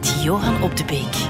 met 0.00 0.22
Johan 0.22 0.62
Op 0.62 0.76
de 0.76 0.84
Beek. 0.84 1.28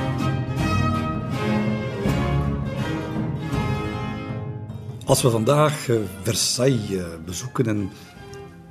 Als 5.04 5.22
we 5.22 5.30
vandaag 5.30 5.88
eh, 5.88 5.96
Versailles 6.22 6.90
eh, 6.90 7.04
bezoeken, 7.24 7.66
en 7.66 7.90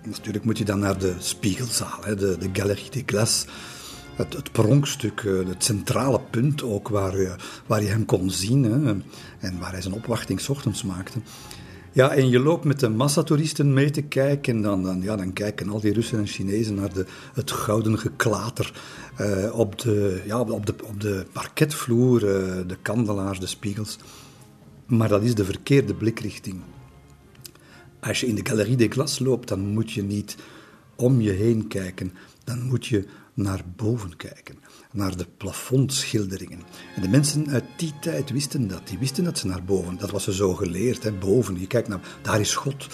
natuurlijk 0.04 0.46
moet 0.46 0.58
je 0.58 0.66
dan 0.66 0.80
naar 0.80 0.98
de 0.98 1.16
Spiegelzaal, 1.18 2.02
de, 2.02 2.16
de 2.16 2.50
Galerie 2.54 2.90
des 2.90 3.04
Glaces, 3.06 3.46
het, 4.16 4.34
het 4.34 4.52
pronkstuk, 4.52 5.22
eh, 5.22 5.48
het 5.48 5.64
centrale 5.64 6.20
punt 6.30 6.64
ook 6.64 6.88
waar, 6.88 7.38
waar 7.66 7.82
je 7.82 7.90
hem 7.90 8.06
kon 8.06 8.30
zien 8.30 8.66
en 9.40 9.60
waar 9.60 9.72
hij 9.72 9.82
zijn 9.82 9.94
opwachting 9.94 10.48
ochtends 10.48 10.84
maakte. 10.84 11.20
Ja, 12.00 12.12
en 12.12 12.30
je 12.30 12.40
loopt 12.40 12.64
met 12.64 12.80
de 12.80 12.90
massatoeristen 12.90 13.74
mee 13.74 13.90
te 13.90 14.02
kijken. 14.02 14.56
En 14.56 14.62
dan, 14.62 14.84
dan, 14.84 15.02
ja, 15.02 15.16
dan 15.16 15.34
kijken 15.34 15.70
al 15.70 15.80
die 15.80 15.94
Russen 15.94 16.20
en 16.20 16.28
Chinezen 16.28 16.76
naar 16.76 16.94
de, 16.94 17.06
het 17.34 17.52
gouden 17.52 18.00
geklater 18.00 18.74
uh, 19.22 19.60
op, 19.60 19.80
de, 19.80 20.22
ja, 20.26 20.40
op, 20.40 20.66
de, 20.66 20.74
op 20.84 21.02
de 21.02 21.26
parketvloer, 21.32 22.24
uh, 22.24 22.68
de 22.68 22.78
kandelaars, 22.82 23.40
de 23.40 23.48
spiegels. 23.48 23.98
Maar 24.86 25.08
dat 25.08 25.24
is 25.24 25.36
de 25.36 25.46
verkeerde 25.46 25.94
blikrichting. 25.94 26.62
Als 28.00 28.20
je 28.20 28.28
in 28.28 28.36
de 28.36 28.46
Galerie 28.46 28.78
des 28.78 28.88
Glaces 28.90 29.20
loopt, 29.20 29.48
dan 29.48 29.60
moet 29.60 29.92
je 29.92 30.04
niet 30.04 30.38
om 30.96 31.22
je 31.22 31.32
heen 31.32 31.68
kijken. 31.68 32.14
Dan 32.44 32.64
moet 32.64 32.86
je 32.86 33.08
naar 33.34 33.64
boven 33.76 34.16
kijken, 34.16 34.56
naar 34.92 35.18
de 35.18 35.28
plafondschilderingen. 35.38 36.62
En 36.96 37.02
de 37.02 37.10
mensen 37.10 37.50
uit 37.50 37.64
die 37.78 37.94
tijd 38.02 38.30
wisten 38.30 38.68
dat. 38.68 38.88
Die 38.88 38.98
wisten 38.98 39.24
dat 39.24 39.38
ze 39.38 39.48
naar 39.48 39.64
boven, 39.64 39.98
dat 39.98 40.12
was 40.12 40.24
ze 40.24 40.34
zo 40.34 40.54
geleerd, 40.54 41.04
hè, 41.04 41.12
boven. 41.12 41.60
Je 41.60 41.68
kijkt 41.68 41.88
naar, 41.88 42.00
daar 42.22 42.40
is 42.40 42.56
God. 42.56 42.88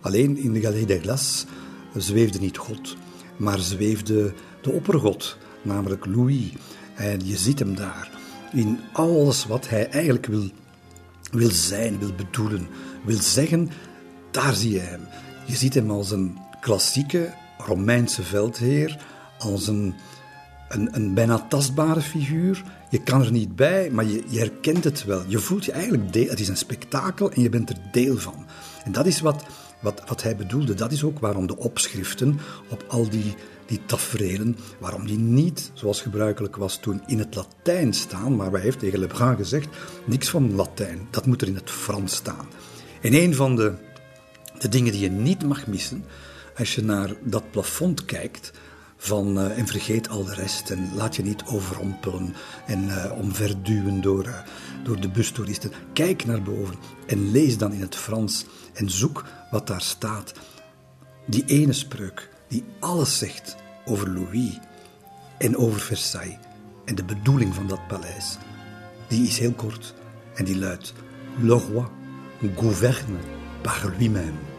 Alleen 0.00 0.36
in 0.36 0.52
de 0.52 0.60
Galerie 0.60 0.86
des 0.86 1.00
Glaces 1.00 1.46
zweefde 1.94 2.38
niet 2.38 2.56
God, 2.56 2.96
maar 3.36 3.58
zweefde 3.58 4.34
de 4.62 4.70
oppergod, 4.70 5.36
namelijk 5.62 6.06
Louis. 6.06 6.52
En 6.94 7.26
je 7.26 7.36
ziet 7.36 7.58
hem 7.58 7.76
daar 7.76 8.10
in 8.52 8.80
alles 8.92 9.46
wat 9.46 9.68
hij 9.68 9.88
eigenlijk 9.88 10.26
wil, 10.26 10.50
wil 11.30 11.50
zijn, 11.50 11.98
wil 11.98 12.12
bedoelen, 12.12 12.68
wil 13.04 13.20
zeggen. 13.20 13.70
Daar 14.30 14.54
zie 14.54 14.72
je 14.72 14.78
hem. 14.78 15.00
Je 15.46 15.56
ziet 15.56 15.74
hem 15.74 15.90
als 15.90 16.10
een 16.10 16.38
klassieke 16.60 17.34
Romeinse 17.58 18.22
veldheer 18.22 18.98
als 19.38 19.66
een, 19.66 19.94
een, 20.68 20.88
een 20.92 21.14
bijna 21.14 21.46
tastbare 21.48 22.00
figuur. 22.00 22.64
Je 22.90 23.02
kan 23.02 23.22
er 23.22 23.32
niet 23.32 23.56
bij, 23.56 23.90
maar 23.90 24.04
je, 24.04 24.22
je 24.28 24.38
herkent 24.38 24.84
het 24.84 25.04
wel. 25.04 25.22
Je 25.26 25.38
voelt 25.38 25.64
je 25.64 25.72
eigenlijk 25.72 26.12
deel. 26.12 26.28
Het 26.28 26.40
is 26.40 26.48
een 26.48 26.56
spektakel 26.56 27.30
en 27.30 27.42
je 27.42 27.48
bent 27.48 27.70
er 27.70 27.76
deel 27.92 28.16
van. 28.16 28.46
En 28.84 28.92
dat 28.92 29.06
is 29.06 29.20
wat, 29.20 29.44
wat, 29.80 30.02
wat 30.06 30.22
hij 30.22 30.36
bedoelde. 30.36 30.74
Dat 30.74 30.92
is 30.92 31.04
ook 31.04 31.18
waarom 31.18 31.46
de 31.46 31.56
opschriften 31.56 32.40
op 32.68 32.84
al 32.88 33.08
die, 33.08 33.34
die 33.66 33.80
tafereelen, 33.86 34.56
waarom 34.78 35.06
die 35.06 35.18
niet, 35.18 35.70
zoals 35.74 36.02
gebruikelijk 36.02 36.56
was 36.56 36.78
toen, 36.78 37.02
in 37.06 37.18
het 37.18 37.34
Latijn 37.34 37.92
staan. 37.92 38.36
Maar 38.36 38.50
wij 38.50 38.60
heeft 38.60 38.78
tegen 38.78 38.98
Lebrun 38.98 39.36
gezegd, 39.36 39.68
niks 40.04 40.28
van 40.28 40.54
Latijn. 40.54 41.06
Dat 41.10 41.26
moet 41.26 41.42
er 41.42 41.48
in 41.48 41.54
het 41.54 41.70
Frans 41.70 42.14
staan. 42.14 42.46
En 43.02 43.14
een 43.14 43.34
van 43.34 43.56
de, 43.56 43.72
de 44.58 44.68
dingen 44.68 44.92
die 44.92 45.00
je 45.00 45.10
niet 45.10 45.44
mag 45.44 45.66
missen, 45.66 46.04
als 46.58 46.74
je 46.74 46.84
naar 46.84 47.10
dat 47.24 47.50
plafond 47.50 48.04
kijkt, 48.04 48.52
van, 48.98 49.38
uh, 49.38 49.58
en 49.58 49.66
vergeet 49.66 50.08
al 50.08 50.24
de 50.24 50.34
rest 50.34 50.70
en 50.70 50.90
laat 50.94 51.16
je 51.16 51.22
niet 51.22 51.44
overrompelen 51.46 52.34
en 52.66 52.84
uh, 52.84 53.12
omverduwen 53.18 54.00
door, 54.00 54.26
uh, 54.26 54.38
door 54.84 55.00
de 55.00 55.08
bustoeristen. 55.08 55.72
Kijk 55.92 56.24
naar 56.24 56.42
boven 56.42 56.74
en 57.06 57.30
lees 57.30 57.58
dan 57.58 57.72
in 57.72 57.80
het 57.80 57.96
Frans 57.96 58.44
en 58.74 58.90
zoek 58.90 59.24
wat 59.50 59.66
daar 59.66 59.82
staat. 59.82 60.32
Die 61.26 61.44
ene 61.44 61.72
spreuk 61.72 62.30
die 62.48 62.64
alles 62.78 63.18
zegt 63.18 63.56
over 63.84 64.10
Louis 64.10 64.58
en 65.38 65.56
over 65.56 65.80
Versailles 65.80 66.38
en 66.84 66.94
de 66.94 67.04
bedoeling 67.04 67.54
van 67.54 67.66
dat 67.66 67.86
paleis, 67.86 68.38
die 69.08 69.26
is 69.26 69.38
heel 69.38 69.52
kort 69.52 69.94
en 70.34 70.44
die 70.44 70.58
luidt: 70.58 70.92
Le 71.40 71.54
roi 71.54 71.86
gouverne 72.56 73.18
par 73.62 73.92
lui-même. 73.98 74.57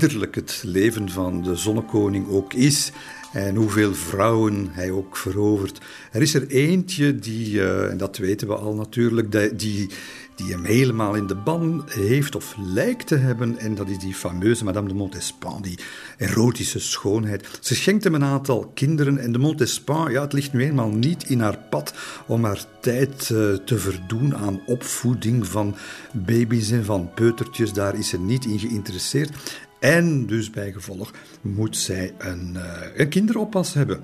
Het 0.00 0.62
leven 0.66 1.10
van 1.10 1.42
de 1.42 1.56
zonnekoning 1.56 2.28
ook 2.28 2.52
is 2.54 2.92
en 3.32 3.54
hoeveel 3.54 3.94
vrouwen 3.94 4.68
hij 4.70 4.90
ook 4.90 5.16
verovert. 5.16 5.80
Er 6.12 6.22
is 6.22 6.34
er 6.34 6.46
eentje 6.46 7.14
die, 7.14 7.52
uh, 7.52 7.90
en 7.90 7.96
dat 7.96 8.16
weten 8.16 8.48
we 8.48 8.54
al 8.54 8.74
natuurlijk, 8.74 9.58
die, 9.58 9.90
die 10.36 10.52
hem 10.52 10.64
helemaal 10.64 11.14
in 11.14 11.26
de 11.26 11.34
ban 11.34 11.84
heeft 11.88 12.36
of 12.36 12.54
lijkt 12.58 13.06
te 13.06 13.16
hebben. 13.16 13.58
En 13.58 13.74
dat 13.74 13.88
is 13.88 13.98
die 13.98 14.14
fameuze 14.14 14.64
Madame 14.64 14.88
de 14.88 14.94
Montespan, 14.94 15.62
die 15.62 15.78
erotische 16.16 16.80
schoonheid. 16.80 17.58
Ze 17.60 17.74
schenkt 17.74 18.04
hem 18.04 18.14
een 18.14 18.24
aantal 18.24 18.70
kinderen 18.74 19.18
en 19.18 19.32
de 19.32 19.38
Montespan, 19.38 20.10
ja, 20.10 20.22
het 20.22 20.32
ligt 20.32 20.52
nu 20.52 20.64
eenmaal 20.64 20.90
niet 20.90 21.28
in 21.28 21.40
haar 21.40 21.58
pad 21.70 21.94
om 22.26 22.44
haar 22.44 22.64
tijd 22.80 23.28
uh, 23.32 23.54
te 23.54 23.78
verdoen 23.78 24.36
aan 24.36 24.60
opvoeding 24.66 25.46
van 25.46 25.76
baby's 26.12 26.70
en 26.70 26.84
van 26.84 27.10
peutertjes. 27.14 27.72
Daar 27.72 27.94
is 27.98 28.08
ze 28.08 28.18
niet 28.18 28.44
in 28.44 28.58
geïnteresseerd. 28.58 29.30
En 29.78 30.26
dus 30.26 30.50
bij 30.50 30.72
gevolg 30.72 31.10
moet 31.40 31.76
zij 31.76 32.14
een, 32.18 32.52
uh, 32.56 32.82
een 32.94 33.08
kinderoppas 33.08 33.74
hebben. 33.74 34.00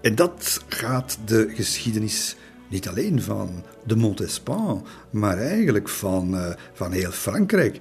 En 0.00 0.14
dat 0.14 0.64
gaat 0.68 1.18
de 1.24 1.52
geschiedenis 1.54 2.36
niet 2.68 2.88
alleen 2.88 3.22
van 3.22 3.64
de 3.86 3.96
Montespan, 3.96 4.86
maar 5.10 5.38
eigenlijk 5.38 5.88
van, 5.88 6.34
uh, 6.34 6.52
van 6.72 6.92
heel 6.92 7.10
Frankrijk 7.10 7.80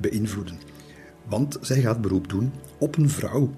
beïnvloeden. 0.00 0.58
Want 1.28 1.58
zij 1.60 1.80
gaat 1.80 2.00
beroep 2.00 2.28
doen 2.28 2.52
op 2.78 2.96
een 2.96 3.10
vrouw 3.10 3.54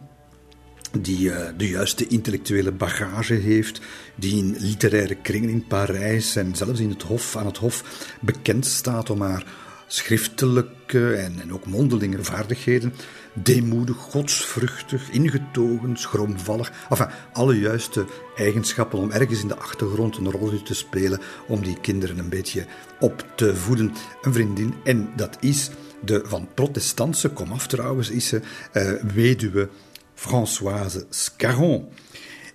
die 1.01 1.19
uh, 1.19 1.47
de 1.57 1.69
juiste 1.69 2.07
intellectuele 2.07 2.73
bagage 2.73 3.35
heeft, 3.35 3.81
die 4.15 4.37
in 4.37 4.57
literaire 4.59 5.15
kringen 5.15 5.49
in 5.49 5.67
Parijs 5.67 6.37
en 6.37 6.57
zelfs 6.57 6.81
in 6.81 6.91
het 6.91 7.03
hof, 7.03 7.37
aan 7.37 7.47
het 7.47 7.57
hof 7.57 8.07
bekend 8.21 8.67
staat 8.67 9.11
om 9.11 9.21
haar 9.21 9.47
schriftelijke 9.93 11.15
en, 11.15 11.41
en 11.41 11.53
ook 11.53 11.67
mondelinge 11.67 12.25
vaardigheden. 12.25 12.95
Deemoedig, 13.33 13.97
godsvruchtig, 13.97 15.11
ingetogen, 15.11 15.97
schroomvallig. 15.97 16.73
Enfin, 16.91 17.07
alle 17.33 17.59
juiste 17.59 18.05
eigenschappen 18.37 18.99
om 18.99 19.11
ergens 19.11 19.43
in 19.43 19.49
de 19.49 19.57
achtergrond 19.57 20.17
een 20.17 20.31
rol 20.31 20.63
te 20.63 20.75
spelen, 20.75 21.21
om 21.47 21.63
die 21.63 21.81
kinderen 21.81 22.19
een 22.19 22.29
beetje 22.29 22.67
op 23.01 23.27
te 23.35 23.57
voeden. 23.57 23.93
Een 24.23 24.33
vriendin, 24.33 24.75
en 24.85 25.09
dat 25.17 25.37
is 25.41 25.71
de 26.01 26.23
van 26.25 26.49
protestantse 26.55 27.29
komaf 27.29 27.67
trouwens, 27.67 28.11
is 28.11 28.27
ze 28.27 28.41
uh, 28.73 28.93
weduwe 29.15 29.69
Françoise 30.15 31.07
Scarron. 31.09 31.89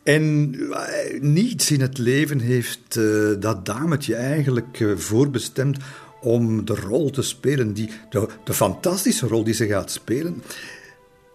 En 0.03 0.53
uh, 0.53 0.79
niets 1.19 1.71
in 1.71 1.81
het 1.81 1.97
leven 1.97 2.39
heeft 2.39 2.95
uh, 2.95 3.33
dat 3.39 3.65
dametje 3.65 4.15
eigenlijk 4.15 4.85
voorbestemd 4.95 5.77
om 6.21 6.65
de 6.65 6.75
rol 6.75 7.09
te 7.09 7.21
spelen, 7.21 7.73
die, 7.73 7.89
de, 8.09 8.53
fantastische 8.53 9.27
rol 9.27 9.43
die 9.43 9.53
ze 9.53 9.67
gaat 9.67 9.91
spelen. 9.91 10.43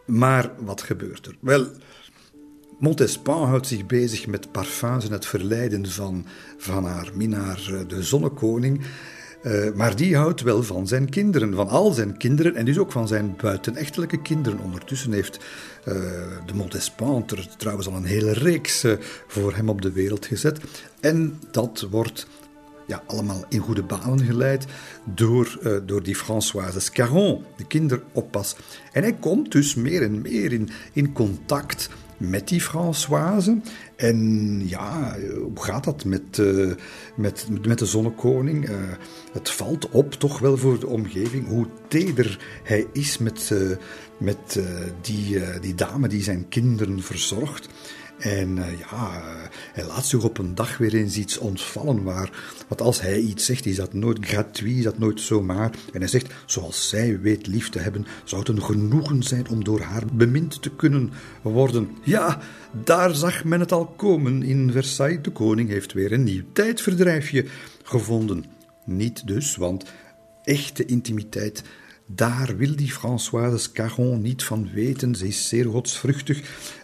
Maar 0.06 0.50
wat 0.58 0.82
gebeurt 0.82 1.26
er? 1.26 1.37
Wel, 1.40 1.67
Montespan 2.79 3.49
houdt 3.49 3.67
zich 3.67 3.87
bezig 3.87 4.26
met 4.26 4.52
parfums 4.52 5.05
en 5.05 5.12
het 5.12 5.26
verleiden 5.26 5.90
van, 5.90 6.26
van 6.56 6.84
haar 6.84 7.11
minnaar, 7.14 7.70
eh, 7.70 7.88
de 7.88 8.02
zonnekoning. 8.02 8.81
Uh, 9.43 9.73
maar 9.75 9.96
die 9.96 10.17
houdt 10.17 10.40
wel 10.40 10.62
van 10.62 10.87
zijn 10.87 11.08
kinderen, 11.08 11.55
van 11.55 11.69
al 11.69 11.90
zijn 11.90 12.17
kinderen 12.17 12.55
en 12.55 12.64
dus 12.64 12.78
ook 12.78 12.93
van 12.93 13.08
zijn 13.08 13.35
buitenechtelijke 13.40 14.23
kinderen. 14.23 14.58
Ondertussen 14.61 15.12
heeft 15.12 15.37
uh, 15.37 15.94
de 16.46 16.55
Montespan 16.55 17.25
er 17.26 17.49
trouwens 17.56 17.88
al 17.88 17.94
een 17.94 18.05
hele 18.05 18.32
reeks 18.32 18.85
voor 19.26 19.55
hem 19.55 19.69
op 19.69 19.82
de 19.82 19.93
wereld 19.93 20.26
gezet. 20.26 20.61
En 21.00 21.40
dat 21.50 21.87
wordt 21.90 22.26
ja, 22.87 23.02
allemaal 23.06 23.44
in 23.49 23.58
goede 23.58 23.82
banen 23.82 24.25
geleid 24.25 24.67
door, 25.05 25.58
uh, 25.62 25.76
door 25.87 26.02
die 26.02 26.17
Françoise 26.17 26.81
Scarron, 26.81 27.44
de 27.56 27.67
kinderoppas. 27.67 28.56
En 28.93 29.02
hij 29.02 29.12
komt 29.12 29.52
dus 29.52 29.75
meer 29.75 30.02
en 30.02 30.23
meer 30.23 30.52
in, 30.52 30.69
in 30.93 31.12
contact 31.12 31.88
met 32.17 32.49
die 32.49 32.61
Françoise. 32.61 33.61
En 33.96 34.61
ja, 34.69 35.17
hoe 35.40 35.62
gaat 35.64 35.84
dat 35.84 36.05
met, 36.05 36.38
uh, 36.38 36.73
met, 37.17 37.46
met 37.67 37.79
de 37.79 37.87
zonnekoning? 37.87 38.69
Het 39.32 39.50
valt 39.50 39.88
op 39.88 40.12
toch 40.12 40.38
wel 40.38 40.56
voor 40.56 40.81
de 40.81 40.87
omgeving 40.87 41.49
hoe 41.49 41.67
teder 41.88 42.38
hij 42.62 42.87
is 42.93 43.19
met, 43.19 43.55
met 44.19 44.61
die, 45.00 45.40
die 45.61 45.75
dame 45.75 46.08
die 46.08 46.23
zijn 46.23 46.49
kinderen 46.49 47.02
verzorgt. 47.02 47.69
En 48.22 48.56
uh, 48.56 48.78
ja, 48.78 49.22
hij 49.72 49.86
laat 49.86 50.06
zich 50.06 50.24
op 50.24 50.38
een 50.38 50.54
dag 50.54 50.78
weer 50.78 50.94
eens 50.94 51.16
iets 51.16 51.38
ontvallen 51.38 52.02
waar, 52.02 52.30
want 52.69 52.80
als 52.80 53.00
hij 53.00 53.20
iets 53.20 53.44
zegt, 53.44 53.66
is 53.66 53.76
dat 53.76 53.92
nooit 53.92 54.26
gratuit, 54.26 54.62
is 54.62 54.84
dat 54.84 54.98
nooit 54.98 55.20
zomaar. 55.20 55.70
En 55.92 56.00
hij 56.00 56.08
zegt, 56.08 56.32
zoals 56.46 56.88
zij 56.88 57.20
weet 57.20 57.46
lief 57.46 57.70
te 57.70 57.78
hebben, 57.78 58.06
zou 58.24 58.40
het 58.40 58.50
een 58.50 58.62
genoegen 58.62 59.22
zijn 59.22 59.48
om 59.48 59.64
door 59.64 59.80
haar 59.80 60.02
bemind 60.12 60.62
te 60.62 60.70
kunnen 60.70 61.12
worden. 61.42 61.90
Ja, 62.02 62.38
daar 62.84 63.14
zag 63.14 63.44
men 63.44 63.60
het 63.60 63.72
al 63.72 63.86
komen 63.86 64.42
in 64.42 64.72
Versailles. 64.72 65.22
De 65.22 65.30
koning 65.30 65.68
heeft 65.68 65.92
weer 65.92 66.12
een 66.12 66.25
nieuw 66.25 66.42
tijdverdrijfje 66.52 67.44
gevonden. 67.82 68.44
Niet 68.84 69.26
dus, 69.26 69.56
want 69.56 69.84
echte 70.42 70.84
intimiteit 70.84 71.62
daar 72.06 72.56
wil 72.56 72.76
die 72.76 72.92
Françoise 72.92 73.72
Caron 73.72 74.20
niet 74.20 74.44
van 74.44 74.70
weten. 74.72 75.14
Ze 75.14 75.26
is 75.26 75.48
zeer 75.48 75.64
godsvruchtig. 75.64 76.40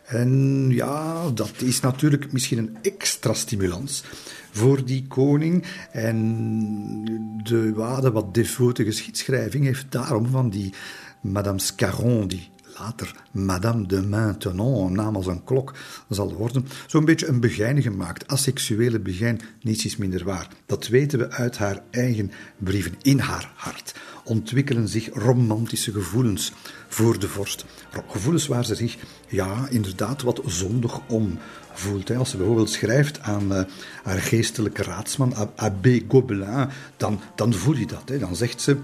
En 0.08 0.66
ja, 0.70 1.30
dat 1.30 1.52
is 1.56 1.80
natuurlijk 1.80 2.32
misschien 2.32 2.58
een 2.58 2.76
extra 2.82 3.32
stimulans 3.32 4.04
voor 4.50 4.84
die 4.84 5.06
koning. 5.08 5.64
En 5.92 7.40
de, 7.42 7.72
wade 7.72 8.10
wat 8.10 8.34
devote 8.34 8.84
geschiedschrijving 8.84 9.64
heeft 9.64 9.92
daarom 9.92 10.26
van 10.26 10.50
die 10.50 10.74
Madame 11.20 11.60
Scarron, 11.60 12.28
die 12.28 12.48
later 12.78 13.14
Madame 13.30 13.86
de 13.86 14.02
Maintenon, 14.02 14.86
een 14.86 14.92
naam 14.92 15.16
als 15.16 15.26
een 15.26 15.44
klok 15.44 15.74
zal 16.08 16.34
worden, 16.34 16.66
zo'n 16.86 17.04
beetje 17.04 17.26
een 17.26 17.40
begijn 17.40 17.82
gemaakt. 17.82 18.28
Asexuele 18.28 18.98
begijn, 19.00 19.40
niets 19.62 19.84
is 19.84 19.96
minder 19.96 20.24
waar. 20.24 20.48
Dat 20.66 20.88
weten 20.88 21.18
we 21.18 21.30
uit 21.30 21.58
haar 21.58 21.82
eigen 21.90 22.30
brieven. 22.58 22.94
In 23.02 23.18
haar 23.18 23.52
hart 23.54 23.94
ontwikkelen 24.24 24.88
zich 24.88 25.08
romantische 25.12 25.92
gevoelens 25.92 26.52
voor 26.88 27.18
de 27.18 27.28
vorst. 27.28 27.64
Gevoelens 28.08 28.46
waar 28.46 28.64
ze 28.64 28.74
zich, 28.74 28.96
ja, 29.28 29.66
inderdaad 29.70 30.22
wat 30.22 30.40
zondig 30.46 31.00
om 31.08 31.38
voelt. 31.72 32.10
Als 32.10 32.30
ze 32.30 32.36
bijvoorbeeld 32.36 32.70
schrijft 32.70 33.20
aan 33.20 33.52
uh, 33.52 33.62
haar 34.02 34.18
geestelijke 34.20 34.82
raadsman, 34.82 35.34
Abbé 35.56 36.00
Gobelin, 36.08 36.68
dan, 36.96 37.20
dan 37.34 37.52
voel 37.52 37.76
je 37.76 37.86
dat. 37.86 38.20
Dan 38.20 38.36
zegt 38.36 38.60
ze... 38.60 38.76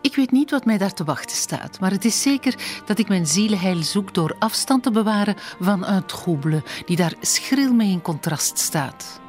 Ik 0.00 0.16
weet 0.16 0.30
niet 0.30 0.50
wat 0.50 0.64
mij 0.64 0.78
daar 0.78 0.94
te 0.94 1.04
wachten 1.04 1.36
staat, 1.36 1.80
maar 1.80 1.90
het 1.90 2.04
is 2.04 2.22
zeker 2.22 2.54
dat 2.86 2.98
ik 2.98 3.08
mijn 3.08 3.26
zielenheil 3.26 3.82
zoek 3.82 4.14
door 4.14 4.36
afstand 4.38 4.82
te 4.82 4.90
bewaren 4.90 5.36
van 5.60 5.86
een 5.86 6.06
trouble 6.06 6.62
die 6.86 6.96
daar 6.96 7.14
schril 7.20 7.72
mee 7.72 7.90
in 7.90 8.02
contrast 8.02 8.58
staat. 8.58 9.21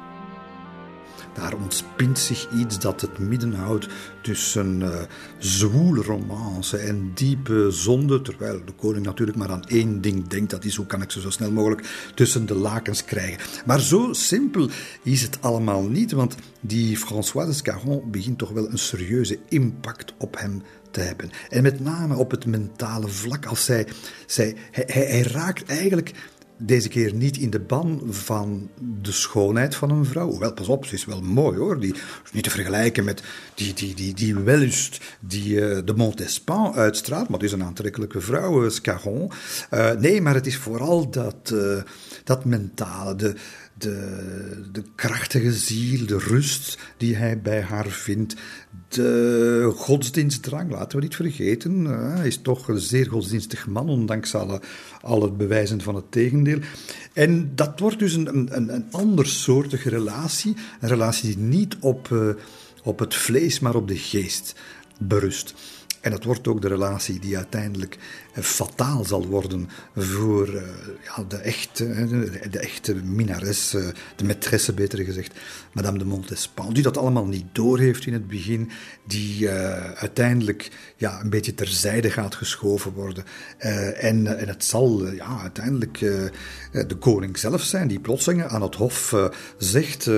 Daar 1.34 1.54
ontspint 1.54 2.18
zich 2.18 2.48
iets 2.52 2.78
dat 2.78 3.00
het 3.00 3.18
midden 3.18 3.54
houdt 3.54 3.88
tussen 4.22 4.80
uh, 4.80 5.00
zwoele 5.38 6.02
romance 6.02 6.76
en 6.76 7.10
diepe 7.14 7.70
zonde, 7.70 8.22
terwijl 8.22 8.60
de 8.64 8.72
koning 8.72 9.04
natuurlijk 9.06 9.38
maar 9.38 9.50
aan 9.50 9.64
één 9.64 10.00
ding 10.00 10.28
denkt, 10.28 10.50
dat 10.50 10.64
is 10.64 10.76
hoe 10.76 10.86
kan 10.86 11.02
ik 11.02 11.10
ze 11.10 11.20
zo 11.20 11.30
snel 11.30 11.50
mogelijk 11.50 12.10
tussen 12.14 12.46
de 12.46 12.54
lakens 12.54 13.04
krijgen. 13.04 13.40
Maar 13.66 13.80
zo 13.80 14.12
simpel 14.12 14.68
is 15.02 15.22
het 15.22 15.38
allemaal 15.40 15.82
niet, 15.82 16.12
want 16.12 16.34
die 16.60 16.96
François 16.96 17.46
de 17.46 17.52
Scarron 17.52 18.10
begint 18.10 18.38
toch 18.38 18.50
wel 18.50 18.70
een 18.70 18.78
serieuze 18.78 19.38
impact 19.48 20.14
op 20.18 20.38
hem 20.38 20.62
te 20.90 21.00
hebben. 21.00 21.30
En 21.48 21.62
met 21.62 21.80
name 21.80 22.16
op 22.16 22.30
het 22.30 22.46
mentale 22.46 23.08
vlak, 23.08 23.46
als 23.46 23.64
zij, 23.64 23.86
zij 24.26 24.56
hij, 24.70 24.84
hij 25.08 25.22
raakt 25.22 25.64
eigenlijk 25.64 26.12
deze 26.58 26.88
keer 26.88 27.14
niet 27.14 27.36
in 27.36 27.50
de 27.50 27.60
ban 27.60 28.02
van 28.08 28.70
de 29.02 29.12
schoonheid 29.12 29.74
van 29.74 29.90
een 29.90 30.04
vrouw. 30.04 30.28
Hoewel, 30.28 30.52
pas 30.52 30.68
op, 30.68 30.86
ze 30.86 30.94
is 30.94 31.04
wel 31.04 31.20
mooi 31.20 31.58
hoor. 31.58 31.80
Die 31.80 31.94
niet 32.32 32.44
te 32.44 32.50
vergelijken 32.50 33.04
met 33.04 33.22
die, 33.54 33.74
die, 33.74 33.94
die, 33.94 34.14
die 34.14 34.34
wellust 34.34 35.00
die 35.20 35.54
uh, 35.54 35.78
de 35.84 35.94
Montespan 35.94 36.74
uitstraalt. 36.74 37.28
Maar 37.28 37.38
het 37.38 37.48
is 37.48 37.54
een 37.54 37.64
aantrekkelijke 37.64 38.20
vrouw, 38.20 38.64
uh, 38.64 38.70
Scarron. 38.70 39.30
Uh, 39.70 39.90
nee, 39.92 40.20
maar 40.20 40.34
het 40.34 40.46
is 40.46 40.56
vooral 40.56 41.10
dat, 41.10 41.54
dat 42.24 42.44
mentale, 42.44 43.16
de, 43.16 43.34
de, 43.78 44.68
de 44.72 44.82
krachtige 44.94 45.52
ziel, 45.52 46.06
de 46.06 46.18
rust 46.18 46.78
die 46.96 47.16
hij 47.16 47.40
bij 47.40 47.60
haar 47.60 47.88
vindt, 47.88 48.34
de 48.88 49.72
godsdienstdrang, 49.76 50.70
laten 50.70 50.98
we 50.98 51.04
niet 51.04 51.16
vergeten. 51.16 51.84
Hij 51.84 52.26
is 52.26 52.38
toch 52.42 52.68
een 52.68 52.78
zeer 52.78 53.10
godsdienstig 53.10 53.66
man, 53.66 53.88
ondanks 53.88 54.34
alle, 54.34 54.60
alle 55.00 55.32
bewijzen 55.32 55.80
van 55.80 55.94
het 55.94 56.10
tegendeel. 56.10 56.58
En 57.12 57.52
dat 57.54 57.80
wordt 57.80 57.98
dus 57.98 58.14
een, 58.14 58.56
een, 58.56 58.74
een 58.74 58.86
andersoortige 58.90 59.88
relatie, 59.88 60.56
een 60.80 60.88
relatie 60.88 61.36
die 61.36 61.44
niet 61.44 61.76
op, 61.80 62.08
uh, 62.12 62.28
op 62.82 62.98
het 62.98 63.14
vlees, 63.14 63.60
maar 63.60 63.74
op 63.74 63.88
de 63.88 63.98
geest 63.98 64.54
berust. 64.98 65.54
En 66.04 66.10
dat 66.10 66.24
wordt 66.24 66.48
ook 66.48 66.62
de 66.62 66.68
relatie 66.68 67.18
die 67.18 67.36
uiteindelijk 67.36 67.98
eh, 68.32 68.42
fataal 68.42 69.04
zal 69.04 69.26
worden 69.26 69.68
voor 69.96 70.52
ja, 71.04 71.24
de, 71.28 71.36
echte, 71.36 72.08
de, 72.50 72.58
echte 72.58 72.94
minares, 72.94 73.74
uh, 73.74 73.86
de 74.16 74.24
maîtresse 74.24 74.74
beter 74.74 75.04
gezegd, 75.04 75.34
Madame 75.72 75.98
de 75.98 76.04
Montespan, 76.04 76.72
die 76.72 76.82
dat 76.82 76.96
allemaal 76.96 77.26
niet 77.26 77.44
doorheeft 77.52 78.06
in 78.06 78.12
het 78.12 78.28
begin, 78.28 78.70
die 79.06 79.48
uiteindelijk 79.94 80.70
ja, 80.96 81.20
een 81.20 81.30
beetje 81.30 81.54
terzijde 81.54 82.10
gaat 82.10 82.34
geschoven 82.34 82.92
worden. 82.92 83.24
en, 83.58 84.38
en 84.38 84.48
het 84.48 84.64
zal 84.64 85.12
ja, 85.12 85.40
uiteindelijk 85.40 85.98
de 85.98 86.96
koning 86.98 87.38
zelf 87.38 87.62
zijn 87.62 87.88
die 87.88 88.00
plotseling 88.00 88.44
aan 88.44 88.62
het 88.62 88.74
hof 88.74 89.14
zegt, 89.58 90.10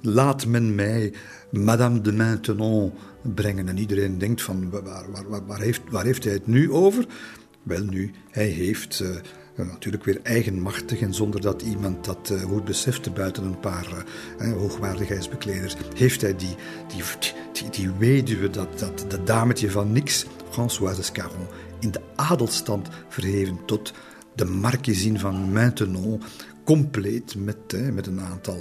laat 0.00 0.46
men 0.46 0.74
mij 0.74 1.12
Madame 1.50 2.00
de 2.00 2.12
Maintenon 2.12 2.92
brengen. 3.22 3.68
En 3.68 3.78
iedereen 3.78 4.18
denkt 4.18 4.42
van 4.42 4.70
waar, 4.70 4.82
waar, 5.28 5.46
waar, 5.46 5.60
heeft, 5.60 5.80
waar 5.90 6.04
heeft 6.04 6.24
hij 6.24 6.32
het 6.32 6.46
nu 6.46 6.72
over? 6.72 7.06
Wel 7.62 7.84
nu, 7.84 8.10
hij 8.30 8.46
heeft 8.46 9.00
uh, 9.00 9.08
natuurlijk 9.68 10.04
weer 10.04 10.20
eigenmachtig 10.22 11.00
en 11.00 11.14
zonder 11.14 11.40
dat 11.40 11.62
iemand 11.62 12.04
dat 12.04 12.30
uh, 12.32 12.42
goed 12.42 12.64
besefte 12.64 13.10
buiten 13.10 13.44
een 13.44 13.60
paar 13.60 14.04
hoogwaardigheidsbekleders, 14.38 15.76
heeft 15.94 16.20
hij 16.20 16.36
die, 16.36 16.54
die, 16.88 17.70
die, 17.70 17.90
weduwe, 17.98 18.50
dat, 18.50 18.78
dat, 18.78 19.04
dat 19.08 19.26
dametje 19.26 19.70
van 19.70 19.92
niks, 19.92 20.26
Françoise 20.50 21.02
Scarron, 21.02 21.46
in 21.78 21.90
de 21.90 22.00
adelstand 22.16 22.88
verheven 23.08 23.58
tot 23.66 23.92
de 24.34 24.44
marquezin 24.44 25.18
van 25.18 25.52
Maintenon, 25.52 26.22
compleet 26.64 27.34
met, 27.36 27.92
met 27.92 28.06
een 28.06 28.20
aantal, 28.20 28.60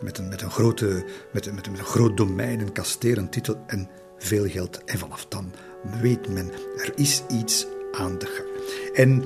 met, 0.00 0.18
een, 0.18 0.28
met, 0.28 0.42
een 0.42 0.50
grote, 0.50 1.04
met, 1.32 1.54
met, 1.54 1.70
met 1.70 1.78
een 1.78 1.84
groot 1.84 2.16
domein, 2.16 2.60
een 2.60 2.72
kasteel, 2.72 3.16
een 3.16 3.30
titel 3.30 3.56
en 3.66 3.88
veel 4.18 4.48
geld. 4.48 4.84
En 4.84 4.98
vanaf 4.98 5.26
dan 5.28 5.52
weet 6.00 6.28
men, 6.28 6.50
er 6.76 6.92
is 6.94 7.22
iets 7.28 7.66
aan 7.92 8.18
de 8.18 8.26
gang. 8.26 8.48
En 8.94 9.24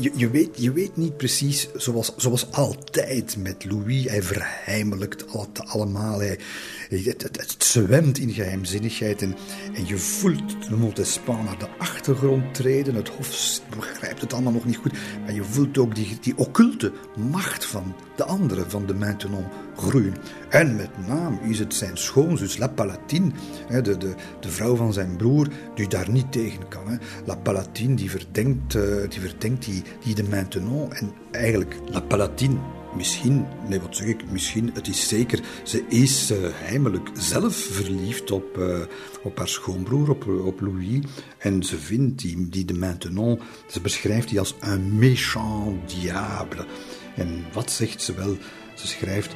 je, 0.00 0.10
je, 0.14 0.30
weet, 0.30 0.48
je 0.62 0.72
weet 0.72 0.96
niet 0.96 1.16
precies, 1.16 1.68
zoals, 1.74 2.12
zoals 2.16 2.52
altijd 2.52 3.36
met 3.36 3.64
Louis, 3.64 4.04
hij 4.04 4.22
verheimelijkt 4.22 5.24
het 5.32 5.60
allemaal. 5.66 6.18
Hij, 6.18 6.38
het, 6.88 7.54
zwemt 7.58 8.18
in 8.18 8.30
geheimzinnigheid 8.30 9.22
en, 9.22 9.36
je 9.84 9.98
voelt 9.98 10.68
de 10.68 10.76
Montespan 10.76 11.44
naar 11.44 11.58
de 11.58 11.68
achtergrond 11.78 12.54
treden. 12.54 12.94
Het 12.94 13.08
hof 13.08 13.60
begrijpt 13.76 14.20
het 14.20 14.32
allemaal 14.32 14.52
nog 14.52 14.64
niet 14.64 14.76
goed, 14.76 14.92
maar 15.24 15.34
je 15.34 15.44
voelt 15.44 15.78
ook 15.78 15.94
die, 15.94 16.18
die 16.20 16.36
occulte 16.36 16.92
macht 17.30 17.64
van 17.64 17.94
de 18.16 18.24
andere, 18.24 18.64
van 18.68 18.86
de 18.86 18.94
Maintenon, 18.94 19.44
groeien. 19.76 20.14
En 20.48 20.76
met 20.76 21.06
name 21.06 21.40
is 21.40 21.58
het 21.58 21.74
zijn 21.74 21.96
schoonzus, 21.96 22.58
La 22.58 22.68
Palatine, 22.68 23.30
de, 23.68 23.96
de, 23.96 24.14
de 24.40 24.48
vrouw 24.48 24.76
van 24.76 24.92
zijn 24.92 25.16
broer, 25.16 25.48
die 25.74 25.88
daar 25.88 26.10
niet 26.10 26.32
tegen 26.32 26.68
kan. 26.68 27.00
La 27.24 27.34
Palatine, 27.34 27.94
die 27.94 28.10
verdenkt, 28.10 28.74
eh, 28.74 28.82
die, 29.08 29.20
verdenkt 29.20 29.64
die, 29.64 29.82
die 30.04 30.14
de 30.14 30.22
Maintenon. 30.22 30.92
En 30.92 31.12
eigenlijk, 31.30 31.76
La 31.90 32.00
Palatine 32.00 32.56
misschien, 32.96 33.46
nee 33.68 33.80
wat 33.80 33.96
zeg 33.96 34.06
ik, 34.06 34.30
misschien, 34.30 34.70
het 34.74 34.88
is 34.88 35.08
zeker, 35.08 35.40
ze 35.62 35.84
is 35.88 36.30
uh, 36.30 36.38
heimelijk 36.52 37.10
zelf 37.12 37.56
verliefd 37.56 38.30
op, 38.30 38.58
uh, 38.58 38.78
op 39.22 39.38
haar 39.38 39.48
schoonbroer, 39.48 40.10
op, 40.10 40.26
op 40.28 40.60
Louis. 40.60 41.00
En 41.38 41.62
ze 41.62 41.78
vindt 41.78 42.20
die, 42.20 42.48
die 42.48 42.64
de 42.64 42.74
Maintenon, 42.74 43.40
ze 43.66 43.80
beschrijft 43.80 44.28
die 44.28 44.38
als 44.38 44.54
een 44.60 44.98
méchant 44.98 45.90
diable. 46.00 46.66
En 47.14 47.44
wat 47.52 47.70
zegt 47.70 48.02
ze 48.02 48.14
wel? 48.14 48.36
Ze 48.74 48.86
schrijft... 48.86 49.34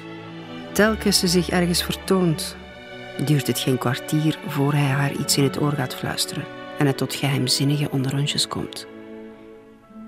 Telkens 0.73 1.19
ze 1.19 1.29
zich 1.29 1.49
ergens 1.51 1.83
vertoont, 1.83 2.57
duurt 3.25 3.47
het 3.47 3.59
geen 3.59 3.79
kwartier 3.79 4.39
voor 4.47 4.73
hij 4.73 4.89
haar 4.89 5.13
iets 5.13 5.37
in 5.37 5.45
het 5.45 5.61
oor 5.61 5.73
gaat 5.73 5.95
fluisteren 5.95 6.45
en 6.79 6.87
het 6.87 6.97
tot 6.97 7.15
geheimzinnige 7.15 7.91
onderrondjes 7.91 8.49
komt. 8.49 8.87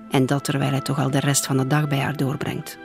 En 0.09 0.25
dat 0.25 0.43
terwijl 0.43 0.71
hij 0.71 0.81
toch 0.81 0.99
al 0.99 1.11
de 1.11 1.19
rest 1.19 1.45
van 1.45 1.57
de 1.57 1.67
dag 1.67 1.87
bij 1.87 1.99
haar 1.99 2.17
doorbrengt. 2.17 2.77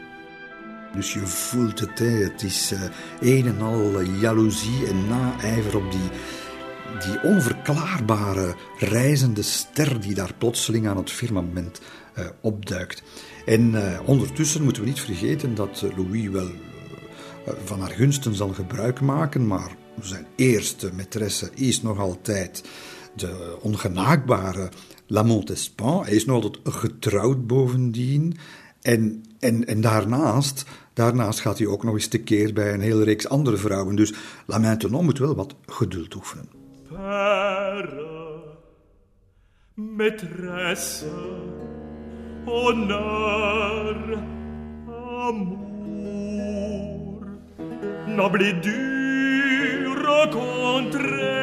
Dus 0.95 1.13
je 1.13 1.27
voelt 1.27 1.81
het, 1.81 1.99
het 1.99 2.43
is 2.43 2.73
uh, 2.73 2.81
een 3.21 3.47
en 3.47 3.61
al 3.61 4.01
jaloezie 4.01 4.87
en 4.87 5.09
naijver 5.09 5.77
op 5.77 5.93
die, 5.93 6.11
die 7.07 7.23
onverklaarbare 7.23 8.55
reizende 8.79 9.43
ster 9.43 10.01
die 10.01 10.15
daar 10.15 10.35
plotseling 10.39 10.89
aan 10.89 10.97
het 10.97 11.11
firmament 11.11 11.81
uh, 12.19 12.27
opduikt. 12.41 13.03
En 13.47 13.71
uh, 13.71 14.01
ondertussen 14.05 14.63
moeten 14.63 14.83
we 14.83 14.89
niet 14.89 15.01
vergeten 15.01 15.55
dat 15.55 15.85
Louis 15.97 16.29
wel 16.29 16.51
van 17.65 17.81
haar 17.81 17.91
gunsten 17.91 18.35
zal 18.35 18.49
gebruik 18.49 19.01
maken, 19.01 19.47
maar 19.47 19.77
zijn 20.01 20.27
eerste 20.37 20.91
maîtresse 20.93 21.55
is 21.55 21.83
nog 21.83 21.99
altijd 21.99 22.63
de 23.15 23.59
ongenaakbare 23.61 24.69
La 25.07 25.23
Montespan. 25.23 26.03
Hij 26.03 26.15
is 26.15 26.25
nog 26.25 26.43
altijd 26.43 26.59
getrouwd 26.75 27.47
bovendien. 27.47 28.37
En, 28.81 29.23
en, 29.39 29.67
en 29.67 29.81
daarnaast, 29.81 30.65
daarnaast 30.93 31.41
gaat 31.41 31.59
hij 31.59 31.67
ook 31.67 31.83
nog 31.83 31.95
eens 31.95 32.07
tekeer 32.07 32.53
bij 32.53 32.73
een 32.73 32.81
hele 32.81 33.05
reeks 33.05 33.29
andere 33.29 33.57
vrouwen. 33.57 33.97
Dus 33.97 34.15
La 34.47 34.59
Maintenon 34.59 35.05
moet 35.05 35.19
wel 35.19 35.35
wat 35.35 35.55
geduld 35.67 36.15
oefenen. 36.15 36.49
Père, 36.89 38.07
maîtresse, 39.75 41.07
honneur, 42.45 44.19
amour, 45.27 45.67
noble 48.07 48.45
et 48.45 48.63
dure 48.63 50.29
contrainte, 50.31 51.39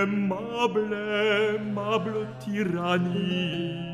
aimable, 0.00 0.96
aimable 1.58 2.26
tyrannie. 2.38 3.93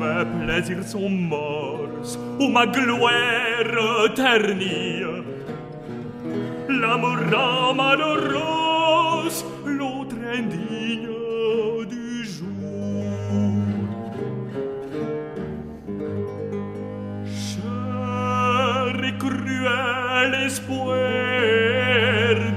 Mes 0.00 0.24
plaisirs 0.24 0.82
sont 0.84 1.10
morts, 1.10 2.16
ou 2.40 2.48
ma 2.48 2.66
gloire 2.66 4.14
ternie. 4.14 5.02
L'amour 6.70 7.74
malheureuse, 7.76 9.44
l'autre 9.66 10.16
indigne 10.38 11.10
du 11.86 12.24
jour. 12.24 12.48
Cher 17.26 19.04
et 19.04 19.18
cruel 19.18 20.34
espoir 20.46 20.96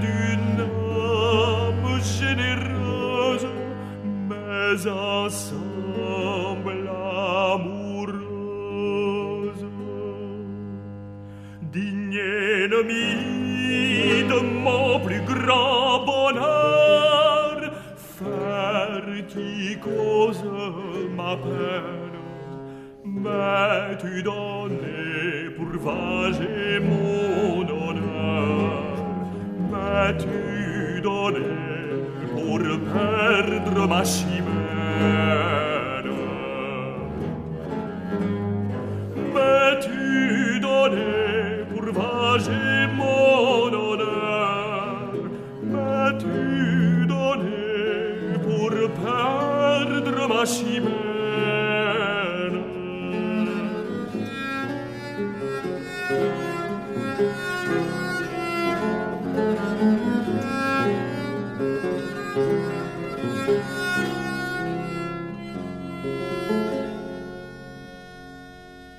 d'une 0.04 0.62
âme 0.62 2.00
généreuse, 2.20 3.48
mais 4.30 4.90
ensemble 4.90 5.53
propri 14.74 15.18
grabonar 15.30 16.50
ferti 18.16 19.52
cose 19.86 20.44
ma 21.18 21.32
peine 21.44 22.20
mais 23.24 23.90
tu 24.02 24.14
donnais 24.30 25.50
pour 25.56 25.72
vager 25.86 26.72
mon 26.90 27.66
honneur 27.82 28.96
mais 29.72 30.12
tu 30.24 30.40
donnais 31.08 32.00
pour 32.34 32.62
perdre 32.94 33.82
ma 33.94 34.04
chimère 34.14 36.08
mais 39.36 39.70
tu 39.86 40.02
donnais 40.68 41.66
pour 41.72 41.86
vager 42.00 42.73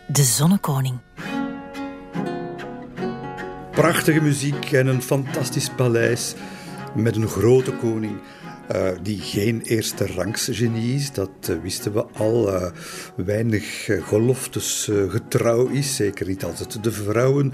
De 0.06 0.22
Zonnekoning. 0.22 0.98
Prachtige 3.70 4.20
muziek 4.20 4.72
en 4.72 4.86
een 4.86 5.02
fantastisch 5.02 5.70
paleis 5.70 6.34
met 6.94 7.16
een 7.16 7.28
grote 7.28 7.72
koning. 7.72 8.20
Eh, 8.68 8.88
die 9.02 9.20
geen 9.20 9.60
eerste 9.60 10.06
rangs 10.06 10.48
genie 10.52 10.94
is, 10.94 11.12
dat 11.12 11.30
eh, 11.48 11.56
wisten 11.62 11.92
we 11.92 12.04
al. 12.12 12.52
eh, 12.52 12.70
weinig 13.16 13.90
geloftes 14.08 14.88
eh, 14.88 15.10
getrouw 15.10 15.66
is, 15.66 15.96
zeker 15.96 16.26
niet 16.26 16.44
als 16.44 16.58
het 16.58 16.78
de 16.82 16.92
vrouwen 16.92 17.52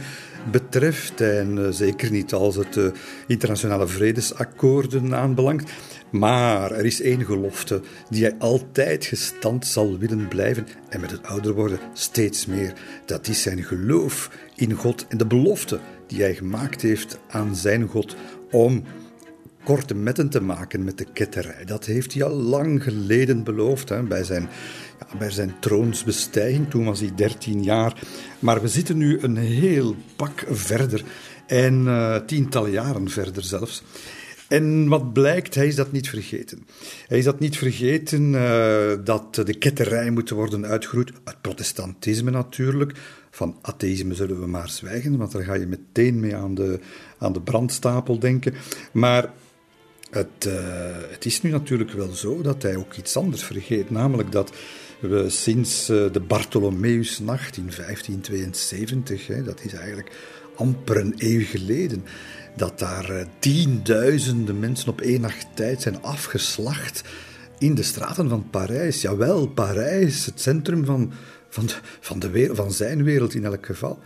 betreft 0.50 1.20
en 1.20 1.74
zeker 1.74 2.10
niet 2.10 2.32
als 2.32 2.56
het 2.56 2.78
internationale 3.26 3.86
vredesakkoorden 3.86 5.14
aanbelangt. 5.14 5.70
Maar 6.10 6.72
er 6.72 6.84
is 6.84 7.00
één 7.00 7.24
gelofte 7.24 7.80
die 8.10 8.22
hij 8.22 8.34
altijd 8.38 9.04
gestand 9.04 9.66
zal 9.66 9.98
willen 9.98 10.28
blijven 10.28 10.66
en 10.88 11.00
met 11.00 11.10
het 11.10 11.22
ouder 11.22 11.54
worden 11.54 11.78
steeds 11.92 12.46
meer. 12.46 12.72
Dat 13.04 13.28
is 13.28 13.42
zijn 13.42 13.62
geloof 13.62 14.30
in 14.56 14.72
God 14.72 15.06
en 15.08 15.18
de 15.18 15.26
belofte 15.26 15.78
die 16.06 16.20
hij 16.22 16.34
gemaakt 16.34 16.82
heeft 16.82 17.18
aan 17.28 17.56
zijn 17.56 17.86
God 17.86 18.16
om 18.50 18.82
korte 19.64 19.94
metten 19.94 20.28
te 20.28 20.40
maken 20.40 20.84
met 20.84 20.98
de 20.98 21.06
ketterij. 21.12 21.64
Dat 21.64 21.84
heeft 21.84 22.14
hij 22.14 22.24
al 22.24 22.34
lang 22.34 22.82
geleden 22.82 23.44
beloofd 23.44 23.88
hè, 23.88 24.02
bij, 24.02 24.24
zijn, 24.24 24.48
ja, 24.98 25.18
bij 25.18 25.30
zijn 25.30 25.54
troonsbestijging. 25.60 26.70
Toen 26.70 26.84
was 26.84 27.00
hij 27.00 27.12
13 27.14 27.62
jaar. 27.62 28.02
Maar 28.38 28.60
we 28.60 28.68
zitten 28.68 28.96
nu 28.96 29.18
een 29.20 29.36
heel 29.36 29.96
pak 30.16 30.44
verder 30.48 31.04
en 31.46 31.84
uh, 31.84 32.16
tientallen 32.16 32.70
jaren 32.70 33.10
verder 33.10 33.42
zelfs. 33.42 33.82
En 34.48 34.88
wat 34.88 35.12
blijkt, 35.12 35.54
hij 35.54 35.66
is 35.66 35.74
dat 35.74 35.92
niet 35.92 36.08
vergeten. 36.08 36.66
Hij 37.06 37.18
is 37.18 37.24
dat 37.24 37.40
niet 37.40 37.56
vergeten 37.58 38.32
uh, 38.32 38.92
dat 39.04 39.34
de 39.34 39.54
ketterij 39.54 40.10
moet 40.10 40.30
worden 40.30 40.66
uitgeroeid. 40.66 41.12
Het 41.24 41.40
protestantisme 41.40 42.30
natuurlijk. 42.30 42.92
Van 43.30 43.58
atheïsme 43.62 44.14
zullen 44.14 44.40
we 44.40 44.46
maar 44.46 44.68
zwijgen, 44.68 45.16
want 45.16 45.32
daar 45.32 45.42
ga 45.42 45.54
je 45.54 45.66
meteen 45.66 46.20
mee 46.20 46.36
aan 46.36 46.54
de, 46.54 46.80
aan 47.18 47.32
de 47.32 47.40
brandstapel 47.40 48.18
denken. 48.18 48.54
Maar 48.92 49.32
het, 50.10 50.46
uh, 50.46 50.54
het, 51.10 51.24
is 51.24 51.42
nu 51.42 51.50
natuurlijk 51.50 51.90
wel 51.90 52.12
zo 52.12 52.42
dat 52.42 52.62
hij 52.62 52.76
ook 52.76 52.94
iets 52.94 53.16
anders 53.16 53.44
vergeet, 53.44 53.90
namelijk 53.90 54.32
dat 54.32 54.52
we 55.00 55.28
sinds 55.28 55.90
uh, 55.90 56.12
de 56.12 56.20
Bartholomeusnacht 56.20 57.56
in 57.56 57.70
1572, 57.76 59.26
hè, 59.26 59.42
dat 59.42 59.64
is 59.64 59.72
eigenlijk 59.72 60.12
amper 60.56 60.96
een 60.96 61.14
eeuw 61.16 61.44
geleden, 61.44 62.04
dat 62.56 62.78
daar 62.78 63.10
uh, 63.10 63.24
tienduizenden 63.38 64.58
mensen 64.58 64.88
op 64.88 65.00
één 65.00 65.20
nacht 65.20 65.46
tijd 65.54 65.82
zijn 65.82 66.02
afgeslacht 66.02 67.02
in 67.58 67.74
de 67.74 67.82
straten 67.82 68.28
van 68.28 68.50
Parijs. 68.50 69.00
Jawel, 69.00 69.46
Parijs, 69.46 70.26
het 70.26 70.40
centrum 70.40 70.84
van, 70.84 71.12
van, 71.48 71.66
de, 71.66 71.74
van, 72.00 72.18
de 72.18 72.30
wereld, 72.30 72.56
van 72.56 72.72
zijn 72.72 73.04
wereld 73.04 73.34
in 73.34 73.44
elk 73.44 73.66
geval. 73.66 73.98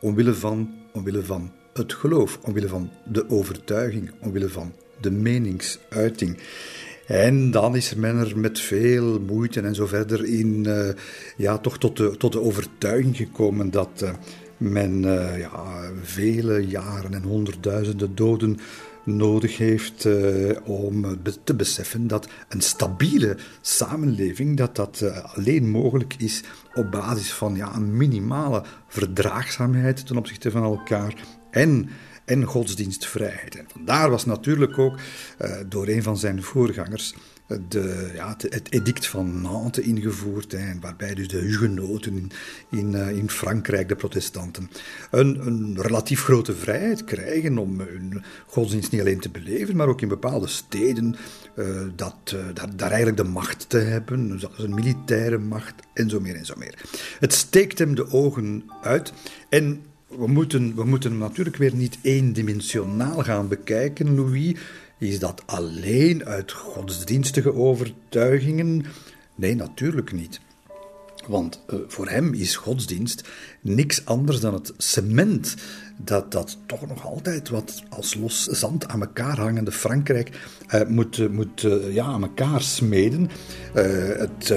Omwille 0.00 0.34
van, 0.34 0.74
omwille 0.92 1.22
van 1.22 1.52
het 1.72 1.92
geloof, 1.92 2.38
omwille 2.42 2.68
van 2.68 2.90
de 3.04 3.30
overtuiging, 3.30 4.10
omwille 4.20 4.48
van 4.48 4.72
de 5.00 5.10
meningsuiting. 5.10 6.38
En 7.06 7.50
dan 7.50 7.76
is 7.76 7.94
men 7.94 8.16
er 8.16 8.38
met 8.38 8.60
veel 8.60 9.20
moeite 9.20 9.60
en 9.60 9.74
zo 9.74 9.86
verder 9.86 10.24
in, 10.24 10.64
uh, 10.66 10.88
ja, 11.36 11.58
toch 11.58 11.78
tot 11.78 11.96
de, 11.96 12.16
tot 12.16 12.32
de 12.32 12.40
overtuiging 12.40 13.16
gekomen 13.16 13.70
dat 13.70 14.00
uh, 14.02 14.10
men 14.56 15.02
uh, 15.02 15.38
ja, 15.38 15.80
vele 16.02 16.66
jaren 16.66 17.14
en 17.14 17.22
honderdduizenden 17.22 18.14
doden 18.14 18.58
nodig 19.04 19.56
heeft 19.56 20.08
om 20.64 21.18
te 21.44 21.54
beseffen 21.54 22.06
dat 22.06 22.28
een 22.48 22.60
stabiele 22.60 23.36
samenleving 23.60 24.56
dat 24.56 24.76
dat 24.76 25.04
alleen 25.34 25.70
mogelijk 25.70 26.14
is 26.18 26.42
op 26.74 26.90
basis 26.90 27.32
van 27.32 27.56
ja, 27.56 27.74
een 27.74 27.96
minimale 27.96 28.62
verdraagzaamheid 28.88 30.06
ten 30.06 30.16
opzichte 30.16 30.50
van 30.50 30.62
elkaar 30.62 31.14
en 31.50 31.88
en 32.26 32.44
godsdienstvrijheid. 32.44 33.56
En 33.56 33.66
vandaar 33.72 34.10
was 34.10 34.24
natuurlijk 34.24 34.78
ook 34.78 34.98
uh, 35.40 35.56
door 35.68 35.88
een 35.88 36.02
van 36.02 36.16
zijn 36.16 36.42
voorgangers 36.42 37.14
de, 37.68 38.10
ja, 38.14 38.36
het, 38.38 38.72
edict 38.72 39.06
van 39.06 39.40
Nantes 39.40 39.84
ingevoerd, 39.84 40.52
hè, 40.52 40.78
waarbij 40.80 41.14
dus 41.14 41.28
de 41.28 41.38
hugenoten 41.38 42.12
in, 42.16 42.30
in, 42.70 42.92
uh, 42.92 43.10
in 43.10 43.30
Frankrijk, 43.30 43.88
de 43.88 43.96
protestanten, 43.96 44.70
een, 45.10 45.46
een, 45.46 45.76
relatief 45.80 46.22
grote 46.22 46.54
vrijheid 46.54 47.04
krijgen 47.04 47.58
om 47.58 47.80
hun 47.80 48.22
godsdienst 48.46 48.92
niet 48.92 49.00
alleen 49.00 49.20
te 49.20 49.30
beleven, 49.30 49.76
maar 49.76 49.88
ook 49.88 50.00
in 50.00 50.08
bepaalde 50.08 50.46
steden 50.46 51.16
uh, 51.56 51.80
dat, 51.94 52.36
daar, 52.76 52.88
eigenlijk 52.88 53.16
de 53.16 53.24
macht 53.24 53.68
te 53.68 53.78
hebben, 53.78 54.40
zelfs 54.40 54.58
een 54.58 54.74
militaire 54.74 55.38
macht 55.38 55.74
en 55.92 56.10
zo 56.10 56.20
meer 56.20 56.36
en 56.36 56.46
zo 56.46 56.54
meer. 56.56 56.74
Het 57.18 57.32
steekt 57.32 57.78
hem 57.78 57.94
de 57.94 58.10
ogen 58.10 58.64
uit 58.82 59.12
en 59.48 59.82
we 60.06 60.26
moeten, 60.26 60.74
we 60.74 60.84
moeten 60.84 61.10
hem 61.10 61.20
natuurlijk 61.20 61.56
weer 61.56 61.74
niet 61.74 61.98
eendimensionaal 62.02 63.22
gaan 63.22 63.48
bekijken, 63.48 64.14
Louis. 64.14 64.56
Is 64.98 65.18
dat 65.18 65.42
alleen 65.46 66.24
uit 66.24 66.52
godsdienstige 66.52 67.54
overtuigingen? 67.54 68.84
Nee, 69.34 69.54
natuurlijk 69.54 70.12
niet. 70.12 70.40
Want 71.26 71.62
uh, 71.70 71.80
voor 71.86 72.08
hem 72.08 72.34
is 72.34 72.56
godsdienst 72.56 73.28
niks 73.60 74.04
anders 74.04 74.40
dan 74.40 74.54
het 74.54 74.72
cement 74.76 75.54
dat 75.96 76.32
dat 76.32 76.58
toch 76.66 76.86
nog 76.86 77.06
altijd 77.06 77.48
wat 77.48 77.82
als 77.88 78.14
los 78.14 78.44
zand 78.44 78.88
aan 78.88 79.00
elkaar 79.00 79.38
hangende 79.38 79.72
Frankrijk 79.72 80.30
uh, 80.74 80.86
moet, 80.88 81.32
moet 81.32 81.62
uh, 81.62 81.94
ja, 81.94 82.04
aan 82.04 82.22
elkaar 82.22 82.62
smeden. 82.62 83.30
Uh, 83.74 83.82
het, 84.16 84.54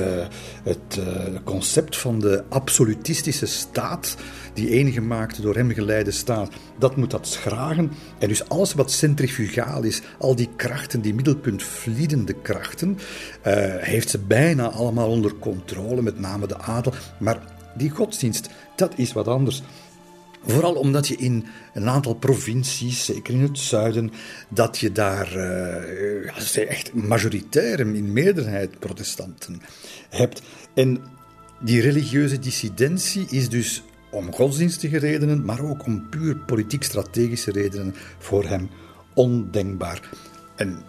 het 0.63 0.99
concept 1.43 1.97
van 1.97 2.19
de 2.19 2.43
absolutistische 2.49 3.45
staat, 3.45 4.15
die 4.53 4.69
enige 4.69 5.01
maakte 5.01 5.41
door 5.41 5.55
hem 5.55 5.71
geleide 5.71 6.11
staat, 6.11 6.51
dat 6.79 6.95
moet 6.95 7.11
dat 7.11 7.27
schragen. 7.27 7.91
En 8.19 8.27
dus 8.27 8.49
alles 8.49 8.73
wat 8.73 8.91
centrifugaal 8.91 9.83
is, 9.83 10.01
al 10.19 10.35
die 10.35 10.49
krachten, 10.55 11.01
die 11.01 11.13
middelpuntvliedende 11.13 12.33
krachten, 12.33 12.97
heeft 13.79 14.09
ze 14.09 14.19
bijna 14.19 14.69
allemaal 14.69 15.09
onder 15.09 15.35
controle, 15.35 16.01
met 16.01 16.19
name 16.19 16.47
de 16.47 16.57
adel. 16.57 16.93
Maar 17.17 17.39
die 17.75 17.89
godsdienst, 17.89 18.49
dat 18.75 18.93
is 18.95 19.13
wat 19.13 19.27
anders. 19.27 19.63
Vooral 20.45 20.73
omdat 20.73 21.07
je 21.07 21.15
in 21.15 21.45
een 21.73 21.89
aantal 21.89 22.13
provincies, 22.13 23.05
zeker 23.05 23.33
in 23.33 23.41
het 23.41 23.59
zuiden, 23.59 24.11
dat 24.49 24.77
je 24.77 24.91
daar 24.91 25.35
uh, 25.35 26.25
ja, 26.25 26.61
echt 26.67 26.93
majoritair 26.93 27.79
in 27.79 28.13
meerderheid 28.13 28.79
protestanten 28.79 29.61
hebt. 30.09 30.41
En 30.73 31.01
die 31.59 31.81
religieuze 31.81 32.39
dissidentie 32.39 33.25
is 33.29 33.49
dus 33.49 33.83
om 34.11 34.33
godsdienstige 34.33 34.97
redenen, 34.97 35.45
maar 35.45 35.61
ook 35.61 35.85
om 35.85 36.09
puur 36.09 36.37
politiek-strategische 36.37 37.51
redenen 37.51 37.95
voor 38.17 38.45
hem 38.45 38.69
ondenkbaar. 39.13 40.09
En 40.55 40.83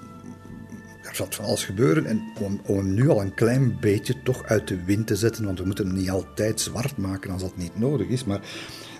er 1.02 1.16
zat 1.16 1.34
van 1.34 1.44
alles 1.44 1.64
gebeuren. 1.64 2.06
En 2.06 2.22
om, 2.40 2.60
om, 2.66 2.76
hem 2.76 2.94
nu 2.94 3.08
al 3.08 3.20
een 3.20 3.34
klein 3.34 3.76
beetje 3.80 4.22
toch 4.22 4.44
uit 4.44 4.68
de 4.68 4.84
wind 4.84 5.06
te 5.06 5.16
zetten, 5.16 5.44
want 5.44 5.58
we 5.58 5.64
moeten 5.64 5.86
hem 5.86 5.96
niet 5.96 6.10
altijd 6.10 6.60
zwart 6.60 6.96
maken 6.96 7.30
als 7.30 7.42
dat 7.42 7.56
niet 7.56 7.78
nodig 7.78 8.08
is, 8.08 8.24
maar 8.24 8.40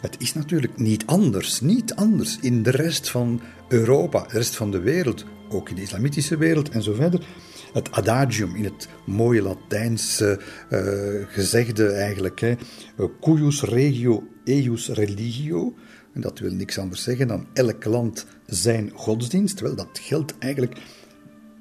het 0.00 0.16
is 0.18 0.34
natuurlijk 0.34 0.78
niet 0.78 1.06
anders, 1.06 1.60
niet 1.60 1.94
anders 1.94 2.38
in 2.40 2.62
de 2.62 2.70
rest 2.70 3.10
van 3.10 3.40
Europa, 3.68 4.22
de 4.22 4.36
rest 4.36 4.56
van 4.56 4.70
de 4.70 4.80
wereld, 4.80 5.24
ook 5.48 5.68
in 5.68 5.74
de 5.74 5.82
islamitische 5.82 6.36
wereld 6.36 6.68
en 6.68 6.82
zo 6.82 6.92
verder. 6.92 7.26
Het 7.72 7.90
adagium 7.92 8.54
in 8.56 8.64
het 8.64 8.88
mooie 9.06 9.42
Latijnse 9.42 10.40
uh, 10.70 10.80
gezegde 11.26 11.86
eigenlijk, 11.86 12.40
hè, 12.40 12.54
cuius 13.20 13.62
regio 13.62 14.24
eius 14.44 14.88
religio, 14.88 15.74
en 16.12 16.20
dat 16.20 16.38
wil 16.38 16.52
niks 16.52 16.78
anders 16.78 17.02
zeggen 17.02 17.28
dan 17.28 17.46
elk 17.52 17.84
land 17.84 18.26
zijn 18.46 18.90
godsdienst. 18.94 19.60
Wel, 19.60 19.74
dat 19.74 20.00
geldt 20.02 20.34
eigenlijk 20.38 20.80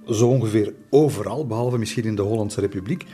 zo 0.07 0.27
ongeveer 0.27 0.73
overal, 0.89 1.47
behalve 1.47 1.77
misschien 1.77 2.03
in 2.03 2.15
de 2.15 2.21
Hollandse 2.21 2.61
Republiek. 2.61 3.05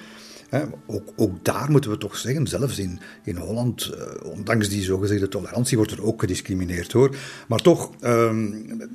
Ook, 0.87 1.13
ook, 1.15 1.45
daar 1.45 1.71
moeten 1.71 1.89
we 1.89 1.97
toch 1.97 2.17
zeggen, 2.17 2.47
zelfs 2.47 2.79
in, 2.79 2.99
in 3.23 3.35
Holland, 3.35 3.85
eh, 3.85 4.31
ondanks 4.31 4.69
die 4.69 4.83
zogezegde 4.83 5.27
tolerantie, 5.27 5.77
wordt 5.77 5.91
er 5.91 6.03
ook 6.03 6.19
gediscrimineerd 6.19 6.91
hoor. 6.91 7.15
Maar 7.47 7.59
toch 7.59 7.91
ehm, 7.99 8.51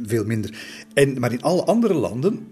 veel 0.06 0.24
minder. 0.24 0.58
En, 0.94 1.20
maar 1.20 1.32
in 1.32 1.42
alle 1.42 1.64
andere 1.64 1.94
landen 1.94 2.46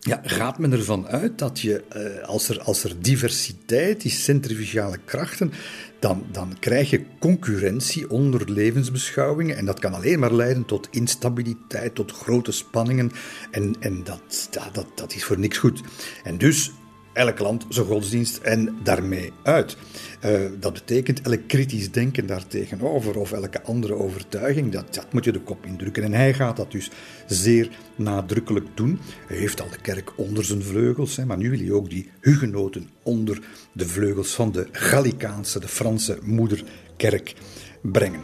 ja, 0.00 0.20
gaat 0.24 0.58
men 0.58 0.72
ervan 0.72 1.06
uit 1.06 1.38
dat 1.38 1.60
je, 1.60 1.82
eh, 1.88 2.28
als, 2.28 2.48
er, 2.48 2.60
als 2.60 2.84
er 2.84 3.02
diversiteit 3.02 4.04
is, 4.04 4.24
centrifugale 4.24 4.98
krachten, 5.04 5.52
dan, 5.98 6.26
dan 6.32 6.56
krijg 6.60 6.90
je 6.90 7.04
concurrentie 7.18 8.10
onder 8.10 8.50
levensbeschouwingen. 8.50 9.56
En 9.56 9.64
dat 9.64 9.78
kan 9.78 9.94
alleen 9.94 10.18
maar 10.18 10.34
leiden 10.34 10.64
tot 10.64 10.88
instabiliteit, 10.90 11.94
tot 11.94 12.12
grote 12.12 12.52
spanningen. 12.52 13.12
En, 13.50 13.74
en 13.80 14.04
dat, 14.04 14.48
dat, 14.50 14.68
dat, 14.72 14.86
dat 14.94 15.14
is 15.14 15.24
voor 15.24 15.38
niks 15.38 15.58
goed. 15.58 15.80
En 16.24 16.38
dus 16.38 16.72
elk 17.18 17.38
land 17.38 17.66
zijn 17.68 17.86
godsdienst 17.86 18.36
en 18.36 18.76
daarmee 18.82 19.32
uit. 19.42 19.76
Uh, 20.24 20.40
dat 20.60 20.72
betekent 20.72 21.20
elk 21.20 21.40
kritisch 21.46 21.90
denken 21.90 22.26
daartegenover 22.26 23.18
of 23.18 23.32
elke 23.32 23.62
andere 23.62 23.94
overtuiging, 23.94 24.72
dat, 24.72 24.94
dat 24.94 25.12
moet 25.12 25.24
je 25.24 25.32
de 25.32 25.40
kop 25.40 25.66
indrukken. 25.66 26.02
En 26.02 26.12
hij 26.12 26.34
gaat 26.34 26.56
dat 26.56 26.72
dus 26.72 26.90
zeer 27.26 27.68
nadrukkelijk 27.96 28.66
doen. 28.74 28.98
Hij 29.26 29.36
heeft 29.36 29.60
al 29.60 29.70
de 29.70 29.80
kerk 29.80 30.12
onder 30.16 30.44
zijn 30.44 30.62
vleugels, 30.62 31.16
hè, 31.16 31.24
maar 31.24 31.36
nu 31.36 31.50
wil 31.50 31.58
hij 31.58 31.70
ook 31.70 31.90
die 31.90 32.10
hugenoten 32.20 32.88
onder 33.02 33.38
de 33.72 33.88
vleugels 33.88 34.34
van 34.34 34.52
de 34.52 34.66
Gallicaanse, 34.72 35.60
de 35.60 35.68
Franse 35.68 36.18
moederkerk 36.22 37.34
brengen. 37.80 38.20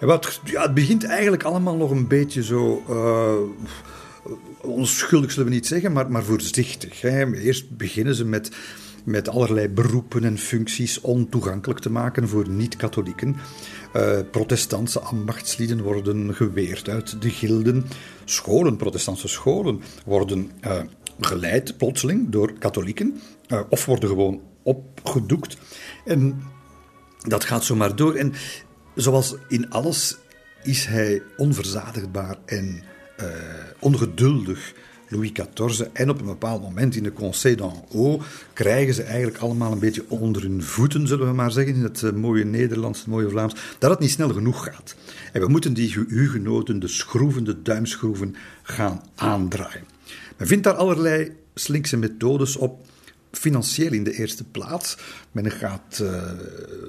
En 0.00 0.06
wat, 0.06 0.40
ja, 0.44 0.62
het 0.62 0.74
begint 0.74 1.04
eigenlijk 1.04 1.42
allemaal 1.42 1.76
nog 1.76 1.90
een 1.90 2.08
beetje 2.08 2.42
zo. 2.42 2.82
Uh, 2.90 3.34
onschuldig 4.66 5.32
zullen 5.32 5.48
we 5.48 5.54
niet 5.54 5.66
zeggen, 5.66 5.92
maar, 5.92 6.10
maar 6.10 6.24
voorzichtig. 6.24 7.02
Eerst 7.02 7.76
beginnen 7.76 8.14
ze 8.14 8.24
met, 8.24 8.50
met 9.04 9.28
allerlei 9.28 9.68
beroepen 9.68 10.24
en 10.24 10.38
functies 10.38 11.00
ontoegankelijk 11.00 11.80
te 11.80 11.90
maken 11.90 12.28
voor 12.28 12.48
niet-katholieken. 12.48 13.36
Uh, 13.96 14.18
protestantse 14.30 15.00
ambachtslieden 15.00 15.82
worden 15.82 16.34
geweerd 16.34 16.88
uit 16.88 17.22
de 17.22 17.30
gilden. 17.30 17.84
Scholen, 18.24 18.76
protestantse 18.76 19.28
scholen, 19.28 19.80
worden 20.04 20.50
uh, 20.64 20.80
geleid 21.20 21.76
plotseling 21.76 22.30
door 22.30 22.52
katholieken 22.58 23.20
uh, 23.48 23.60
of 23.68 23.84
worden 23.86 24.08
gewoon 24.08 24.40
opgedoekt. 24.62 25.56
En 26.04 26.42
dat 27.18 27.44
gaat 27.44 27.64
zomaar 27.64 27.96
door. 27.96 28.14
En 28.14 28.32
zoals 28.94 29.36
in 29.48 29.70
alles 29.70 30.16
is 30.62 30.84
hij 30.84 31.22
onverzadigbaar 31.36 32.36
en 32.44 32.82
ongeduldig. 33.78 34.74
Louis 35.08 35.32
XIV. 35.32 35.86
En 35.92 36.10
op 36.10 36.20
een 36.20 36.26
bepaald 36.26 36.62
moment 36.62 36.96
in 36.96 37.02
de 37.02 37.12
Conseil 37.12 37.56
d'en 37.56 37.70
Haut 37.90 38.24
krijgen 38.52 38.94
ze 38.94 39.02
eigenlijk 39.02 39.38
allemaal 39.38 39.72
een 39.72 39.78
beetje 39.78 40.04
onder 40.08 40.42
hun 40.42 40.62
voeten, 40.62 41.06
zullen 41.06 41.26
we 41.26 41.32
maar 41.32 41.52
zeggen, 41.52 41.74
in 41.74 41.82
het 41.82 42.02
eh, 42.02 42.12
mooie 42.12 42.44
Nederlands, 42.44 42.98
het 42.98 43.08
mooie 43.08 43.28
Vlaams, 43.28 43.54
dat 43.78 43.90
het 43.90 43.98
niet 43.98 44.10
snel 44.10 44.32
genoeg 44.32 44.64
gaat. 44.64 44.96
En 45.32 45.40
we 45.40 45.48
moeten 45.48 45.74
die 45.74 46.04
hugenoten, 46.08 46.78
de 46.78 46.88
schroeven, 46.88 47.44
de 47.44 47.62
duimschroeven, 47.62 48.36
gaan 48.62 49.02
aandraaien. 49.14 49.84
Men 50.36 50.46
vindt 50.46 50.64
daar 50.64 50.74
allerlei 50.74 51.32
slinkse 51.54 51.96
methodes 51.96 52.56
op 52.56 52.86
financieel 53.30 53.92
in 53.92 54.04
de 54.04 54.18
eerste 54.18 54.44
plaats. 54.44 54.96
Men 55.32 55.50
gaat 55.50 55.98
uh, 56.02 56.22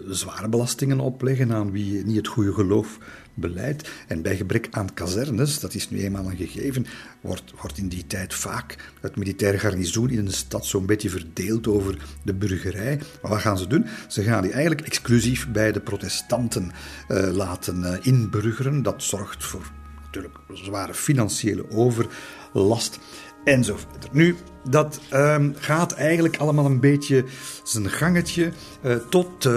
zware 0.09 0.49
belastingen 0.49 0.99
opleggen 0.99 1.51
aan 1.51 1.71
wie 1.71 2.05
niet 2.05 2.15
het 2.15 2.27
goede 2.27 2.53
geloof 2.53 2.97
beleidt. 3.37 3.89
En 4.07 4.21
bij 4.21 4.35
gebrek 4.35 4.67
aan 4.71 4.93
kazernes, 4.93 5.59
dat 5.59 5.73
is 5.73 5.89
nu 5.89 5.99
eenmaal 5.99 6.25
een 6.25 6.37
gegeven, 6.37 6.85
wordt, 7.21 7.53
wordt 7.61 7.77
in 7.77 7.87
die 7.87 8.07
tijd 8.07 8.33
vaak 8.33 8.75
het 9.01 9.15
militaire 9.15 9.59
garnizoen 9.59 10.09
in 10.09 10.25
een 10.25 10.31
stad 10.31 10.65
zo'n 10.65 10.85
beetje 10.85 11.09
verdeeld 11.09 11.67
over 11.67 11.97
de 12.23 12.33
burgerij. 12.33 12.99
Maar 13.21 13.31
wat 13.31 13.41
gaan 13.41 13.57
ze 13.57 13.67
doen? 13.67 13.85
Ze 14.07 14.23
gaan 14.23 14.41
die 14.41 14.51
eigenlijk 14.51 14.87
exclusief 14.87 15.51
bij 15.51 15.71
de 15.71 15.79
protestanten 15.79 16.71
uh, 17.09 17.29
laten 17.31 17.79
uh, 17.79 17.93
inburgeren. 18.01 18.83
Dat 18.83 19.03
zorgt 19.03 19.43
voor 19.43 19.71
natuurlijk 20.05 20.37
zware 20.53 20.93
financiële 20.93 21.71
overlast 21.71 22.99
enzovoort. 23.43 24.13
Nu, 24.13 24.35
dat 24.69 24.99
um, 25.13 25.53
gaat 25.57 25.93
eigenlijk 25.93 26.37
allemaal 26.37 26.65
een 26.65 26.79
beetje 26.79 27.25
zijn 27.63 27.89
gangetje 27.89 28.51
uh, 28.85 28.95
tot 29.09 29.49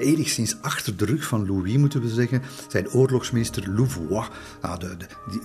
enigszins 0.00 0.56
achter 0.60 0.96
de 0.96 1.04
rug 1.04 1.24
van 1.24 1.46
Louis, 1.46 1.76
moeten 1.76 2.00
we 2.00 2.08
zeggen, 2.08 2.42
zijn 2.68 2.90
oorlogsmeester 2.90 3.70
Louvois, 3.70 4.28
ah, 4.60 4.78
de, 4.78 4.96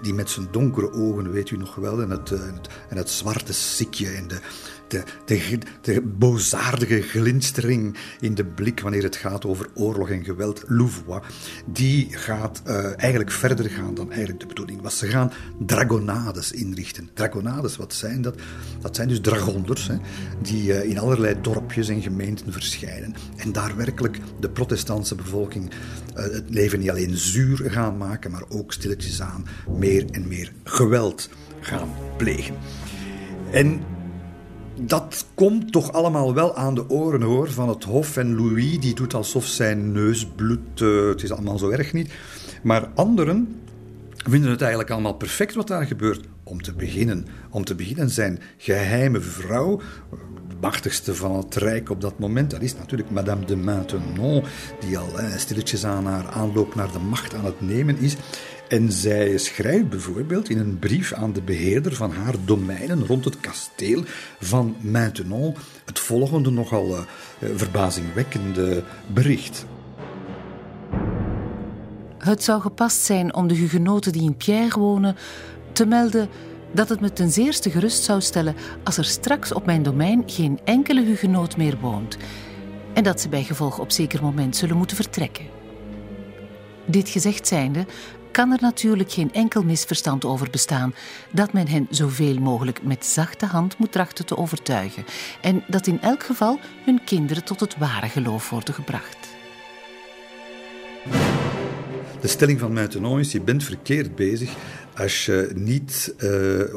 die, 0.01 0.13
met 0.13 0.29
zijn 0.29 0.47
donkere 0.51 0.91
ogen, 0.91 1.31
weet 1.31 1.49
u 1.49 1.57
nog 1.57 1.75
wel, 1.75 2.01
en 2.01 2.09
het, 2.09 2.31
en 2.31 2.53
het, 2.53 2.69
en 2.89 2.97
het 2.97 3.09
zwarte 3.09 3.53
sikje 3.53 4.09
en 4.09 4.27
de, 4.27 4.39
de, 4.87 5.03
de, 5.25 5.57
de 5.81 6.01
bozaardige 6.01 7.01
glinstering 7.01 7.97
in 8.19 8.35
de 8.35 8.45
blik 8.45 8.79
wanneer 8.79 9.03
het 9.03 9.15
gaat 9.15 9.45
over 9.45 9.67
oorlog 9.73 10.09
en 10.09 10.23
geweld, 10.23 10.63
Louvois, 10.67 11.21
die 11.65 12.07
gaat 12.11 12.61
uh, 12.67 12.75
eigenlijk 12.97 13.31
verder 13.31 13.69
gaan 13.69 13.93
dan 13.93 14.09
eigenlijk 14.09 14.39
de 14.39 14.45
bedoeling 14.45 14.81
was. 14.81 14.97
Ze 14.97 15.07
gaan 15.07 15.31
dragonades 15.59 16.51
inrichten. 16.51 17.09
Dragonades, 17.13 17.77
wat 17.77 17.93
zijn 17.93 18.21
dat? 18.21 18.35
Dat 18.81 18.95
zijn 18.95 19.07
dus 19.07 19.21
dragonders, 19.21 19.87
hè, 19.87 19.95
die 20.41 20.69
uh, 20.69 20.83
in 20.83 20.99
allerlei 20.99 21.35
dorpjes 21.41 21.89
en 21.89 22.01
gemeenten 22.01 22.51
verschijnen 22.51 23.15
en 23.35 23.51
daar 23.51 23.75
werkelijk 23.75 24.19
de 24.39 24.49
protestantse 24.49 25.15
bevolking 25.15 25.71
uh, 25.71 26.23
het 26.23 26.49
leven 26.49 26.79
niet 26.79 26.89
alleen 26.89 27.17
zuur 27.17 27.71
gaan 27.71 27.97
maken, 27.97 28.31
maar 28.31 28.43
ook 28.49 28.73
stilletjes 28.73 29.21
aan 29.21 29.45
meer 29.77 30.05
en 30.11 30.27
meer 30.27 30.51
geweld 30.63 31.29
gaan 31.59 31.89
plegen. 32.17 32.55
En 33.51 33.81
dat 34.79 35.25
komt 35.33 35.71
toch 35.71 35.91
allemaal 35.91 36.33
wel 36.33 36.55
aan 36.55 36.75
de 36.75 36.89
oren 36.89 37.21
hoor, 37.21 37.51
van 37.51 37.69
het 37.69 37.83
Hof. 37.83 38.17
En 38.17 38.35
Louis 38.35 38.79
die 38.79 38.95
doet 38.95 39.13
alsof 39.13 39.45
zijn 39.45 39.91
neus 39.91 40.25
bloedt. 40.35 40.81
Uh, 40.81 41.09
het 41.09 41.23
is 41.23 41.31
allemaal 41.31 41.57
zo 41.57 41.69
erg 41.69 41.93
niet. 41.93 42.13
Maar 42.63 42.89
anderen 42.95 43.61
vinden 44.29 44.49
het 44.49 44.61
eigenlijk 44.61 44.91
allemaal 44.91 45.13
perfect 45.13 45.53
wat 45.53 45.67
daar 45.67 45.85
gebeurt. 45.85 46.25
Om 46.43 46.61
te 46.61 46.73
beginnen, 46.73 47.25
om 47.49 47.63
te 47.63 47.75
beginnen 47.75 48.09
zijn 48.09 48.39
geheime 48.57 49.21
vrouw, 49.21 49.81
de 50.49 50.55
machtigste 50.61 51.15
van 51.15 51.35
het 51.35 51.55
Rijk 51.55 51.89
op 51.89 52.01
dat 52.01 52.19
moment, 52.19 52.51
dat 52.51 52.61
is 52.61 52.75
natuurlijk 52.75 53.09
Madame 53.09 53.45
de 53.45 53.55
Maintenon, 53.55 54.43
die 54.79 54.97
al 54.97 55.19
eh, 55.19 55.37
stilletjes 55.37 55.85
aan 55.85 56.05
haar 56.05 56.27
aanloop 56.27 56.75
naar 56.75 56.91
de 56.91 56.99
macht 56.99 57.33
aan 57.33 57.45
het 57.45 57.61
nemen 57.61 57.97
is. 57.97 58.15
En 58.67 58.91
zij 58.91 59.37
schrijft 59.37 59.89
bijvoorbeeld 59.89 60.49
in 60.49 60.59
een 60.59 60.79
brief 60.79 61.13
aan 61.13 61.33
de 61.33 61.41
beheerder 61.41 61.95
van 61.95 62.11
haar 62.11 62.35
domeinen 62.45 63.05
rond 63.05 63.25
het 63.25 63.39
kasteel 63.39 64.03
van 64.39 64.75
Maintenon 64.79 65.55
het 65.85 65.99
volgende 65.99 66.51
nogal 66.51 66.89
uh, 66.89 66.99
verbazingwekkende 67.55 68.83
bericht. 69.07 69.65
Het 72.17 72.43
zou 72.43 72.61
gepast 72.61 73.01
zijn 73.01 73.35
om 73.35 73.47
de 73.47 73.55
hugenoten 73.55 74.11
die 74.11 74.23
in 74.23 74.37
Pierre 74.37 74.79
wonen 74.79 75.15
te 75.71 75.85
melden 75.85 76.29
dat 76.71 76.89
het 76.89 76.99
me 76.99 77.13
ten 77.13 77.31
zeerste 77.31 77.69
gerust 77.69 78.03
zou 78.03 78.21
stellen 78.21 78.55
als 78.83 78.97
er 78.97 79.05
straks 79.05 79.53
op 79.53 79.65
mijn 79.65 79.83
domein 79.83 80.23
geen 80.25 80.59
enkele 80.63 81.03
hugenoot 81.03 81.57
meer 81.57 81.77
woont 81.81 82.17
en 82.93 83.03
dat 83.03 83.21
ze 83.21 83.29
bij 83.29 83.43
gevolg 83.43 83.79
op 83.79 83.91
zeker 83.91 84.21
moment 84.21 84.55
zullen 84.55 84.77
moeten 84.77 84.95
vertrekken. 84.95 85.45
Dit 86.85 87.09
gezegd 87.09 87.47
zijnde 87.47 87.85
kan 88.31 88.51
er 88.51 88.61
natuurlijk 88.61 89.11
geen 89.11 89.33
enkel 89.33 89.63
misverstand 89.63 90.25
over 90.25 90.49
bestaan 90.49 90.93
dat 91.31 91.53
men 91.53 91.67
hen 91.67 91.87
zoveel 91.89 92.39
mogelijk 92.39 92.83
met 92.83 93.05
zachte 93.05 93.45
hand 93.45 93.77
moet 93.77 93.91
trachten 93.91 94.25
te 94.25 94.37
overtuigen 94.37 95.05
en 95.41 95.63
dat 95.67 95.87
in 95.87 96.01
elk 96.01 96.23
geval 96.23 96.59
hun 96.85 97.03
kinderen 97.03 97.43
tot 97.43 97.59
het 97.59 97.77
ware 97.77 98.09
geloof 98.09 98.49
worden 98.49 98.73
gebracht. 98.73 99.17
De 102.21 102.27
stelling 102.27 102.59
van 102.59 102.73
Maintenon 102.73 103.19
is: 103.19 103.31
je 103.31 103.41
bent 103.41 103.63
verkeerd 103.63 104.15
bezig 104.15 104.55
als 104.95 105.25
je 105.25 105.51
niet 105.55 106.13
uh, 106.23 106.61
eh, 106.61 106.67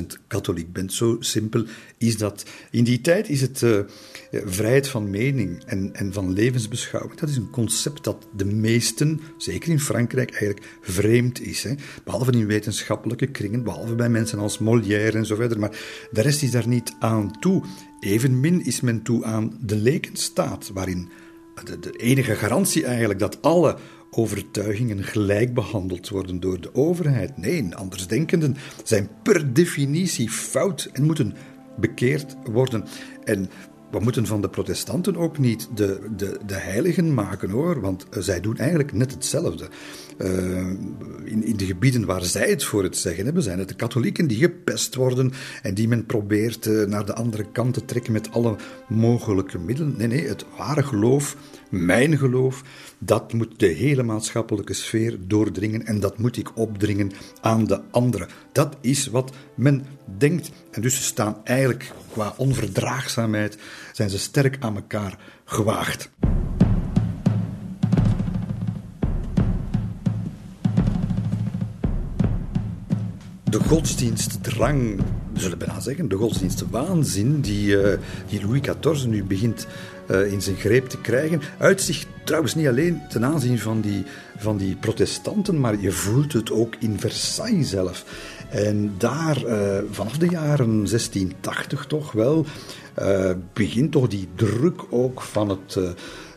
100% 0.00 0.02
katholiek 0.26 0.72
bent. 0.72 0.92
Zo 0.92 1.16
simpel 1.20 1.64
is 1.98 2.18
dat. 2.18 2.44
In 2.70 2.84
die 2.84 3.00
tijd 3.00 3.28
is 3.28 3.40
het 3.40 3.62
uh, 3.62 3.78
vrijheid 4.32 4.88
van 4.88 5.10
mening 5.10 5.62
en, 5.64 5.94
en 5.94 6.12
van 6.12 6.32
levensbeschouwing. 6.32 7.18
Dat 7.20 7.28
is 7.28 7.36
een 7.36 7.50
concept 7.50 8.04
dat 8.04 8.26
de 8.36 8.44
meesten, 8.44 9.20
zeker 9.36 9.70
in 9.70 9.80
Frankrijk, 9.80 10.30
eigenlijk 10.30 10.66
vreemd 10.80 11.40
is. 11.40 11.62
Hè? 11.62 11.74
Behalve 12.04 12.32
in 12.32 12.46
wetenschappelijke 12.46 13.26
kringen, 13.26 13.62
behalve 13.62 13.94
bij 13.94 14.08
mensen 14.08 14.38
als 14.38 14.58
Molière 14.58 15.18
en 15.18 15.26
zo 15.26 15.34
verder. 15.34 15.58
Maar 15.58 15.78
de 16.10 16.20
rest 16.20 16.42
is 16.42 16.50
daar 16.50 16.68
niet 16.68 16.94
aan 16.98 17.38
toe. 17.40 17.64
Evenmin 18.00 18.64
is 18.64 18.80
men 18.80 19.02
toe 19.02 19.24
aan 19.24 19.58
de 19.60 19.76
lekenstaat, 19.76 20.70
waarin 20.74 21.08
de, 21.80 21.90
enige 21.96 22.34
garantie 22.34 22.84
eigenlijk 22.84 23.18
dat 23.18 23.42
alle 23.42 23.76
overtuigingen 24.10 25.04
gelijk 25.04 25.54
behandeld 25.54 26.08
worden 26.08 26.40
door 26.40 26.60
de 26.60 26.74
overheid. 26.74 27.36
Nee, 27.36 27.74
andersdenkenden 27.74 28.56
zijn 28.84 29.08
per 29.22 29.52
definitie 29.52 30.30
fout 30.30 30.90
en 30.92 31.04
moeten 31.04 31.34
bekeerd 31.76 32.36
worden. 32.44 32.84
En 33.24 33.50
we 33.92 34.00
moeten 34.00 34.26
van 34.26 34.40
de 34.40 34.48
protestanten 34.48 35.16
ook 35.16 35.38
niet 35.38 35.68
de, 35.74 36.00
de, 36.16 36.38
de 36.46 36.54
heiligen 36.54 37.14
maken 37.14 37.50
hoor, 37.50 37.80
want 37.80 38.06
zij 38.10 38.40
doen 38.40 38.56
eigenlijk 38.56 38.92
net 38.92 39.10
hetzelfde. 39.10 39.68
Uh, 40.18 40.28
in, 41.24 41.44
in 41.44 41.56
de 41.56 41.66
gebieden 41.66 42.04
waar 42.04 42.24
zij 42.24 42.48
het 42.48 42.64
voor 42.64 42.82
het 42.82 42.96
zeggen 42.96 43.24
hebben, 43.24 43.42
zijn 43.42 43.58
het 43.58 43.68
de 43.68 43.74
katholieken 43.74 44.26
die 44.26 44.38
gepest 44.38 44.94
worden 44.94 45.32
en 45.62 45.74
die 45.74 45.88
men 45.88 46.06
probeert 46.06 46.66
uh, 46.66 46.86
naar 46.86 47.06
de 47.06 47.14
andere 47.14 47.46
kant 47.52 47.74
te 47.74 47.84
trekken 47.84 48.12
met 48.12 48.30
alle 48.30 48.56
mogelijke 48.88 49.58
middelen. 49.58 49.94
Nee, 49.96 50.06
nee, 50.06 50.28
het 50.28 50.44
ware 50.56 50.82
geloof, 50.82 51.36
mijn 51.68 52.18
geloof, 52.18 52.62
dat 52.98 53.32
moet 53.32 53.58
de 53.58 53.66
hele 53.66 54.02
maatschappelijke 54.02 54.74
sfeer 54.74 55.18
doordringen 55.26 55.86
en 55.86 56.00
dat 56.00 56.18
moet 56.18 56.36
ik 56.36 56.56
opdringen 56.56 57.12
aan 57.40 57.64
de 57.64 57.80
anderen. 57.90 58.28
Dat 58.52 58.76
is 58.80 59.06
wat 59.06 59.32
men 59.54 59.86
denkt. 60.18 60.50
En 60.70 60.82
dus 60.82 60.96
ze 60.96 61.02
staan 61.02 61.36
eigenlijk 61.44 61.92
qua 62.12 62.34
onverdraagzaamheid, 62.36 63.58
zijn 63.92 64.10
ze 64.10 64.18
sterk 64.18 64.56
aan 64.60 64.76
elkaar 64.76 65.18
gewaagd. 65.44 66.10
De 73.52 73.60
godsdienstdrang, 73.60 75.00
we 75.32 75.40
zullen 75.40 75.58
bijna 75.58 75.80
zeggen, 75.80 76.08
de 76.08 76.16
godsdienstwaanzin 76.16 77.40
die, 77.40 77.66
uh, 77.66 77.98
die 78.28 78.46
Louis 78.46 78.60
XIV 78.60 79.04
nu 79.04 79.24
begint 79.24 79.66
uh, 80.10 80.32
in 80.32 80.42
zijn 80.42 80.56
greep 80.56 80.88
te 80.88 80.98
krijgen, 80.98 81.40
uitzicht 81.58 82.06
trouwens 82.24 82.54
niet 82.54 82.66
alleen 82.66 83.00
ten 83.08 83.24
aanzien 83.24 83.58
van 83.58 83.80
die, 83.80 84.04
van 84.36 84.56
die 84.56 84.76
protestanten, 84.76 85.60
maar 85.60 85.80
je 85.80 85.92
voelt 85.92 86.32
het 86.32 86.50
ook 86.50 86.74
in 86.78 87.00
Versailles 87.00 87.68
zelf. 87.68 88.04
En 88.50 88.94
daar, 88.98 89.44
uh, 89.46 89.78
vanaf 89.90 90.18
de 90.18 90.28
jaren 90.28 90.72
1680 90.74 91.86
toch 91.86 92.12
wel, 92.12 92.46
begint 93.52 93.92
toch 93.92 94.08
die 94.08 94.28
druk 94.34 94.82
ook 94.90 95.20
van 95.20 95.48
het 95.48 95.78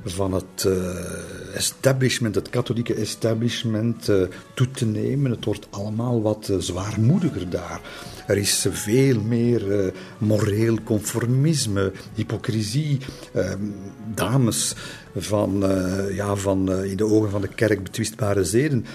van 0.05 0.33
het 0.33 0.63
uh, 0.67 1.55
establishment, 1.55 2.35
het 2.35 2.49
katholieke 2.49 2.93
establishment, 2.93 4.09
uh, 4.09 4.21
toe 4.53 4.71
te 4.71 4.85
nemen. 4.85 5.31
Het 5.31 5.45
wordt 5.45 5.67
allemaal 5.69 6.21
wat 6.21 6.47
uh, 6.51 6.57
zwaarmoediger 6.59 7.49
daar. 7.49 7.81
Er 8.27 8.37
is 8.37 8.65
veel 8.69 9.21
meer 9.21 9.93
moreel 10.17 10.77
conformisme, 10.83 11.91
hypocrisie, 12.13 12.97
ehm, 13.33 13.59
dames 14.13 14.75
van, 15.15 15.63
ja, 16.13 16.35
van 16.35 16.83
in 16.83 16.97
de 16.97 17.05
ogen 17.05 17.29
van 17.29 17.41
de 17.41 17.47
kerk 17.47 17.83
betwistbare 17.83 18.43
zeden, 18.43 18.85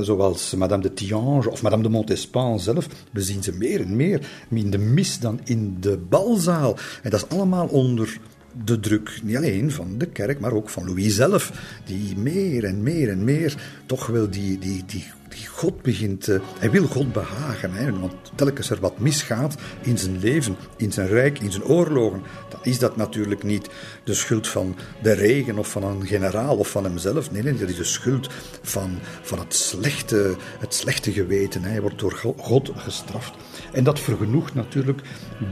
zoals 0.00 0.54
Madame 0.54 0.82
de 0.82 0.92
Tiange 0.92 1.50
of 1.50 1.62
Madame 1.62 1.82
de 1.82 1.88
Montespan 1.88 2.60
zelf, 2.60 2.88
we 3.12 3.20
zien 3.20 3.42
ze 3.42 3.52
meer 3.52 3.80
en 3.80 3.96
meer 3.96 4.28
in 4.48 4.70
de 4.70 4.78
mis 4.78 5.18
dan 5.18 5.40
in 5.44 5.76
de 5.80 5.98
balzaal. 6.08 6.76
En 7.02 7.10
dat 7.10 7.24
is 7.24 7.36
allemaal 7.36 7.66
onder 7.66 8.18
de 8.64 8.80
druk, 8.80 9.20
niet 9.22 9.36
alleen 9.36 9.70
van 9.70 9.98
de 9.98 10.06
kerk, 10.06 10.40
maar 10.40 10.52
ook 10.52 10.68
van 10.68 10.86
Louis 10.86 11.14
zelf, 11.14 11.52
die 11.84 12.16
meer 12.16 12.64
en 12.64 12.82
meer 12.82 13.08
en 13.08 13.24
meer 13.24 13.54
toch 13.86 14.06
wel 14.06 14.30
die, 14.30 14.58
die, 14.58 14.82
die, 14.86 15.06
God 15.44 15.82
begint. 15.82 16.26
Hij 16.58 16.70
wil 16.70 16.86
God 16.86 17.12
behagen, 17.12 17.72
hè, 17.72 17.98
want 17.98 18.14
telkens 18.34 18.70
er 18.70 18.80
wat 18.80 18.98
misgaat 18.98 19.54
in 19.82 19.98
zijn 19.98 20.18
leven, 20.18 20.56
in 20.76 20.92
zijn 20.92 21.08
rijk, 21.08 21.38
in 21.38 21.52
zijn 21.52 21.64
oorlogen, 21.64 22.22
dan 22.48 22.60
is 22.62 22.78
dat 22.78 22.96
natuurlijk 22.96 23.42
niet 23.42 23.68
de 24.04 24.14
schuld 24.14 24.48
van 24.48 24.76
de 25.02 25.12
regen 25.12 25.58
of 25.58 25.70
van 25.70 25.84
een 25.84 26.06
generaal 26.06 26.56
of 26.56 26.70
van 26.70 26.84
hemzelf. 26.84 27.30
Nee, 27.30 27.42
nee, 27.42 27.58
dat 27.58 27.68
is 27.68 27.76
de 27.76 27.84
schuld 27.84 28.28
van, 28.62 28.98
van 29.22 29.38
het, 29.38 29.54
slechte, 29.54 30.36
het 30.58 30.74
slechte 30.74 31.12
geweten. 31.12 31.62
Hij 31.62 31.80
wordt 31.80 31.98
door 31.98 32.34
God 32.36 32.70
gestraft. 32.74 33.34
En 33.72 33.84
dat 33.84 34.00
vergenoegt 34.00 34.54
natuurlijk 34.54 35.00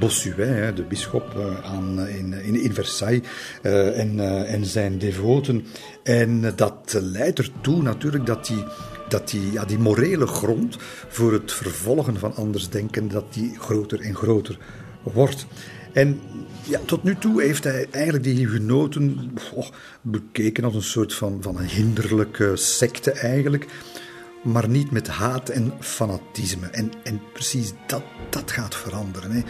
Bossuet, 0.01 0.77
de 0.77 0.83
bisschop 0.83 1.35
eh, 1.37 1.65
aan, 1.65 2.01
eh, 2.01 2.17
in, 2.17 2.63
in, 2.63 2.75
Versailles, 2.75 3.29
uh, 3.63 3.99
en, 3.99 4.21
en 4.47 4.67
zijn 4.67 4.99
devoten. 4.99 5.67
En 6.03 6.53
dat 6.57 6.99
leidt 7.01 7.39
ertoe 7.39 7.83
natuurlijk 7.83 8.27
dat 8.27 8.47
die, 8.47 8.65
dat 9.09 9.31
die, 9.31 9.53
ja, 9.53 9.65
die 9.65 9.79
morele 9.79 10.27
grond 10.27 10.77
voor 11.09 11.33
het 11.33 11.53
vervolgen 11.53 12.19
van 12.19 12.35
andersdenken, 12.35 13.09
dat 13.09 13.25
die 13.35 13.57
groter 13.59 14.01
en 14.01 14.15
groter 14.15 14.59
wordt. 15.03 15.47
En 15.93 16.21
ja, 16.63 16.81
tot 16.85 17.03
nu 17.03 17.17
toe 17.17 17.43
heeft 17.43 17.65
hij 17.65 17.87
eigenlijk 17.91 18.25
die 18.25 18.37
hugenoten 18.37 19.33
oh, 19.55 19.69
bekeken 20.03 20.65
als 20.65 20.75
een 20.75 20.83
soort 20.83 21.15
van, 21.15 21.39
van 21.41 21.57
een 21.59 21.69
hinderlijke 21.69 22.57
secte 22.57 23.11
eigenlijk 23.11 23.67
maar 24.45 24.69
niet 24.69 24.91
met 24.91 25.09
haat 25.09 25.49
en 25.49 25.73
fanatisme. 25.81 26.67
En, 26.67 26.93
en 27.03 27.21
precies 27.33 27.73
dat, 27.87 28.03
dat 28.31 28.51
gaat 28.51 28.75
veranderen. 28.75 29.31
Hè. 29.31 29.43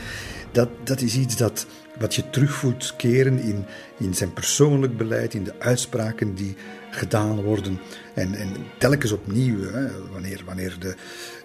Dat, 0.53 0.69
dat 0.85 1.01
is 1.01 1.17
iets 1.17 1.37
dat, 1.37 1.67
wat 1.99 2.15
je 2.15 2.31
terug 2.31 2.53
voelt 2.53 2.95
keren 2.97 3.39
in, 3.39 3.65
in 3.99 4.15
zijn 4.15 4.33
persoonlijk 4.33 4.97
beleid, 4.97 5.35
in 5.35 5.45
de 5.45 5.55
uitspraken 5.59 6.35
die 6.35 6.57
gedaan 6.91 7.43
worden. 7.43 7.81
En, 8.15 8.35
en 8.35 8.49
telkens 8.79 9.13
opnieuw, 9.13 9.71
hè, 9.71 10.11
wanneer, 10.13 10.43
wanneer 10.45 10.77
de, 10.79 10.95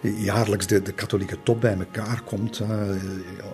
jaarlijks 0.02 0.68
de, 0.68 0.82
de 0.82 0.94
katholieke 0.94 1.38
top 1.44 1.62
bij 1.62 1.78
elkaar 1.78 2.22
komt, 2.22 2.58
hè, 2.58 2.96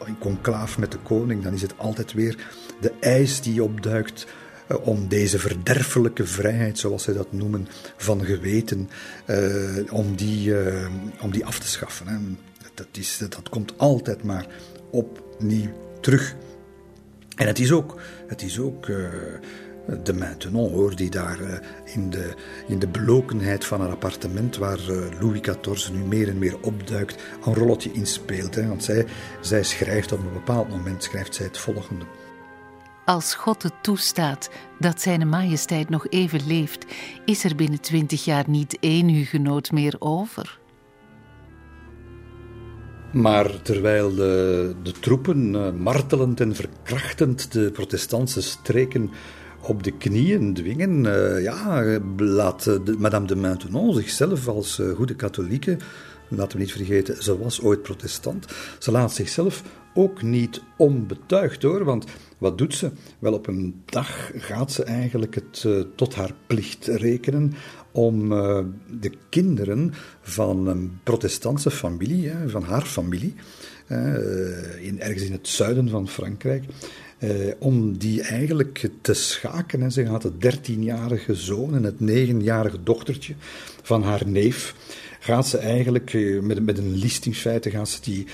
in 0.06 0.17
conclaaf 0.19 0.78
met 0.78 0.91
de 0.91 0.97
koning, 0.97 1.43
dan 1.43 1.54
is 1.54 1.62
het 1.62 1.78
altijd 1.78 2.13
weer 2.13 2.47
de 2.82 2.93
eis 2.99 3.41
die 3.41 3.63
opduikt 3.63 4.28
eh, 4.67 4.88
om 4.88 5.08
deze 5.08 5.39
verderfelijke 5.39 6.25
vrijheid, 6.25 6.80
zoals 6.80 7.04
zij 7.04 7.13
dat 7.13 7.32
noemen, 7.32 7.67
van 7.97 8.25
geweten, 8.25 8.89
uh, 9.28 9.93
om, 9.93 10.15
die, 10.15 10.54
om 11.21 11.32
die 11.32 11.45
af 11.45 11.60
te 11.60 11.67
schaffen. 11.67 12.08
Hè. 12.08 12.17
Dat, 12.73 12.88
is, 12.91 13.17
dat 13.17 13.49
komt 13.49 13.78
altijd 13.78 14.23
maar 14.23 14.47
opnieuw 14.91 15.69
terug. 16.01 16.36
En 17.36 17.47
het 17.47 17.60
is 17.60 17.71
ook, 17.71 18.01
het 18.28 18.41
is 18.41 18.60
ook 18.60 18.88
de 20.04 20.13
maintenant, 20.13 20.71
hoor, 20.71 20.95
die 20.95 21.10
daar 21.10 21.41
uh, 21.41 21.54
in, 21.84 22.10
de, 22.10 22.34
in 22.67 22.80
de 22.80 22.88
belokenheid 22.88 23.65
van 23.65 23.82
een 23.82 23.89
appartement 23.89 24.58
waar 24.58 24.80
uh, 24.89 25.19
Louis 25.19 25.39
XIV 25.41 25.89
nu 25.91 26.04
meer 26.04 26.28
en 26.28 26.38
meer 26.38 26.58
opduikt, 26.62 27.24
een 27.45 27.54
rolletje 27.54 27.91
inspeelt. 27.91 28.56
Hè. 28.56 28.67
Want 28.67 28.84
zij, 28.84 29.06
zij 29.41 29.63
schrijft 29.63 30.12
op 30.12 30.19
een 30.19 30.34
bepaald 30.34 30.69
moment 30.69 31.04
schrijft 31.04 31.36
zij 31.36 31.45
het 31.45 31.58
volgende. 31.58 32.06
Als 33.06 33.36
God 33.36 33.63
het 33.63 33.74
toestaat 33.82 34.50
dat 34.80 35.02
Zijn 35.02 35.30
Majesteit 35.30 35.89
nog 35.89 36.08
even 36.10 36.48
leeft, 36.48 36.86
is 37.26 37.43
er 37.43 37.56
binnen 37.56 37.82
twintig 37.82 38.26
jaar 38.26 38.43
niet 38.48 38.78
één 38.80 39.08
hugenoot 39.08 39.71
meer 39.71 39.95
over. 40.00 40.60
Maar 43.12 43.62
terwijl 43.62 44.15
de, 44.15 44.76
de 44.84 44.91
troepen 44.91 45.54
uh, 45.54 45.71
martelend 45.71 46.39
en 46.39 46.56
verkrachtend 46.56 47.52
de 47.52 47.71
protestantse 47.71 48.41
streken 48.41 49.12
op 49.67 49.84
de 49.84 49.91
knieën 49.91 50.54
dwingen. 50.54 51.04
ja, 51.41 51.99
laat 52.17 52.63
de, 52.63 52.95
Madame 52.97 53.28
de 53.28 53.36
Maintenon 53.36 53.93
zichzelf 53.93 54.47
als 54.47 54.82
goede 54.95 55.15
katholieke 55.15 55.78
laten 56.30 56.58
we 56.58 56.63
niet 56.63 56.71
vergeten, 56.71 57.23
ze 57.23 57.38
was 57.38 57.62
ooit 57.62 57.82
protestant. 57.82 58.45
Ze 58.80 58.91
laat 58.91 59.13
zichzelf 59.13 59.63
ook 59.93 60.21
niet 60.21 60.62
onbetuigd 60.78 61.62
hoor, 61.62 61.84
want 61.84 62.06
wat 62.38 62.58
doet 62.58 62.75
ze? 62.75 62.91
Wel, 63.19 63.34
op 63.34 63.47
een 63.47 63.82
dag 63.86 64.32
gaat 64.36 64.71
ze 64.71 64.84
eigenlijk 64.84 65.36
het 65.36 65.67
tot 65.95 66.15
haar 66.15 66.32
plicht 66.47 66.88
rekenen 66.88 67.54
om 67.91 68.30
de 68.99 69.12
kinderen 69.30 69.93
van 70.21 70.67
een 70.67 70.99
protestantse 71.04 71.71
familie, 71.71 72.30
hè, 72.30 72.49
van 72.49 72.63
haar 72.63 72.86
familie, 72.86 73.34
in, 74.82 74.99
ergens 74.99 75.23
in 75.23 75.32
het 75.32 75.47
zuiden 75.47 75.89
van 75.89 76.08
Frankrijk, 76.08 76.63
om 77.60 77.97
die 77.97 78.21
eigenlijk 78.21 78.89
te 79.01 79.13
schaken. 79.13 79.82
En 79.82 79.91
ze 79.91 80.06
gaat 80.06 80.23
het 80.23 80.41
dertienjarige 80.41 81.36
zoon 81.36 81.75
en 81.75 81.84
het 81.84 81.99
negenjarige 81.99 82.84
dochtertje 82.84 83.34
van 83.82 84.04
haar 84.04 84.28
neef 84.28 84.75
gaat 85.25 85.47
ze 85.47 85.58
eigenlijk 85.58 86.13
eh, 86.13 86.39
met, 86.39 86.65
met 86.65 86.78
een 86.78 86.95
listingsfeiten 86.95 87.71
gaat 87.71 87.89
ze 87.89 88.01
die 88.01 88.28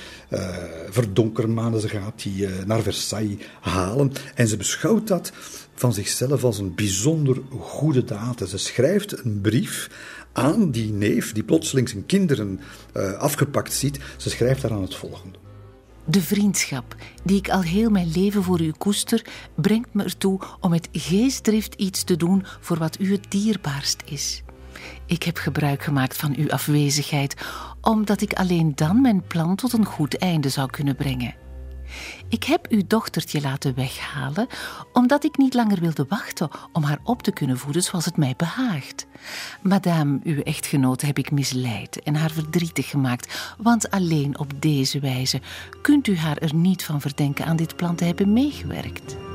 verdonkermanen, 0.90 1.82
ze 1.82 1.90
gaat 1.90 2.22
die 2.22 2.48
uh, 2.48 2.50
naar 2.66 2.82
Versailles 2.82 3.38
halen. 3.62 4.12
En 4.36 4.48
ze 4.48 4.58
beschouwt 4.58 5.08
dat 5.08 5.32
van 5.76 5.94
zichzelf 5.94 6.44
als 6.44 6.58
een 6.58 6.76
bijzonder 6.76 7.42
goede 7.60 8.04
daad. 8.04 8.50
Ze 8.50 8.58
schrijft 8.58 9.26
een 9.26 9.42
brief 9.42 9.90
aan 10.32 10.72
die 10.72 10.92
neef, 10.92 11.34
die 11.34 11.44
plotseling 11.44 11.90
zijn 11.90 12.06
kinderen 12.06 12.60
uh, 12.98 13.14
afgepakt 13.14 13.74
ziet. 13.74 14.00
Ze 14.18 14.30
schrijft 14.30 14.62
daar 14.62 14.72
aan 14.72 14.82
het 14.82 14.96
volgende. 14.96 15.41
De 16.06 16.22
vriendschap 16.22 16.96
die 17.24 17.38
ik 17.38 17.50
al 17.50 17.62
heel 17.62 17.90
mijn 17.90 18.12
leven 18.12 18.44
voor 18.44 18.62
u 18.62 18.72
koester, 18.72 19.26
brengt 19.56 19.94
me 19.94 20.04
ertoe 20.04 20.40
om 20.60 20.70
met 20.70 20.90
geestdrift 20.92 21.74
iets 21.74 22.04
te 22.04 22.16
doen 22.16 22.46
voor 22.60 22.78
wat 22.78 23.00
u 23.00 23.12
het 23.12 23.26
dierbaarst 23.30 24.02
is. 24.06 24.44
Ik 25.06 25.24
heb 25.24 25.38
gebruik 25.38 25.84
gemaakt 25.84 26.18
van 26.18 26.36
uw 26.38 26.52
afwezigheid, 26.52 27.36
omdat 27.82 28.22
ik 28.22 28.34
alleen 28.34 28.72
dan 28.76 29.02
mijn 29.02 29.24
plan 29.28 29.56
tot 29.56 29.74
een 29.74 29.86
goed 29.86 30.18
einde 30.18 30.50
zou 30.50 30.70
kunnen 30.70 30.96
brengen. 30.96 31.36
Ik 32.30 32.44
heb 32.44 32.68
uw 32.70 32.82
dochtertje 32.88 33.42
laten 33.42 33.76
weghalen, 33.76 34.48
omdat 34.94 35.24
ik 35.24 35.38
niet 35.38 35.54
langer 35.54 35.80
wilde 35.80 36.06
wachten 36.10 36.50
om 36.74 36.84
haar 36.84 37.00
op 37.04 37.24
te 37.24 37.32
kunnen 37.32 37.58
voeden 37.58 37.84
zoals 37.84 38.06
het 38.06 38.18
mij 38.18 38.34
behaagt. 38.38 39.06
Madame, 39.62 40.20
uw 40.24 40.42
echtgenote, 40.42 41.06
heb 41.06 41.18
ik 41.18 41.32
misleid 41.32 42.04
en 42.04 42.16
haar 42.16 42.32
verdrietig 42.32 42.90
gemaakt, 42.90 43.56
want 43.58 43.92
alleen 43.92 44.40
op 44.40 44.62
deze 44.62 45.00
wijze 45.00 45.42
kunt 45.82 46.08
u 46.08 46.18
haar 46.18 46.38
er 46.38 46.56
niet 46.56 46.84
van 46.84 47.02
verdenken 47.02 47.46
aan 47.46 47.56
dit 47.56 47.76
plan 47.76 47.96
te 47.96 48.06
hebben 48.06 48.34
meegewerkt. 48.34 49.31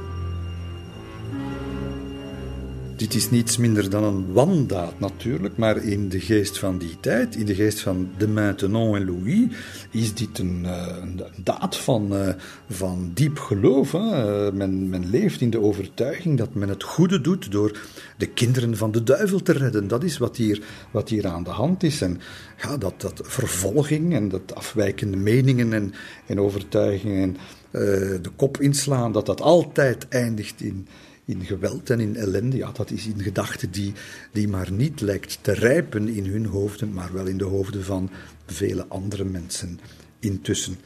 Dit 2.97 3.15
is 3.15 3.31
niets 3.31 3.57
minder 3.57 3.91
dan 3.91 4.05
een 4.05 4.33
wandaad 4.33 5.01
natuurlijk, 5.01 5.57
maar 5.57 5.85
in 5.85 6.09
de 6.09 6.21
geest 6.21 6.59
van 6.59 6.79
die 6.79 6.97
tijd, 7.01 7.37
in 7.37 7.47
de 7.47 7.55
geest 7.55 7.81
van 7.81 8.09
de 8.19 8.29
Maintenon 8.29 8.97
en 8.97 9.05
Louis, 9.05 9.47
is 9.91 10.15
dit 10.15 10.39
een, 10.39 10.65
eh, 10.65 10.97
daad 11.37 11.77
van, 11.77 12.13
uh, 12.13 12.29
van 12.71 13.11
diep 13.15 13.39
geloof. 13.39 13.93
Hè. 13.93 14.53
Men, 14.53 14.89
men 14.89 15.11
leeft 15.11 15.41
in 15.41 15.51
de 15.51 15.61
overtuiging 15.61 16.39
dat 16.39 16.55
men 16.55 16.69
het 16.69 16.83
goede 16.83 17.21
doet 17.21 17.51
door 17.51 17.79
de 18.17 18.27
kinderen 18.27 18.77
van 18.77 18.91
de 18.91 19.03
duivel 19.03 19.43
te 19.43 19.53
redden. 19.53 19.89
Dat 19.89 20.05
is 20.05 20.19
wat 20.19 20.37
hier, 20.37 20.63
wat 20.91 21.09
hier 21.09 21.27
aan 21.27 21.45
de 21.45 21.51
hand 21.51 21.83
is. 21.83 22.01
En 22.01 22.21
ja, 22.63 22.77
dat, 22.77 23.01
dat 23.01 23.21
vervolging 23.25 24.15
en 24.15 24.29
dat 24.29 24.55
afwijkende 24.55 25.17
meningen 25.17 25.73
en, 25.73 25.93
en 26.27 26.41
overtuigingen 26.41 27.37
uh, 27.71 27.83
de 28.23 28.31
kop 28.37 28.61
inslaan, 28.61 29.13
dat 29.13 29.27
dat 29.27 29.41
altijd 29.41 30.09
eindigt 30.09 30.61
in 30.61 30.87
in 31.27 31.45
geweld 31.45 31.91
en 31.91 32.01
in 32.01 32.17
ellende, 32.17 32.57
ja, 32.57 32.73
dat 32.73 32.91
is 32.91 33.07
een 33.07 33.23
gedachte 33.23 33.71
die, 33.71 33.93
die 34.33 34.49
maar 34.49 34.73
niet 34.73 35.01
lijkt 35.01 35.39
te 35.41 35.53
rijpen 35.53 36.09
in 36.09 36.27
hun 36.27 36.47
hoofden, 36.47 36.93
maar 36.93 37.13
wel 37.13 37.27
in 37.27 37.39
de 37.39 37.45
hoofden 37.45 37.85
van 37.85 38.11
vele 38.47 38.87
andere 38.89 39.25
mensen 39.25 39.81
intussen. 40.19 40.77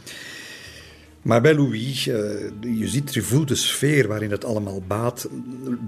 Maar 1.22 1.40
bij 1.40 1.54
Louis, 1.54 2.06
uh, 2.06 2.14
je 2.60 2.88
ziet, 2.88 3.14
je 3.14 3.22
voelt 3.22 3.48
de 3.48 3.54
sfeer 3.54 4.08
waarin 4.08 4.30
het 4.30 4.44
allemaal 4.44 4.82
baat. 4.86 5.28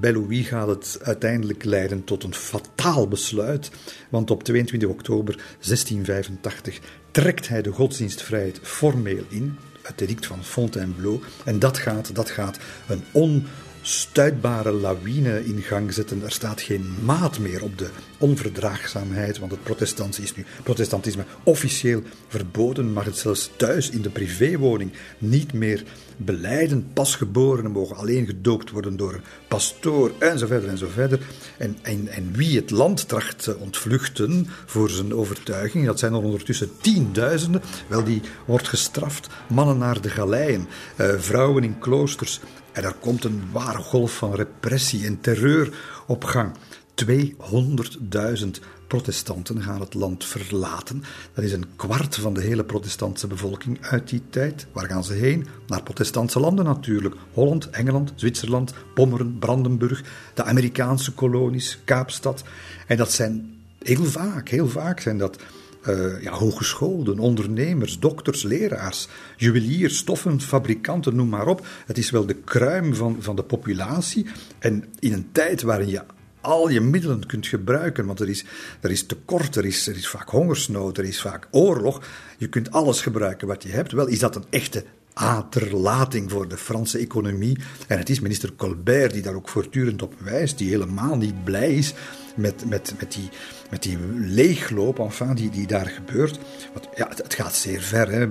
Bij 0.00 0.12
Louis 0.12 0.46
gaat 0.46 0.68
het 0.68 0.98
uiteindelijk 1.02 1.64
leiden 1.64 2.04
tot 2.04 2.24
een 2.24 2.34
fataal 2.34 3.08
besluit. 3.08 3.70
Want 4.08 4.30
op 4.30 4.42
22 4.42 4.88
oktober 4.88 5.34
1685 5.34 6.80
trekt 7.10 7.48
hij 7.48 7.62
de 7.62 7.70
godsdienstvrijheid 7.70 8.58
formeel 8.62 9.24
in. 9.28 9.56
Het 9.82 10.00
edict 10.00 10.26
van 10.26 10.44
Fontainebleau. 10.44 11.20
En 11.44 11.58
dat 11.58 11.78
gaat, 11.78 12.14
dat 12.14 12.30
gaat 12.30 12.58
een 12.88 13.02
on 13.12 13.46
stuitbare 13.82 14.72
lawine 14.72 15.44
in 15.44 15.62
gang 15.62 15.92
zetten. 15.92 16.22
Er 16.24 16.32
staat 16.32 16.60
geen 16.60 16.94
maat 17.04 17.38
meer 17.38 17.62
op 17.62 17.78
de 17.78 17.88
onverdraagzaamheid, 18.18 19.38
want 19.38 19.50
het 19.50 19.62
protestantisme 19.62 20.24
is 20.24 20.36
nu 20.36 20.44
protestantisme 20.62 21.24
officieel 21.42 22.02
verboden, 22.28 22.92
mag 22.92 23.04
het 23.04 23.16
zelfs 23.16 23.50
thuis 23.56 23.90
in 23.90 24.02
de 24.02 24.10
privéwoning 24.10 24.92
niet 25.18 25.52
meer 25.52 25.84
beleiden. 26.16 26.86
Pasgeborenen 26.92 27.70
mogen 27.70 27.96
alleen 27.96 28.26
gedoopt 28.26 28.70
worden 28.70 28.96
door 28.96 29.14
een 29.14 29.22
pastoor, 29.48 30.12
enzovoort 30.18 30.64
enzovoort. 30.64 31.20
En, 31.58 31.78
en, 31.82 32.08
en 32.08 32.32
wie 32.32 32.56
het 32.56 32.70
land 32.70 33.08
tracht 33.08 33.42
te 33.42 33.56
ontvluchten 33.58 34.46
voor 34.66 34.90
zijn 34.90 35.14
overtuiging, 35.14 35.86
dat 35.86 35.98
zijn 35.98 36.12
er 36.12 36.22
ondertussen 36.22 36.70
tienduizenden, 36.80 37.62
wel 37.86 38.04
die 38.04 38.20
wordt 38.44 38.68
gestraft. 38.68 39.28
Mannen 39.48 39.78
naar 39.78 40.00
de 40.00 40.10
galeien, 40.10 40.68
eh, 40.96 41.08
vrouwen 41.18 41.64
in 41.64 41.78
kloosters, 41.78 42.40
en 42.72 42.84
er 42.84 42.94
komt 43.00 43.24
een 43.24 43.42
ware 43.52 43.78
golf 43.78 44.16
van 44.16 44.34
repressie 44.34 45.06
en 45.06 45.20
terreur 45.20 45.74
op 46.06 46.24
gang. 46.24 46.52
200.000 47.04 48.48
protestanten 48.86 49.62
gaan 49.62 49.80
het 49.80 49.94
land 49.94 50.24
verlaten. 50.24 51.04
Dat 51.34 51.44
is 51.44 51.52
een 51.52 51.76
kwart 51.76 52.16
van 52.16 52.34
de 52.34 52.40
hele 52.40 52.64
protestantse 52.64 53.26
bevolking 53.26 53.78
uit 53.80 54.08
die 54.08 54.22
tijd. 54.30 54.66
Waar 54.72 54.86
gaan 54.86 55.04
ze 55.04 55.12
heen? 55.12 55.46
Naar 55.66 55.82
protestantse 55.82 56.40
landen 56.40 56.64
natuurlijk. 56.64 57.14
Holland, 57.32 57.70
Engeland, 57.70 58.12
Zwitserland, 58.14 58.74
Pommeren, 58.94 59.38
Brandenburg, 59.38 60.02
de 60.34 60.42
Amerikaanse 60.42 61.12
kolonies, 61.12 61.78
Kaapstad. 61.84 62.44
En 62.86 62.96
dat 62.96 63.12
zijn 63.12 63.60
heel 63.78 64.04
vaak, 64.04 64.48
heel 64.48 64.68
vaak 64.68 65.00
zijn 65.00 65.18
dat 65.18 65.36
uh, 65.88 66.22
ja, 66.22 66.38
ondernemers, 67.18 67.98
dokters, 67.98 68.42
leraars, 68.42 69.08
juweliers, 69.36 69.96
stoffenfabrikanten, 69.96 71.16
noem 71.16 71.28
maar 71.28 71.46
op. 71.46 71.66
Het 71.86 71.98
is 71.98 72.10
wel 72.10 72.26
de 72.26 72.34
kruim 72.34 72.94
van, 72.94 73.16
van 73.20 73.36
de 73.36 73.42
populatie. 73.42 74.26
En 74.58 74.84
in 74.98 75.12
een 75.12 75.28
tijd 75.32 75.62
waarin 75.62 75.88
je 75.88 76.02
al 76.40 76.68
je 76.68 76.80
middelen 76.80 77.26
kunt 77.26 77.46
gebruiken, 77.46 78.06
want 78.06 78.20
er 78.20 78.28
is, 78.28 78.44
er 78.80 78.90
is 78.90 79.06
tekort, 79.06 79.56
er 79.56 79.64
is, 79.64 79.86
er 79.86 79.96
is 79.96 80.08
vaak 80.08 80.30
hongersnood, 80.30 80.98
er 80.98 81.04
is 81.04 81.20
vaak 81.20 81.48
oorlog. 81.50 82.02
Je 82.38 82.48
kunt 82.48 82.70
alles 82.70 83.00
gebruiken 83.00 83.48
wat 83.48 83.62
je 83.62 83.68
hebt. 83.68 83.92
Wel 83.92 84.06
is 84.06 84.18
dat 84.18 84.36
een 84.36 84.44
echte 84.50 84.84
aterlating 85.14 86.30
voor 86.30 86.48
de 86.48 86.56
Franse 86.56 86.98
economie. 86.98 87.58
En 87.88 87.98
het 87.98 88.10
is 88.10 88.20
minister 88.20 88.54
Colbert 88.56 89.12
die 89.12 89.22
daar 89.22 89.34
ook 89.34 89.48
voortdurend 89.48 90.02
op 90.02 90.14
wijst, 90.18 90.58
die 90.58 90.70
helemaal 90.70 91.16
niet 91.16 91.44
blij 91.44 91.74
is 91.74 91.94
met, 92.36 92.68
met, 92.68 92.94
met, 92.98 93.12
die, 93.12 93.28
met 93.72 93.82
die 93.82 93.98
leegloop 94.16 94.98
enfin, 94.98 95.34
die, 95.34 95.50
die 95.50 95.66
daar 95.66 95.86
gebeurt. 95.86 96.38
Want, 96.72 96.88
ja, 96.96 97.08
het, 97.08 97.34
gaat 97.34 97.54
zeer 97.54 97.80
ver. 97.80 98.10
Hè. 98.10 98.28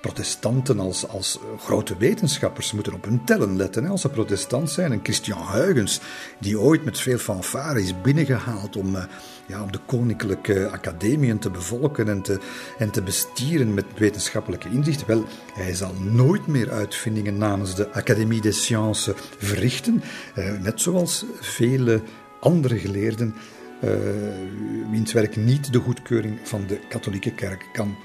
Protestanten 0.00 0.80
als, 0.80 1.08
als 1.08 1.38
grote 1.58 1.96
wetenschappers 1.96 2.72
moeten 2.72 2.92
op 2.92 3.04
hun 3.04 3.24
tellen 3.24 3.56
letten 3.56 3.86
als 3.86 4.00
ze 4.00 4.08
protestant 4.08 4.70
zijn. 4.70 4.92
En 4.92 5.00
Christian 5.02 5.38
Huygens, 5.52 6.00
die 6.38 6.60
ooit 6.60 6.84
met 6.84 7.00
veel 7.00 7.18
fanfare 7.18 7.82
is 7.82 8.00
binnengehaald 8.00 8.76
om, 8.76 8.94
uh, 8.94 9.04
ja, 9.46 9.62
om 9.62 9.72
de 9.72 9.80
koninklijke 9.86 10.68
academieën 10.68 11.38
te 11.38 11.50
bevolken 11.50 12.08
en 12.08 12.22
te, 12.22 12.38
en 12.78 12.90
te 12.90 13.02
bestieren 13.02 13.74
met 13.74 13.84
wetenschappelijke 13.96 14.68
inzichten. 14.70 15.06
Wel, 15.06 15.24
hij 15.52 15.74
zal 15.74 15.94
nooit 16.00 16.46
meer 16.46 16.70
uitvindingen 16.70 17.38
namens 17.38 17.74
de 17.74 17.88
Académie 17.92 18.40
des 18.40 18.62
Sciences 18.62 19.14
verrichten. 19.38 20.02
Uh, 20.38 20.58
net 20.60 20.80
zoals 20.80 21.24
vele 21.40 22.02
andere 22.40 22.78
geleerden, 22.78 23.34
wiens 24.90 25.12
werk 25.12 25.36
niet 25.36 25.72
de 25.72 25.78
goedkeuring 25.78 26.38
van 26.42 26.66
de 26.66 26.78
katholieke 26.88 27.34
kerk 27.34 27.68
kan 27.72 27.96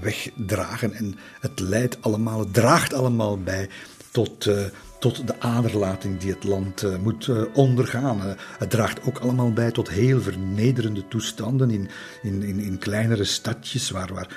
wegdragen. 0.00 0.92
En 0.92 1.18
het 1.40 1.60
leidt 1.60 2.02
allemaal, 2.02 2.38
het 2.38 2.54
draagt 2.54 2.94
allemaal 2.94 3.38
bij 3.38 3.68
tot, 4.10 4.46
uh, 4.46 4.62
tot 4.98 5.26
de 5.26 5.40
aderlating 5.40 6.18
die 6.18 6.32
het 6.32 6.44
land 6.44 6.82
uh, 6.82 6.96
moet 6.96 7.30
ondergaan. 7.52 8.36
het 8.58 8.70
draagt 8.70 9.02
ook 9.06 9.18
allemaal 9.18 9.52
bij 9.52 9.70
tot 9.70 9.88
heel 9.90 10.20
vernederende 10.20 11.08
toestanden 11.08 11.70
in, 11.70 11.88
in, 12.22 12.42
in, 12.42 12.58
in 12.58 12.78
kleinere 12.78 13.24
stadjes, 13.24 13.90
waar, 13.90 14.12
waar 14.12 14.28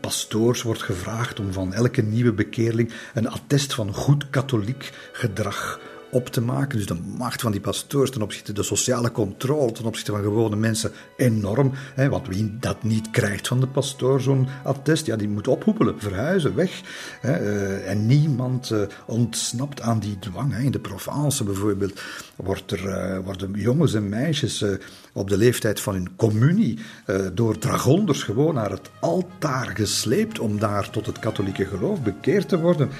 pastoors 0.00 0.62
wordt 0.62 0.82
gevraagd 0.82 1.40
om 1.40 1.52
van 1.52 1.72
elke 1.72 2.02
nieuwe 2.02 2.32
bekeerling 2.32 2.92
een 3.14 3.28
attest 3.28 3.74
van 3.74 3.94
goed 3.94 4.30
katholiek 4.30 4.92
gedrag 5.12 5.80
op 6.10 6.28
te 6.28 6.40
maken. 6.40 6.76
Dus 6.78 6.86
de 6.86 6.96
macht 7.16 7.40
van 7.40 7.52
die 7.52 7.60
pastoors 7.60 8.10
ten 8.10 8.22
opzichte 8.22 8.52
de 8.52 8.62
sociale 8.62 9.12
controle 9.12 9.72
ten 9.72 9.84
opzichte 9.84 10.12
van 10.12 10.22
gewone 10.22 10.56
mensen 10.56 10.92
enorm. 11.16 11.72
Hè, 11.94 12.08
want 12.08 12.26
wie 12.26 12.56
dat 12.60 12.82
niet 12.82 13.10
krijgt 13.10 13.48
van 13.48 13.60
de 13.60 13.66
pastoor, 13.66 14.20
zo'n 14.20 14.48
attest, 14.64 15.06
ja, 15.06 15.16
die 15.16 15.28
moet 15.28 15.48
ophoepelen, 15.48 16.00
verhuizen, 16.00 16.54
weg. 16.54 16.80
Hè, 17.20 17.32
eh, 17.32 17.90
en 17.90 18.06
niemand 18.06 18.70
uh, 18.70 18.82
ontsnapt 19.06 19.80
aan 19.80 19.98
die 19.98 20.18
dwang. 20.18 20.52
Hè. 20.52 20.62
In 20.62 20.70
de 20.70 20.78
Provence 20.78 21.44
bijvoorbeeld 21.44 22.00
wordt 22.36 22.70
er, 22.70 22.84
uh, 22.84 23.24
worden 23.24 23.52
jongens 23.52 23.94
en 23.94 24.08
meisjes 24.08 24.64
op 25.12 25.28
de 25.28 25.36
leeftijd 25.36 25.80
van 25.80 25.94
hun 25.94 26.16
communie 26.16 26.78
door 27.32 27.58
dragonders 27.58 28.22
gewoon 28.22 28.54
naar 28.54 28.70
het 28.70 28.90
altaar 29.00 29.70
gesleept 29.74 30.38
om 30.38 30.58
daar 30.58 30.90
tot 30.90 31.06
het 31.06 31.18
katholieke 31.18 31.66
geloof 31.66 32.02
bekeerd 32.02 32.48
te 32.48 32.60
worden. 32.60 32.90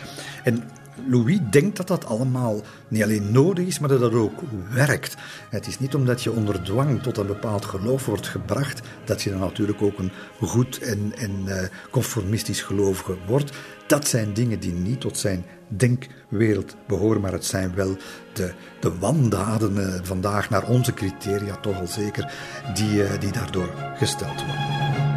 En 0.45 0.63
Louis 1.09 1.39
denkt 1.51 1.77
dat 1.77 1.89
dat 1.89 2.05
allemaal 2.05 2.61
niet 2.89 3.03
alleen 3.03 3.33
nodig 3.33 3.67
is, 3.67 3.79
maar 3.79 3.89
dat 3.89 4.01
dat 4.01 4.13
ook 4.13 4.41
werkt. 4.71 5.17
Het 5.51 5.67
is 5.67 5.79
niet 5.79 5.95
omdat 5.95 6.23
je 6.23 6.33
onder 6.33 6.63
dwang 6.63 7.03
tot 7.03 7.17
een 7.17 7.27
bepaald 7.27 7.65
geloof 7.65 8.07
wordt 8.07 8.29
gebracht, 8.29 8.81
dat 9.05 9.23
je 9.23 9.31
dan 9.31 9.39
natuurlijk 9.39 9.83
ook 9.83 9.99
een 9.99 10.13
goed 10.41 10.79
en, 10.79 11.13
en 11.17 11.31
uh, 11.47 11.57
conformistisch 11.91 12.63
gelovige 12.63 13.17
wordt. 13.27 13.53
Dat 13.87 14.09
zijn 14.09 14.33
dingen 14.33 14.61
die 14.61 14.73
niet 14.73 15.01
tot 15.01 15.19
zijn 15.19 15.45
denkwereld 15.69 16.77
behoren, 16.87 17.21
maar 17.21 17.33
het 17.33 17.45
zijn 17.45 17.75
wel 17.75 17.97
de, 18.33 18.53
de 18.81 18.99
wandaden 18.99 19.77
uh, 19.77 19.95
vandaag 20.03 20.51
naar 20.51 20.69
onze 20.69 20.95
criteria 20.95 21.57
toch 21.57 21.81
al 21.81 21.87
zeker, 21.87 22.33
die, 22.75 23.03
uh, 23.03 23.11
die 23.21 23.33
daardoor 23.33 23.75
gesteld 23.97 24.45
worden. 24.45 25.10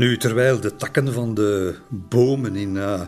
Nu, 0.00 0.16
terwijl 0.16 0.60
de 0.60 0.76
takken 0.76 1.12
van 1.12 1.34
de 1.34 1.74
bomen 1.88 2.56
in 2.56 2.74
uh, 2.74 3.00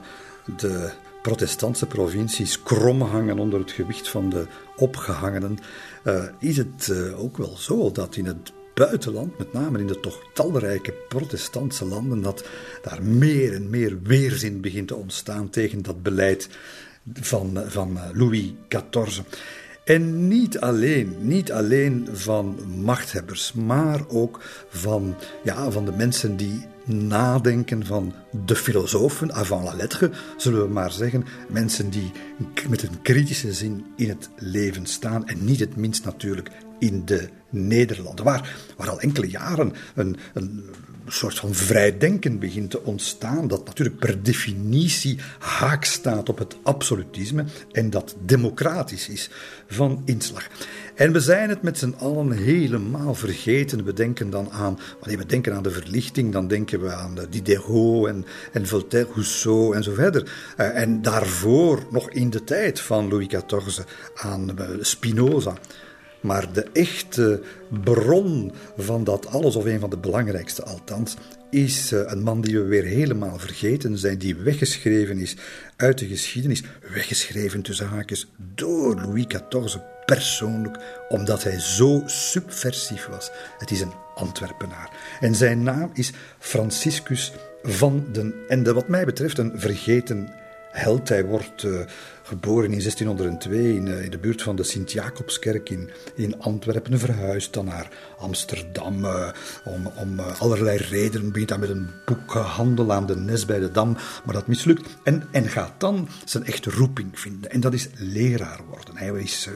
de 0.56 0.90
protestantse 1.22 1.86
provincies 1.86 2.62
krom 2.62 3.02
hangen 3.02 3.38
onder 3.38 3.60
het 3.60 3.70
gewicht 3.70 4.08
van 4.08 4.30
de 4.30 4.46
opgehangenen, 4.76 5.58
uh, 6.04 6.24
is 6.38 6.56
het 6.56 6.88
uh, 6.90 7.22
ook 7.22 7.36
wel 7.36 7.56
zo 7.56 7.92
dat 7.92 8.16
in 8.16 8.26
het 8.26 8.52
buitenland, 8.74 9.38
met 9.38 9.52
name 9.52 9.78
in 9.78 9.86
de 9.86 10.00
toch 10.00 10.18
talrijke 10.34 10.92
protestantse 11.08 11.84
landen, 11.84 12.22
dat 12.22 12.44
daar 12.82 13.02
meer 13.02 13.54
en 13.54 13.70
meer 13.70 13.98
weerzin 14.02 14.60
begint 14.60 14.88
te 14.88 14.94
ontstaan 14.94 15.50
tegen 15.50 15.82
dat 15.82 16.02
beleid 16.02 16.48
van, 17.14 17.62
van 17.66 17.98
Louis 18.12 18.52
XIV. 18.68 19.20
En 19.84 20.28
niet 20.28 20.58
alleen, 20.58 21.16
niet 21.20 21.52
alleen 21.52 22.08
van 22.12 22.58
machthebbers, 22.82 23.52
maar 23.52 24.00
ook 24.08 24.40
van, 24.68 25.14
ja, 25.42 25.70
van 25.70 25.84
de 25.84 25.92
mensen 25.92 26.36
die 26.36 26.70
nadenken 26.84 27.86
van 27.86 28.14
de 28.46 28.56
filosofen, 28.56 29.32
avant 29.32 29.64
la 29.64 29.74
lettre, 29.74 30.10
zullen 30.36 30.62
we 30.62 30.72
maar 30.72 30.92
zeggen. 30.92 31.24
Mensen 31.48 31.90
die 31.90 32.10
met 32.68 32.82
een 32.82 33.02
kritische 33.02 33.52
zin 33.52 33.84
in 33.96 34.08
het 34.08 34.30
leven 34.36 34.86
staan 34.86 35.26
en 35.26 35.44
niet 35.44 35.60
het 35.60 35.76
minst 35.76 36.04
natuurlijk 36.04 36.50
in 36.78 37.04
de 37.04 37.28
Nederlanden, 37.50 38.24
waar, 38.24 38.56
waar 38.76 38.90
al 38.90 39.00
enkele 39.00 39.28
jaren 39.28 39.72
een, 39.94 40.16
een 40.34 40.64
soort 41.06 41.38
van 41.38 41.54
vrijdenken 41.54 42.38
begint 42.38 42.70
te 42.70 42.84
ontstaan, 42.84 43.48
dat 43.48 43.64
natuurlijk 43.64 43.98
per 43.98 44.22
definitie 44.22 45.18
haak 45.38 45.84
staat 45.84 46.28
op 46.28 46.38
het 46.38 46.56
absolutisme 46.62 47.44
en 47.72 47.90
dat 47.90 48.16
democratisch 48.24 49.08
is 49.08 49.30
van 49.66 50.02
inslag. 50.04 50.48
En 50.94 51.12
we 51.12 51.20
zijn 51.20 51.48
het 51.48 51.62
met 51.62 51.78
z'n 51.78 51.94
allen 51.98 52.30
helemaal 52.30 53.14
vergeten. 53.14 53.84
We 53.84 53.92
denken 53.92 54.30
dan 54.30 54.50
aan, 54.50 54.78
wanneer 55.00 55.18
we 55.18 55.26
denken 55.26 55.54
aan 55.54 55.62
de 55.62 55.70
verlichting, 55.70 56.32
dan 56.32 56.48
denken 56.48 56.80
we 56.80 56.92
aan 56.92 57.18
Diderot 57.30 58.06
en, 58.06 58.24
en 58.52 58.66
Voltaire, 58.66 59.10
Rousseau 59.12 59.76
en 59.76 59.82
zo 59.82 59.94
verder. 59.94 60.22
Uh, 60.56 60.80
en 60.80 61.02
daarvoor, 61.02 61.82
nog 61.90 62.10
in 62.10 62.30
de 62.30 62.44
tijd 62.44 62.80
van 62.80 63.08
Louis 63.08 63.26
XIV, 63.26 63.84
aan 64.14 64.50
uh, 64.58 64.68
Spinoza. 64.80 65.54
Maar 66.20 66.52
de 66.52 66.66
echte 66.72 67.42
bron 67.82 68.52
van 68.76 69.04
dat 69.04 69.26
alles, 69.26 69.56
of 69.56 69.64
een 69.64 69.80
van 69.80 69.90
de 69.90 69.98
belangrijkste 69.98 70.62
althans, 70.62 71.16
is 71.52 71.92
eh, 71.92 72.00
een 72.04 72.22
man 72.22 72.40
die 72.40 72.58
we 72.58 72.64
weer 72.64 72.84
helemaal 72.84 73.38
vergeten 73.38 73.98
zijn, 73.98 74.18
die 74.18 74.34
weggeschreven 74.34 75.18
is 75.18 75.36
uit 75.76 75.98
de 75.98 76.06
geschiedenis, 76.06 76.62
weggeschreven 76.92 77.62
tussen 77.62 77.86
haakjes 77.86 78.26
door 78.54 78.94
Louis 78.94 79.26
XIV 79.26 79.76
persoonlijk, 80.04 80.78
omdat 81.08 81.42
hij 81.42 81.60
zo 81.60 82.02
subversief 82.06 83.06
was. 83.06 83.30
Het 83.58 83.70
is 83.70 83.80
een 83.80 83.92
Antwerpenaar. 84.14 84.90
En 85.20 85.34
zijn 85.34 85.62
naam 85.62 85.90
is 85.94 86.12
Franciscus 86.38 87.32
van 87.62 88.06
den 88.12 88.34
Ende. 88.48 88.72
Wat 88.72 88.88
mij 88.88 89.04
betreft 89.04 89.38
een 89.38 89.52
vergeten 89.54 90.28
held. 90.70 91.08
Hij 91.08 91.24
wordt 91.24 91.62
uh, 91.62 91.80
geboren 92.22 92.72
in 92.72 92.78
1602 92.78 93.74
in, 93.74 93.86
uh, 93.86 94.04
in, 94.04 94.10
de 94.10 94.18
buurt 94.18 94.42
van 94.42 94.56
de 94.56 94.62
Sint-Jacobskerk 94.62 95.70
in, 95.70 95.90
in 96.14 96.40
Antwerpen. 96.40 96.98
Verhuisd 96.98 97.52
dan 97.52 97.64
naar 97.64 97.88
Amsterdam 98.18 99.04
uh, 99.04 99.28
om, 99.64 99.86
om 99.96 100.20
allerlei 100.38 100.76
redenen. 100.76 101.32
Begint 101.32 101.48
dan 101.48 101.60
met 101.60 101.68
een 101.68 101.88
boekhandel 102.04 102.92
aan 102.92 103.06
de 103.06 103.16
Nes 103.16 103.44
bij 103.44 103.58
de 103.58 103.70
Dam, 103.70 103.96
maar 104.24 104.34
dat 104.34 104.46
mislukt. 104.46 104.88
En, 105.02 105.28
en 105.30 105.48
gaat 105.48 105.72
dan 105.78 106.08
zijn 106.24 106.44
echte 106.44 106.70
roeping 106.70 107.20
vinden. 107.20 107.50
En 107.50 107.60
dat 107.60 107.72
is 107.72 107.88
leraar 107.94 108.60
worden. 108.68 108.96
Hij, 108.96 109.22
is, 109.22 109.48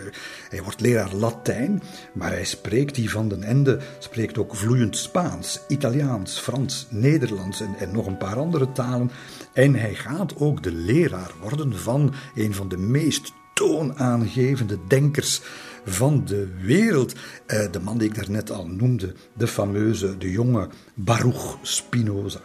hij 0.49 0.63
wordt 0.63 0.81
leraar 0.81 1.15
Latijn, 1.15 1.83
maar 2.13 2.31
hij 2.31 2.45
spreekt, 2.45 2.95
die 2.95 3.11
van 3.11 3.29
den 3.29 3.43
Ende, 3.43 3.79
spreekt 3.99 4.39
ook 4.39 4.57
vloeiend 4.57 4.97
Spaans, 4.97 5.61
Italiaans, 5.69 6.39
Frans, 6.39 6.87
Nederlands 6.91 7.61
en, 7.61 7.75
en 7.79 7.93
nog 7.93 8.07
een 8.07 8.17
paar 8.17 8.39
andere 8.39 8.73
talen. 8.73 9.11
En 9.53 9.75
hij 9.75 9.95
gaat 9.95 10.37
ook 10.37 10.63
de 10.63 10.73
leraar 10.73 11.31
worden 11.41 11.77
van 11.79 12.15
een 12.35 12.55
van 12.55 12.66
de 12.69 12.77
meest 12.77 13.33
toonaangevende 13.55 14.79
denkers 14.89 15.41
van 15.85 16.25
de 16.25 16.49
wereld. 16.63 17.15
Eh, 17.47 17.73
de 17.73 17.81
man 17.81 17.99
die 17.99 18.09
ik 18.09 18.15
daarnet 18.15 18.51
al 18.51 18.67
noemde, 18.67 19.15
de 19.33 19.47
fameuze, 19.47 20.19
de 20.19 20.31
jonge 20.31 20.69
Baruch 20.95 21.59
Spinoza. 21.63 22.41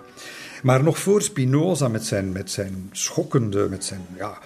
Maar 0.64 0.84
nog 0.84 1.00
voor 1.00 1.22
Spinoza 1.22 1.88
met 1.88 2.06
zijn, 2.06 2.32
met 2.32 2.52
zijn 2.52 2.90
schokkende, 2.92 3.70
met 3.70 3.86
zijn 3.86 4.02
ja, 4.18 4.38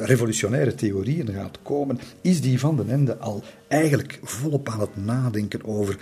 revolutionaire 0.00 0.74
theorieën 0.74 1.32
gaat 1.32 1.58
komen, 1.62 1.98
is 2.20 2.40
die 2.40 2.60
van 2.60 2.76
den 2.76 2.90
Ende 2.90 3.16
al 3.16 3.44
eigenlijk 3.68 4.20
volop 4.22 4.68
aan 4.68 4.80
het 4.80 4.96
nadenken 4.96 5.64
over 5.64 5.98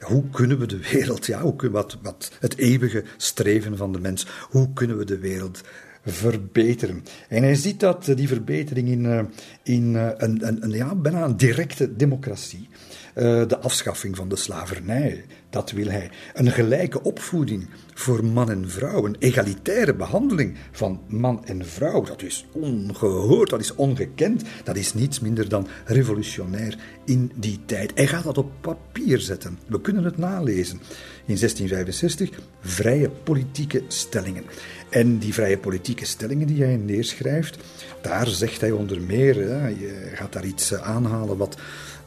hoe 0.00 0.24
kunnen 0.30 0.58
we 0.58 0.66
de 0.66 0.88
wereld, 0.92 1.26
ja, 1.26 1.40
hoe 1.40 1.70
wat, 1.70 1.98
wat 2.02 2.30
het 2.40 2.56
eeuwige 2.56 3.04
streven 3.16 3.76
van 3.76 3.92
de 3.92 4.00
mens, 4.00 4.26
hoe 4.50 4.72
kunnen 4.72 4.98
we 4.98 5.04
de 5.04 5.18
wereld 5.18 5.60
verbeteren. 6.08 7.04
En 7.28 7.42
hij 7.42 7.54
ziet 7.54 7.80
dat 7.80 8.04
die 8.14 8.28
verbetering 8.28 8.88
in, 8.88 9.28
in 9.62 9.94
een, 9.94 10.46
een, 10.46 10.62
een, 10.62 10.70
ja, 10.70 10.94
bijna 10.94 11.24
een 11.24 11.36
directe 11.36 11.96
democratie. 11.96 12.68
de 13.14 13.58
afschaffing 13.60 14.16
van 14.16 14.28
de 14.28 14.36
slavernij, 14.36 15.24
dat 15.50 15.70
wil 15.70 15.86
hij. 15.86 16.10
Een 16.34 16.50
gelijke 16.50 17.02
opvoeding 17.02 17.68
voor 17.94 18.24
man 18.24 18.50
en 18.50 18.70
vrouw. 18.70 19.06
Een 19.06 19.16
egalitaire 19.18 19.94
behandeling 19.94 20.56
van 20.72 21.00
man 21.06 21.44
en 21.44 21.66
vrouw. 21.66 22.02
Dat 22.02 22.22
is 22.22 22.46
ongehoord, 22.52 23.50
dat 23.50 23.60
is 23.60 23.74
ongekend. 23.74 24.42
Dat 24.64 24.76
is 24.76 24.94
niets 24.94 25.20
minder 25.20 25.48
dan 25.48 25.66
revolutionair 25.84 26.76
in 27.04 27.32
die 27.34 27.60
tijd. 27.64 27.92
Hij 27.94 28.06
gaat 28.06 28.24
dat 28.24 28.38
op 28.38 28.50
papier 28.60 29.18
zetten. 29.18 29.58
We 29.66 29.80
kunnen 29.80 30.04
het 30.04 30.16
nalezen. 30.16 30.80
In 31.26 31.36
1665 31.36 32.40
vrije 32.60 33.10
politieke 33.10 33.82
stellingen. 33.88 34.44
En 34.90 35.18
die 35.18 35.34
vrije 35.34 35.58
politieke 35.58 36.06
stellingen 36.06 36.46
die 36.46 36.62
hij 36.62 36.76
neerschrijft, 36.76 37.58
daar 38.02 38.26
zegt 38.26 38.60
hij 38.60 38.70
onder 38.70 39.00
meer, 39.00 39.36
je 39.78 40.10
gaat 40.14 40.32
daar 40.32 40.44
iets 40.44 40.74
aanhalen 40.74 41.36
wat 41.36 41.56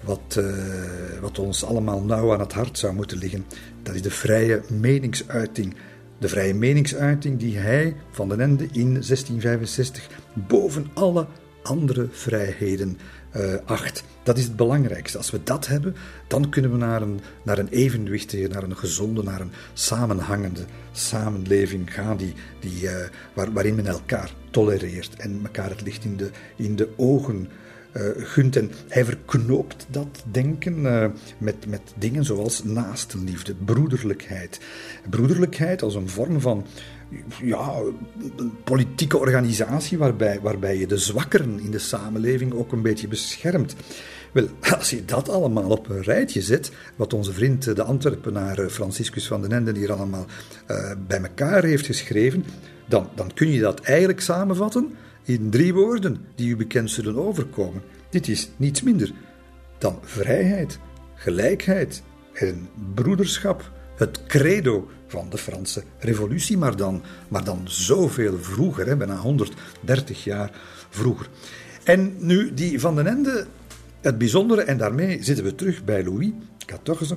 wat, 0.02 0.36
uh, 0.40 0.46
wat 1.22 1.40
ons 1.40 1.66
allemaal 1.66 2.02
nauw 2.02 2.34
aan 2.34 2.40
het 2.40 2.54
hart 2.54 2.78
zou 2.78 2.94
moeten 2.94 3.18
liggen. 3.18 3.46
Dat 3.84 3.96
is 3.96 4.02
de 4.02 4.12
vrije 4.12 4.62
meningsuiting. 4.80 5.76
De 6.18 6.28
vrije 6.30 6.54
meningsuiting 6.54 7.40
die 7.40 7.58
hij, 7.58 7.96
Van 8.12 8.30
den 8.30 8.40
Ende, 8.40 8.64
in 8.64 8.92
1665 8.92 10.08
boven 10.34 10.92
alle 10.94 11.28
andere 11.64 12.08
vrijheden 12.12 12.98
uh, 13.38 13.54
acht. 13.66 14.04
Dat 14.24 14.38
is 14.38 14.44
het 14.44 14.56
belangrijkste. 14.56 15.18
Als 15.18 15.32
we 15.32 15.44
dat 15.44 15.68
hebben, 15.68 15.96
dan 16.28 16.50
kunnen 16.50 16.72
we 16.72 16.78
naar 16.78 17.02
een, 17.02 17.20
naar 17.44 17.58
een 17.58 17.68
evenwichtige, 17.68 18.48
naar 18.48 18.64
een 18.64 18.78
gezonde, 18.78 19.24
naar 19.24 19.42
een 19.42 19.52
samenhangende 19.74 20.66
samenleving 20.92 21.94
gaan, 21.94 22.18
die, 22.18 22.34
die, 22.60 22.90
waar, 23.34 23.54
waarin 23.54 23.76
men 23.76 23.88
elkaar 23.88 24.34
tolereert 24.50 25.16
en 25.16 25.40
elkaar 25.44 25.70
het 25.70 25.82
licht 25.82 26.04
in 26.04 26.18
de, 26.18 26.30
in 26.56 26.76
de 26.76 26.90
ogen 26.96 27.50
uh, 27.94 28.04
gunt. 28.18 28.56
En 28.56 28.72
hij 28.88 29.06
verknoopt 29.06 29.86
dat 29.90 30.24
denken 30.32 30.82
met, 31.38 31.68
met 31.68 31.82
dingen 31.96 32.26
zoals 32.26 32.64
naastenliefde, 32.64 33.56
broederlijkheid. 33.56 34.60
Broederlijkheid 35.10 35.82
als 35.82 35.96
een 35.96 36.10
vorm 36.10 36.42
van 36.42 36.66
ja, 37.42 37.82
een 38.38 38.64
politieke 38.64 39.18
organisatie 39.18 39.98
waarbij, 39.98 40.40
waarbij 40.42 40.78
je 40.78 40.88
de 40.88 40.98
zwakkeren 40.98 41.60
in 41.60 41.72
de 41.72 41.80
samenleving 41.80 42.54
ook 42.54 42.72
een 42.72 42.82
beetje 42.82 43.08
beschermt. 43.08 43.76
Wel, 44.32 44.48
als 44.78 44.90
je 44.90 45.06
dat 45.06 45.30
allemaal 45.30 45.70
op 45.70 45.90
een 45.90 46.02
rijtje 46.02 46.42
zet, 46.42 46.72
wat 46.96 47.14
onze 47.14 47.34
vriend 47.34 47.76
de 47.76 47.84
Antwerpenaar 47.84 48.70
Franciscus 48.70 49.28
van 49.28 49.42
den 49.42 49.52
Ende 49.52 49.78
hier 49.78 49.94
allemaal 49.94 50.26
uh, 50.68 50.92
bij 51.08 51.22
elkaar 51.22 51.64
heeft 51.64 51.86
geschreven, 51.86 52.46
dan, 52.88 53.10
dan 53.16 53.34
kun 53.34 53.52
je 53.52 53.60
dat 53.60 53.80
eigenlijk 53.80 54.22
samenvatten 54.22 54.96
in 55.24 55.50
drie 55.50 55.74
woorden 55.74 56.26
die 56.36 56.50
u 56.50 56.56
bekend 56.56 56.92
zullen 56.92 57.16
overkomen. 57.16 57.82
Dit 58.10 58.28
is 58.28 58.50
niets 58.58 58.82
minder 58.82 59.12
dan 59.78 60.00
vrijheid, 60.02 60.80
gelijkheid 61.16 62.04
en 62.34 62.70
broederschap. 62.94 63.72
Het 64.02 64.24
credo 64.28 64.90
van 65.08 65.30
de 65.30 65.38
Franse 65.38 65.84
Revolutie, 66.00 66.58
maar 66.58 66.76
dan, 66.76 67.02
maar 67.28 67.44
dan 67.44 67.62
zoveel 67.64 68.38
vroeger, 68.40 68.88
hè, 68.88 68.98
bijna 68.98 69.16
130 69.16 70.24
jaar 70.24 70.52
vroeger. 70.90 71.30
En 71.84 72.16
nu, 72.20 72.54
die 72.54 72.80
van 72.80 72.96
den 72.96 73.08
Ende, 73.08 73.46
het 74.02 74.18
bijzondere, 74.18 74.62
en 74.62 74.78
daarmee 74.78 75.24
zitten 75.24 75.46
we 75.46 75.56
terug 75.56 75.84
bij 75.84 76.04
Louis 76.04 76.32
XIV, 76.66 77.12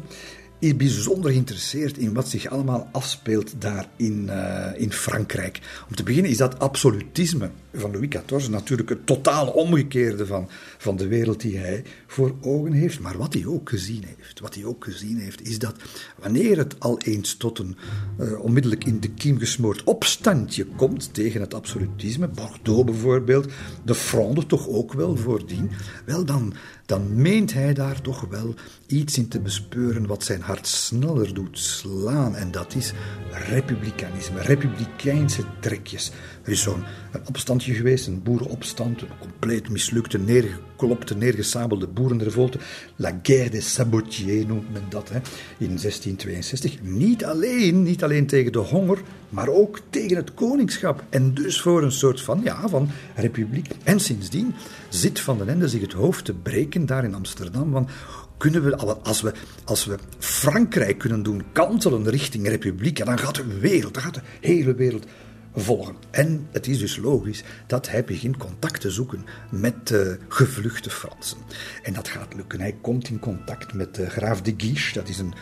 is 0.59 0.77
bijzonder 0.77 1.31
geïnteresseerd 1.31 1.99
in 1.99 2.15
wat 2.15 2.29
zich 2.29 2.47
allemaal 2.47 2.89
afspeelt 2.93 3.55
daar 3.59 3.87
in, 3.97 4.27
uh, 4.31 4.67
in 4.75 4.93
Frankrijk. 4.93 5.61
Om 5.89 5.95
te 5.95 6.03
beginnen 6.03 6.31
is 6.31 6.37
dat 6.37 6.59
absolutisme 6.59 7.51
van 7.75 7.91
Louis 7.91 8.09
XIV 8.09 8.49
natuurlijk 8.49 8.89
het 8.89 9.07
totaal 9.07 9.47
omgekeerde 9.47 10.27
van, 10.27 10.49
van 10.79 10.97
de 10.97 11.07
wereld 11.07 11.41
die 11.41 11.59
hij 11.59 11.85
voor 12.07 12.35
ogen 12.41 12.73
heeft. 12.73 13.01
Maar 13.01 13.19
wat 13.19 13.35
hij 13.35 13.47
ook 13.47 13.69
gezien 13.69 14.05
heeft, 14.17 14.41
wat 14.41 14.55
hij 14.55 14.65
ook 14.65 14.85
gezien 14.85 15.19
heeft, 15.19 15.49
is 15.49 15.59
dat 15.59 15.75
wanneer 16.19 16.59
het 16.59 16.81
al 16.81 17.01
eens 17.01 17.37
tot 17.37 17.59
een 17.59 17.77
uh, 18.21 18.41
onmiddellijk 18.41 18.85
in 18.85 19.01
de 19.01 19.11
kiem 19.11 19.39
gesmoord 19.39 19.85
opstandje 19.85 20.67
komt 20.77 21.15
tegen 21.15 21.41
het 21.41 21.55
absolutisme, 21.55 22.29
Bordeaux 22.29 22.85
bijvoorbeeld, 22.85 23.53
de 23.85 23.95
Fronde 23.95 24.47
toch 24.47 24.69
ook 24.69 24.93
wel 24.93 25.17
voordien, 25.17 25.71
wel 26.05 26.25
dan, 26.25 26.55
dan 26.87 27.23
meent 27.23 27.53
hij 27.53 27.75
daar 27.75 28.01
toch 28.01 28.21
wel 28.31 28.55
iets 28.87 29.19
in 29.19 29.29
te 29.29 29.41
bespeuren 29.41 30.07
wat 30.07 30.25
zijn 30.25 30.41
hart 30.41 30.67
sneller 30.67 31.35
doet 31.35 31.59
slaan. 31.59 32.37
En 32.37 32.51
dat 32.51 32.75
is 32.75 32.93
republikeinisme, 33.31 34.41
republikeinse 34.41 35.43
trekjes. 35.61 36.13
Er 36.45 36.53
is 36.53 36.63
zo'n 36.63 36.85
opstandje 37.29 37.75
geweest, 37.75 38.07
een 38.07 38.23
boerenopstand, 38.23 39.01
een 39.01 39.09
compleet 39.21 39.69
mislukte, 39.69 40.19
neergeklopte, 40.19 41.17
neergesabelde 41.17 41.87
boerenrevolte. 41.87 42.59
La 42.97 43.19
guerre 43.23 43.51
des 43.51 43.73
sabotiers 43.73 44.47
noemt 44.47 44.73
men 44.73 44.83
dat, 44.89 45.09
hè, 45.09 45.17
in 45.59 45.79
1662. 45.79 46.83
Niet 46.83 47.25
alleen, 47.25 47.83
niet 47.83 48.03
alleen 48.03 48.27
tegen 48.27 48.53
de 48.53 48.59
honger, 48.59 48.99
maar 49.29 49.49
ook 49.49 49.81
tegen 49.91 50.17
het 50.17 50.35
koningschap. 50.35 51.05
En 51.09 51.35
dus 51.35 51.61
voor 51.61 51.83
een 51.83 51.93
soort 51.93 52.21
van, 52.21 52.41
ja, 52.45 52.69
van 52.69 52.91
republiek. 53.15 53.69
En 53.83 54.01
sindsdien 54.01 54.55
zit 54.89 55.21
Van 55.21 55.39
den 55.39 55.49
Ende 55.49 55.69
zich 55.69 55.81
het 55.81 55.93
hoofd 55.93 56.25
te 56.25 56.35
breken 56.35 56.87
daar 56.87 57.05
in 57.05 57.15
Amsterdam, 57.15 57.73
van 57.73 57.89
kunnen 58.37 58.65
we, 58.65 58.77
als 59.03 59.21
we, 59.21 59.33
als 59.65 59.85
we 59.85 59.97
Frankrijk 60.19 60.99
kunnen 60.99 61.23
doen 61.23 61.43
kantelen 61.53 62.11
richting 62.11 62.49
republiek, 62.49 63.05
dan 63.05 63.19
gaat 63.19 63.35
de 63.35 63.59
wereld, 63.61 63.95
dan 63.95 64.03
gaat 64.03 64.15
de 64.15 64.23
hele 64.41 64.75
wereld 64.75 65.07
volgen. 65.55 65.97
En 66.11 66.49
het 66.53 66.67
is 66.67 66.79
dus 66.79 66.97
logisch 66.97 67.45
dat 67.67 67.91
hij 67.91 68.05
begint 68.05 68.37
contact 68.37 68.81
te 68.81 68.91
zoeken 68.91 69.25
met 69.51 69.91
uh, 69.91 70.13
gevluchte 70.29 70.91
Fransen. 70.91 71.39
En 71.83 71.93
dat 71.93 72.09
gaat 72.09 72.35
lukken. 72.35 72.61
Hij 72.61 72.77
komt 72.81 73.09
in 73.09 73.19
contact 73.19 73.75
met 73.75 74.01
graaf 74.09 74.43
de 74.43 74.55
Guiche, 74.57 74.95
dat 74.95 75.09
is 75.09 75.19
een, 75.19 75.35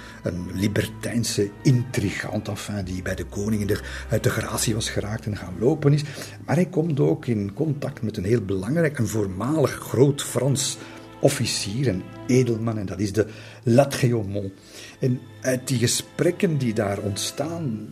libertijnse 0.54 1.50
intrigant, 1.62 2.50
die 2.84 3.02
bij 3.02 3.14
de 3.14 3.24
koning 3.24 3.66
de, 3.66 3.80
uit 4.10 4.22
de 4.22 4.30
gratie 4.30 4.74
was 4.74 4.90
geraakt 4.90 5.26
en 5.26 5.36
gaan 5.36 5.58
lopen 5.58 5.92
is. 5.92 6.02
Maar 6.46 6.54
hij 6.54 6.66
komt 6.66 7.00
ook 7.00 7.26
in 7.26 7.52
contact 7.52 8.02
met 8.02 8.16
een 8.16 8.24
heel 8.24 8.44
belangrijk, 8.44 8.98
een 8.98 9.08
voormalig 9.08 9.70
groot 9.70 10.22
Frans 10.22 10.78
officier 11.20 11.88
en 11.88 12.02
edelman, 12.26 12.78
en 12.78 12.86
dat 12.86 13.00
is 13.00 13.12
de 13.12 13.26
Latreaumont. 13.62 14.52
En 15.00 15.20
uit 15.40 15.68
die 15.68 15.78
gesprekken 15.78 16.58
die 16.58 16.74
daar 16.74 16.98
ontstaan, 16.98 17.88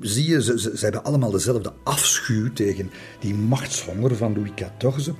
zie 0.00 0.28
je, 0.28 0.42
ze, 0.42 0.78
hebben 0.80 1.04
allemaal 1.04 1.30
dezelfde 1.30 1.72
afschuw 1.82 2.52
tegen 2.52 2.90
die 3.20 3.34
machtshonger 3.34 4.16
van 4.16 4.34
Louis 4.34 4.50
XIV. 4.54 5.12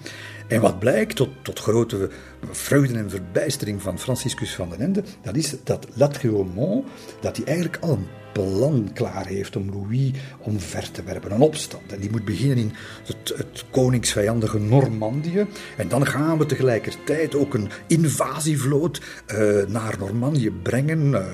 En 0.49 0.61
wat 0.61 0.79
blijkt, 0.79 1.17
tot, 1.17 1.29
tot 1.43 1.59
grote 1.59 2.11
vreugde 2.51 2.99
en 2.99 3.11
verbijstering 3.11 3.83
van 3.83 3.99
Franciscus 3.99 4.55
van 4.55 4.71
den 4.71 4.81
Ende, 4.81 5.05
dat 5.23 5.37
is 5.37 5.55
dat 5.65 5.87
Latreaumont, 5.95 6.87
dat 7.21 7.37
hij 7.37 7.47
eigenlijk 7.47 7.79
al 7.83 7.93
een 7.93 8.07
plan 8.35 8.91
klaar 8.95 9.27
heeft 9.27 9.57
om 9.57 9.71
Louis 9.71 10.11
omver 10.39 10.91
te 10.91 11.03
werpen. 11.03 11.33
Een 11.33 11.41
opstand. 11.41 11.93
En 11.93 12.01
die 12.01 12.11
moet 12.11 12.25
beginnen 12.25 12.59
in 12.59 12.73
het, 13.07 13.35
het 13.37 13.65
koningsvijandige 13.71 14.59
Normandië. 14.59 15.47
En 15.77 15.89
dan 15.89 16.07
gaan 16.07 16.39
we 16.39 16.47
tegelijkertijd 16.47 17.35
ook 17.35 17.55
een 17.55 17.71
invasievloot 17.87 19.01
uh, 19.27 19.67
naar 19.67 19.95
Normandië 19.99 20.51
brengen. 20.51 21.09
Uh, 21.09 21.25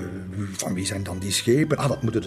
van 0.52 0.74
wie 0.74 0.86
zijn 0.86 1.02
dan 1.02 1.18
die 1.18 1.32
schepen? 1.32 1.76
Ah, 1.76 1.88
dat 1.88 2.02
moet 2.02 2.12
de, 2.12 2.20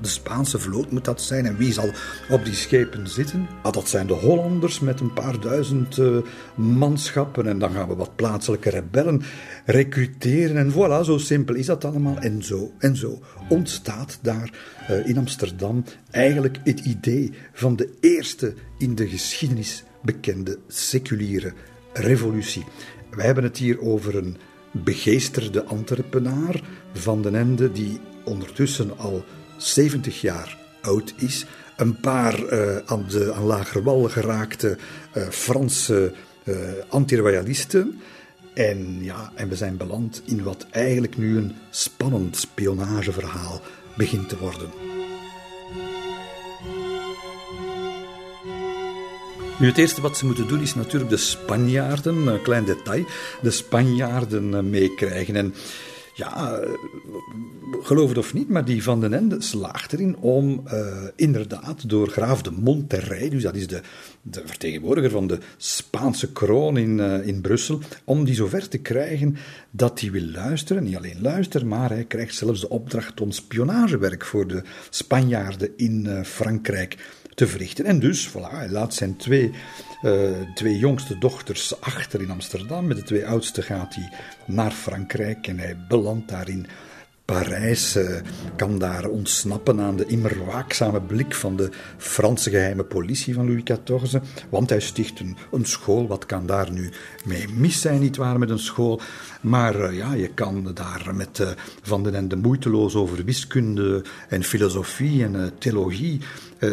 de 0.00 0.08
Spaanse 0.08 0.58
vloot 0.58 0.90
moet 0.90 1.04
dat 1.04 1.20
zijn. 1.20 1.46
En 1.46 1.56
wie 1.56 1.72
zal 1.72 1.90
op 2.30 2.44
die 2.44 2.54
schepen 2.54 3.08
zitten? 3.08 3.46
Ah, 3.62 3.72
dat 3.72 3.88
zijn 3.88 4.06
de 4.06 4.12
Hollanders 4.12 4.80
met 4.80 5.00
een 5.00 5.12
paar 5.12 5.40
duizend 5.40 5.96
uh, 5.96 6.16
manschappen. 6.54 7.46
En 7.46 7.58
dan 7.58 7.72
gaan 7.72 7.88
we 7.88 7.94
wat 7.94 8.16
plaatselijke 8.16 8.70
rebellen 8.70 9.22
recruteren. 9.66 10.56
En 10.56 10.72
voilà, 10.72 11.04
zo 11.04 11.18
simpel 11.18 11.54
is 11.54 11.66
dat 11.66 11.84
allemaal. 11.84 12.18
En 12.18 12.42
zo 12.42 12.72
en 12.78 12.96
zo 12.96 13.22
ontstaat 13.48 14.18
daar 14.22 14.50
uh, 14.90 15.06
in 15.08 15.18
Amsterdam 15.18 15.84
eigenlijk 16.10 16.58
het 16.64 16.80
idee 16.80 17.32
van 17.52 17.76
de 17.76 17.88
eerste 18.00 18.54
in 18.78 18.94
de 18.94 19.08
geschiedenis 19.08 19.84
bekende 20.02 20.58
seculiere 20.66 21.52
revolutie. 21.92 22.64
Wij 23.10 23.26
hebben 23.26 23.44
het 23.44 23.56
hier 23.56 23.80
over 23.80 24.16
een 24.16 24.36
begeesterde 24.70 25.64
Antwerpenaar 25.64 26.60
van 26.92 27.22
den 27.22 27.34
Ende, 27.34 27.72
die 27.72 28.00
ondertussen 28.24 28.98
al 28.98 29.24
70 29.56 30.20
jaar 30.20 30.58
oud 30.80 31.14
is. 31.16 31.46
Een 31.76 32.00
paar 32.00 32.52
uh, 32.52 32.76
aan, 32.76 33.06
de, 33.08 33.32
aan 33.32 33.44
lager 33.44 33.82
wal 33.82 34.02
geraakte 34.02 34.76
uh, 35.16 35.28
Franse 35.28 36.12
uh, 36.44 36.58
antiroyalisten. 36.88 38.00
En 38.56 38.98
ja, 39.00 39.32
en 39.34 39.48
we 39.48 39.56
zijn 39.56 39.76
beland 39.76 40.22
in 40.24 40.42
wat 40.42 40.66
eigenlijk 40.70 41.16
nu 41.16 41.36
een 41.36 41.56
spannend 41.70 42.36
spionageverhaal 42.36 43.60
begint 43.96 44.28
te 44.28 44.38
worden. 44.38 44.70
Nu, 49.58 49.66
het 49.66 49.78
eerste 49.78 50.00
wat 50.00 50.16
ze 50.16 50.26
moeten 50.26 50.48
doen 50.48 50.60
is 50.60 50.74
natuurlijk 50.74 51.10
de 51.10 51.16
Spanjaarden, 51.16 52.26
een 52.26 52.42
klein 52.42 52.64
detail, 52.64 53.04
de 53.42 53.50
Spanjaarden 53.50 54.54
eh, 54.54 54.60
meekrijgen. 54.60 55.36
En 55.36 55.54
ja, 56.16 56.60
geloof 57.82 58.08
het 58.08 58.18
of 58.18 58.34
niet, 58.34 58.48
maar 58.48 58.64
die 58.64 58.82
Van 58.82 59.00
den 59.00 59.12
Ende 59.12 59.42
slaagt 59.42 59.92
erin 59.92 60.16
om 60.16 60.62
uh, 60.66 60.86
inderdaad 61.16 61.88
door 61.88 62.08
graaf 62.08 62.42
de 62.42 62.50
Monterrey, 62.50 63.28
dus 63.28 63.42
dat 63.42 63.54
is 63.54 63.66
de, 63.66 63.80
de 64.22 64.42
vertegenwoordiger 64.44 65.10
van 65.10 65.26
de 65.26 65.38
Spaanse 65.56 66.32
kroon 66.32 66.76
in, 66.76 66.98
uh, 66.98 67.26
in 67.26 67.40
Brussel, 67.40 67.80
om 68.04 68.24
die 68.24 68.34
zover 68.34 68.68
te 68.68 68.78
krijgen 68.78 69.36
dat 69.70 70.00
hij 70.00 70.10
wil 70.10 70.24
luisteren. 70.24 70.84
Niet 70.84 70.96
alleen 70.96 71.20
luisteren, 71.20 71.68
maar 71.68 71.90
hij 71.90 72.04
krijgt 72.04 72.34
zelfs 72.34 72.60
de 72.60 72.68
opdracht 72.68 73.20
om 73.20 73.30
spionagewerk 73.30 74.24
voor 74.24 74.46
de 74.46 74.62
Spanjaarden 74.90 75.70
in 75.76 76.24
Frankrijk 76.24 76.96
te 77.34 77.46
verrichten. 77.46 77.84
En 77.84 77.98
dus, 77.98 78.28
voilà, 78.28 78.50
hij 78.50 78.68
laat 78.68 78.94
zijn 78.94 79.16
twee, 79.16 79.50
uh, 80.02 80.30
twee 80.54 80.78
jongste 80.78 81.18
dochters 81.18 81.80
achter 81.80 82.20
in 82.20 82.30
Amsterdam. 82.30 82.86
Met 82.86 82.96
de 82.96 83.02
twee 83.02 83.26
oudste 83.26 83.62
gaat 83.62 83.94
hij 83.94 84.12
naar 84.46 84.70
Frankrijk 84.70 85.46
en 85.46 85.58
hij 85.58 85.76
belandt 85.88 86.28
daarin 86.28 86.66
Parijs 87.26 87.96
uh, 87.96 88.20
kan 88.56 88.78
daar 88.78 89.08
ontsnappen 89.08 89.80
aan 89.80 89.96
de 89.96 90.06
immer 90.06 90.44
waakzame 90.44 91.00
blik 91.00 91.34
van 91.34 91.56
de 91.56 91.70
Franse 91.96 92.50
geheime 92.50 92.84
politie 92.84 93.34
van 93.34 93.46
Louis 93.46 93.62
XIV. 93.62 94.20
Want 94.48 94.70
hij 94.70 94.80
sticht 94.80 95.20
een, 95.20 95.36
een 95.52 95.64
school. 95.64 96.06
Wat 96.06 96.26
kan 96.26 96.46
daar 96.46 96.72
nu 96.72 96.90
mee 97.24 97.48
mis 97.48 97.80
zijn, 97.80 98.00
nietwaar, 98.00 98.38
met 98.38 98.50
een 98.50 98.58
school? 98.58 99.00
Maar 99.46 99.80
uh, 99.80 99.96
ja, 99.96 100.12
je 100.12 100.28
kan 100.28 100.70
daar 100.74 101.10
met 101.14 101.38
uh, 101.38 101.48
Van 101.82 102.02
den 102.02 102.14
Ende 102.14 102.36
moeiteloos 102.36 102.94
over 102.94 103.24
wiskunde 103.24 104.04
en 104.28 104.42
filosofie 104.42 105.24
en 105.24 105.52
theologie 105.58 106.20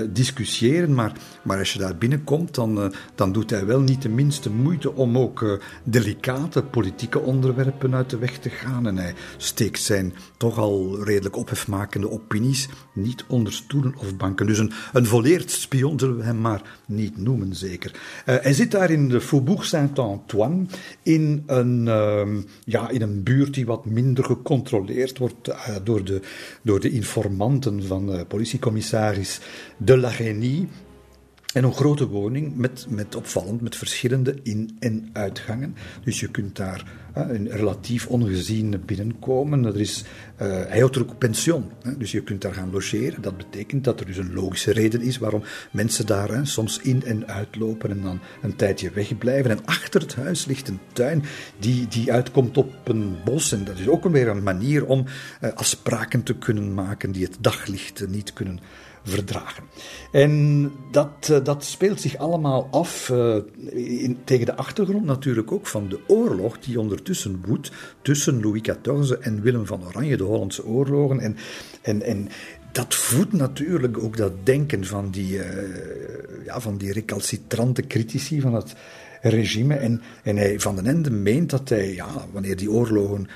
discussiëren. 0.09 0.93
Maar, 0.93 1.11
maar 1.43 1.57
als 1.57 1.73
je 1.73 1.79
daar 1.79 1.97
binnenkomt, 1.97 2.55
dan, 2.55 2.93
dan 3.15 3.31
doet 3.31 3.49
hij 3.49 3.65
wel 3.65 3.79
niet 3.79 4.01
de 4.01 4.09
minste 4.09 4.49
moeite 4.49 4.93
om 4.93 5.17
ook 5.17 5.59
delicate 5.83 6.63
politieke 6.63 7.19
onderwerpen 7.19 7.95
uit 7.95 8.09
de 8.09 8.17
weg 8.17 8.37
te 8.37 8.49
gaan. 8.49 8.87
En 8.87 8.97
hij 8.97 9.13
steekt 9.37 9.79
zijn 9.79 10.13
toch 10.37 10.57
al 10.57 11.03
redelijk 11.03 11.35
ophefmakende 11.35 12.09
opinies 12.09 12.69
niet 12.93 13.25
onder 13.27 13.53
stoelen 13.53 13.95
of 13.97 14.17
banken. 14.17 14.45
Dus 14.45 14.57
een, 14.57 14.71
een 14.93 15.05
volleerd 15.05 15.51
spion 15.51 15.99
zullen 15.99 16.17
we 16.17 16.23
hem 16.23 16.41
maar 16.41 16.61
niet 16.95 17.17
noemen, 17.17 17.55
zeker. 17.55 17.91
Uh, 17.91 18.35
hij 18.41 18.53
zit 18.53 18.71
daar 18.71 18.91
in 18.91 19.09
de 19.09 19.21
Faubourg 19.21 19.65
Saint-Antoine, 19.65 20.65
in 21.03 21.43
een, 21.45 21.85
uh, 21.85 22.27
ja, 22.63 22.89
in 22.89 23.01
een 23.01 23.23
buurt 23.23 23.53
die 23.53 23.65
wat 23.65 23.85
minder 23.85 24.23
gecontroleerd 24.23 25.17
wordt 25.17 25.47
uh, 25.47 25.55
door, 25.83 26.03
de, 26.03 26.21
door 26.61 26.79
de 26.79 26.89
informanten 26.89 27.83
van 27.83 28.25
politiecommissaris 28.27 29.39
de 29.77 29.97
La. 29.97 30.11
En 31.53 31.63
een 31.63 31.73
grote 31.73 32.07
woning 32.07 32.55
met, 32.55 32.85
met 32.89 33.15
opvallend, 33.15 33.61
met 33.61 33.75
verschillende 33.75 34.35
in- 34.43 34.75
en 34.79 35.09
uitgangen. 35.13 35.75
Dus 36.03 36.19
je 36.19 36.27
kunt 36.31 36.55
daar 36.55 37.02
uh, 37.17 37.51
relatief 37.53 38.07
ongezien 38.07 38.81
binnenkomen. 38.85 39.65
Er 39.65 39.79
is, 39.79 40.03
uh, 40.41 40.47
hij 40.47 40.79
houdt 40.79 40.95
er 40.95 41.01
ook 41.01 41.17
pension, 41.17 41.71
hè, 41.83 41.97
dus 41.97 42.11
je 42.11 42.21
kunt 42.23 42.41
daar 42.41 42.53
gaan 42.53 42.71
logeren. 42.71 43.21
Dat 43.21 43.37
betekent 43.37 43.83
dat 43.83 43.99
er 43.99 44.05
dus 44.05 44.17
een 44.17 44.33
logische 44.33 44.71
reden 44.71 45.01
is 45.01 45.17
waarom 45.17 45.43
mensen 45.71 46.05
daar 46.05 46.29
hè, 46.29 46.45
soms 46.45 46.79
in- 46.79 47.03
en 47.03 47.27
uitlopen 47.27 47.89
en 47.89 48.01
dan 48.01 48.19
een 48.41 48.55
tijdje 48.55 48.91
wegblijven. 48.91 49.51
En 49.51 49.65
achter 49.65 50.01
het 50.01 50.15
huis 50.15 50.45
ligt 50.45 50.67
een 50.67 50.79
tuin 50.93 51.23
die, 51.59 51.87
die 51.87 52.11
uitkomt 52.11 52.57
op 52.57 52.73
een 52.83 53.15
bos. 53.25 53.51
En 53.51 53.63
dat 53.63 53.79
is 53.79 53.87
ook 53.87 54.07
weer 54.07 54.27
een 54.27 54.43
manier 54.43 54.85
om 54.85 55.05
uh, 55.41 55.51
afspraken 55.53 56.23
te 56.23 56.35
kunnen 56.35 56.73
maken 56.73 57.11
die 57.11 57.23
het 57.23 57.37
daglicht 57.39 58.07
niet 58.07 58.33
kunnen 58.33 58.59
verdragen. 59.03 59.63
En 60.11 60.71
dat, 60.91 61.29
uh, 61.31 61.43
dat 61.43 61.63
speelt 61.63 62.01
zich 62.01 62.17
allemaal 62.17 62.67
af 62.71 63.09
in, 63.71 64.17
tegen 64.23 64.45
de 64.45 64.55
achtergrond 64.55 65.05
natuurlijk 65.05 65.51
ook 65.51 65.67
van 65.67 65.89
de 65.89 65.99
oorlog 66.07 66.59
die 66.59 66.79
ondertussen 66.79 67.41
woedt 67.45 67.71
tussen 68.01 68.41
Louis 68.41 68.61
XIV 68.61 69.09
en 69.09 69.41
Willem 69.41 69.65
van 69.65 69.85
Oranje, 69.85 70.17
de 70.17 70.23
Hollandse 70.23 70.65
oorlogen. 70.65 71.19
En, 71.19 71.37
en, 71.81 72.01
en 72.01 72.29
dat 72.73 72.95
voedt 72.95 73.33
natuurlijk 73.33 73.97
ook 73.97 74.17
dat 74.17 74.45
denken 74.45 74.85
van 74.85 75.09
die, 75.09 75.37
uh, 75.37 75.45
ja, 76.45 76.59
van 76.59 76.77
die 76.77 76.93
recalcitrante 76.93 77.87
critici 77.87 78.41
van 78.41 78.53
het 78.53 78.75
regime. 79.21 79.75
En, 79.75 80.01
en 80.23 80.37
hij, 80.37 80.59
Van 80.59 80.75
den 80.75 80.85
Ende 80.85 81.11
meent 81.11 81.49
dat 81.49 81.69
hij, 81.69 81.93
ja, 81.93 82.27
wanneer 82.31 82.57
die 82.57 82.71
oorlogen 82.71 83.27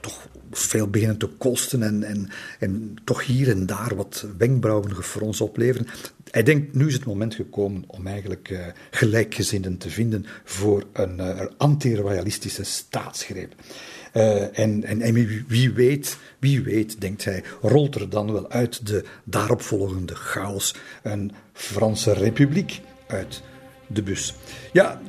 toch 0.00 0.28
veel 0.52 0.88
beginnen 0.88 1.18
te 1.18 1.26
kosten 1.26 1.82
en, 1.82 2.02
en, 2.02 2.28
en 2.58 2.94
toch 3.04 3.26
hier 3.26 3.50
en 3.50 3.66
daar 3.66 3.96
wat 3.96 4.26
wenkbrauwen 4.38 4.94
gefrons 4.94 5.40
opleveren. 5.40 5.86
Hij 6.30 6.42
denkt, 6.42 6.74
nu 6.74 6.86
is 6.86 6.94
het 6.94 7.04
moment 7.04 7.34
gekomen 7.34 7.84
om 7.86 8.06
eigenlijk 8.06 8.50
uh, 8.50 8.66
gelijkgezinden 8.90 9.78
te 9.78 9.90
vinden 9.90 10.26
voor 10.44 10.84
een 10.92 11.18
uh, 11.18 11.40
anti-royalistische 11.56 12.64
staatsgreep. 12.64 13.54
Uh, 14.14 14.58
en, 14.58 14.84
en, 14.84 15.00
en 15.00 15.14
wie, 15.14 15.44
wie, 15.48 15.72
weet, 15.72 16.16
wie 16.38 16.62
weet, 16.62 17.00
denkt 17.00 17.24
hij, 17.24 17.42
rolt 17.60 17.94
er 17.94 18.10
dan 18.10 18.32
wel 18.32 18.50
uit 18.50 18.86
de 18.86 19.04
daaropvolgende 19.24 20.14
chaos 20.14 20.74
een 21.02 21.32
Franse 21.52 22.12
republiek 22.12 22.80
uit 23.06 23.42
de 23.86 24.02
bus. 24.02 24.34
Ja, 24.72 25.00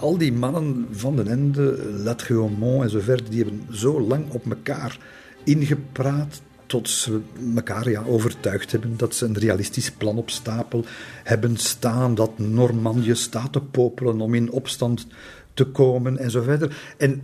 al 0.00 0.18
die 0.18 0.32
mannen 0.32 0.86
van 0.90 1.16
den 1.16 1.28
Ende, 1.28 1.78
Latreaumont 2.04 2.82
en 2.82 2.90
zo 2.90 3.00
verder, 3.00 3.30
die 3.30 3.44
hebben 3.44 3.66
zo 3.70 4.00
lang 4.00 4.30
op 4.30 4.50
elkaar 4.50 4.98
ingepraat 5.44 6.42
tot 6.66 6.88
ze 6.88 7.20
elkaar 7.54 7.90
ja, 7.90 8.02
overtuigd 8.06 8.72
hebben 8.72 8.96
dat 8.96 9.14
ze 9.14 9.24
een 9.24 9.38
realistisch 9.38 9.90
plan 9.90 10.16
op 10.16 10.30
stapel 10.30 10.84
hebben 11.24 11.56
staan, 11.56 12.14
dat 12.14 12.38
Normandië 12.38 13.14
staat 13.14 13.52
te 13.52 13.60
popelen 13.60 14.20
om 14.20 14.34
in 14.34 14.50
opstand 14.50 15.06
te 15.54 15.64
komen 15.64 16.18
en 16.18 16.30
zo 16.30 16.42
verder. 16.42 16.94
En 16.96 17.22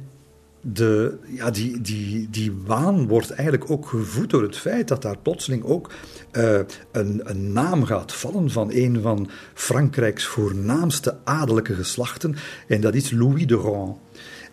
de, 0.67 1.19
ja, 1.29 1.51
die, 1.51 1.81
die, 1.81 2.31
die 2.31 2.53
waan 2.67 3.07
wordt 3.07 3.31
eigenlijk 3.31 3.71
ook 3.71 3.87
gevoed 3.87 4.31
door 4.31 4.43
het 4.43 4.57
feit 4.57 4.89
dat 4.89 5.03
daar 5.03 5.19
plotseling 5.19 5.65
ook 5.65 5.93
uh, 6.33 6.61
een, 6.93 7.21
een 7.25 7.53
naam 7.53 7.85
gaat 7.85 8.13
vallen 8.15 8.51
van 8.51 8.71
een 8.73 9.01
van 9.01 9.29
Frankrijks 9.55 10.25
voornaamste 10.25 11.17
adellijke 11.25 11.75
geslachten. 11.75 12.37
En 12.69 12.81
dat 12.81 12.95
is 12.95 13.11
Louis 13.11 13.47
de 13.47 13.55
Rohan. 13.55 13.99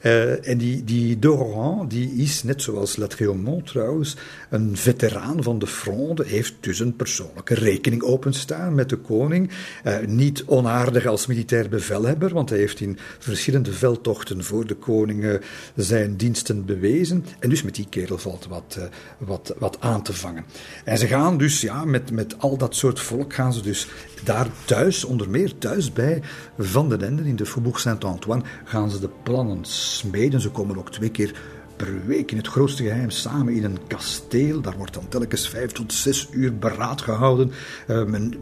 Uh, 0.02 0.48
en 0.48 0.58
die, 0.58 0.84
die 0.84 1.20
de 1.20 1.28
Rohan, 1.28 1.88
die 1.88 2.12
is, 2.12 2.44
net 2.44 2.62
zoals 2.62 2.96
Latreaumont 2.96 3.68
trouwens, 3.68 4.16
een 4.50 4.78
veteraan 4.78 5.44
van 5.44 5.60
de 5.60 5.68
fronde, 5.68 6.26
heeft 6.26 6.54
dus 6.60 6.80
een 6.80 6.96
persoonlijke 6.96 7.54
rekening 7.54 8.02
openstaan 8.04 8.76
met 8.76 8.90
de 8.90 8.96
koning. 8.96 9.50
Uh, 9.84 9.98
niet 10.06 10.44
onaardig 10.46 11.06
als 11.06 11.26
militair 11.26 11.70
bevelhebber, 11.70 12.34
want 12.34 12.50
hij 12.50 12.60
heeft 12.60 12.80
in 12.80 12.98
verschillende 13.20 13.74
veldtochten 13.74 14.44
voor 14.44 14.68
de 14.68 14.76
koning 14.76 15.40
zijn 15.76 16.18
diensten 16.18 16.66
bewezen. 16.66 17.26
En 17.40 17.50
dus 17.50 17.64
met 17.64 17.76
die 17.76 17.88
kerel 17.90 18.18
valt 18.18 18.48
wat, 18.48 18.80
wat, 19.18 19.56
wat 19.58 19.78
aan 19.80 20.04
te 20.04 20.14
vangen. 20.14 20.46
En 20.84 20.98
ze 20.98 21.08
gaan 21.08 21.38
dus, 21.38 21.62
ja, 21.62 21.86
met, 21.86 22.12
met 22.12 22.40
al 22.40 22.58
dat 22.58 22.76
soort 22.76 23.00
volk 23.00 23.34
gaan 23.34 23.54
ze 23.54 23.62
dus 23.62 23.88
daar 24.24 24.48
thuis, 24.66 25.04
onder 25.04 25.30
meer 25.30 25.58
thuis 25.58 25.94
bij 25.94 26.22
Van 26.58 26.90
den 26.90 27.02
Ende 27.02 27.24
in 27.24 27.36
de 27.36 27.46
Faubourg 27.46 27.80
Saint-Antoine, 27.80 28.44
gaan 28.64 28.90
ze 28.90 29.00
de 29.00 29.10
plannen 29.24 29.66
Ze 30.40 30.50
komen 30.52 30.78
ook 30.78 30.92
twee 30.92 31.12
keer 31.12 31.34
per 31.84 32.06
week 32.06 32.32
in 32.32 32.38
het 32.38 32.48
grootste 32.48 32.84
geheim 32.84 33.10
samen 33.10 33.54
in 33.54 33.64
een 33.64 33.88
kasteel. 33.88 34.62
Daar 34.62 34.78
wordt 34.78 34.94
dan 34.94 35.08
telkens 35.08 35.50
vijf 35.50 35.72
tot 35.72 35.94
zes 35.94 36.28
uur 36.32 36.58
beraad 36.58 37.02
gehouden. 37.02 37.52
Uh, 37.88 38.04
men, 38.04 38.34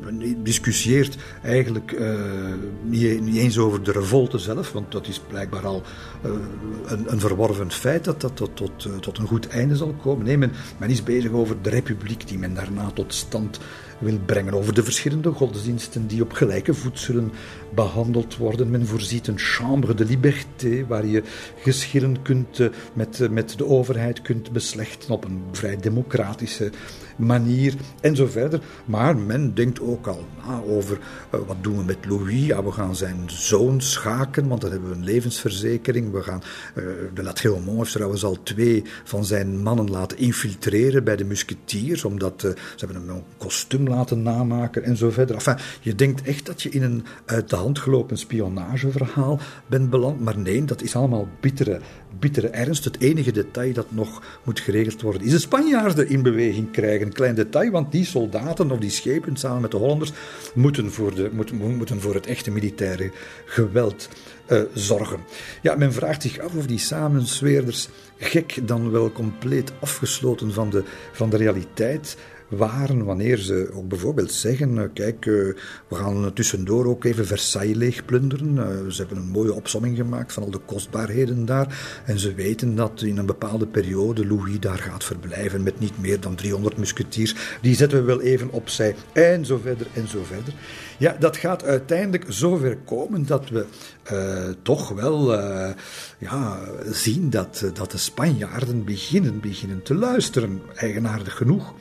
discussieert 0.43 1.17
eigenlijk 1.43 1.91
uh, 1.91 2.19
niet, 2.83 3.21
niet, 3.21 3.35
eens 3.35 3.57
over 3.57 3.83
de 3.83 3.91
revolte 3.91 4.37
zelf, 4.37 4.71
want 4.71 4.91
dat 4.91 5.07
is 5.07 5.19
blijkbaar 5.27 5.65
al 5.65 5.83
uh, 6.25 6.31
een, 6.85 7.11
een, 7.11 7.19
verworven 7.19 7.71
feit 7.71 8.03
dat 8.03 8.21
dat 8.21 8.35
tot, 8.35 8.55
tot, 8.55 9.01
tot 9.01 9.17
een 9.17 9.27
goed 9.27 9.47
einde 9.47 9.75
zal 9.75 9.95
komen. 10.01 10.25
Nee, 10.25 10.37
men, 10.37 10.51
men 10.77 10.89
is 10.89 11.03
bezig 11.03 11.31
over 11.31 11.61
de 11.61 11.69
republiek 11.69 12.27
die 12.27 12.37
men 12.37 12.53
daarna 12.53 12.91
tot 12.93 13.13
stand 13.13 13.59
wil 13.99 14.19
brengen. 14.25 14.53
Over 14.53 14.73
de 14.73 14.83
verschillende 14.83 15.31
godsdiensten 15.31 16.07
die 16.07 16.21
op 16.21 16.33
gelijke 16.33 16.73
voet 16.73 16.99
zullen 16.99 17.31
behandeld 17.73 18.37
worden. 18.37 18.71
Men 18.71 18.87
voorziet 18.87 19.27
een 19.27 19.39
chambre 19.39 19.93
de 19.93 20.05
liberté 20.05 20.85
waar 20.87 21.05
je 21.05 21.23
geschillen 21.57 22.21
kunt 22.21 22.69
met, 22.93 23.31
met 23.31 23.57
de 23.57 23.65
overheid 23.65 24.21
kunt 24.21 24.51
beslechten 24.51 25.11
op 25.13 25.25
een 25.25 25.43
vrij 25.51 25.77
democratische 25.77 26.71
manier 27.19 27.73
en 28.01 28.15
zo 28.15 28.25
verder. 28.25 28.61
Maar 28.85 29.17
men 29.17 29.53
denkt 29.53 29.81
ook 29.81 30.07
al 30.07 30.25
na 30.47 30.61
over 30.61 30.97
uh, 30.97 31.39
wat 31.47 31.57
doen 31.61 31.77
we 31.77 31.83
met 31.83 32.05
Louis. 32.05 32.45
Ja, 32.45 32.63
we 32.63 32.71
gaan 32.71 32.95
zijn 32.95 33.23
zoon 33.25 33.81
schaken, 33.81 34.47
want 34.47 34.61
dan 34.61 34.71
hebben 34.71 34.89
we 34.89 34.95
een 34.95 35.03
levensverzekering. 35.03 36.11
We 36.11 36.21
gaan, 36.21 36.41
uh, 36.75 36.83
de 37.13 37.31
heeft 37.77 37.91
trouwens 37.91 38.23
al 38.23 38.43
twee 38.43 38.83
van 39.03 39.25
zijn 39.25 39.61
mannen 39.61 39.89
laten 39.89 40.17
infiltreren 40.17 41.03
bij 41.03 41.15
de 41.15 41.23
musketiers, 41.23 42.05
omdat 42.05 42.43
uh, 42.43 42.51
ze 42.51 42.85
hebben 42.85 42.97
hem 42.97 43.09
een 43.09 43.23
kostuum 43.37 43.87
laten 43.87 44.21
namaken 44.21 44.83
en 44.83 44.97
zo 44.97 45.09
verder. 45.09 45.35
Enfin, 45.35 45.57
je 45.81 45.95
denkt 45.95 46.21
echt 46.21 46.45
dat 46.45 46.61
je 46.61 46.69
in 46.69 46.83
een 46.83 47.05
uit 47.25 47.49
de 47.49 47.55
hand 47.55 47.79
gelopen 47.79 48.17
spionageverhaal 48.17 49.39
bent 49.67 49.89
beland, 49.89 50.19
maar 50.19 50.37
nee, 50.37 50.65
dat 50.65 50.81
is 50.81 50.95
allemaal 50.95 51.27
bittere, 51.39 51.79
bittere 52.19 52.47
ernst. 52.47 52.83
Het 52.83 52.99
enige 52.99 53.31
detail 53.31 53.73
dat 53.73 53.85
nog 53.89 54.21
moet 54.43 54.59
geregeld 54.59 55.01
worden 55.01 55.21
is 55.21 55.31
de 55.31 55.39
Spanjaarden 55.39 56.09
in 56.09 56.21
beweging 56.21 56.71
krijgen 56.71 57.07
een 57.07 57.13
klein 57.13 57.35
detail, 57.35 57.71
want 57.71 57.91
die 57.91 58.05
soldaten 58.05 58.71
of 58.71 58.79
die 58.79 58.89
schepen 58.89 59.37
samen 59.37 59.61
met 59.61 59.71
de 59.71 59.77
Hollanders 59.77 60.11
moeten 60.53 60.91
voor, 60.91 61.15
de, 61.15 61.29
moeten, 61.33 61.55
moeten 61.55 62.01
voor 62.01 62.13
het 62.13 62.25
echte 62.25 62.51
militaire 62.51 63.11
geweld 63.45 64.09
uh, 64.47 64.61
zorgen. 64.73 65.19
Ja, 65.61 65.75
men 65.75 65.93
vraagt 65.93 66.21
zich 66.21 66.39
af 66.39 66.55
of 66.55 66.65
die 66.65 66.79
samensweerders 66.79 67.89
gek 68.17 68.67
dan 68.67 68.91
wel 68.91 69.11
compleet 69.11 69.71
afgesloten 69.79 70.53
van 70.53 70.69
de, 70.69 70.83
van 71.11 71.29
de 71.29 71.37
realiteit 71.37 72.17
waren 72.49 73.05
wanneer 73.05 73.37
ze 73.37 73.69
ook 73.73 73.87
bijvoorbeeld 73.87 74.31
zeggen: 74.31 74.77
eh, 74.77 74.83
Kijk, 74.93 75.25
eh, 75.25 75.33
we 75.87 75.95
gaan 75.95 76.33
tussendoor 76.33 76.85
ook 76.85 77.03
even 77.03 77.27
Versailles 77.27 77.77
leegplunderen. 77.77 78.55
Uh, 78.55 78.91
ze 78.91 78.97
hebben 78.97 79.17
een 79.17 79.29
mooie 79.29 79.53
opsomming 79.53 79.97
gemaakt 79.97 80.33
van 80.33 80.43
al 80.43 80.51
de 80.51 80.59
kostbaarheden 80.65 81.45
daar. 81.45 82.01
En 82.05 82.19
ze 82.19 82.33
weten 82.33 82.75
dat 82.75 83.01
in 83.01 83.17
een 83.17 83.25
bepaalde 83.25 83.67
periode 83.67 84.27
Louis 84.27 84.59
daar 84.59 84.77
gaat 84.77 85.03
verblijven 85.03 85.63
met 85.63 85.79
niet 85.79 85.99
meer 85.99 86.19
dan 86.19 86.35
300 86.35 86.77
musketiers. 86.77 87.35
Die 87.61 87.75
zetten 87.75 87.99
we 87.99 88.05
wel 88.05 88.21
even 88.21 88.51
opzij. 88.51 88.95
En 89.13 89.45
zo 89.45 89.57
verder 89.57 89.87
en 89.93 90.07
zo 90.07 90.23
verder. 90.23 90.53
Ja, 90.97 91.15
dat 91.19 91.37
gaat 91.37 91.63
uiteindelijk 91.63 92.25
zover 92.27 92.77
komen 92.85 93.25
dat 93.25 93.49
we 93.49 93.65
toch 94.61 94.89
wel 94.89 95.33
ja, 96.17 96.59
zien 96.91 97.29
dat, 97.29 97.71
dat 97.73 97.91
de 97.91 97.97
Spanjaarden 97.97 98.83
beginnen, 98.83 99.39
beginnen 99.39 99.83
te 99.83 99.95
luisteren. 99.95 100.61
Eigenaardig 100.75 101.35
genoeg. 101.35 101.73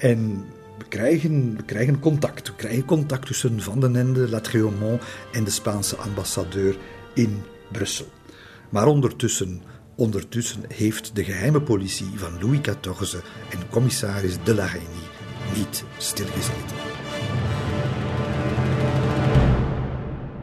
En 0.00 0.44
we 0.78 0.84
krijgen, 0.88 1.56
we 1.56 1.62
krijgen 1.62 1.98
contact. 1.98 2.48
We 2.48 2.54
krijgen 2.54 2.84
contact 2.84 3.26
tussen 3.26 3.60
Van 3.60 3.80
den 3.80 3.96
Ende, 3.96 4.28
Latremont 4.28 5.02
en 5.32 5.44
de 5.44 5.50
Spaanse 5.50 5.96
ambassadeur 5.96 6.76
in 7.14 7.42
Brussel. 7.72 8.06
Maar 8.70 8.86
ondertussen, 8.86 9.62
ondertussen 9.96 10.64
heeft 10.68 11.14
de 11.14 11.24
geheime 11.24 11.60
politie 11.62 12.06
van 12.14 12.40
Louis 12.40 12.60
XIV 12.60 13.14
en 13.50 13.68
commissaris 13.70 14.36
de 14.44 14.54
la 14.54 14.66
Reynie 14.66 15.08
niet 15.56 15.84
stilgezeten. 15.98 16.76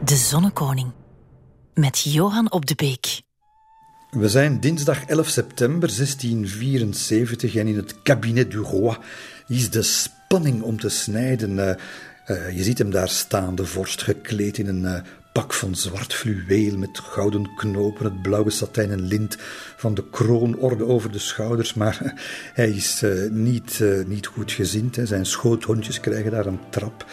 De 0.03 0.15
Zonnekoning 0.15 0.91
met 1.73 1.99
Johan 1.99 2.51
op 2.51 2.65
de 2.65 2.75
Beek. 2.75 3.21
We 4.09 4.29
zijn 4.29 4.59
dinsdag 4.59 5.05
11 5.05 5.27
september 5.27 5.95
1674 5.95 7.55
en 7.55 7.67
in 7.67 7.75
het 7.75 8.01
cabinet 8.01 8.51
du 8.51 8.57
roi 8.57 8.97
is 9.47 9.69
de 9.69 9.81
spanning 9.81 10.61
om 10.61 10.79
te 10.79 10.89
snijden. 10.89 11.51
Uh, 11.51 11.71
uh, 12.27 12.57
je 12.57 12.63
ziet 12.63 12.77
hem 12.77 12.91
daar 12.91 13.09
staan, 13.09 13.55
de 13.55 13.65
vorst 13.65 14.03
gekleed 14.03 14.57
in 14.57 14.67
een 14.67 14.81
uh, 14.83 14.99
pak 15.33 15.53
van 15.53 15.75
zwart 15.75 16.13
fluweel 16.13 16.77
met 16.77 16.99
gouden 16.99 17.55
knopen, 17.55 18.05
het 18.05 18.21
blauwe 18.21 18.49
satijnen 18.49 19.01
lint 19.01 19.37
van 19.75 19.93
de 19.93 20.03
kroonorde 20.11 20.85
over 20.85 21.11
de 21.11 21.19
schouders. 21.19 21.73
Maar 21.73 22.13
hij 22.53 22.69
is 22.69 23.03
niet, 23.29 23.83
niet 24.05 24.27
goed 24.27 24.51
gezind. 24.51 24.95
Hè. 24.95 25.05
Zijn 25.05 25.25
schoothondjes 25.25 25.99
krijgen 25.99 26.31
daar 26.31 26.45
een 26.45 26.59
trap. 26.69 27.05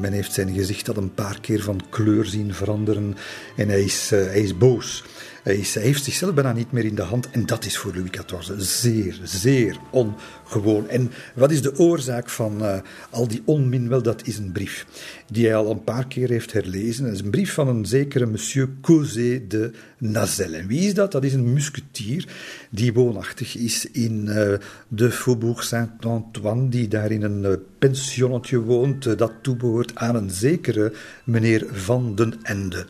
men 0.00 0.12
heeft 0.12 0.32
zijn 0.32 0.54
gezicht 0.54 0.88
al 0.88 0.96
een 0.96 1.14
paar 1.14 1.40
keer 1.40 1.62
van 1.62 1.82
kleur 1.90 2.24
zien 2.24 2.54
veranderen 2.54 3.16
en 3.56 3.68
hij 3.68 3.82
is, 3.82 4.10
hij 4.10 4.40
is 4.40 4.58
boos. 4.58 5.04
Hij, 5.46 5.64
heeft 5.72 6.04
zichzelf 6.04 6.34
bijna 6.34 6.52
niet 6.52 6.72
meer 6.72 6.84
in 6.84 6.94
de 6.94 7.02
hand. 7.02 7.30
En 7.30 7.46
dat 7.46 7.64
is 7.64 7.78
voor 7.78 7.94
Louis 7.94 8.10
XIV 8.10 8.54
zeer, 8.58 9.20
zeer 9.22 9.76
ongewoon. 9.90 10.88
En 10.88 11.10
wat 11.34 11.50
is 11.50 11.62
de 11.62 11.78
oorzaak 11.78 12.28
van 12.28 12.62
uh, 12.62 12.78
al 13.10 13.28
die 13.28 13.42
onmin? 13.44 13.88
Wel, 13.88 14.02
dat 14.02 14.26
is 14.26 14.38
een 14.38 14.52
brief 14.52 14.86
die 15.30 15.46
hij 15.46 15.56
al 15.56 15.70
een 15.70 15.84
paar 15.84 16.06
keer 16.06 16.28
heeft 16.28 16.52
herlezen. 16.52 17.04
Dat 17.04 17.12
is 17.12 17.20
een 17.20 17.30
brief 17.30 17.52
van 17.52 17.68
een 17.68 17.86
zekere 17.86 18.26
monsieur 18.26 18.68
Causé 18.82 19.46
de 19.48 19.70
Nazelle. 19.98 20.56
En 20.56 20.66
wie 20.66 20.86
is 20.86 20.94
dat? 20.94 21.12
Dat 21.12 21.24
is 21.24 21.32
een 21.32 21.52
musketier 21.52 22.28
die 22.70 22.92
woonachtig 22.92 23.56
is 23.56 23.90
in 23.90 24.24
uh, 24.26 24.54
de 24.88 25.10
Faubourg 25.10 25.64
Saint-Antoine, 25.64 26.68
die 26.68 26.88
daar 26.88 27.10
in 27.10 27.22
een 27.22 27.42
uh, 27.42 27.52
pensionnetje 27.78 28.60
woont, 28.60 29.18
dat 29.18 29.32
toebehoort 29.42 29.94
aan 29.94 30.16
een 30.16 30.30
zekere 30.30 30.92
meneer 31.24 31.66
Van 31.72 32.14
den 32.14 32.34
Ende. 32.42 32.86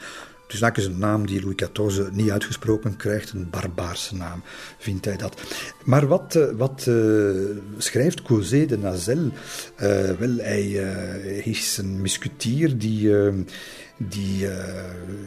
Dus 0.47 0.59
dat 0.61 0.77
is 0.77 0.87
een 0.87 0.99
naam 0.99 1.27
die 1.27 1.41
Louis 1.41 1.57
XIV 1.57 2.11
niet 2.13 2.31
uitgesproken 2.31 2.97
krijgt, 2.97 3.33
een 3.33 3.51
barbaarse 3.51 4.15
naam, 4.17 4.43
vindt 4.79 5.05
hij 5.05 5.17
dat. 5.17 5.41
Maar 5.85 6.07
wat, 6.07 6.35
eh, 6.35 6.45
wat 6.57 6.87
uh, 6.89 7.35
schrijft 7.79 8.23
Causé 8.23 8.67
de 8.67 8.79
Nazel? 8.79 9.25
Uh, 9.25 9.31
wel, 10.11 10.37
hij 10.37 10.69
is 11.45 11.79
een 11.79 12.01
musketier 12.01 12.79
die, 12.79 13.11
die 13.97 14.39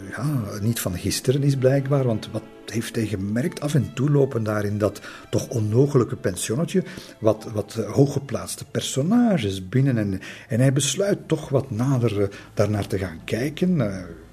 ja, 0.09 0.43
niet 0.61 0.79
van 0.79 0.97
gisteren 0.97 1.43
is 1.43 1.55
blijkbaar, 1.55 2.03
want 2.03 2.29
wat 2.31 2.43
heeft 2.65 2.95
hij 2.95 3.05
gemerkt 3.05 3.61
af 3.61 3.73
en 3.73 3.93
toe 3.93 4.09
lopen 4.09 4.43
daar 4.43 4.65
in 4.65 4.77
dat 4.77 5.01
toch 5.29 5.47
onnogelijke 5.47 6.15
pensionnetje 6.15 6.83
wat, 7.19 7.47
wat 7.53 7.73
hooggeplaatste 7.73 8.65
personages 8.65 9.69
binnen. 9.69 9.97
En, 9.97 10.19
en 10.47 10.59
hij 10.59 10.73
besluit 10.73 11.27
toch 11.27 11.49
wat 11.49 11.71
nader 11.71 12.29
daarnaar 12.53 12.87
te 12.87 12.97
gaan 12.97 13.21
kijken. 13.25 13.81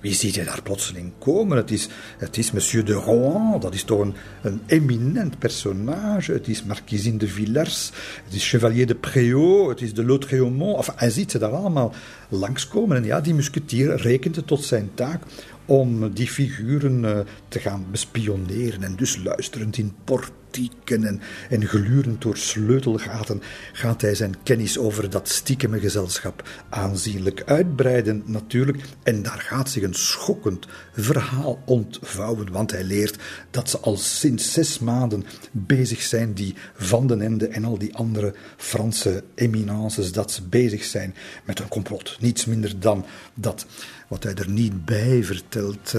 Wie 0.07 0.15
ziet 0.15 0.37
hij 0.37 0.45
daar 0.45 0.63
plotseling 0.63 1.13
komen? 1.19 1.57
Het 1.57 1.71
is, 1.71 1.89
het 2.19 2.37
is 2.37 2.53
Monsieur 2.53 2.85
de 2.85 2.93
Rohan, 2.93 3.61
dat 3.61 3.75
is 3.75 3.83
toch 3.83 4.01
een, 4.01 4.15
een 4.43 4.61
eminent 4.67 5.39
personage. 5.39 6.33
Het 6.33 6.49
is 6.49 6.65
Marquisine 6.65 7.19
de 7.19 7.29
Villers, 7.29 7.91
het 8.25 8.35
is 8.35 8.49
Chevalier 8.49 8.87
de 8.87 8.95
Préau, 8.95 9.69
het 9.69 9.81
is 9.81 9.95
de 9.95 10.05
Lautréaumont. 10.05 10.77
Enfin, 10.77 10.95
hij 10.97 11.11
ziet 11.11 11.31
ze 11.31 11.39
daar 11.39 11.51
allemaal 11.51 11.95
langskomen. 12.29 12.97
En 12.97 13.05
ja, 13.05 13.21
die 13.21 13.35
musketier 13.35 13.97
rekent 13.97 14.37
het 14.37 14.47
tot 14.47 14.65
zijn 14.65 14.91
taak 14.95 15.23
om 15.67 16.15
die 16.15 16.29
figuren 16.29 17.03
uh, 17.03 17.19
te 17.49 17.61
gaan 17.61 17.87
bespioneren 17.91 18.83
en 18.83 18.97
dus 18.97 19.17
luisterend 19.17 19.79
in 19.79 19.95
portieken 20.05 21.05
en, 21.05 21.21
en 21.51 21.67
glurend 21.67 22.23
door 22.23 22.37
sleutelgaten 22.37 23.43
gaat 23.73 24.01
hij 24.01 24.15
zijn 24.15 24.35
kennis 24.43 24.79
over 24.79 25.11
dat 25.11 25.29
stiekeme 25.29 25.81
gezelschap 25.81 26.49
aanzienlijk 26.69 27.43
uitbreiden 27.47 28.23
natuurlijk 28.27 28.83
en 29.03 29.23
daar 29.23 29.41
gaat 29.41 29.71
zich 29.71 29.83
een 29.83 29.95
schokkend 29.95 30.67
verhaal 30.93 31.63
ontvouwen, 31.65 32.53
want 32.53 32.71
hij 32.71 32.85
leert 32.85 33.23
dat 33.51 33.71
ze 33.71 33.79
al 33.79 33.97
sinds 33.97 34.53
zes 34.53 34.79
maanden 34.79 35.25
bezig 35.51 36.03
zijn, 36.03 36.35
die 36.35 36.55
Van 36.75 37.07
den 37.07 37.21
Ende 37.21 37.49
en 37.49 37.65
al 37.65 37.79
die 37.79 37.95
andere 37.95 38.35
Franse 38.57 39.25
eminences, 39.35 40.13
dat 40.13 40.33
ze 40.33 40.43
bezig 40.43 40.85
zijn 40.85 41.15
met 41.45 41.59
een 41.59 41.69
complot. 41.69 42.17
Niets 42.21 42.45
minder 42.45 42.81
dan 42.81 43.05
dat 43.35 43.67
wat 44.09 44.23
hij 44.23 44.35
er 44.35 44.51
niet 44.51 44.85
bij 44.85 45.25
vertelt. 45.25 45.95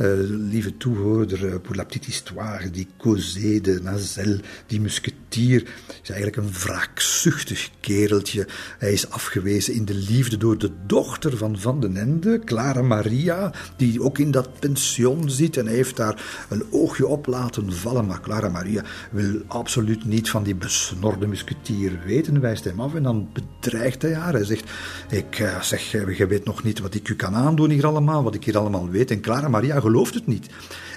Uh, 0.00 0.06
lieve 0.50 0.76
toehoorder, 0.76 1.44
uh, 1.44 1.58
pour 1.60 1.74
la 1.74 1.84
petite 1.84 2.06
histoire, 2.06 2.70
die 2.70 2.86
Causé 2.98 3.60
de 3.60 3.80
Nazel, 3.82 4.38
die 4.66 4.80
musketier, 4.80 5.62
is 6.02 6.10
eigenlijk 6.10 6.36
een 6.36 6.52
wraakzuchtig 6.52 7.70
kereltje. 7.80 8.46
Hij 8.78 8.92
is 8.92 9.10
afgewezen 9.10 9.74
in 9.74 9.84
de 9.84 9.94
liefde 9.94 10.36
door 10.36 10.58
de 10.58 10.70
dochter 10.86 11.36
van 11.36 11.58
Van 11.58 11.80
den 11.80 11.96
Ende, 11.96 12.40
Clara 12.44 12.82
Maria, 12.82 13.52
die 13.76 14.02
ook 14.02 14.18
in 14.18 14.30
dat 14.30 14.60
pension 14.60 15.30
zit 15.30 15.56
en 15.56 15.66
hij 15.66 15.74
heeft 15.74 15.96
daar 15.96 16.46
een 16.48 16.64
oogje 16.70 17.06
op 17.06 17.26
laten 17.26 17.72
vallen. 17.72 18.06
Maar 18.06 18.20
Clara 18.20 18.48
Maria 18.48 18.82
wil 19.10 19.42
absoluut 19.46 20.04
niet 20.04 20.30
van 20.30 20.42
die 20.42 20.54
besnorde 20.54 21.26
musketier 21.26 21.98
weten, 22.04 22.40
wijst 22.40 22.64
hem 22.64 22.80
af 22.80 22.94
en 22.94 23.02
dan 23.02 23.28
bedreigt 23.32 24.02
hij 24.02 24.14
haar. 24.14 24.32
Hij 24.32 24.44
zegt, 24.44 24.70
ik 25.10 25.38
uh, 25.38 25.60
zeg, 25.60 25.90
je 25.90 26.26
weet 26.26 26.44
nog 26.44 26.62
niet 26.62 26.78
wat 26.78 26.94
ik 26.94 27.08
u 27.08 27.16
kan 27.16 27.34
aandoen 27.34 27.70
hier 27.70 27.86
allemaal, 27.86 28.22
wat 28.22 28.34
ik 28.34 28.44
hier 28.44 28.58
allemaal 28.58 28.88
weet. 28.88 29.10
En 29.10 29.20
Clara 29.20 29.48
Maria 29.48 29.86
gelooft 29.88 30.14
het 30.14 30.26
niet. 30.26 30.48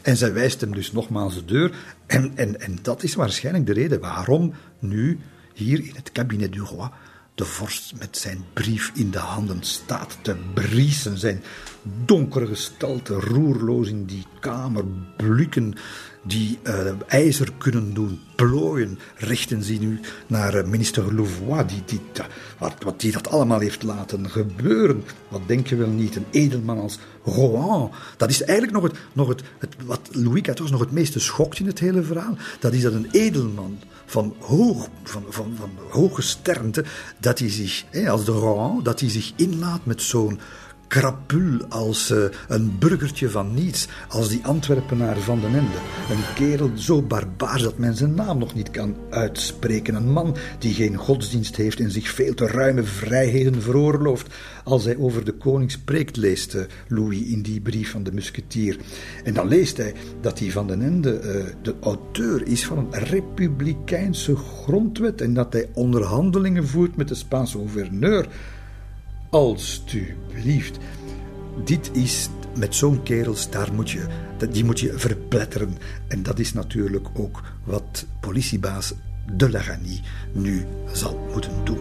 En 0.04 0.18
zij 0.18 0.34
wijst 0.34 0.62
hem 0.62 0.74
dus 0.74 0.92
nogmaals 0.92 1.36
de 1.36 1.46
deur. 1.46 1.76
En, 2.06 2.32
en, 2.36 2.62
en 2.62 2.78
dat 2.82 3.04
is 3.04 3.16
waarschijnlijk 3.16 3.66
de 3.66 3.74
reden 3.74 4.00
waarom 4.00 4.54
nu 4.80 5.20
hier 5.54 5.80
in 5.80 5.96
het 5.96 6.12
cabinet 6.12 6.54
du 6.54 6.60
roi 6.60 6.90
de 7.36 7.46
vorst 7.46 7.94
met 8.00 8.18
zijn 8.18 8.46
brief 8.54 8.92
in 8.94 9.12
de 9.12 9.20
handen 9.20 9.64
staat 9.64 10.18
te 10.22 10.36
briesen. 10.54 11.18
Zijn 11.18 11.44
donkere 12.06 12.48
gestalte, 12.48 13.14
roerloos 13.14 13.88
in 13.88 14.06
die 14.06 14.26
kamer, 14.40 14.84
blikken 15.18 15.76
die 16.22 16.60
uh, 16.64 16.74
ijzer 17.08 17.52
kunnen 17.58 17.94
doen 17.94 18.20
plooien, 18.36 19.00
richten 19.16 19.64
ze 19.64 19.74
nu 19.74 20.00
naar 20.28 20.56
uh, 20.56 20.64
minister 20.64 21.14
Louvois, 21.14 21.66
die, 21.68 21.84
die, 21.86 22.00
wat, 22.58 23.00
die 23.00 23.12
dat 23.12 23.28
allemaal 23.28 23.60
heeft 23.60 23.84
laten 23.84 24.30
gebeuren. 24.30 25.04
Wat 25.28 25.42
denk 25.46 25.68
je 25.68 25.76
wel 25.76 25.88
niet, 25.88 26.16
een 26.16 26.26
edelman 26.32 26.80
als 26.80 27.00
Rohan. 27.24 27.92
Dat 28.18 28.30
is 28.30 28.44
eigenlijk 28.44 28.74
nog, 28.74 28.84
het, 28.84 29.00
nog 29.14 29.28
het, 29.28 29.42
het, 29.58 29.76
wat 29.86 30.10
Louis 30.12 30.42
XIV 30.42 30.70
nog 30.70 30.80
het 30.80 30.92
meeste 30.92 31.20
schokt 31.20 31.60
in 31.60 31.66
het 31.66 31.80
hele 31.80 32.04
verhaal. 32.04 32.38
Dat 32.60 32.74
is 32.74 32.82
dat 32.82 32.94
een 32.94 33.10
edelman 33.12 33.80
van, 34.06 34.36
hoog, 34.40 34.88
van, 35.04 35.24
van, 35.30 35.54
van 35.56 35.70
hoge 35.90 36.22
sternte, 36.22 36.86
dat 37.20 37.40
hij 37.40 37.50
zich, 37.50 37.84
hè, 37.90 38.10
als 38.10 38.26
de 38.26 38.32
Rohan, 38.32 38.84
dat 38.84 39.00
hij 39.00 39.10
zich 39.10 39.32
inlaat 39.36 39.86
met 39.86 40.02
zo'n 40.02 40.40
krapul, 40.92 41.66
als 41.70 42.12
uh, 42.12 42.24
een 42.48 42.76
burgertje 42.80 43.30
van 43.30 43.54
niets, 43.54 43.88
als 44.10 44.30
die 44.30 44.46
Antwerpenaar 44.46 45.18
van 45.18 45.40
den 45.40 45.56
Ende. 45.56 45.78
Een 46.10 46.34
kerel 46.36 46.72
zo 46.76 47.02
barbaars 47.02 47.64
dat 47.64 47.78
men 47.78 47.96
zijn 47.96 48.14
naam 48.14 48.38
nog 48.38 48.54
niet 48.54 48.72
kan 48.72 48.96
uitspreken. 49.10 49.96
Een 49.96 50.12
man 50.12 50.36
die 50.60 50.74
geen 50.74 50.96
godsdienst 50.96 51.56
heeft 51.56 51.80
en 51.80 51.92
zich 51.92 52.10
veel 52.10 52.34
te 52.34 52.48
ruime 52.48 52.84
vrijheden 52.84 53.62
veroorlooft. 53.62 54.34
Als 54.64 54.86
hij 54.86 54.98
over 54.98 55.26
de 55.26 55.32
koning 55.32 55.72
spreekt, 55.72 56.18
leest 56.18 56.56
uh, 56.56 56.62
Louis 56.88 57.22
in 57.22 57.42
die 57.42 57.62
brief 57.62 57.92
van 57.92 58.04
de 58.04 58.14
musketier. 58.14 58.78
En 59.24 59.34
dan 59.34 59.48
leest 59.48 59.78
hij 59.78 59.94
dat 60.22 60.40
hij 60.40 60.52
van 60.52 60.68
den 60.68 60.82
Ende 60.82 61.22
uh, 61.24 61.44
de 61.62 61.76
auteur 61.82 62.48
is 62.48 62.66
van 62.66 62.78
een 62.78 63.00
republikeinse 63.00 64.36
grondwet 64.36 65.22
en 65.22 65.34
dat 65.34 65.54
hij 65.54 65.70
onderhandelingen 65.74 66.68
voert 66.68 66.96
met 66.96 67.08
de 67.08 67.16
Spaanse 67.16 67.58
gouverneur. 67.58 68.28
Alsjeblieft. 69.32 70.78
Dit 71.64 71.90
is 71.94 72.30
met 72.56 72.76
zo'n 72.76 73.04
kerels, 73.04 73.50
daar 73.50 73.74
moet 73.74 73.90
je, 73.90 74.06
die 74.52 74.66
moet 74.66 74.80
je 74.80 74.94
verpletteren. 74.96 75.78
En 76.08 76.24
dat 76.24 76.40
is 76.40 76.54
natuurlijk 76.54 77.08
ook 77.14 77.42
wat 77.64 78.06
politiebaas 78.20 78.94
de 79.34 79.50
Laganie 79.52 80.02
nu 80.32 80.66
zal 80.94 81.28
moeten 81.34 81.52
doen. 81.64 81.80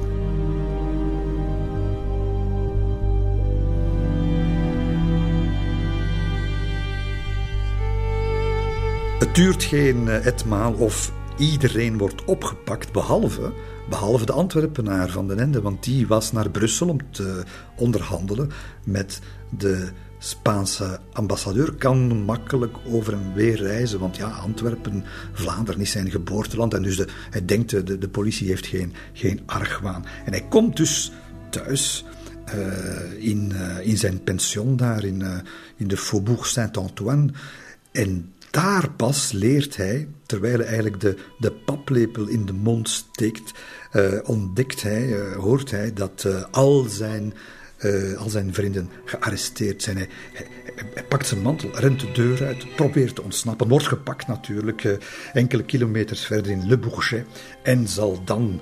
Het 9.18 9.34
duurt 9.34 9.62
geen 9.62 10.08
eh, 10.08 10.26
etmaal 10.26 10.72
of 10.72 11.12
iedereen 11.38 11.98
wordt 11.98 12.24
opgepakt, 12.24 12.92
behalve, 12.92 13.52
behalve 13.90 14.26
de 14.26 14.32
Antwerpenaar 14.32 15.10
van 15.10 15.28
den 15.28 15.38
Ende, 15.38 15.60
want 15.60 15.84
die 15.84 16.06
was 16.06 16.32
naar 16.32 16.50
Brussel 16.50 16.88
om 16.88 16.98
te 17.10 17.42
onderhandelen 17.76 18.50
met 18.84 19.20
de 19.58 19.88
Spaanse 20.18 21.00
ambassadeur. 21.12 21.74
Kan 21.74 22.22
makkelijk 22.24 22.76
over 22.86 23.12
en 23.12 23.34
weer 23.34 23.56
reizen, 23.56 23.98
want 23.98 24.16
ja, 24.16 24.28
Antwerpen, 24.28 25.04
Vlaanderen 25.32 25.80
is 25.80 25.90
zijn 25.90 26.10
geboorteland 26.10 26.74
en 26.74 26.82
dus 26.82 26.96
de, 26.96 27.08
hij 27.30 27.44
denkt, 27.44 27.70
de, 27.70 27.98
de 27.98 28.08
politie 28.08 28.48
heeft 28.48 28.66
geen, 28.66 28.92
geen 29.12 29.40
argwaan. 29.46 30.04
En 30.24 30.32
hij 30.32 30.44
komt 30.48 30.76
dus 30.76 31.12
thuis... 31.50 32.04
Uh, 32.54 33.28
in, 33.28 33.52
uh, 33.52 33.86
in 33.86 33.96
zijn 33.96 34.22
pension 34.22 34.76
daar 34.76 35.04
in, 35.04 35.20
uh, 35.20 35.38
in 35.76 35.88
de 35.88 35.96
Faubourg 35.96 36.46
Saint-Antoine. 36.46 37.32
En 37.92 38.32
daar 38.50 38.90
pas 38.90 39.32
leert 39.32 39.76
hij, 39.76 40.08
terwijl 40.26 40.58
hij 40.58 40.66
eigenlijk 40.66 41.00
de, 41.00 41.16
de 41.38 41.52
paplepel 41.52 42.26
in 42.26 42.46
de 42.46 42.52
mond 42.52 42.88
steekt, 42.88 43.52
ontdekt 44.24 44.82
hij, 44.82 45.06
uh, 45.06 45.36
hoort 45.36 45.70
hij 45.70 45.92
dat 45.92 46.24
uh, 46.26 46.44
al, 46.50 46.82
zijn, 46.82 47.34
al 48.16 48.28
zijn 48.28 48.54
vrienden 48.54 48.90
gearresteerd 49.04 49.82
zijn. 49.82 49.96
Hij, 49.96 50.08
pakt 51.08 51.26
zijn 51.26 51.42
mantel, 51.42 51.70
rent 51.74 52.00
de 52.00 52.12
deur 52.12 52.46
uit, 52.46 52.74
probeert 52.76 53.14
te 53.14 53.22
ontsnappen, 53.22 53.68
wordt 53.68 53.86
gepakt 53.86 54.26
natuurlijk, 54.26 54.98
enkele 55.32 55.64
kilometers 55.64 56.26
verder 56.26 56.52
in 56.52 56.66
Le 56.66 56.78
Bourget, 56.78 57.26
en 57.62 57.88
zal 57.88 58.24
dan 58.24 58.60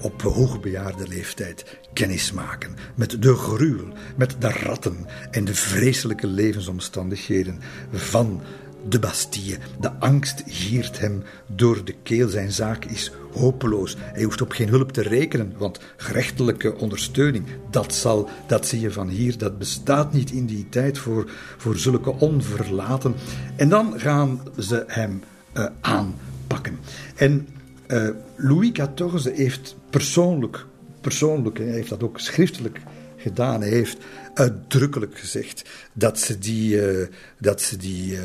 op 0.00 0.22
hoogbejaarde 0.22 1.08
leeftijd 1.08 1.78
kennis 1.92 2.32
maken 2.32 2.74
met 2.94 3.22
de 3.22 3.34
gruwel, 3.34 3.92
met 4.16 4.36
de 4.38 4.48
ratten 4.48 5.06
en 5.30 5.44
de 5.44 5.54
vreselijke 5.54 6.26
levensomstandigheden 6.26 7.60
van 7.92 8.42
de 8.88 8.98
Bastille. 8.98 9.58
De 9.80 9.90
angst 9.98 10.42
giert 10.46 10.98
hem 10.98 11.22
door 11.46 11.84
de 11.84 11.94
keel. 12.02 12.28
Zijn 12.28 12.52
zaak 12.52 12.84
is 12.84 13.12
hopeloos. 13.32 13.96
Hij 13.98 14.22
hoeft 14.22 14.40
op 14.40 14.50
geen 14.50 14.68
hulp 14.68 14.92
te 14.92 15.02
rekenen, 15.02 15.52
want 15.58 15.80
gerechtelijke 15.96 16.76
ondersteuning, 16.76 17.44
dat, 17.70 17.94
zal, 17.94 18.28
dat 18.46 18.66
zie 18.66 18.80
je 18.80 18.90
van 18.90 19.08
hier, 19.08 19.38
dat 19.38 19.58
bestaat 19.58 20.12
niet 20.12 20.30
in 20.30 20.46
die 20.46 20.68
tijd 20.68 20.98
voor, 20.98 21.30
voor 21.56 21.76
zulke 21.76 22.10
onverlaten. 22.10 23.14
En 23.56 23.68
dan 23.68 24.00
gaan 24.00 24.40
ze 24.58 24.84
hem 24.86 25.22
uh, 25.56 25.66
aanpakken. 25.80 26.78
En 27.16 27.48
uh, 27.88 28.08
Louis 28.36 28.72
XIV 28.72 29.36
heeft 29.36 29.76
persoonlijk, 29.90 30.66
persoonlijk, 31.00 31.58
hij 31.58 31.66
heeft 31.66 31.88
dat 31.88 32.02
ook 32.02 32.20
schriftelijk 32.20 32.80
gedaan, 33.16 33.60
hij 33.60 33.70
heeft 33.70 33.98
uitdrukkelijk 34.38 35.18
gezegd 35.18 35.62
dat 35.92 36.18
ze 36.18 36.38
die, 36.38 36.74
uh, 36.74 37.06
dat 37.38 37.62
ze 37.62 37.76
die 37.76 38.12
uh, 38.12 38.20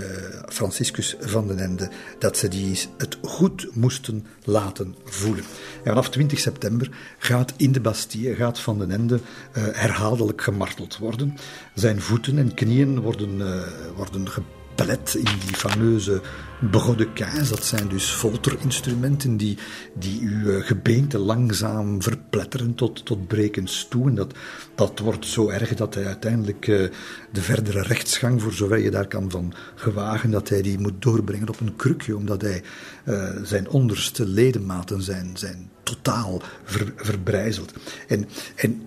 Franciscus 0.48 1.16
van 1.20 1.48
den 1.48 1.60
Ende, 1.60 1.90
dat 2.20 2.38
ze 2.38 2.48
die 2.48 2.80
het 2.98 3.18
goed 3.22 3.68
moesten 3.74 4.26
laten 4.44 4.96
voelen. 5.04 5.44
En 5.84 5.90
vanaf 5.90 6.10
20 6.10 6.40
september 6.40 6.90
gaat 7.18 7.54
in 7.58 7.72
de 7.72 7.80
Bastille, 7.80 8.36
gaat 8.36 8.60
van 8.60 8.80
den 8.80 8.92
Ende 8.92 9.16
uh, 9.16 9.64
herhaaldelijk 9.72 10.42
gemarteld 10.42 10.98
worden. 10.98 11.38
Zijn 11.76 12.02
voeten 12.02 12.38
en 12.38 12.54
knieën 12.54 13.00
worden, 13.00 13.64
worden 13.96 14.28
gebelet 14.30 15.14
in 15.14 15.40
die 15.46 15.56
fameuze 15.56 16.22
brodekins. 16.70 17.50
Dat 17.50 17.64
zijn 17.64 17.88
dus 17.88 18.10
folterinstrumenten 18.10 19.38
die, 19.38 19.58
die 19.94 20.22
uw 20.22 20.62
gebeente 20.62 21.18
langzaam 21.18 22.02
verpletteren 22.02 22.76
tot, 22.76 23.06
tot 23.06 23.28
brekens 23.28 23.88
toe. 23.90 24.08
En 24.08 24.16
dat, 24.16 24.34
dat 24.76 25.00
wordt 25.00 25.26
zo 25.26 25.50
erg 25.50 25.74
dat 25.74 25.94
hij 25.94 26.06
uiteindelijk 26.06 26.68
uh, 26.68 26.90
de 27.32 27.42
verdere 27.42 27.82
rechtsgang, 27.82 28.42
voor 28.42 28.54
zover 28.54 28.80
je 28.80 28.92
daar 28.92 29.08
kan 29.08 29.32
van 29.32 29.54
gewagen, 29.76 30.32
dat 30.32 30.50
hij 30.50 30.62
die 30.62 30.80
moet 30.80 31.02
doorbrengen 31.02 31.50
op 31.50 31.60
een 31.60 31.76
krukje, 31.76 32.16
omdat 32.16 32.42
hij 32.42 32.64
uh, 33.06 33.30
zijn 33.44 33.70
onderste 33.70 34.26
ledematen 34.26 35.02
zijn, 35.02 35.32
zijn 35.34 35.70
totaal 35.84 36.42
ver, 36.64 36.94
verbrijzeld. 36.96 37.74
En, 38.08 38.28
en 38.56 38.82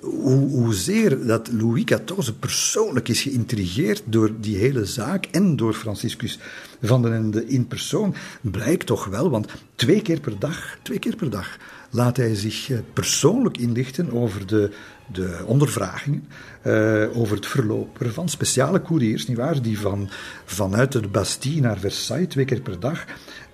hoe, 0.00 0.48
hoezeer 0.48 1.26
dat 1.26 1.52
Louis 1.52 1.84
XIV 1.84 2.30
persoonlijk 2.38 3.08
is 3.08 3.22
geïntrigeerd 3.22 4.02
door 4.04 4.30
die 4.40 4.56
hele 4.56 4.84
zaak 4.84 5.26
en 5.26 5.56
door 5.56 5.74
Franciscus 5.74 6.38
van 6.82 7.02
den 7.02 7.12
Ende 7.16 7.46
in 7.46 7.66
persoon, 7.66 8.14
blijkt 8.40 8.86
toch 8.86 9.04
wel, 9.04 9.30
want 9.30 9.46
twee 9.74 10.02
keer 10.02 10.20
per 10.20 10.38
dag, 10.38 10.78
twee 10.82 10.98
keer 10.98 11.16
per 11.16 11.30
dag 11.30 11.58
laat 11.90 12.16
hij 12.16 12.34
zich 12.34 12.70
eh, 12.70 12.78
persoonlijk 12.92 13.58
inlichten 13.58 14.12
over 14.12 14.46
de, 14.46 14.70
de 15.12 15.42
ondervragingen, 15.46 16.28
uh, 16.66 17.18
over 17.18 17.36
het 17.36 17.46
verloop 17.46 18.00
ervan. 18.00 18.28
Speciale 18.28 18.82
couriers, 18.82 19.26
nietwaar, 19.26 19.62
die 19.62 19.78
van, 19.78 20.10
vanuit 20.44 20.92
de 20.92 21.08
Bastille 21.08 21.60
naar 21.60 21.78
Versailles 21.78 22.28
twee 22.28 22.44
keer 22.44 22.60
per 22.60 22.80
dag 22.80 23.04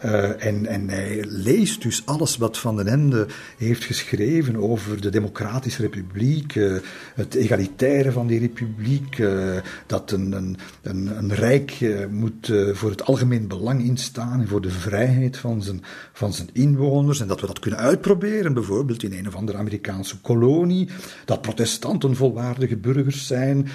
uh, 0.05 0.44
en, 0.44 0.66
en 0.66 0.88
hij 0.88 1.24
leest 1.28 1.82
dus 1.82 2.03
alles 2.05 2.36
wat 2.36 2.59
Van 2.59 2.76
den 2.76 2.86
Ende 2.86 3.26
heeft 3.59 3.84
geschreven 3.84 4.57
over 4.57 5.00
de 5.00 5.11
Democratische 5.11 5.82
Republiek, 5.82 6.55
uh, 6.55 6.76
het 7.14 7.34
egalitaire 7.34 8.12
van 8.12 8.26
die 8.26 8.38
republiek, 8.38 9.18
uh, 9.18 9.57
dat 9.86 10.11
een, 10.11 10.32
een, 10.32 10.57
een, 10.82 11.16
een 11.18 11.34
rijk 11.34 11.78
moet 12.11 12.53
voor 12.72 12.90
het 12.90 13.05
algemeen 13.05 13.48
belang 13.48 13.84
instaan 13.84 14.40
en 14.40 14.48
voor 14.48 14.61
de 14.61 14.70
vrijheid 14.70 15.36
van 15.36 15.62
zijn, 15.62 15.82
van 16.12 16.32
zijn 16.32 16.48
inwoners 16.53 17.20
en 17.20 17.28
dat 17.28 17.40
we 17.40 17.46
dat 17.46 17.59
kunnen 17.59 17.80
uitproberen, 17.80 18.55
bijvoorbeeld 18.55 19.03
in 19.03 19.12
een 19.12 19.26
of 19.26 19.34
andere 19.34 19.59
Amerikaanse 19.59 20.20
kolonie, 20.20 20.88
dat 21.24 21.42
protestanten 21.42 22.16
volwaardige 22.16 22.76
burgers 22.76 23.26
zijn. 23.26 23.68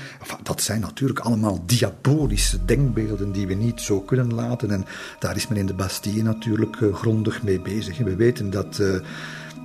Dat 0.43 0.61
zijn 0.61 0.81
natuurlijk 0.81 1.19
allemaal 1.19 1.63
diabolische 1.65 2.65
denkbeelden 2.65 3.31
die 3.31 3.47
we 3.47 3.53
niet 3.53 3.81
zo 3.81 4.01
kunnen 4.01 4.33
laten 4.33 4.71
en 4.71 4.85
daar 5.19 5.35
is 5.35 5.47
men 5.47 5.57
in 5.57 5.65
de 5.65 5.73
Bastille 5.73 6.16
natuurlijk 6.23 6.79
uh, 6.79 6.93
grondig 6.93 7.43
mee 7.43 7.59
bezig. 7.59 7.97
We 7.97 8.15
weten 8.15 8.49
dat, 8.49 8.77
uh, 8.81 8.95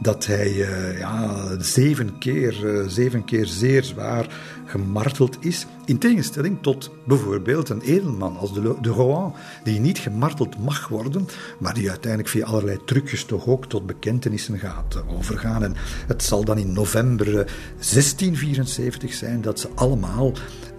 dat 0.00 0.26
hij 0.26 0.50
uh, 0.53 0.98
ja, 0.98 1.46
zeven, 1.59 2.18
keer, 2.18 2.84
zeven 2.86 3.24
keer 3.24 3.46
zeer 3.46 3.84
zwaar 3.84 4.26
gemarteld 4.72 5.36
is. 5.40 5.66
In 5.84 5.98
tegenstelling 5.98 6.59
tot 6.61 6.90
bijvoorbeeld 7.07 7.68
een 7.68 7.80
edelman 7.80 8.36
als 8.36 8.55
de, 8.55 8.74
de 8.80 8.88
Rohan, 8.88 9.34
die 9.64 9.80
niet 9.80 9.98
gemarteld 9.98 10.59
mag 10.59 10.88
worden, 10.88 11.26
maar 11.59 11.74
die 11.74 11.88
uiteindelijk 11.88 12.30
via 12.30 12.44
allerlei 12.46 12.78
trucjes 12.84 13.24
toch 13.24 13.46
ook 13.46 13.66
tot 13.66 13.86
bekentenissen 13.86 14.59
gaat 14.59 15.03
overgaan. 15.09 15.64
En 15.64 15.74
het 16.07 16.22
zal 16.22 16.44
dan 16.44 16.59
in 16.59 16.72
november 16.72 17.26
1674 17.26 19.14
zijn 19.14 19.40
dat 19.40 19.61
ze 19.61 19.68
allemaal 19.74 20.32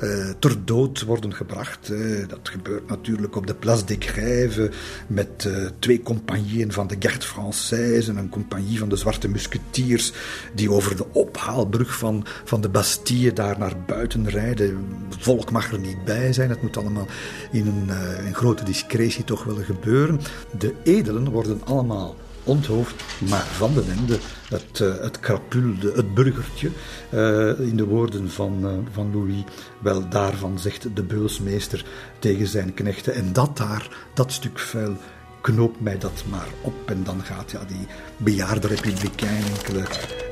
uh, 0.03 0.29
ter 0.39 0.65
dood 0.65 1.01
worden 1.01 1.33
gebracht. 1.33 1.89
Uh, 1.91 2.27
dat 2.27 2.49
gebeurt 2.49 2.87
natuurlijk 2.89 3.35
op 3.35 3.47
de 3.47 3.53
Place 3.53 3.85
des 3.85 3.97
Grèves 3.99 4.69
met 5.07 5.45
uh, 5.47 5.67
twee 5.79 6.01
compagnieën 6.01 6.71
van 6.71 6.87
de 6.87 6.95
Garde 6.99 7.25
Française 7.25 8.09
en 8.09 8.17
een 8.17 8.29
compagnie 8.29 8.79
van 8.79 8.89
de 8.89 8.95
Zwarte 8.95 9.27
Musketiers 9.27 10.11
die 10.53 10.71
over 10.71 10.95
de 10.95 11.05
ophaalbrug 11.11 11.97
van, 11.97 12.25
van 12.43 12.61
de 12.61 12.69
Bastille 12.69 13.33
daar 13.33 13.59
naar 13.59 13.75
buiten 13.85 14.29
rijden. 14.29 14.85
Volk 15.09 15.51
mag 15.51 15.71
er 15.71 15.79
niet 15.79 16.03
bij 16.05 16.33
zijn. 16.33 16.49
Het 16.49 16.61
moet 16.61 16.77
allemaal 16.77 17.07
in 17.51 17.67
een, 17.67 17.89
in 18.25 18.33
grote 18.33 18.63
discretie 18.63 19.23
toch 19.23 19.43
wel 19.43 19.55
gebeuren. 19.55 20.19
De 20.59 20.73
edelen 20.83 21.29
worden 21.29 21.61
allemaal 21.63 22.15
onthoofd, 22.43 23.03
maar 23.29 23.45
van 23.45 23.73
den 23.73 23.89
Ende 23.89 24.19
het, 24.49 24.79
uh, 24.79 24.93
het 25.01 25.19
krapul, 25.19 25.73
het 25.93 26.13
burgertje, 26.13 26.69
uh, 27.13 27.59
in 27.59 27.77
de 27.77 27.85
woorden 27.85 28.31
van, 28.31 28.57
uh, 28.61 28.71
van 28.91 29.11
Louis, 29.13 29.43
wel 29.79 30.09
daarvan 30.09 30.59
zegt 30.59 30.95
de 30.95 31.03
beulsmeester 31.03 31.85
tegen 32.19 32.47
zijn 32.47 32.73
knechten. 32.73 33.13
En 33.13 33.33
dat 33.33 33.57
daar, 33.57 33.87
dat 34.13 34.31
stuk 34.31 34.59
vuil, 34.59 34.97
knoop 35.43 35.79
mij 35.79 35.97
dat 35.97 36.23
maar 36.29 36.47
op. 36.61 36.89
En 36.89 37.03
dan 37.03 37.23
gaat 37.23 37.51
ja, 37.51 37.63
die 37.67 37.87
bejaarde 38.17 38.67
republikein 38.67 39.43
enkele, 39.57 39.83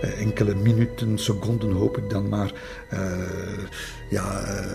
eh, 0.01 0.21
enkele 0.21 0.55
minuten, 0.55 1.17
seconden 1.17 1.71
hoop 1.71 1.97
ik 1.97 2.09
dan 2.09 2.29
maar, 2.29 2.51
uh, 2.93 2.99
ja, 4.09 4.41
uh, 4.41 4.65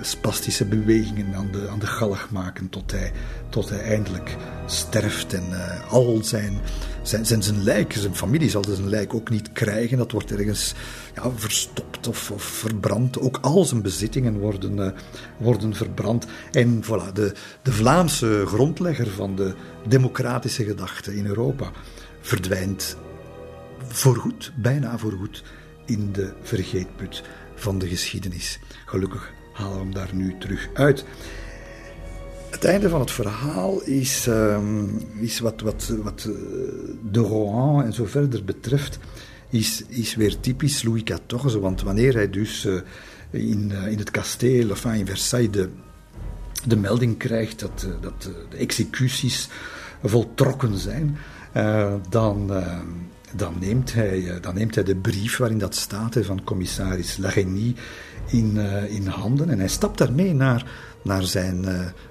spastische 0.00 0.64
bewegingen 0.64 1.34
aan 1.34 1.48
de, 1.52 1.68
aan 1.70 1.78
de 1.78 1.86
galg 1.86 2.30
maken 2.30 2.68
tot 2.68 2.90
hij, 2.90 3.12
tot 3.48 3.68
hij 3.68 3.80
eindelijk 3.80 4.36
sterft. 4.66 5.34
En 5.34 5.44
al 5.88 6.18
zijn, 6.22 6.60
zijn, 7.02 7.26
zijn, 7.26 7.42
zijn 7.42 7.62
lijk, 7.62 7.92
zijn 7.92 8.14
familie 8.14 8.50
zal 8.50 8.64
zijn 8.64 8.88
lijk 8.88 9.14
ook 9.14 9.30
niet 9.30 9.52
krijgen. 9.52 9.98
Dat 9.98 10.12
wordt 10.12 10.32
ergens 10.32 10.74
ja, 11.14 11.30
verstopt 11.34 12.08
of, 12.08 12.32
verbrand. 12.36 13.20
Ook 13.20 13.38
al 13.40 13.64
zijn 13.64 13.82
bezittingen 13.82 14.38
worden, 14.38 14.94
worden 15.38 15.74
verbrand. 15.74 16.26
En 16.52 16.84
voilà, 16.84 17.12
de, 17.12 17.32
de 17.62 17.72
Vlaamse 17.72 18.42
grondlegger 18.46 19.08
van 19.10 19.36
de 19.36 19.54
democratische 19.88 20.64
gedachte 20.64 21.16
in 21.16 21.26
Europa 21.26 21.70
verdwijnt 22.20 22.96
voorgoed, 23.86 24.52
bijna 24.56 24.98
voorgoed, 24.98 25.42
in 25.86 26.12
de 26.12 26.32
vergeetput 26.42 27.22
van 27.54 27.78
de 27.78 27.88
geschiedenis. 27.88 28.58
Gelukkig 28.86 29.32
halen 29.52 29.76
we 29.76 29.82
hem 29.82 29.94
daar 29.94 30.10
nu 30.12 30.36
terug 30.38 30.68
uit. 30.74 31.04
Het 32.50 32.64
einde 32.64 32.88
van 32.88 33.00
het 33.00 33.10
verhaal 33.10 33.80
is, 33.80 34.26
ehm, 34.26 34.84
wat, 35.40 35.60
wat, 35.60 35.92
wat 36.02 36.28
eh, 36.28 36.32
de 37.10 37.20
Rohan 37.20 37.84
en 37.84 37.92
zo 37.92 38.04
verder 38.04 38.44
betreft, 38.44 38.98
is, 39.48 39.84
is 39.88 40.14
weer 40.14 40.40
typisch 40.40 40.82
Louis 40.82 41.02
XIV. 41.02 41.52
Want 41.52 41.82
wanneer 41.82 42.14
hij 42.14 42.30
dus 42.30 42.64
uh, 42.64 42.80
in, 43.30 43.70
uh, 43.72 43.86
in 43.86 43.98
het 43.98 44.10
kasteel, 44.10 44.68
enfin 44.68 44.94
in 44.94 45.06
Versailles, 45.06 45.68
de, 46.66 46.76
melding 46.76 47.16
krijgt 47.18 47.60
dat, 47.60 47.86
dat 48.00 48.22
de 48.22 48.56
executies 48.56 49.48
voltrokken 50.02 50.78
zijn, 50.78 51.16
dan, 52.08 52.62
dan, 53.32 53.54
neemt 53.60 53.92
hij, 53.92 54.38
dan 54.40 54.54
neemt 54.54 54.74
hij 54.74 54.84
de 54.84 54.96
brief 54.96 55.36
waarin 55.36 55.58
dat 55.58 55.74
staat 55.74 56.16
van 56.20 56.44
commissaris 56.44 57.16
Lageny 57.16 57.74
in, 58.26 58.56
in 58.88 59.06
handen 59.06 59.50
en 59.50 59.58
hij 59.58 59.68
stapt 59.68 59.98
daarmee 59.98 60.34
naar, 60.34 60.70
naar, 61.02 61.22
zijn, 61.22 61.64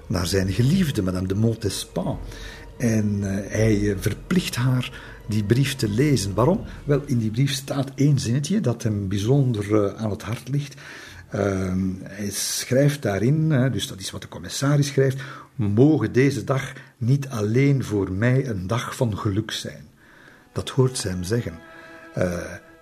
naar 0.06 0.26
zijn 0.26 0.52
geliefde, 0.52 1.02
madame 1.02 1.28
de 1.28 1.34
Montespan. 1.34 2.18
En 2.78 3.18
hij 3.48 3.96
verplicht 3.98 4.56
haar 4.56 4.92
die 5.28 5.44
brief 5.44 5.74
te 5.74 5.88
lezen. 5.88 6.34
Waarom? 6.34 6.60
Wel, 6.84 7.02
in 7.06 7.18
die 7.18 7.30
brief 7.30 7.52
staat 7.52 7.90
één 7.94 8.18
zinnetje 8.18 8.60
dat 8.60 8.82
hem 8.82 9.08
bijzonder 9.08 9.96
aan 9.96 10.10
het 10.10 10.22
hart 10.22 10.48
ligt. 10.48 10.74
Uh, 11.34 11.72
hij 12.02 12.30
schrijft 12.30 13.02
daarin, 13.02 13.48
dus 13.72 13.86
dat 13.86 14.00
is 14.00 14.10
wat 14.10 14.22
de 14.22 14.28
commissaris 14.28 14.86
schrijft, 14.86 15.20
mogen 15.54 16.12
deze 16.12 16.44
dag 16.44 16.72
niet 16.96 17.28
alleen 17.28 17.84
voor 17.84 18.12
mij 18.12 18.48
een 18.48 18.66
dag 18.66 18.96
van 18.96 19.18
geluk 19.18 19.50
zijn. 19.50 19.88
Dat 20.52 20.68
hoort 20.68 20.98
ze 20.98 21.08
hem 21.08 21.22
zeggen. 21.22 21.54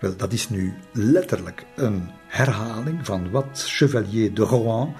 Wel, 0.00 0.16
dat 0.16 0.32
is 0.32 0.48
nu 0.48 0.74
letterlijk 0.92 1.64
een 1.76 2.10
herhaling 2.26 3.06
van 3.06 3.30
wat 3.30 3.46
Chevalier 3.66 4.34
de 4.34 4.42
Rohan 4.42 4.94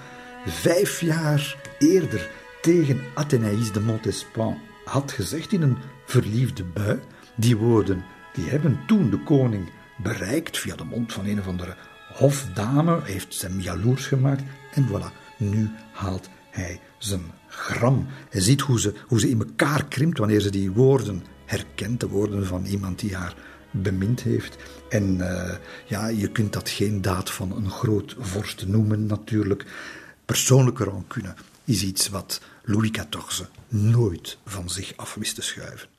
vijf 0.45 1.01
jaar 1.01 1.57
eerder 1.79 2.29
tegen 2.61 3.01
Athénaïs 3.13 3.71
de 3.71 3.79
Montespan 3.79 4.57
had 4.85 5.11
gezegd 5.11 5.51
in 5.51 5.61
een 5.61 5.77
verliefde 6.05 6.63
bui. 6.63 6.99
Die 7.35 7.57
woorden 7.57 8.03
die 8.33 8.49
hebben 8.49 8.79
toen 8.87 9.09
de 9.09 9.23
koning 9.23 9.69
bereikt 9.97 10.57
via 10.57 10.75
de 10.75 10.83
mond 10.83 11.13
van 11.13 11.25
een 11.25 11.39
of 11.39 11.47
andere 11.47 11.75
hofdame, 12.13 12.99
heeft 13.03 13.41
hem 13.41 13.59
jaloers 13.59 14.05
gemaakt 14.05 14.43
en 14.73 14.87
voilà, 14.87 15.37
nu 15.37 15.69
haalt 15.91 16.29
hij 16.49 16.79
zijn 16.97 17.31
gram. 17.47 18.07
Hij 18.29 18.41
ziet 18.41 18.61
hoe 18.61 18.79
ze, 18.79 18.93
hoe 19.07 19.19
ze 19.19 19.29
in 19.29 19.39
elkaar 19.39 19.85
krimpt 19.85 20.17
wanneer 20.17 20.39
ze 20.39 20.49
die 20.49 20.71
woorden 20.71 21.23
herkent, 21.45 21.99
de 21.99 22.07
woorden 22.07 22.45
van 22.45 22.65
iemand 22.65 22.99
die 22.99 23.15
haar 23.15 23.35
bemind 23.71 24.21
heeft. 24.21 24.57
En 24.89 25.17
uh, 25.17 25.51
ja, 25.85 26.07
je 26.07 26.27
kunt 26.27 26.53
dat 26.53 26.69
geen 26.69 27.01
daad 27.01 27.31
van 27.31 27.55
een 27.55 27.69
groot 27.69 28.15
vorst 28.19 28.65
noemen 28.67 29.05
natuurlijk. 29.05 29.65
Persoonlijke 30.29 30.83
rancune 30.83 31.33
is 31.65 31.83
iets 31.83 32.09
wat 32.09 32.41
Louis 32.63 32.91
XIV 32.91 33.45
nooit 33.67 34.37
van 34.45 34.69
zich 34.69 34.93
af 34.95 35.13
wist 35.13 35.35
te 35.35 35.41
schuiven. 35.41 35.89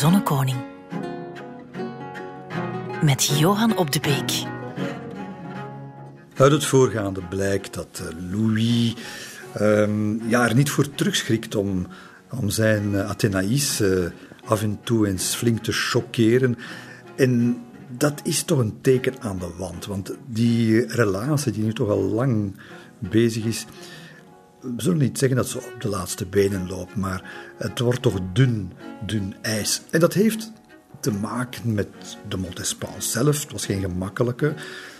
Zonnekoning. 0.00 0.58
Met 3.02 3.38
Johan 3.38 3.76
op 3.76 3.90
de 3.92 4.00
Beek. 4.00 4.32
Uit 6.36 6.52
het 6.52 6.64
voorgaande 6.64 7.22
blijkt 7.28 7.74
dat 7.74 8.02
eh, 8.02 8.30
Louis 8.30 8.94
um, 9.60 10.28
ja, 10.28 10.48
er 10.48 10.54
niet 10.54 10.70
voor 10.70 10.94
terugschrikt 10.94 11.54
om, 11.54 11.86
om 12.30 12.50
zijn 12.50 12.92
uh, 12.92 13.08
Athenaïs 13.08 13.80
uh, 13.80 14.06
af 14.44 14.62
en 14.62 14.78
toe 14.82 15.06
eens 15.06 15.34
flink 15.34 15.62
te 15.62 15.72
choqueren. 15.72 16.56
En 17.16 17.62
dat 17.88 18.20
is 18.24 18.42
toch 18.42 18.58
een 18.58 18.78
teken 18.80 19.14
aan 19.20 19.38
de 19.38 19.50
wand, 19.58 19.86
want 19.86 20.16
die 20.26 20.86
relatie 20.86 21.52
die 21.52 21.64
nu 21.64 21.72
toch 21.72 21.88
al 21.88 22.02
lang 22.02 22.56
bezig 22.98 23.44
is, 23.44 23.66
we 24.60 24.82
zullen 24.82 24.98
niet 24.98 25.18
zeggen 25.18 25.36
dat 25.36 25.48
ze 25.48 25.58
op 25.58 25.80
de 25.80 25.88
laatste 25.88 26.26
benen 26.26 26.68
loopt, 26.68 26.96
maar 26.96 27.52
het 27.56 27.78
wordt 27.78 28.02
toch 28.02 28.18
dun, 28.32 28.72
dun 29.06 29.34
ijs. 29.40 29.82
En 29.90 30.00
dat 30.00 30.14
heeft 30.14 30.52
te 31.00 31.12
maken 31.12 31.74
met 31.74 31.88
de 32.28 32.36
Montespan 32.36 33.02
zelf. 33.02 33.42
Het 33.42 33.52
was 33.52 33.66
geen 33.66 33.80
gemakkelijke. 33.80 34.54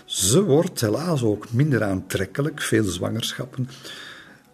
Ze 0.05 0.43
wordt 0.43 0.81
helaas 0.81 1.23
ook 1.23 1.51
minder 1.51 1.83
aantrekkelijk, 1.83 2.61
veel 2.61 2.83
zwangerschappen. 2.83 3.69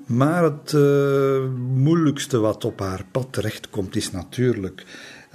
Maar 0.06 0.44
het 0.44 0.72
uh, 0.72 1.44
moeilijkste 1.74 2.40
wat 2.40 2.66
op 2.66 2.80
haar 2.80 3.06
pad 3.12 3.28
terechtkomt 3.30 3.96
is 3.96 4.12
natuurlijk 4.12 4.86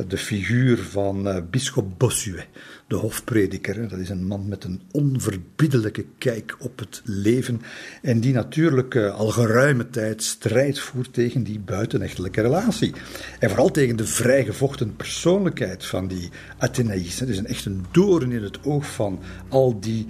de 0.06 0.18
figuur 0.18 0.78
van 0.78 1.28
uh, 1.28 1.36
bischop 1.50 1.98
Bossuet, 1.98 2.46
de 2.92 2.98
hofprediker. 2.98 3.88
Dat 3.88 3.98
is 3.98 4.08
een 4.08 4.26
man 4.26 4.48
met 4.48 4.64
een 4.64 4.80
onverbiddelijke 4.90 6.04
kijk 6.18 6.56
op 6.58 6.78
het 6.78 7.02
leven 7.04 7.60
en 8.02 8.20
die 8.20 8.32
natuurlijk 8.32 8.94
uh, 8.94 9.14
al 9.14 9.28
geruime 9.28 9.90
tijd 9.90 10.22
strijd 10.22 10.78
voert 10.78 11.12
tegen 11.12 11.42
die 11.42 11.58
buitenechtelijke 11.58 12.40
relatie. 12.40 12.92
En 13.38 13.48
vooral 13.48 13.70
tegen 13.70 13.96
de 13.96 14.06
vrijgevochten 14.06 14.96
persoonlijkheid 14.96 15.84
van 15.84 16.08
die 16.08 16.30
Athenaïs. 16.58 17.20
Het 17.20 17.28
is 17.28 17.38
een 17.38 17.46
echt 17.46 17.64
een 17.64 17.84
doorn 17.90 18.32
in 18.32 18.42
het 18.42 18.64
oog 18.64 18.86
van 18.86 19.18
al 19.48 19.80
die 19.80 20.06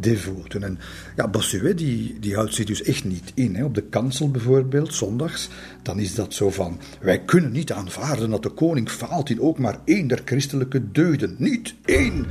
devoten. 0.00 0.62
En 0.62 0.78
ja, 1.16 1.28
Bossuet 1.28 1.78
die, 1.78 2.18
die 2.20 2.34
houdt 2.34 2.54
zich 2.54 2.66
dus 2.66 2.82
echt 2.82 3.04
niet 3.04 3.32
in. 3.34 3.54
Hè. 3.54 3.64
Op 3.64 3.74
de 3.74 3.82
kansel 3.82 4.30
bijvoorbeeld, 4.30 4.94
zondags, 4.94 5.48
dan 5.82 5.98
is 5.98 6.14
dat 6.14 6.34
zo 6.34 6.50
van... 6.50 6.80
Wij 7.00 7.20
kunnen 7.20 7.52
niet 7.52 7.72
aanvaarden 7.72 8.30
dat 8.30 8.42
de 8.42 8.48
koning 8.48 8.90
faalt 8.90 9.30
in 9.30 9.40
ook 9.40 9.58
maar 9.58 9.78
één 9.84 10.06
der 10.06 10.22
christelijke 10.24 10.90
deugden. 10.92 11.34
Niet 11.38 11.74
één! 11.84 12.26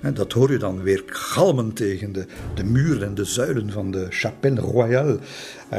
En 0.00 0.14
dat 0.14 0.32
hoor 0.32 0.52
je 0.52 0.58
dan 0.58 0.82
weer 0.82 1.02
galmen 1.06 1.72
tegen 1.72 2.12
de, 2.12 2.26
de 2.54 2.64
muren 2.64 3.06
en 3.06 3.14
de 3.14 3.24
zuilen 3.24 3.72
van 3.72 3.90
de 3.90 4.06
Chapelle 4.10 4.60
Royale. 4.60 5.18
Uh, 5.72 5.78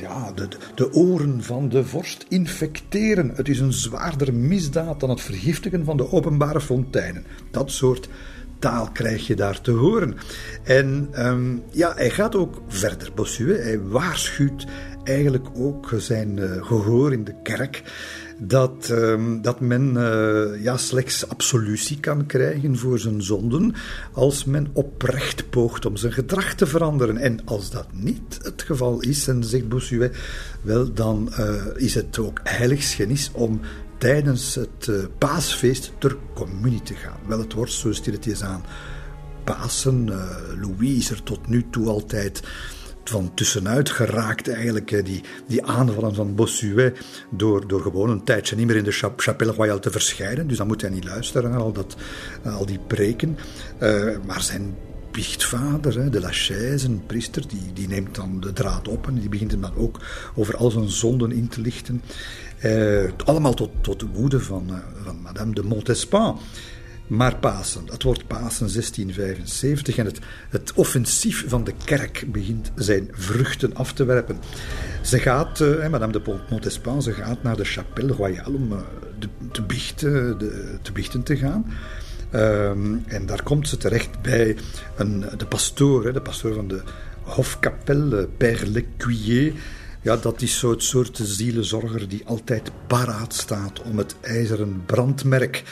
ja, 0.00 0.32
de, 0.34 0.48
de 0.74 0.92
oren 0.92 1.42
van 1.42 1.68
de 1.68 1.84
vorst 1.84 2.24
infecteren. 2.28 3.32
Het 3.34 3.48
is 3.48 3.60
een 3.60 3.72
zwaarder 3.72 4.34
misdaad 4.34 5.00
dan 5.00 5.10
het 5.10 5.20
vergiftigen 5.20 5.84
van 5.84 5.96
de 5.96 6.12
openbare 6.12 6.60
fonteinen. 6.60 7.24
Dat 7.50 7.70
soort 7.70 8.08
taal 8.60 8.90
krijg 8.92 9.26
je 9.26 9.36
daar 9.36 9.60
te 9.60 9.70
horen. 9.70 10.16
En 10.62 11.10
um, 11.26 11.62
ja, 11.70 11.92
hij 11.94 12.10
gaat 12.10 12.34
ook 12.36 12.62
verder, 12.68 13.10
Bossuet. 13.14 13.62
Hij 13.62 13.80
waarschuwt 13.80 14.66
eigenlijk 15.04 15.46
ook 15.54 15.90
zijn 15.96 16.36
uh, 16.36 16.66
gehoor 16.66 17.12
in 17.12 17.24
de 17.24 17.34
kerk 17.42 17.82
dat, 18.42 18.88
um, 18.90 19.42
dat 19.42 19.60
men 19.60 19.94
uh, 19.96 20.62
ja, 20.62 20.76
slechts 20.76 21.28
absolutie 21.28 22.00
kan 22.00 22.26
krijgen 22.26 22.78
voor 22.78 22.98
zijn 22.98 23.22
zonden 23.22 23.74
als 24.12 24.44
men 24.44 24.70
oprecht 24.72 25.50
poogt 25.50 25.86
om 25.86 25.96
zijn 25.96 26.12
gedrag 26.12 26.54
te 26.54 26.66
veranderen. 26.66 27.16
En 27.16 27.38
als 27.44 27.70
dat 27.70 27.86
niet 27.92 28.38
het 28.42 28.62
geval 28.62 29.00
is, 29.00 29.28
en 29.28 29.44
zegt 29.44 29.68
Bossuet, 29.68 30.16
wel, 30.62 30.92
dan 30.92 31.32
uh, 31.38 31.54
is 31.74 31.94
het 31.94 32.18
ook 32.18 32.40
heiligschennis 32.42 33.30
om 33.32 33.60
tijdens 34.00 34.54
het 34.54 34.86
uh, 34.86 35.04
paasfeest 35.18 35.92
ter 35.98 36.16
communie 36.34 36.82
te 36.82 36.94
gaan. 36.94 37.18
Wel, 37.26 37.38
het 37.38 37.52
wordt 37.52 37.72
zo 37.72 37.92
stilletjes 37.92 38.42
aan 38.42 38.64
Pasen. 39.44 40.06
Uh, 40.06 40.24
Louis 40.60 40.98
is 40.98 41.10
er 41.10 41.22
tot 41.22 41.48
nu 41.48 41.66
toe 41.70 41.88
altijd 41.88 42.42
van 43.04 43.34
tussenuit 43.34 43.90
geraakt 43.90 44.48
eigenlijk, 44.48 45.04
die, 45.04 45.22
die 45.46 45.64
aanvallen 45.64 46.14
van 46.14 46.34
Bossuet, 46.34 47.00
door, 47.30 47.68
door 47.68 47.80
gewoon 47.80 48.10
een 48.10 48.24
tijdje 48.24 48.56
niet 48.56 48.66
meer 48.66 48.76
in 48.76 48.84
de 48.84 49.12
Chapelle 49.16 49.52
Royale 49.52 49.80
te 49.80 49.90
verschijnen. 49.90 50.46
Dus 50.46 50.56
dan 50.56 50.66
moet 50.66 50.80
hij 50.80 50.90
niet 50.90 51.04
luisteren 51.04 51.50
naar 51.50 51.60
al, 51.60 51.72
dat, 51.72 51.96
al 52.44 52.66
die 52.66 52.78
preken. 52.86 53.38
Maar 54.26 54.42
zijn 54.42 54.74
biechtvader, 55.10 56.10
de 56.10 56.20
Lachaise, 56.20 56.86
een 56.86 57.06
priester, 57.06 57.48
die, 57.48 57.72
die 57.72 57.88
neemt 57.88 58.14
dan 58.14 58.40
de 58.40 58.52
draad 58.52 58.88
op 58.88 59.06
en 59.06 59.14
die 59.14 59.28
begint 59.28 59.50
hem 59.50 59.60
dan 59.60 59.76
ook 59.76 60.00
over 60.34 60.56
al 60.56 60.70
zijn 60.70 60.88
zonden 60.88 61.32
in 61.32 61.48
te 61.48 61.60
lichten. 61.60 62.02
Uh, 62.64 63.10
allemaal 63.24 63.54
tot, 63.54 63.70
tot 63.80 64.00
de 64.00 64.06
woede 64.06 64.40
van, 64.40 64.66
uh, 64.68 64.76
van 65.04 65.20
Madame 65.20 65.54
de 65.54 65.62
Montespan. 65.62 66.40
Maar 67.06 67.36
Pasen, 67.36 67.82
het 67.86 68.02
wordt 68.02 68.26
Pasen 68.26 68.72
1675 68.72 69.96
en 69.96 70.04
het, 70.04 70.18
het 70.48 70.72
offensief 70.74 71.44
van 71.48 71.64
de 71.64 71.72
kerk 71.84 72.24
begint 72.32 72.72
zijn 72.74 73.08
vruchten 73.12 73.74
af 73.74 73.92
te 73.92 74.04
werpen. 74.04 74.38
Ze 75.02 75.18
gaat, 75.18 75.60
uh, 75.60 75.88
Madame 75.88 76.12
de 76.12 76.38
Montespan, 76.50 77.02
ze 77.02 77.12
gaat 77.12 77.42
naar 77.42 77.56
de 77.56 77.64
Chapelle 77.64 78.12
Royale 78.12 78.56
om 78.56 78.68
de, 79.18 79.28
te, 79.52 79.62
biechten, 79.62 80.38
de, 80.38 80.78
te 80.82 80.92
biechten 80.92 81.22
te 81.22 81.36
gaan. 81.36 81.72
Um, 82.34 83.02
en 83.06 83.26
daar 83.26 83.42
komt 83.42 83.68
ze 83.68 83.76
terecht 83.76 84.22
bij 84.22 84.56
een, 84.96 85.24
de 85.36 85.46
pastoor, 85.46 86.12
de 86.12 86.20
pastoor 86.20 86.54
van 86.54 86.68
de 86.68 86.82
hofkapel, 87.22 88.26
Père 88.36 88.66
Lecuyer. 88.66 89.52
Ja, 90.02 90.16
dat 90.16 90.42
is 90.42 90.58
zo'n 90.58 90.80
soort 90.80 91.20
zielenzorger 91.22 92.08
die 92.08 92.26
altijd 92.26 92.70
paraat 92.86 93.34
staat 93.34 93.82
om 93.82 93.98
het 93.98 94.16
ijzeren 94.20 94.82
brandmerk 94.86 95.62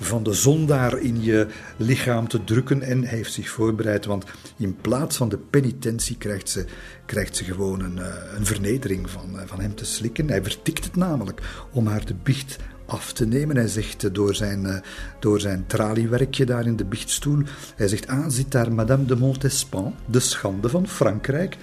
van 0.00 0.22
de 0.22 0.32
zondaar 0.32 0.98
in 0.98 1.22
je 1.22 1.46
lichaam 1.76 2.28
te 2.28 2.44
drukken. 2.44 2.82
En 2.82 3.04
hij 3.04 3.16
heeft 3.16 3.32
zich 3.32 3.48
voorbereid, 3.48 4.04
want 4.04 4.24
in 4.56 4.76
plaats 4.76 5.16
van 5.16 5.28
de 5.28 5.38
penitentie 5.38 6.16
krijgt 6.16 6.48
ze, 6.48 6.64
krijgt 7.06 7.36
ze 7.36 7.44
gewoon 7.44 7.80
een, 7.80 7.98
eh, 7.98 8.14
een 8.36 8.46
vernedering 8.46 9.10
van, 9.10 9.38
eh, 9.38 9.46
van 9.46 9.60
hem 9.60 9.74
te 9.74 9.84
slikken. 9.84 10.28
Hij 10.28 10.42
vertikt 10.42 10.84
het 10.84 10.96
namelijk 10.96 11.40
om 11.72 11.86
haar 11.86 12.06
de 12.06 12.14
biecht 12.22 12.56
af 12.86 13.12
te 13.12 13.26
nemen. 13.26 13.56
Hij 13.56 13.68
zegt 13.68 14.04
eh, 14.04 14.12
door 14.12 14.34
zijn, 14.34 14.82
door 15.20 15.40
zijn 15.40 15.64
traliewerkje 15.66 16.46
daar 16.46 16.66
in 16.66 16.76
de 16.76 16.84
biechtstoel, 16.84 17.42
hij 17.76 17.88
zegt, 17.88 18.06
ah, 18.06 18.24
zit 18.28 18.52
daar 18.52 18.72
Madame 18.72 19.04
de 19.04 19.16
Montespan, 19.16 19.94
de 20.06 20.20
schande 20.20 20.68
van 20.68 20.88
Frankrijk. 20.88 21.56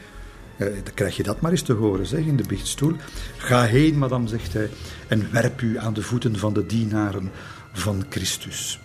Uh, 0.58 0.68
dan 0.68 0.94
krijg 0.94 1.16
je 1.16 1.24
dat 1.24 1.42
maar 1.42 1.52
eens 1.52 1.62
te 1.62 1.74
horen, 1.74 2.06
zeg, 2.06 2.26
in 2.26 2.38
de 2.38 2.48
biechtstoel. 2.48 2.96
Ga 3.38 3.64
heen, 3.64 3.98
madame, 3.98 4.28
zegt 4.28 4.54
hij, 4.54 4.70
en 5.08 5.32
werp 5.32 5.62
u 5.62 5.78
aan 5.78 5.94
de 5.94 6.02
voeten 6.02 6.38
van 6.38 6.54
de 6.54 6.66
dienaren 6.66 7.32
van 7.74 8.06
Christus. 8.10 8.80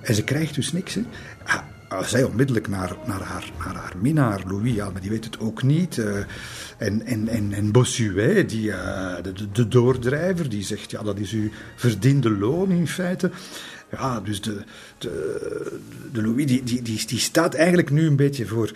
En 0.00 0.14
ze 0.14 0.24
krijgt 0.24 0.54
dus 0.54 0.72
niks. 0.72 0.94
Hè. 0.94 1.02
Ah, 1.88 2.02
zij 2.04 2.22
onmiddellijk 2.22 2.68
naar, 2.68 2.96
naar, 3.06 3.22
haar, 3.22 3.50
naar 3.64 3.74
haar 3.74 3.94
minnaar, 4.00 4.42
Louis, 4.46 4.76
maar 4.76 5.00
die 5.00 5.10
weet 5.10 5.24
het 5.24 5.38
ook 5.40 5.62
niet. 5.62 5.96
Uh, 5.96 6.18
en, 6.78 7.02
en, 7.06 7.28
en, 7.28 7.52
en 7.52 7.72
Bossuet, 7.72 8.48
die, 8.48 8.68
uh, 8.68 9.14
de, 9.22 9.50
de, 9.52 9.68
doordrijver, 9.68 10.48
die 10.48 10.64
zegt, 10.64 10.90
ja, 10.90 11.02
dat 11.02 11.18
is 11.18 11.32
uw 11.32 11.48
verdiende 11.76 12.30
loon 12.30 12.70
in 12.70 12.88
feite. 12.88 13.30
Ja, 13.90 14.20
dus 14.20 14.40
de, 14.40 14.64
de, 14.98 15.78
de 16.12 16.22
Louis, 16.22 16.46
die, 16.46 16.62
die, 16.62 16.82
die, 16.82 17.06
die 17.06 17.18
staat 17.18 17.54
eigenlijk 17.54 17.90
nu 17.90 18.06
een 18.06 18.16
beetje 18.16 18.46
voor, 18.46 18.72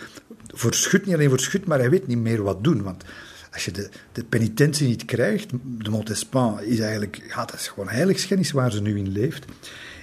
voor 0.53 0.74
schut, 0.74 1.07
niet 1.07 1.14
alleen 1.14 1.28
voor 1.28 1.40
schut, 1.40 1.66
maar 1.66 1.78
hij 1.78 1.90
weet 1.90 2.07
niet 2.07 2.18
meer 2.18 2.42
wat 2.42 2.64
doen. 2.64 2.82
Want 2.82 3.05
als 3.53 3.64
je 3.64 3.70
de, 3.70 3.88
de 4.12 4.24
penitentie 4.24 4.86
niet 4.88 5.05
krijgt, 5.05 5.51
de 5.62 5.90
Montespan 5.90 6.62
is 6.62 6.78
eigenlijk, 6.78 7.22
ja, 7.28 7.44
dat 7.44 7.55
is 7.55 7.68
gewoon 7.68 7.88
heiligschennis 7.88 8.51
waar 8.51 8.72
ze 8.72 8.82
nu 8.82 8.98
in 8.98 9.09
leeft. 9.09 9.44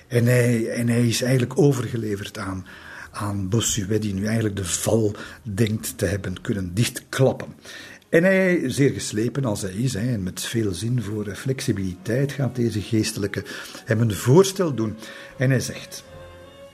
En 0.07 0.25
hij, 0.25 0.69
en 0.69 0.87
hij 0.87 1.07
is 1.07 1.21
eigenlijk 1.21 1.59
overgeleverd 1.59 2.37
aan, 2.37 2.65
aan 3.11 3.49
Bossuet, 3.49 4.01
die 4.01 4.13
nu 4.13 4.25
eigenlijk 4.25 4.55
de 4.55 4.65
val 4.65 5.15
denkt 5.41 5.97
te 5.97 6.05
hebben 6.05 6.41
kunnen 6.41 6.73
dichtklappen. 6.73 7.47
En 8.09 8.23
hij, 8.23 8.61
zeer 8.65 8.91
geslepen 8.91 9.45
als 9.45 9.61
hij 9.61 9.71
is, 9.71 9.95
en 9.95 10.23
met 10.23 10.41
veel 10.41 10.73
zin 10.73 11.01
voor 11.01 11.35
flexibiliteit, 11.35 12.31
gaat 12.31 12.55
deze 12.55 12.81
geestelijke 12.81 13.43
hem 13.85 14.01
een 14.01 14.13
voorstel 14.13 14.73
doen. 14.73 14.95
En 15.37 15.49
hij 15.49 15.59
zegt: 15.59 16.03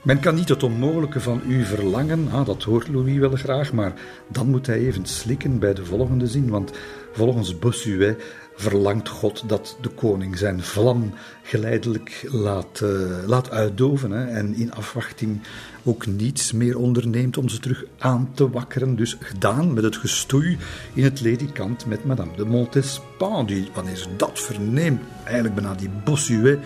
men 0.04 0.20
kan 0.20 0.34
niet 0.34 0.48
het 0.48 0.62
onmogelijke 0.62 1.20
van 1.20 1.40
u 1.48 1.64
verlangen, 1.64 2.28
ah, 2.32 2.46
dat 2.46 2.62
hoort 2.62 2.88
Louis 2.88 3.18
wel 3.18 3.36
graag, 3.36 3.72
maar 3.72 3.92
dan 4.28 4.46
moet 4.46 4.66
hij 4.66 4.78
even 4.78 5.06
slikken 5.06 5.58
bij 5.58 5.74
de 5.74 5.84
volgende 5.84 6.26
zin, 6.26 6.48
want 6.48 6.72
volgens 7.12 7.58
Bossuet 7.58 8.22
verlangt 8.56 9.08
God 9.08 9.48
dat 9.48 9.76
de 9.80 9.88
koning 9.88 10.38
zijn 10.38 10.62
vlam 10.62 11.12
geleidelijk 11.42 12.28
laat, 12.30 12.80
uh, 12.82 12.90
laat 13.26 13.50
uitdoven 13.50 14.10
hè, 14.10 14.24
en 14.24 14.54
in 14.54 14.72
afwachting 14.72 15.40
ook 15.84 16.06
niets 16.06 16.52
meer 16.52 16.78
onderneemt 16.78 17.36
om 17.36 17.48
ze 17.48 17.58
terug 17.58 17.84
aan 17.98 18.30
te 18.34 18.50
wakkeren. 18.50 18.96
Dus 18.96 19.16
gedaan 19.20 19.74
met 19.74 19.84
het 19.84 19.96
gestoei 19.96 20.58
in 20.94 21.04
het 21.04 21.20
ledikant 21.20 21.86
met 21.86 22.04
Madame 22.04 22.36
de 22.36 22.44
Montespan, 22.44 23.46
die 23.46 23.68
wanneer 23.74 23.96
ze 23.96 24.16
dat 24.16 24.40
verneemt, 24.40 25.00
eigenlijk 25.24 25.54
bijna 25.54 25.74
die 25.74 25.90
Bossuet 26.04 26.58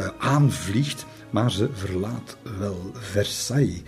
uh, 0.00 0.08
aanvliegt 0.18 1.06
maar 1.34 1.50
ze 1.50 1.68
verlaat 1.72 2.36
wel 2.58 2.90
Versailles. 2.92 3.82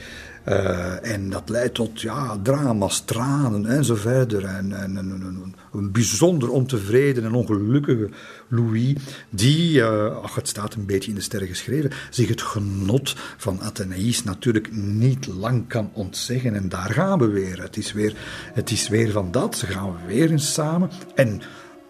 Uh, 0.49 1.13
en 1.13 1.31
dat 1.31 1.49
leidt 1.49 1.75
tot 1.75 2.01
ja, 2.01 2.39
drama's, 2.43 3.01
tranen 3.05 3.67
en 3.67 3.85
zo 3.85 3.95
verder. 3.95 4.45
En, 4.45 4.73
en, 4.73 4.97
en, 4.97 5.55
een 5.73 5.93
bijzonder 5.93 6.51
ontevreden 6.51 7.25
en 7.25 7.35
ongelukkige 7.35 8.09
Louis, 8.49 8.95
die, 9.31 9.79
uh, 9.79 10.17
ach, 10.17 10.35
het 10.35 10.49
staat 10.49 10.75
een 10.75 10.87
beetje 10.87 11.11
in 11.11 11.17
de 11.17 11.23
sterren 11.23 11.49
geschreven, 11.49 11.91
zich 12.11 12.29
het 12.29 12.43
genot 12.43 13.15
van 13.37 13.61
Athenaïs 13.61 14.25
natuurlijk 14.25 14.73
niet 14.73 15.27
lang 15.27 15.69
kan 15.69 15.91
ontzeggen. 15.93 16.55
En 16.55 16.69
daar 16.69 16.91
gaan 16.91 17.19
we 17.19 17.27
weer. 17.27 17.63
Het 17.63 17.77
is 17.77 17.93
weer, 17.93 18.15
het 18.53 18.71
is 18.71 18.89
weer 18.89 19.11
van 19.11 19.31
dat. 19.31 19.57
Ze 19.57 19.67
gaan 19.67 19.97
weer 20.07 20.31
eens 20.31 20.53
samen. 20.53 20.91
En 21.15 21.43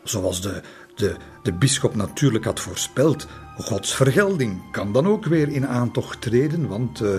zoals 0.05 0.43
de, 0.43 0.61
de, 0.95 1.17
de 1.43 1.53
bisschop 1.53 1.95
natuurlijk 1.95 2.45
had 2.45 2.61
voorspeld, 2.61 3.27
Gods 3.59 3.95
vergelding 3.95 4.61
kan 4.71 4.93
dan 4.93 5.07
ook 5.07 5.25
weer 5.25 5.49
in 5.49 5.67
aantocht 5.67 6.21
treden, 6.21 6.69
want 6.69 7.01
uh, 7.01 7.15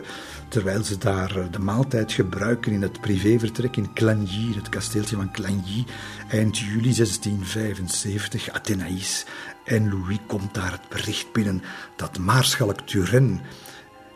terwijl 0.48 0.84
ze 0.84 0.98
daar 0.98 1.38
eh, 1.38 1.46
de 1.52 1.60
maaltijd 1.60 2.12
gebruiken 2.12 2.72
in 2.72 2.82
het 2.82 3.02
privévertrek 3.02 3.76
in 3.76 3.94
Clagny, 3.94 4.54
het 4.56 4.70
kasteeltje 4.70 5.16
van 5.16 5.32
Clagny, 5.32 5.86
eind 6.30 6.58
juli 6.58 6.94
1675, 6.94 8.50
Athenaïs 8.50 9.26
en 9.64 9.90
Louis 9.90 10.20
komt 10.28 10.54
daar 10.54 10.72
het 10.72 10.90
bericht 10.90 11.32
binnen 11.32 11.64
dat 11.96 12.18
Maarschalk 12.18 12.82
Turenne 12.82 13.40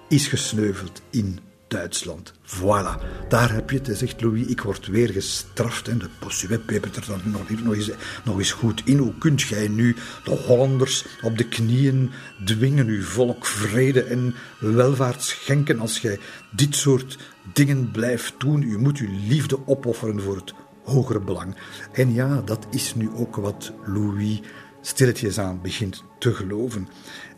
is 0.08 0.28
gesneuveld 0.28 1.02
in 1.10 1.40
Duitsland. 1.72 2.34
Voilà, 2.46 3.28
daar 3.30 3.54
heb 3.54 3.70
je 3.70 3.80
het, 3.84 3.98
zegt 3.98 4.22
Louis. 4.22 4.48
Ik 4.48 4.62
word 4.62 4.88
weer 4.88 5.10
gestraft. 5.10 5.88
En 5.88 5.98
de 5.98 6.10
Bossuet 6.20 6.66
pepert 6.66 6.96
er 6.96 7.06
dan 7.08 7.22
nog, 7.24 7.50
nog, 7.64 7.76
eens, 7.76 7.92
nog 8.24 8.38
eens 8.38 8.52
goed 8.52 8.82
in. 8.86 8.98
Hoe 8.98 9.18
kunt 9.18 9.42
gij 9.42 9.68
nu 9.68 9.96
de 10.24 10.32
Hollanders 10.32 11.06
op 11.22 11.38
de 11.38 11.48
knieën 11.48 12.12
dwingen, 12.46 12.88
uw 12.88 13.04
volk 13.04 13.46
vrede 13.46 14.04
en 14.04 14.36
welvaart 14.60 15.24
schenken 15.24 15.80
als 15.80 16.00
gij 16.00 16.20
dit 16.52 16.76
soort 16.76 17.18
dingen 17.54 17.92
blijft 17.92 18.34
doen? 18.38 18.62
U 18.62 18.80
moet 18.80 18.98
uw 18.98 19.18
liefde 19.28 19.68
opofferen 19.68 20.22
voor 20.22 20.36
het 20.36 20.54
hogere 20.84 21.20
belang. 21.20 21.56
En 21.92 22.14
ja, 22.14 22.42
dat 22.46 22.68
is 22.70 22.96
nu 22.96 23.10
ook 23.16 23.36
wat 23.36 23.72
Louis 23.86 24.42
stilletjes 24.82 25.40
aan 25.40 25.62
begint 25.62 26.04
te 26.20 26.34
geloven. 26.34 26.88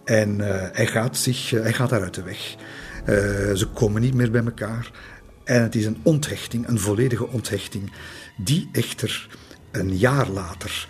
En 0.03 0.39
uh, 0.39 0.47
hij, 0.71 0.87
gaat 0.87 1.17
zich, 1.17 1.51
uh, 1.51 1.61
hij 1.61 1.73
gaat 1.73 1.89
daar 1.89 2.01
uit 2.01 2.13
de 2.13 2.23
weg. 2.23 2.55
Uh, 3.01 3.15
ze 3.55 3.67
komen 3.73 4.01
niet 4.01 4.13
meer 4.13 4.31
bij 4.31 4.43
elkaar. 4.43 4.91
En 5.43 5.61
het 5.61 5.75
is 5.75 5.85
een 5.85 5.99
onthechting, 6.03 6.67
een 6.67 6.79
volledige 6.79 7.27
onthechting, 7.27 7.91
die 8.37 8.69
echter 8.71 9.27
een 9.71 9.97
jaar 9.97 10.29
later 10.29 10.87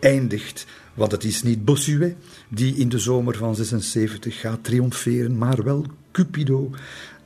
eindigt. 0.00 0.66
Want 0.94 1.12
het 1.12 1.24
is 1.24 1.42
niet 1.42 1.64
Bossuet 1.64 2.16
die 2.48 2.76
in 2.76 2.88
de 2.88 2.98
zomer 2.98 3.36
van 3.36 3.54
76 3.54 4.40
gaat 4.40 4.64
triomferen, 4.64 5.38
maar 5.38 5.64
wel 5.64 5.86
Cupido, 6.12 6.70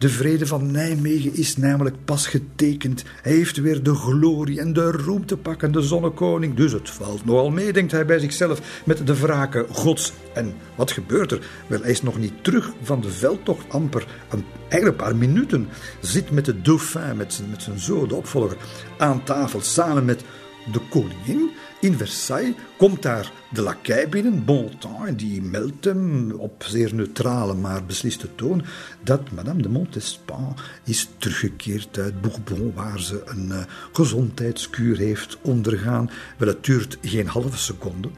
de 0.01 0.09
vrede 0.09 0.47
van 0.47 0.71
Nijmegen 0.71 1.35
is 1.35 1.57
namelijk 1.57 1.97
pas 2.05 2.27
getekend. 2.27 3.05
Hij 3.23 3.33
heeft 3.33 3.57
weer 3.57 3.83
de 3.83 3.95
glorie 3.95 4.61
en 4.61 4.73
de 4.73 4.91
roem 4.91 5.27
te 5.27 5.37
pakken, 5.37 5.73
de 5.73 5.83
zonnekoning. 5.83 6.55
Dus 6.55 6.73
het 6.73 6.91
valt 6.91 7.25
nogal 7.25 7.51
mee, 7.51 7.73
denkt 7.73 7.93
hij 7.93 8.07
bij 8.07 8.19
zichzelf, 8.19 8.83
met 8.85 9.07
de 9.07 9.21
wraken 9.21 9.67
gods. 9.71 10.13
En 10.35 10.55
wat 10.77 10.91
gebeurt 10.91 11.33
er? 11.33 11.47
Wel, 11.67 11.81
hij 11.81 11.91
is 11.91 12.03
nog 12.03 12.19
niet 12.19 12.45
terug 12.45 12.73
van 12.83 13.01
de 13.01 13.11
veldtocht, 13.11 13.69
amper 13.69 14.07
een, 14.31 14.45
eigenlijk 14.69 15.01
een 15.01 15.07
paar 15.07 15.17
minuten. 15.17 15.69
Zit 16.01 16.31
met 16.31 16.45
de 16.45 16.61
dauphin, 16.61 17.17
met 17.17 17.33
zijn, 17.33 17.51
met 17.51 17.63
zijn 17.63 17.79
zoon, 17.79 18.09
de 18.09 18.15
opvolger, 18.15 18.57
aan 18.99 19.25
tafel 19.25 19.61
samen 19.61 20.05
met 20.05 20.25
de 20.73 20.81
koningin 20.91 21.51
in 21.81 21.97
Versailles 21.97 22.55
komt 22.77 23.03
daar 23.03 23.33
de 23.51 23.63
lakij 23.63 24.09
binnen, 24.09 24.45
Bontemps, 24.45 25.07
en 25.07 25.17
die 25.17 25.43
meldt 25.43 25.85
hem 25.85 26.31
op 26.31 26.65
zeer 26.67 26.95
neutrale 26.95 27.55
maar 27.55 27.85
besliste 27.85 28.35
toon 28.35 28.65
dat 29.03 29.31
Madame 29.31 29.63
de 29.63 29.69
Montespan 29.69 30.57
is 30.85 31.09
teruggekeerd 31.19 31.99
uit 31.99 32.21
Bourbon, 32.21 32.73
waar 32.75 33.01
ze 33.01 33.23
een 33.25 33.49
uh, 33.49 33.59
gezondheidskuur 33.93 34.97
heeft 34.97 35.39
ondergaan. 35.43 36.11
Wel, 36.39 36.49
het 36.49 36.65
duurt 36.65 36.99
geen 37.03 37.27
halve 37.27 37.59
seconde. 37.59 38.09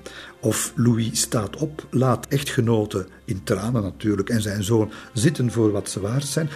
Of 0.41 0.73
Louis 0.77 1.21
staat 1.21 1.57
op, 1.57 1.87
laat 1.91 2.27
echtgenoten 2.29 3.07
in 3.25 3.45
tranen 3.45 3.83
natuurlijk 3.83 4.29
en 4.29 4.43
zijn 4.43 4.65
zoon 4.65 4.91
zitten 5.13 5.53
voor 5.53 5.71
wat 5.71 5.91
ze 5.91 6.01
waard 6.01 6.27
zijn 6.27 6.51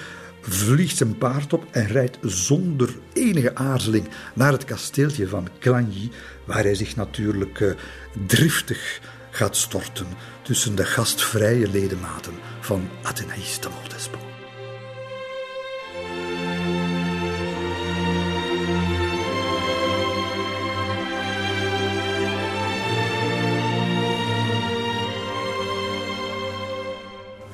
vliegt 0.49 0.97
zijn 0.97 1.19
paard 1.19 1.53
op 1.53 1.65
en 1.71 1.87
rijdt 1.87 2.19
zonder 2.23 2.97
enige 3.13 3.55
aarzeling 3.55 4.09
naar 4.35 4.53
het 4.53 4.65
kasteeltje 4.65 5.29
van 5.29 5.49
Clagny, 5.59 6.11
waar 6.45 6.63
hij 6.63 6.75
zich 6.75 6.97
natuurlijk 6.97 7.61
uh, 7.61 7.75
driftig 8.27 9.01
gaat 9.31 9.57
storten 9.57 10.07
tussen 10.43 10.75
de 10.75 10.85
gastvrije 10.85 11.71
ledematen 11.71 12.35
van 12.61 12.89
Athénaïs 13.03 13.53
de. 13.53 14.26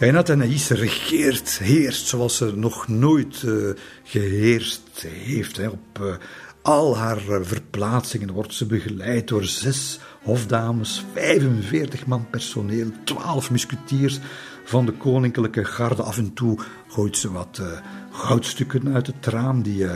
En 0.02 0.16
Athanaïs 0.16 0.68
regeert, 0.68 1.58
heerst 1.58 2.06
zoals 2.06 2.36
ze 2.36 2.56
nog 2.56 2.88
nooit 2.88 3.42
uh, 3.42 3.70
geheerst 4.04 5.06
heeft. 5.06 5.68
Op 5.68 5.98
uh, 6.00 6.14
al 6.62 6.96
haar 6.96 7.28
uh, 7.28 7.38
verplaatsingen 7.42 8.32
wordt 8.32 8.54
ze 8.54 8.66
begeleid 8.66 9.28
door 9.28 9.44
zes 9.44 9.98
hofdames, 10.22 11.04
45 11.14 12.06
man 12.06 12.26
personeel, 12.30 12.90
12 13.04 13.50
musketiers 13.50 14.18
van 14.64 14.86
de 14.86 14.92
koninklijke 14.92 15.64
garde. 15.64 16.02
Af 16.02 16.18
en 16.18 16.32
toe 16.34 16.58
gooit 16.88 17.16
ze 17.16 17.32
wat 17.32 17.62
goudstukken 18.10 18.94
uit 18.94 19.06
het 19.06 19.26
raam 19.26 19.62
die 19.62 19.86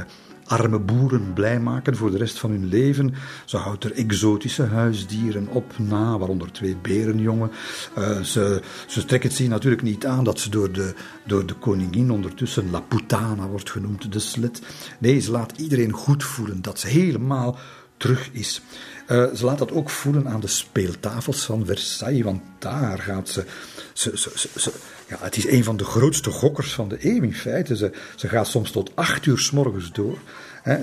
arme 0.47 0.79
boeren 0.79 1.33
blij 1.33 1.61
maken 1.61 1.97
voor 1.97 2.11
de 2.11 2.19
rest 2.19 2.39
van 2.39 2.51
hun 2.51 2.67
leven. 2.67 3.15
Ze 3.45 3.57
houdt 3.57 3.85
er 3.85 3.93
exotische 3.93 4.63
huisdieren 4.63 5.49
op 5.49 5.79
na, 5.79 6.19
waaronder 6.19 6.53
twee 6.53 6.77
berenjongen. 6.77 7.51
Uh, 7.99 8.21
ze, 8.21 8.63
ze 8.87 9.05
trekt 9.05 9.25
het 9.25 9.33
zich 9.33 9.49
natuurlijk 9.49 9.83
niet 9.83 10.07
aan 10.07 10.25
dat 10.25 10.41
ze 10.41 10.51
door 10.51 10.73
de, 10.73 10.95
door 11.25 11.47
de 11.47 11.55
koningin 11.55 12.11
ondertussen 12.11 12.71
La 12.71 12.81
Putana 12.81 13.47
wordt 13.47 13.71
genoemd, 13.71 14.13
de 14.13 14.19
slet. 14.19 14.63
Nee, 14.99 15.21
ze 15.21 15.31
laat 15.31 15.59
iedereen 15.59 15.93
goed 15.93 16.25
voelen 16.25 16.63
dat 16.63 16.79
ze 16.79 16.89
helemaal 16.89 17.59
terug 17.97 18.29
is. 18.33 18.61
Uh, 19.09 19.25
ze 19.35 19.45
laat 19.45 19.59
dat 19.59 19.73
ook 19.73 19.91
voelen 19.91 20.29
aan 20.29 20.41
de 20.41 20.47
speeltafels 20.47 21.45
van 21.45 21.67
Versailles, 21.67 22.23
want 22.23 22.43
daar 22.59 22.99
gaat 22.99 23.29
ze. 23.29 23.45
ze, 23.93 24.19
ze, 24.19 24.49
ze 24.59 24.73
ja, 25.09 25.17
het 25.21 25.37
is 25.37 25.47
een 25.47 25.65
van 25.65 25.77
de 25.77 25.85
grootste 25.85 26.31
gokkers 26.31 26.73
van 26.73 26.89
de 26.89 26.97
eeuw 27.01 27.23
in 27.23 27.35
feite. 27.35 27.77
Ze, 27.77 27.93
ze 28.17 28.29
gaat 28.29 28.47
soms 28.47 28.71
tot 28.71 28.91
acht 28.95 29.27
uur 29.27 29.39
s 29.39 29.51
morgens 29.51 29.93
door. 29.93 30.19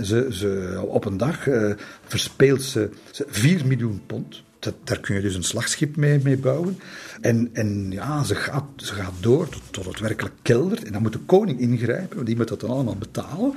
Ze, 0.04 0.28
ze, 0.32 0.80
op 0.88 1.06
een 1.06 1.18
dag 1.18 1.48
uh, 1.48 1.74
verspeelt 2.06 2.62
ze, 2.62 2.90
ze 3.12 3.26
4 3.28 3.68
miljoen 3.68 4.02
pond. 4.06 4.44
Dat, 4.60 4.74
daar 4.84 5.00
kun 5.00 5.16
je 5.16 5.22
dus 5.22 5.36
een 5.36 5.44
slagschip 5.44 5.96
mee, 5.96 6.20
mee 6.24 6.38
bouwen. 6.38 6.80
En, 7.22 7.50
en 7.54 7.92
ja, 7.92 8.24
ze 8.24 8.36
gaat, 8.36 8.64
ze 8.76 8.94
gaat 8.94 9.14
door 9.20 9.50
tot, 9.50 9.62
tot 9.72 9.86
het 9.86 10.00
werkelijk 10.00 10.36
keldert. 10.42 10.84
En 10.84 10.92
dan 10.92 11.02
moet 11.02 11.14
de 11.14 11.20
koning 11.20 11.60
ingrijpen, 11.60 12.16
want 12.16 12.28
die 12.28 12.36
moet 12.36 12.48
dat 12.48 12.60
dan 12.60 12.70
allemaal 12.70 12.96
betalen. 12.96 13.54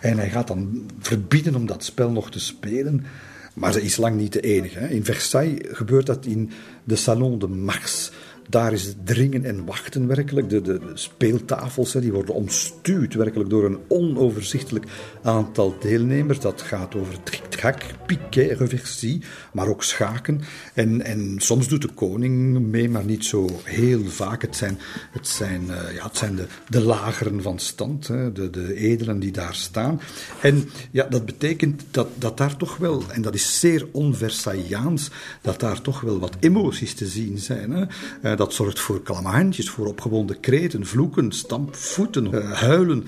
En 0.00 0.18
hij 0.18 0.30
gaat 0.30 0.48
dan 0.48 0.86
verbieden 0.98 1.54
om 1.54 1.66
dat 1.66 1.84
spel 1.84 2.10
nog 2.10 2.30
te 2.30 2.40
spelen. 2.40 3.06
Maar 3.54 3.72
ze 3.72 3.82
is 3.82 3.96
lang 3.96 4.16
niet 4.16 4.32
de 4.32 4.40
enige. 4.40 4.78
Hè. 4.78 4.88
In 4.88 5.04
Versailles 5.04 5.66
gebeurt 5.72 6.06
dat 6.06 6.24
in 6.24 6.50
de 6.84 6.96
Salon 6.96 7.38
de 7.38 7.48
Mars. 7.48 8.10
Daar 8.50 8.72
is 8.72 8.84
het 8.84 9.06
dringen 9.06 9.44
en 9.44 9.64
wachten 9.64 10.06
werkelijk. 10.06 10.50
De, 10.50 10.62
de, 10.62 10.80
speeltafels 10.94 11.92
hè, 11.92 12.00
die 12.00 12.12
worden 12.12 12.34
omstuwd 12.34 13.14
werkelijk 13.14 13.50
door 13.50 13.64
een 13.64 13.78
onoverzichtelijk 13.88 14.86
aantal 15.22 15.76
deelnemers. 15.80 16.40
Dat 16.40 16.62
gaat 16.62 16.94
over 16.94 17.22
tric-trac, 17.22 17.82
piquet, 18.06 18.58
reversie, 18.58 19.22
maar 19.52 19.68
ook 19.68 19.82
schaken. 19.82 20.40
En, 20.74 21.02
en 21.02 21.34
soms 21.36 21.68
doet 21.68 21.82
de 21.82 21.92
koning 21.94 22.58
mee, 22.58 22.88
maar 22.88 23.04
niet 23.04 23.24
zo 23.24 23.48
heel 23.64 24.04
vaak. 24.04 24.42
Het 24.42 24.56
zijn, 24.56 24.78
het 25.10 25.28
zijn, 25.28 25.62
uh, 25.62 25.94
ja, 25.94 26.04
het 26.04 26.16
zijn 26.16 26.36
de, 26.36 26.46
de 26.68 26.80
lageren 26.80 27.42
van 27.42 27.58
stand, 27.58 28.06
hè, 28.06 28.32
de, 28.32 28.50
de 28.50 28.74
edelen 28.74 29.18
die 29.18 29.32
daar 29.32 29.54
staan. 29.54 30.00
En 30.40 30.68
ja, 30.90 31.04
dat 31.04 31.26
betekent 31.26 31.82
dat, 31.90 32.08
dat 32.14 32.36
daar 32.36 32.56
toch 32.56 32.76
wel, 32.76 33.02
en 33.12 33.22
dat 33.22 33.34
is 33.34 33.60
zeer 33.60 33.86
onversaillaans, 33.92 35.10
dat 35.42 35.60
daar 35.60 35.80
toch 35.80 36.00
wel 36.00 36.18
wat 36.18 36.36
emoties 36.40 36.94
te 36.94 37.06
zien 37.06 37.38
zijn. 37.38 37.70
Hè. 38.20 38.36
Dat 38.38 38.54
zorgt 38.54 38.80
voor 38.80 39.02
klamhandjes, 39.02 39.70
voor 39.70 39.86
opgewonden 39.86 40.40
kreten, 40.40 40.86
vloeken, 40.86 41.32
stampvoeten, 41.32 42.34
uh, 42.34 42.52
huilen. 42.52 43.06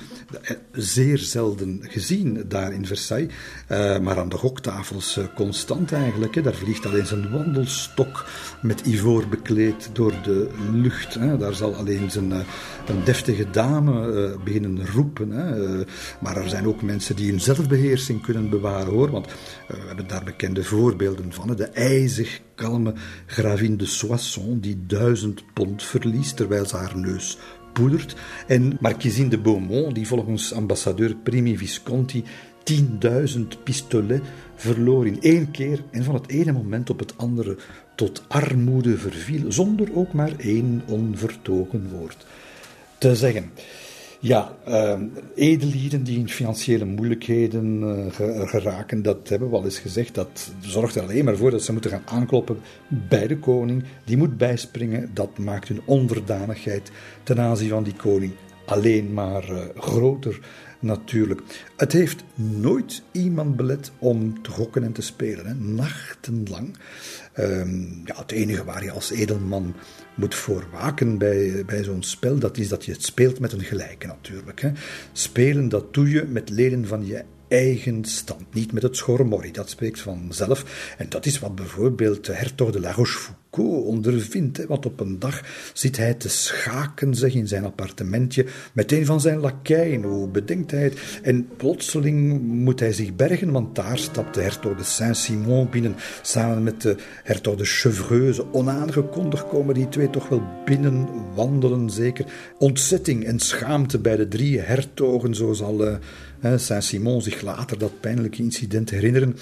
Zeer 0.73 1.19
zelden 1.19 1.81
gezien 1.83 2.45
daar 2.49 2.73
in 2.73 2.87
Versailles. 2.87 3.33
Uh, 3.69 3.99
maar 3.99 4.19
aan 4.19 4.29
de 4.29 4.37
goktafels 4.37 5.19
constant 5.35 5.93
eigenlijk. 5.93 6.35
Hè. 6.35 6.43
Daar 6.43 6.55
vliegt 6.55 6.87
alleen 6.87 7.07
zijn 7.07 7.31
wandelstok 7.31 8.27
met 8.63 8.87
ivoor 8.87 9.29
bekleed 9.29 9.91
door 9.93 10.13
de 10.23 10.49
lucht. 10.73 11.15
Hè. 11.15 11.37
Daar 11.37 11.55
zal 11.55 11.75
alleen 11.75 12.11
zijn 12.11 12.31
een 12.31 13.05
deftige 13.05 13.51
dame 13.51 14.39
beginnen 14.45 14.87
roepen. 14.87 15.31
Hè. 15.31 15.77
maar 16.21 16.37
er 16.37 16.49
zijn 16.49 16.67
ook 16.67 16.83
mensen 16.83 17.17
die 17.17 17.31
hun 17.31 17.41
zelfbeheersing 17.41 18.23
kunnen 18.23 18.51
bewaren 18.51 18.93
hoor. 18.93 19.11
Want 19.11 19.27
we 19.69 19.77
hebben 19.87 20.07
daar 20.07 20.25
bekende 20.25 20.65
voorbeelden 20.65 21.33
van. 21.33 21.57
De 21.57 21.65
ijzig 21.65 22.41
kalme 22.61 22.93
gravin 23.27 23.77
de 23.77 23.87
Soissons, 23.87 24.61
die 24.61 24.77
duizend 24.87 25.45
pond 25.53 25.83
verliest 25.83 26.37
terwijl 26.37 26.67
ze 26.67 26.77
haar 26.77 26.99
neus 26.99 27.39
poedert. 27.73 28.15
En 28.47 28.77
Marquisine 28.81 29.29
de 29.29 29.39
Beaumont, 29.39 29.95
die 29.95 30.07
volgens 30.07 30.53
ambassadeur 30.53 31.15
Primi 31.15 31.57
Visconti 31.57 32.25
10.000 32.73 33.63
pistolets 33.65 34.27
verloor 34.57 35.07
in 35.07 35.23
één 35.23 35.51
keer 35.51 35.83
en 35.91 36.05
van 36.05 36.15
het 36.15 36.29
ene 36.29 36.53
moment 36.53 36.91
op 36.91 36.99
het 36.99 37.19
andere 37.19 37.57
tot 37.97 38.23
armoede 38.29 38.99
verviel, 38.99 39.53
zonder 39.53 39.89
ook 39.95 40.13
maar 40.13 40.33
één 40.37 40.83
onvertogen 40.87 41.89
woord 41.91 42.27
te 42.99 43.17
zeggen. 43.17 43.51
Ja, 44.23 44.57
uh, 44.69 44.99
die 46.03 46.19
in 46.19 46.29
financiële 46.29 46.85
moeilijkheden 46.85 47.83
uh, 47.83 48.49
geraken, 48.49 49.03
dat 49.03 49.29
hebben 49.29 49.51
we 49.51 49.57
al 49.57 49.65
eens 49.65 49.79
gezegd. 49.79 50.15
Dat 50.15 50.53
zorgt 50.61 50.95
er 50.95 51.03
alleen 51.03 51.25
maar 51.25 51.37
voor 51.37 51.51
dat 51.51 51.63
ze 51.63 51.73
moeten 51.73 51.91
gaan 51.91 52.03
aankloppen 52.05 52.59
bij 52.89 53.27
de 53.27 53.39
koning. 53.39 53.85
Die 54.05 54.17
moet 54.17 54.37
bijspringen. 54.37 55.11
Dat 55.15 55.39
maakt 55.39 55.69
hun 55.69 55.81
onderdanigheid 55.85 56.91
ten 57.23 57.41
aanzien 57.41 57.69
van 57.69 57.83
die 57.83 57.95
koning 57.95 58.33
alleen 58.65 59.13
maar 59.13 59.51
uh, 59.51 59.59
groter. 59.77 60.41
natuurlijk. 60.81 61.41
Het 61.77 61.93
heeft 61.93 62.25
nooit 62.35 63.03
iemand 63.13 63.57
belet 63.57 63.93
om 63.99 64.43
te 64.43 64.51
gokken 64.51 64.85
en 64.85 64.93
te 64.93 65.03
spelen, 65.03 65.47
hè. 65.47 65.55
nachtenlang. 65.55 66.77
Ehm, 67.33 67.83
ja, 68.05 68.17
het 68.17 68.33
enige 68.33 68.65
waar 68.65 68.85
je 68.85 68.91
als 68.91 69.11
edelman 69.11 69.75
moet 70.21 70.35
voor 70.35 70.65
waken 70.73 71.19
bij, 71.19 71.63
bij 71.67 71.85
zo'n 71.85 72.03
spel, 72.03 72.39
dat 72.39 72.57
is 72.59 72.69
dat 72.69 72.85
je 72.85 72.93
het 72.93 73.05
speelt 73.05 73.41
met 73.41 73.53
een 73.53 73.61
gelijke 73.61 74.07
natuurlijk. 74.07 74.61
Hè. 74.61 74.71
Spelen, 75.13 75.69
dat 75.69 75.95
doe 75.95 76.11
je 76.11 76.25
met 76.25 76.51
leden 76.51 76.87
van 76.87 77.07
je 77.07 77.25
eigen 77.51 78.05
stand, 78.05 78.55
niet 78.55 78.73
met 78.73 78.83
het 78.83 78.97
schormorrie, 78.97 79.53
dat 79.53 79.71
spreekt 79.71 80.01
vanzelf. 80.01 80.95
En 80.99 81.07
dat 81.09 81.27
is 81.27 81.39
wat 81.39 81.55
bijvoorbeeld 81.55 82.27
hertog 82.27 82.71
de 82.71 82.81
La 82.81 82.93
Rochefoucauld 82.93 83.39
ondervindt, 83.85 84.67
want 84.67 84.87
op 84.87 85.01
een 85.01 85.19
dag 85.19 85.43
zit 85.73 85.97
hij 85.97 86.15
te 86.15 86.29
schaken 86.29 87.15
zeg, 87.15 87.35
in 87.35 87.49
zijn 87.49 87.65
appartementje 87.65 88.47
met 88.73 88.93
een 88.93 89.07
van 89.07 89.21
zijn 89.21 89.39
lakeien, 89.39 90.03
hoe 90.03 90.29
bedenkt 90.29 90.71
hij 90.71 90.83
het? 90.83 91.21
En 91.23 91.49
plotseling 91.57 92.41
moet 92.41 92.81
hij 92.81 92.93
zich 92.93 93.17
bergen, 93.17 93.51
want 93.51 93.75
daar 93.75 93.99
stapt 93.99 94.35
de 94.35 94.41
hertog 94.41 94.77
de 94.77 94.85
Saint-Simon 94.85 95.69
binnen, 95.71 95.97
samen 96.23 96.63
met 96.63 96.83
de 96.83 96.97
hertog 97.25 97.57
de 97.57 97.65
Chevreuse. 97.65 98.53
Onaangekondigd 98.53 99.49
komen 99.49 99.75
die 99.75 99.89
twee 99.89 100.11
toch 100.11 100.29
wel 100.29 100.43
binnen 100.65 101.09
wandelen, 101.35 101.91
zeker. 101.91 102.25
Ontzetting 102.59 103.25
en 103.25 103.39
schaamte 103.39 103.99
bij 103.99 104.17
de 104.17 104.29
drie 104.29 104.61
hertogen, 104.61 105.35
zo 105.35 105.53
zal... 105.53 105.87
Uh, 105.87 105.95
Saint-Simon 106.43 107.23
zich 107.23 107.41
later 107.41 107.79
dat 107.79 108.01
pijnlijke 108.01 108.43
incident 108.43 108.91
herinneren. 108.91 109.37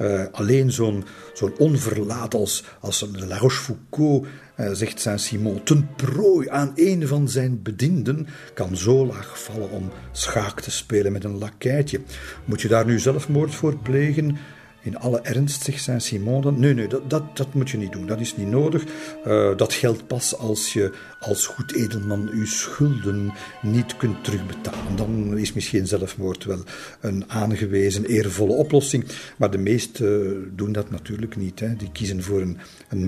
Uh, 0.00 0.24
alleen 0.32 0.72
zo'n 0.72 1.04
zo'n 1.32 1.58
onverlaat 1.58 2.34
als, 2.34 2.64
als 2.80 3.06
La 3.12 3.38
Rochefoucauld, 3.38 4.26
uh, 4.60 4.70
zegt 4.72 5.00
Saint-Simon, 5.00 5.62
ten 5.62 5.88
prooi 5.96 6.48
aan 6.48 6.72
een 6.74 7.06
van 7.06 7.28
zijn 7.28 7.62
bedienden, 7.62 8.26
kan 8.54 8.76
zo 8.76 9.06
laag 9.06 9.42
vallen 9.42 9.70
om 9.70 9.90
schaak 10.12 10.60
te 10.60 10.70
spelen 10.70 11.12
met 11.12 11.24
een 11.24 11.38
lakeitje. 11.38 12.00
Moet 12.44 12.60
je 12.60 12.68
daar 12.68 12.86
nu 12.86 12.98
zelfmoord 12.98 13.54
voor 13.54 13.76
plegen? 13.76 14.38
in 14.84 14.98
alle 14.98 15.20
ernst, 15.20 15.62
zegt 15.62 15.82
Saint-Simon 15.82 16.42
dan, 16.42 16.60
nee, 16.60 16.74
nee, 16.74 16.88
dat, 16.88 17.10
dat, 17.10 17.36
dat 17.36 17.54
moet 17.54 17.70
je 17.70 17.78
niet 17.78 17.92
doen, 17.92 18.06
dat 18.06 18.20
is 18.20 18.36
niet 18.36 18.48
nodig. 18.48 18.84
Uh, 19.26 19.56
dat 19.56 19.72
geldt 19.72 20.06
pas 20.06 20.38
als 20.38 20.72
je 20.72 20.92
als 21.28 21.46
goed 21.46 21.72
edelman 21.72 22.28
uw 22.32 22.46
schulden 22.46 23.32
niet 23.62 23.96
kunt 23.96 24.24
terugbetalen. 24.24 24.96
Dan 24.96 25.38
is 25.38 25.52
misschien 25.52 25.86
zelfmoord 25.86 26.44
wel 26.44 26.62
een 27.00 27.24
aangewezen, 27.30 28.04
eervolle 28.04 28.52
oplossing. 28.52 29.04
Maar 29.36 29.50
de 29.50 29.58
meesten 29.58 30.52
doen 30.56 30.72
dat 30.72 30.90
natuurlijk 30.90 31.36
niet. 31.36 31.60
Hè. 31.60 31.76
Die 31.76 31.92
kiezen 31.92 32.22
voor 32.22 32.40
een, 32.40 32.58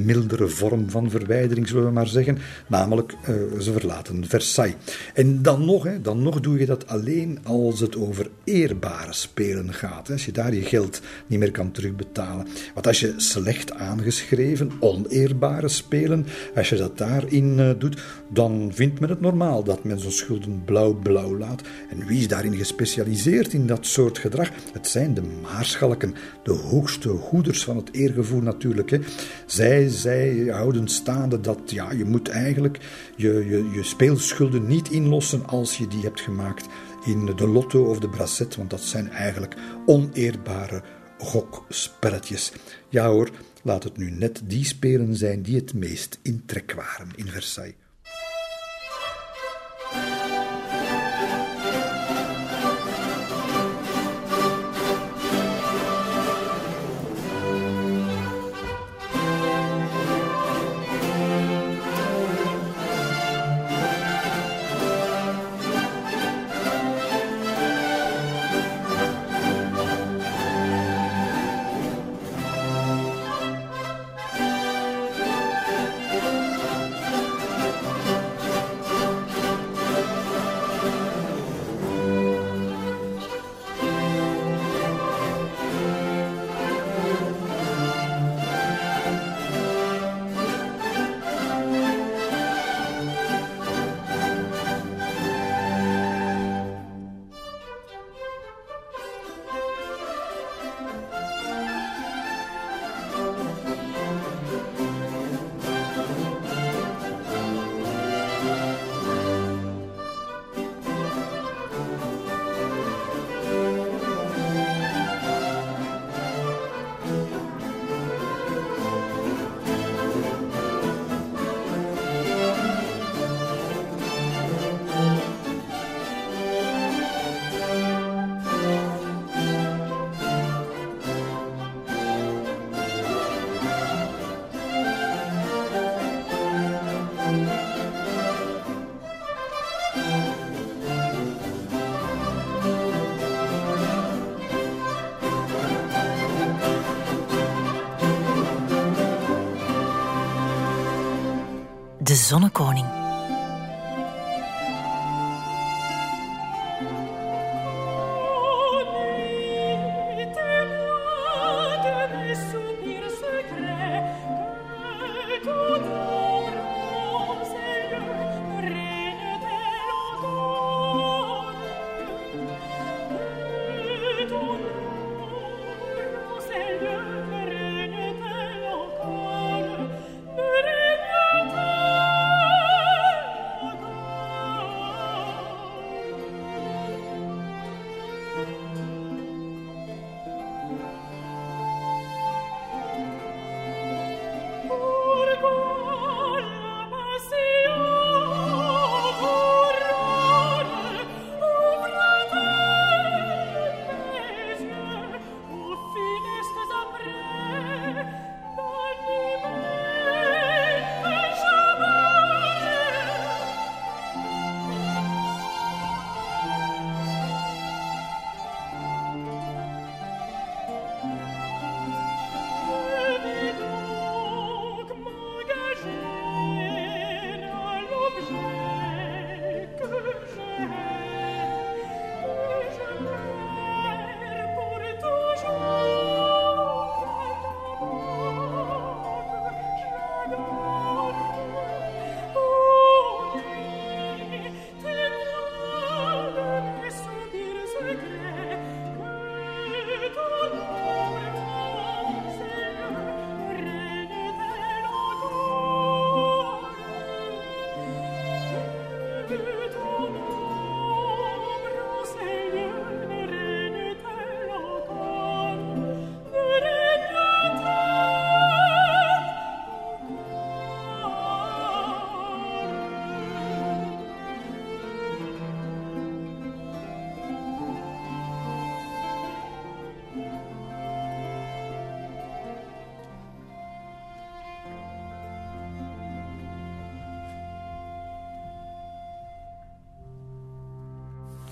mildere 0.04 0.48
vorm 0.48 0.90
van 0.90 1.10
verwijdering, 1.10 1.68
zullen 1.68 1.84
we 1.84 1.90
maar 1.90 2.06
zeggen. 2.06 2.38
Namelijk, 2.66 3.12
uh, 3.12 3.60
ze 3.60 3.72
verlaten 3.72 4.28
Versailles. 4.28 4.76
En 5.14 5.42
dan 5.42 5.64
nog, 5.64 5.84
hè, 5.84 6.00
dan 6.00 6.22
nog 6.22 6.40
doe 6.40 6.58
je 6.58 6.66
dat 6.66 6.86
alleen 6.88 7.38
als 7.42 7.80
het 7.80 7.96
over 7.96 8.30
eerbare 8.44 9.12
spelen 9.12 9.74
gaat. 9.74 10.06
Hè. 10.06 10.12
Als 10.12 10.24
je 10.24 10.32
daar 10.32 10.54
je 10.54 10.62
geld 10.62 11.00
niet 11.26 11.38
meer 11.38 11.50
kan 11.50 11.70
terugbetalen. 11.70 12.46
Want 12.74 12.86
als 12.86 13.00
je 13.00 13.14
slecht 13.16 13.72
aangeschreven, 13.72 14.70
oneerbare 14.80 15.68
spelen, 15.68 16.26
als 16.54 16.68
je 16.68 16.76
dat 16.76 16.98
daarin 16.98 17.58
uh, 17.58 17.70
doet, 17.78 18.00
dan 18.28 18.70
vindt 18.74 19.00
men 19.00 19.08
het 19.08 19.20
normaal 19.20 19.64
dat 19.64 19.84
men 19.84 19.98
zijn 19.98 20.12
schulden 20.12 20.62
blauw-blauw 20.64 21.38
laat. 21.38 21.62
En 21.90 22.06
wie 22.06 22.18
is 22.18 22.28
daarin 22.28 22.56
gespecialiseerd 22.56 23.52
in 23.52 23.66
dat 23.66 23.86
soort 23.86 24.18
gedrag? 24.18 24.50
Het 24.72 24.88
zijn 24.88 25.14
de 25.14 25.22
maarschalken, 25.42 26.14
de 26.42 26.52
hoogste 26.52 27.08
hoeders 27.08 27.64
van 27.64 27.76
het 27.76 27.92
eergevoel 27.92 28.40
natuurlijk. 28.40 28.90
Hè. 28.90 28.98
Zij, 29.46 29.88
zij 29.88 30.46
houden 30.50 30.88
staande 30.88 31.40
dat 31.40 31.60
ja, 31.66 31.92
je 31.92 32.04
moet 32.04 32.28
eigenlijk 32.28 32.78
je, 33.16 33.32
je, 33.32 33.70
je 33.74 33.82
speelschulden 33.82 34.66
niet 34.66 34.90
inlossen 34.90 35.46
als 35.46 35.78
je 35.78 35.88
die 35.88 36.02
hebt 36.02 36.20
gemaakt 36.20 36.66
in 37.04 37.26
de 37.36 37.48
lotto 37.48 37.84
of 37.84 37.98
de 37.98 38.08
brasset, 38.08 38.56
want 38.56 38.70
dat 38.70 38.80
zijn 38.80 39.10
eigenlijk 39.10 39.54
oneerbare 39.86 40.82
gokspelletjes. 41.18 42.52
Ja 42.88 43.08
hoor, 43.08 43.30
laat 43.62 43.84
het 43.84 43.96
nu 43.96 44.10
net 44.10 44.40
die 44.44 44.64
spelen 44.64 45.16
zijn 45.16 45.42
die 45.42 45.56
het 45.56 45.74
meest 45.74 46.18
in 46.22 46.42
trek 46.46 46.72
waren 46.72 47.08
in 47.16 47.26
Versailles. 47.26 47.74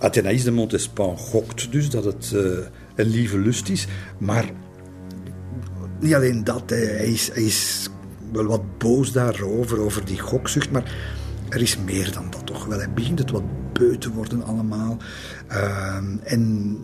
Athénaïs 0.04 0.44
de 0.44 0.50
Montespan 0.50 1.18
gokt 1.18 1.72
dus 1.72 1.90
dat 1.90 2.04
het 2.04 2.30
uh, 2.34 2.58
een 2.94 3.06
lieve 3.06 3.38
lust 3.38 3.68
is, 3.68 3.86
maar 4.18 4.50
niet 6.00 6.14
alleen 6.14 6.44
dat, 6.44 6.70
hij 6.70 7.12
is, 7.12 7.30
hij 7.32 7.42
is 7.42 7.88
wel 8.32 8.44
wat 8.44 8.78
boos 8.78 9.12
daarover, 9.12 9.80
over 9.80 10.04
die 10.04 10.18
gokzucht, 10.18 10.70
maar 10.70 10.92
er 11.48 11.60
is 11.60 11.78
meer 11.78 12.12
dan 12.12 12.30
dat 12.30 12.46
toch 12.46 12.64
wel. 12.64 12.78
Hij 12.78 12.92
begint 12.92 13.18
het 13.18 13.30
wat 13.30 13.42
beu 13.72 13.98
te 13.98 14.10
worden 14.10 14.42
allemaal. 14.42 14.96
Uh, 15.50 15.96
en 16.22 16.76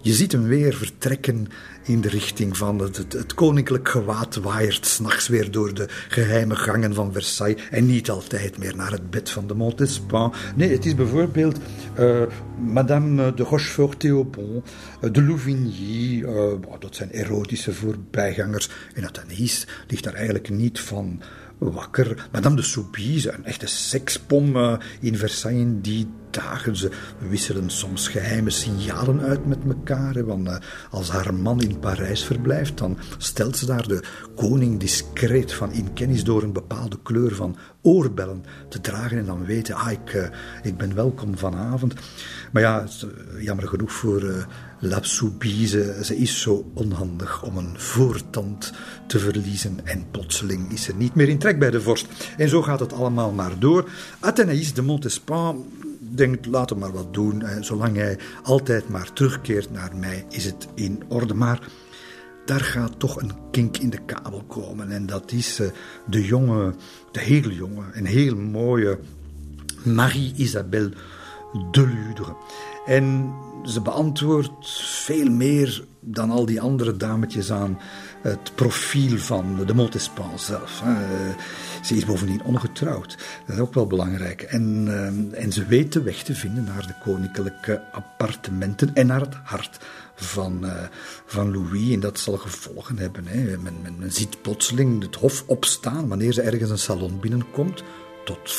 je 0.00 0.12
ziet 0.12 0.32
hem 0.32 0.42
weer 0.42 0.74
vertrekken 0.74 1.46
in 1.84 2.00
de 2.00 2.08
richting 2.08 2.56
van 2.56 2.78
het, 2.78 2.96
het, 2.96 3.12
het 3.12 3.34
koninklijk 3.34 3.88
gewaad 3.88 4.36
waaiert 4.36 4.86
s'nachts 4.86 5.28
weer 5.28 5.50
door 5.50 5.74
de 5.74 5.86
geheime 6.08 6.56
gangen 6.56 6.94
van 6.94 7.12
Versailles 7.12 7.62
en 7.70 7.86
niet 7.86 8.10
altijd 8.10 8.58
meer 8.58 8.76
naar 8.76 8.90
het 8.90 9.10
bed 9.10 9.30
van 9.30 9.46
de 9.46 9.54
Montespan. 9.54 10.34
Nee, 10.56 10.72
het 10.72 10.86
is 10.86 10.94
bijvoorbeeld 10.94 11.58
uh, 11.98 12.22
Madame 12.58 13.34
de 13.34 13.42
Rochefort-Théobon, 13.42 14.62
uh, 15.02 15.12
de 15.12 15.22
Louvigny, 15.22 16.22
uh, 16.22 16.52
dat 16.78 16.94
zijn 16.94 17.10
erotische 17.10 17.72
voorbijgangers. 17.72 18.70
En 18.94 19.06
Athénies 19.06 19.66
ligt 19.86 20.04
daar 20.04 20.14
eigenlijk 20.14 20.50
niet 20.50 20.80
van 20.80 21.20
wakker. 21.58 22.28
Madame 22.32 22.56
de 22.56 22.62
Soubise, 22.62 23.32
een 23.32 23.44
echte 23.44 23.66
sekspom 23.66 24.78
in 25.00 25.16
Versailles 25.16 25.74
die 25.82 26.08
dagen. 26.30 26.76
Ze 26.76 26.90
wisselen 27.28 27.70
soms 27.70 28.08
geheime 28.08 28.50
signalen 28.50 29.20
uit 29.20 29.46
met 29.46 29.58
elkaar. 29.68 30.24
Want 30.24 30.48
uh, 30.48 30.56
als 30.90 31.10
haar 31.10 31.34
man 31.34 31.60
in 31.60 31.78
Parijs 31.78 32.24
verblijft, 32.24 32.78
dan 32.78 32.98
stelt 33.18 33.56
ze 33.56 33.66
daar 33.66 33.88
de 33.88 34.02
koning 34.36 34.80
discreet 34.80 35.52
van 35.52 35.72
in 35.72 35.92
kennis 35.92 36.24
door 36.24 36.42
een 36.42 36.52
bepaalde 36.52 36.98
kleur 37.02 37.34
van 37.34 37.56
oorbellen 37.82 38.44
te 38.68 38.80
dragen 38.80 39.18
en 39.18 39.26
dan 39.26 39.44
weten, 39.44 39.74
ah, 39.74 39.90
ik, 39.90 40.14
uh, 40.14 40.26
ik 40.62 40.76
ben 40.76 40.94
welkom 40.94 41.38
vanavond. 41.38 41.94
Maar 42.52 42.62
ja, 42.62 42.80
eh, 42.80 43.42
jammer 43.42 43.68
genoeg 43.68 43.92
voor 43.92 44.46
uh, 44.80 44.90
La 44.90 44.98
Soubise, 45.02 45.98
ze 46.02 46.16
is 46.16 46.40
zo 46.40 46.70
onhandig 46.74 47.42
om 47.42 47.56
een 47.56 47.74
voortand 47.80 48.72
te 49.06 49.18
verliezen 49.18 49.80
en 49.84 50.04
plotseling 50.10 50.72
is 50.72 50.82
ze 50.82 50.94
niet 50.96 51.14
meer 51.14 51.28
in 51.28 51.38
trek 51.38 51.58
bij 51.58 51.70
de 51.70 51.80
vorst. 51.80 52.06
En 52.36 52.48
zo 52.48 52.62
gaat 52.62 52.80
het 52.80 52.92
allemaal 52.92 53.32
maar 53.32 53.58
door. 53.58 53.90
Athénaïs 54.20 54.74
de 54.74 54.82
Montespan 54.82 55.64
denkt, 56.00 56.46
laat 56.46 56.70
hem 56.70 56.78
maar 56.78 56.92
wat 56.92 57.14
doen. 57.14 57.42
Zolang 57.60 57.96
hij 57.96 58.18
altijd 58.42 58.88
maar 58.88 59.12
terugkeert 59.12 59.70
naar 59.70 59.96
mij, 59.96 60.24
is 60.30 60.44
het 60.44 60.68
in 60.74 61.02
orde. 61.08 61.34
Maar 61.34 61.60
daar 62.48 62.60
gaat 62.60 62.98
toch 62.98 63.20
een 63.22 63.32
kink 63.50 63.76
in 63.76 63.90
de 63.90 64.04
kabel 64.04 64.44
komen. 64.46 64.90
En 64.90 65.06
dat 65.06 65.32
is 65.32 65.60
eh, 65.60 65.68
de 66.06 66.24
jonge, 66.24 66.74
de 67.12 67.20
heel 67.20 67.50
jonge 67.50 67.82
en 67.92 68.04
heel 68.04 68.36
mooie 68.36 68.98
Marie-Isabelle 69.84 70.92
de 71.70 71.88
Ludre. 71.88 72.36
En 72.86 73.34
ze 73.64 73.80
beantwoordt 73.80 74.80
veel 75.04 75.30
meer 75.30 75.84
dan 76.00 76.30
al 76.30 76.46
die 76.46 76.60
andere 76.60 76.96
dametjes 76.96 77.52
aan 77.52 77.78
het 78.22 78.54
profiel 78.54 79.18
van 79.18 79.64
de 79.66 79.74
Montespan 79.74 80.38
zelf. 80.38 80.82
Ze 81.82 81.96
is 81.96 82.04
bovendien 82.04 82.42
ongetrouwd. 82.42 83.18
Dat 83.46 83.56
is 83.56 83.62
ook 83.62 83.74
wel 83.74 83.86
belangrijk. 83.86 84.42
En, 84.42 84.86
uh, 84.86 85.42
en 85.42 85.52
ze 85.52 85.66
weet 85.66 85.92
de 85.92 86.02
weg 86.02 86.22
te 86.22 86.34
vinden 86.34 86.64
naar 86.64 86.86
de 86.86 86.94
koninklijke 87.04 87.82
appartementen 87.92 88.94
en 88.94 89.06
naar 89.06 89.20
het 89.20 89.34
hart 89.44 89.78
van, 90.14 90.64
uh, 90.64 90.72
van 91.26 91.52
Louis. 91.52 91.92
En 91.92 92.00
dat 92.00 92.18
zal 92.18 92.36
gevolgen 92.36 92.98
hebben. 92.98 93.26
Hè. 93.26 93.58
Men, 93.58 93.74
men, 93.82 94.12
ziet 94.12 94.42
plotseling 94.42 95.02
het 95.02 95.14
hof 95.14 95.44
opstaan 95.46 96.08
wanneer 96.08 96.32
ze 96.32 96.42
ergens 96.42 96.70
een 96.70 96.78
salon 96.78 97.20
binnenkomt. 97.20 97.82
Tot 98.24 98.50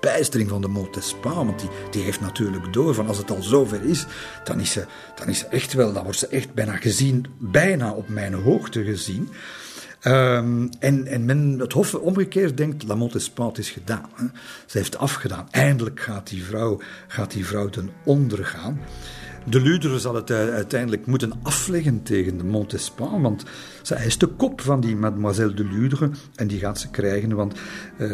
verbijstering 0.00 0.48
van 0.48 0.60
de 0.60 0.68
Montespan. 0.68 1.46
Want 1.46 1.60
die, 1.60 1.68
die 1.90 2.02
heeft 2.02 2.20
natuurlijk 2.20 2.72
door 2.72 2.94
van 2.94 3.08
als 3.08 3.18
het 3.18 3.30
al 3.30 3.42
zover 3.42 3.84
is, 3.84 4.06
dan 4.44 4.60
is, 4.60 4.70
ze, 4.70 4.84
dan 5.14 5.28
is 5.28 5.38
ze 5.38 5.46
echt 5.46 5.72
wel, 5.72 5.92
dan 5.92 6.02
wordt 6.02 6.18
ze 6.18 6.26
echt 6.26 6.54
bijna 6.54 6.76
gezien, 6.76 7.26
bijna 7.38 7.92
op 7.92 8.08
mijn 8.08 8.34
hoogte 8.34 8.84
gezien. 8.84 9.28
Um, 10.04 10.70
en, 10.78 11.06
en 11.06 11.24
men, 11.24 11.58
het 11.58 11.72
Hof 11.72 11.94
omgekeerd 11.94 12.56
denkt, 12.56 12.82
La 12.82 12.94
Montespan 12.94 13.54
is 13.56 13.70
gedaan. 13.70 14.32
Ze 14.66 14.78
heeft 14.78 14.98
afgedaan. 14.98 15.48
Eindelijk 15.50 16.00
gaat 16.00 16.28
die 16.28 16.44
vrouw, 16.44 16.80
gaat 17.06 17.30
die 17.30 17.46
vrouw 17.46 17.68
ten 17.68 17.90
onder 18.04 18.44
gaan. 18.44 18.80
De 19.48 19.60
Ludere 19.60 19.98
zal 19.98 20.14
het 20.14 20.30
uiteindelijk 20.30 21.06
moeten 21.06 21.32
afleggen 21.42 22.02
tegen 22.02 22.38
de 22.38 22.44
Montespan, 22.44 23.22
want 23.22 23.44
zij 23.82 24.06
is 24.06 24.18
de 24.18 24.26
kop 24.26 24.60
van 24.60 24.80
die 24.80 24.96
mademoiselle 24.96 25.54
de 25.54 25.64
Ludere 25.64 26.10
en 26.34 26.46
die 26.46 26.58
gaat 26.58 26.80
ze 26.80 26.90
krijgen, 26.90 27.34
want 27.34 27.52
uh, 27.54 28.08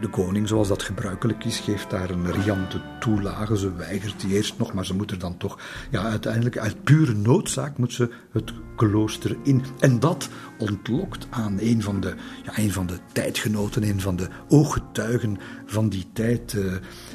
de 0.00 0.08
koning, 0.10 0.48
zoals 0.48 0.68
dat 0.68 0.82
gebruikelijk 0.82 1.44
is, 1.44 1.58
geeft 1.58 1.90
daar 1.90 2.10
een 2.10 2.32
riante 2.32 2.80
toelage. 3.00 3.58
Ze 3.58 3.74
weigert 3.74 4.20
die 4.20 4.34
eerst 4.34 4.58
nog, 4.58 4.72
maar 4.72 4.86
ze 4.86 4.94
moet 4.94 5.10
er 5.10 5.18
dan 5.18 5.36
toch, 5.36 5.58
ja, 5.90 6.02
uiteindelijk 6.02 6.58
uit 6.58 6.84
pure 6.84 7.14
noodzaak 7.14 7.78
moet 7.78 7.92
ze 7.92 8.10
het 8.32 8.52
klooster 8.76 9.36
in. 9.42 9.62
En 9.80 10.00
dat 10.00 10.28
ontlokt 10.58 11.26
aan 11.30 11.58
een 11.60 11.82
van 11.82 12.00
de, 12.00 12.14
ja, 12.44 12.58
een 12.58 12.72
van 12.72 12.86
de 12.86 12.98
tijdgenoten, 13.12 13.82
een 13.82 14.00
van 14.00 14.16
de 14.16 14.28
ooggetuigen 14.48 15.38
van 15.66 15.88
die 15.88 16.06
tijd, 16.12 16.52
uh, 16.52 16.72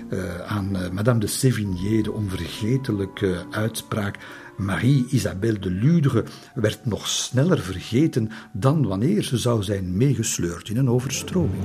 uh, 0.09 0.39
aan 0.39 0.93
Madame 0.93 1.19
de 1.19 1.27
Sévigné, 1.27 2.01
de 2.01 2.11
onvergetelijke 2.11 3.45
uitspraak 3.51 4.17
Marie-Isabelle 4.57 5.59
de 5.59 5.71
Ludre 5.71 6.23
werd 6.53 6.85
nog 6.85 7.07
sneller 7.07 7.59
vergeten 7.59 8.29
dan 8.53 8.87
wanneer 8.87 9.23
ze 9.23 9.37
zou 9.37 9.63
zijn 9.63 9.97
meegesleurd 9.97 10.69
in 10.69 10.77
een 10.77 10.89
overstroming. 10.89 11.63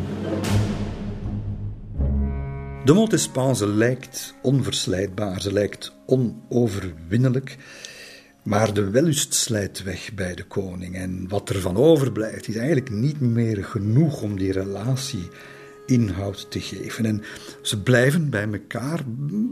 De 2.85 2.93
Montespan, 2.93 3.67
lijkt 3.67 4.35
onverslijdbaar, 4.43 5.41
ze 5.41 5.53
lijkt 5.53 5.93
onoverwinnelijk. 6.07 7.57
Maar 8.43 8.75
de 8.75 8.91
wellust 8.91 9.35
slijt 9.35 9.83
weg 9.83 10.15
bij 10.15 10.35
de 10.35 10.45
koning. 10.45 10.97
En 10.97 11.29
wat 11.29 11.49
er 11.49 11.61
van 11.61 11.77
overblijft, 11.77 12.49
is 12.49 12.57
eigenlijk 12.57 12.91
niet 12.91 13.21
meer 13.21 13.65
genoeg 13.65 14.23
om 14.23 14.39
die 14.39 14.53
relatie 14.53 15.29
inhoud 15.87 16.51
te 16.51 16.61
geven. 16.61 17.07
En 17.07 17.23
ze 17.63 17.83
blijven 17.83 18.31
bij 18.31 18.49
elkaar, 18.53 19.01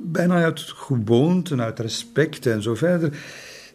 bijna 0.04 0.42
uit 0.42 0.60
gewoonte, 0.60 1.56
uit 1.56 1.78
respect 1.78 2.46
en 2.46 2.62
zo 2.62 2.74
verder. 2.74 3.18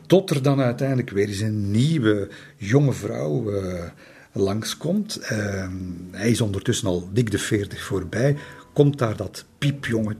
Tot 0.07 0.29
er 0.29 0.41
dan 0.41 0.61
uiteindelijk 0.61 1.09
weer 1.09 1.27
eens 1.27 1.39
een 1.39 1.71
nieuwe 1.71 2.29
jonge 2.55 2.93
vrouw 2.93 3.51
uh, 3.51 3.83
langskomt. 4.31 5.19
Uh, 5.21 5.67
hij 6.11 6.29
is 6.29 6.41
ondertussen 6.41 6.87
al 6.87 7.09
dik 7.13 7.31
de 7.31 7.39
veertig 7.39 7.83
voorbij. 7.83 8.37
Komt 8.73 8.97
daar 8.97 9.15
dat 9.15 9.45
piepjonge 9.57 10.15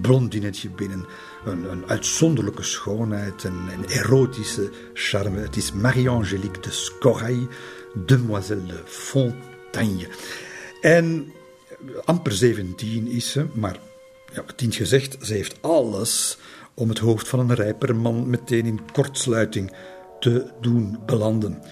blondinetje 0.00 0.68
binnen. 0.68 1.06
Een, 1.44 1.70
een 1.70 1.84
uitzonderlijke 1.86 2.62
schoonheid, 2.62 3.44
een, 3.44 3.68
een, 3.72 3.88
erotische 3.88 4.70
charme. 4.94 5.38
Het 5.38 5.56
is 5.56 5.72
Marie-Angélique 5.72 6.60
de 6.60 6.70
Scoraille, 6.70 7.48
demoiselle 7.94 8.66
de 8.66 8.82
Fontaine. 8.84 10.08
En 10.80 11.32
amper 12.04 12.32
17 12.32 13.06
is 13.06 13.30
ze, 13.30 13.46
maar 13.52 13.78
ja, 14.32 14.42
het 14.46 14.74
gezegd, 14.74 15.16
ze 15.20 15.34
heeft 15.34 15.56
alles 15.60 16.38
om 16.74 16.88
het 16.88 16.98
hoofd 16.98 17.28
van 17.28 17.38
een 17.38 17.54
rijper 17.54 17.96
man 17.96 18.30
meteen 18.30 18.66
in 18.66 18.80
kortsluiting 18.92 19.72
te 20.20 20.46
doen 20.60 20.98
belanden. 21.06 21.62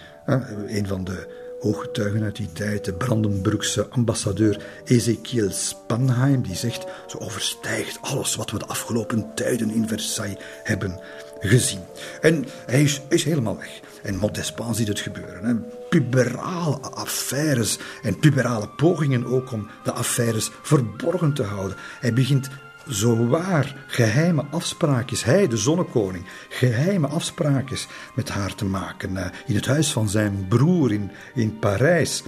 Een 0.66 0.86
van 0.86 1.04
de 1.04 1.46
ooggetuigen 1.60 2.22
uit 2.22 2.36
die 2.36 2.52
tijd, 2.52 2.84
de 2.84 2.92
Brandenburgse 2.92 3.88
ambassadeur 3.88 4.64
Ezekiel 4.84 5.50
Spanheim, 5.50 6.42
die 6.42 6.56
zegt: 6.56 6.86
ze 7.06 7.20
overstijgt 7.20 7.98
alles 8.00 8.34
wat 8.34 8.50
we 8.50 8.58
de 8.58 8.66
afgelopen 8.66 9.34
tijden 9.34 9.70
in 9.70 9.88
Versailles 9.88 10.38
hebben 10.62 11.00
gezien. 11.40 11.80
En 12.20 12.44
hij 12.66 12.82
is, 12.82 13.00
is 13.08 13.24
helemaal 13.24 13.56
weg. 13.56 13.80
En 14.02 14.16
Montespan 14.16 14.74
ziet 14.74 14.88
het 14.88 15.00
gebeuren. 15.00 15.44
Hè. 15.44 15.77
Puberale 15.88 16.78
affaires 16.80 17.78
en 18.02 18.18
puberale 18.18 18.68
pogingen 18.68 19.24
ook 19.24 19.52
om 19.52 19.68
de 19.84 19.92
affaires 19.92 20.50
verborgen 20.62 21.34
te 21.34 21.42
houden. 21.42 21.76
Hij 22.00 22.12
begint 22.12 22.50
zowaar 22.86 23.84
geheime 23.86 24.44
afspraakjes, 24.50 25.24
hij 25.24 25.48
de 25.48 25.56
zonnekoning, 25.56 26.24
geheime 26.48 27.06
afspraakjes 27.06 27.86
met 28.14 28.28
haar 28.28 28.54
te 28.54 28.64
maken 28.64 29.12
uh, 29.12 29.26
in 29.46 29.54
het 29.54 29.66
huis 29.66 29.92
van 29.92 30.08
zijn 30.08 30.46
broer 30.48 30.92
in, 30.92 31.10
in 31.34 31.58
Parijs. 31.58 32.22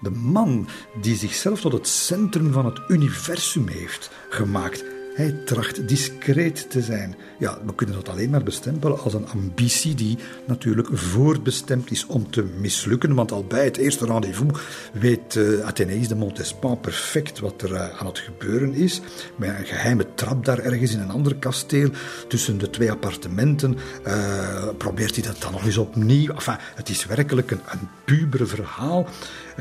De 0.00 0.10
man 0.10 0.68
die 1.00 1.16
zichzelf 1.16 1.60
tot 1.60 1.72
het 1.72 1.88
centrum 1.88 2.52
van 2.52 2.64
het 2.64 2.80
universum 2.88 3.68
heeft 3.68 4.10
gemaakt. 4.28 4.84
Hij 5.14 5.34
tracht 5.44 5.88
discreet 5.88 6.70
te 6.70 6.82
zijn. 6.82 7.14
Ja, 7.38 7.58
we 7.66 7.74
kunnen 7.74 7.94
dat 7.94 8.08
alleen 8.08 8.30
maar 8.30 8.42
bestempelen 8.42 9.00
als 9.00 9.14
een 9.14 9.28
ambitie 9.28 9.94
die 9.94 10.18
natuurlijk 10.46 10.88
voorbestemd 10.92 11.90
is 11.90 12.06
om 12.06 12.30
te 12.30 12.42
mislukken. 12.42 13.14
Want 13.14 13.32
al 13.32 13.44
bij 13.44 13.64
het 13.64 13.76
eerste 13.76 14.06
rendezvous 14.06 14.60
weet 14.92 15.34
uh, 15.34 15.68
de 16.08 16.14
Montespan 16.16 16.80
perfect 16.80 17.38
wat 17.38 17.62
er 17.62 17.70
uh, 17.70 18.00
aan 18.00 18.06
het 18.06 18.18
gebeuren 18.18 18.74
is. 18.74 19.00
Met 19.36 19.48
een 19.58 19.66
geheime 19.66 20.06
trap 20.14 20.44
daar 20.44 20.58
ergens 20.58 20.92
in 20.92 21.00
een 21.00 21.10
ander 21.10 21.36
kasteel 21.36 21.90
tussen 22.28 22.58
de 22.58 22.70
twee 22.70 22.90
appartementen 22.90 23.76
uh, 24.06 24.68
probeert 24.78 25.14
hij 25.14 25.24
dat 25.24 25.40
dan 25.40 25.52
nog 25.52 25.64
eens 25.64 25.78
opnieuw. 25.78 26.32
Enfin, 26.32 26.56
het 26.74 26.88
is 26.88 27.06
werkelijk 27.06 27.50
een, 27.50 27.60
een 27.66 27.88
pubere 28.04 28.46
verhaal. 28.46 29.08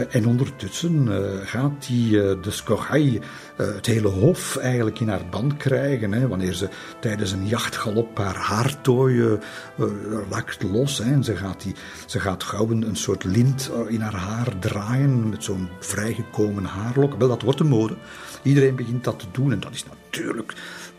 En 0.09 0.27
ondertussen 0.27 1.07
gaat 1.45 1.88
hij 1.88 2.09
de 2.41 2.51
Scoraille, 2.51 3.22
het 3.55 3.85
hele 3.85 4.07
hof 4.07 4.57
eigenlijk 4.57 4.99
in 4.99 5.09
haar 5.09 5.26
band 5.30 5.57
krijgen. 5.57 6.30
Wanneer 6.30 6.53
ze 6.53 6.69
tijdens 6.99 7.31
een 7.31 7.47
jachtgalop 7.47 8.18
haar 8.18 8.35
haartooien 8.35 9.39
uh, 9.80 9.88
lakt 10.30 10.63
los. 10.63 10.99
En 10.99 11.23
ze 11.23 11.35
gaat, 11.35 11.61
die, 11.61 11.76
ze 12.05 12.19
gaat 12.19 12.43
gauw 12.43 12.69
een 12.69 12.95
soort 12.95 13.23
lint 13.23 13.72
in 13.88 14.01
haar 14.01 14.15
haar 14.15 14.59
draaien 14.59 15.30
met 15.30 15.43
zo'n 15.43 15.69
vrijgekomen 15.80 16.63
haarlok. 16.63 17.15
Wel, 17.18 17.27
dat 17.27 17.41
wordt 17.41 17.57
de 17.57 17.63
mode. 17.63 17.95
Iedereen 18.43 18.76
begint 18.76 19.03
dat 19.03 19.19
te 19.19 19.26
doen 19.31 19.51
en 19.51 19.59
dat 19.59 19.73
is 19.73 19.85
natuurlijk 19.85 20.53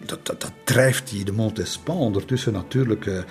dat, 0.07 0.27
dat, 0.27 0.53
drijft 0.65 1.11
die 1.11 1.25
de 1.25 1.33
Montespan 1.33 1.97
ondertussen 1.97 2.53
natuurlijk 2.53 3.07
uh, 3.07 3.23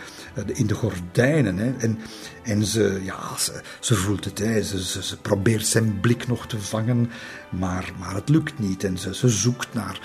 in 0.45 0.67
de 0.67 0.73
gordijnen. 0.73 1.57
Hè. 1.57 1.73
En, 1.77 1.99
en 2.43 2.65
ze, 2.65 3.01
ja, 3.03 3.37
ze, 3.37 3.61
ze 3.79 3.95
voelt 3.95 4.25
het, 4.25 4.39
hè. 4.39 4.63
Ze, 4.63 5.03
ze, 5.03 5.17
probeert 5.17 5.65
zijn 5.65 5.99
blik 5.99 6.27
nog 6.27 6.47
te 6.47 6.61
vangen, 6.61 7.11
maar, 7.49 7.91
maar 7.99 8.15
het 8.15 8.29
lukt 8.29 8.59
niet. 8.59 8.83
En 8.83 8.97
ze, 8.97 9.15
ze 9.15 9.29
zoekt 9.29 9.73
naar, 9.73 9.99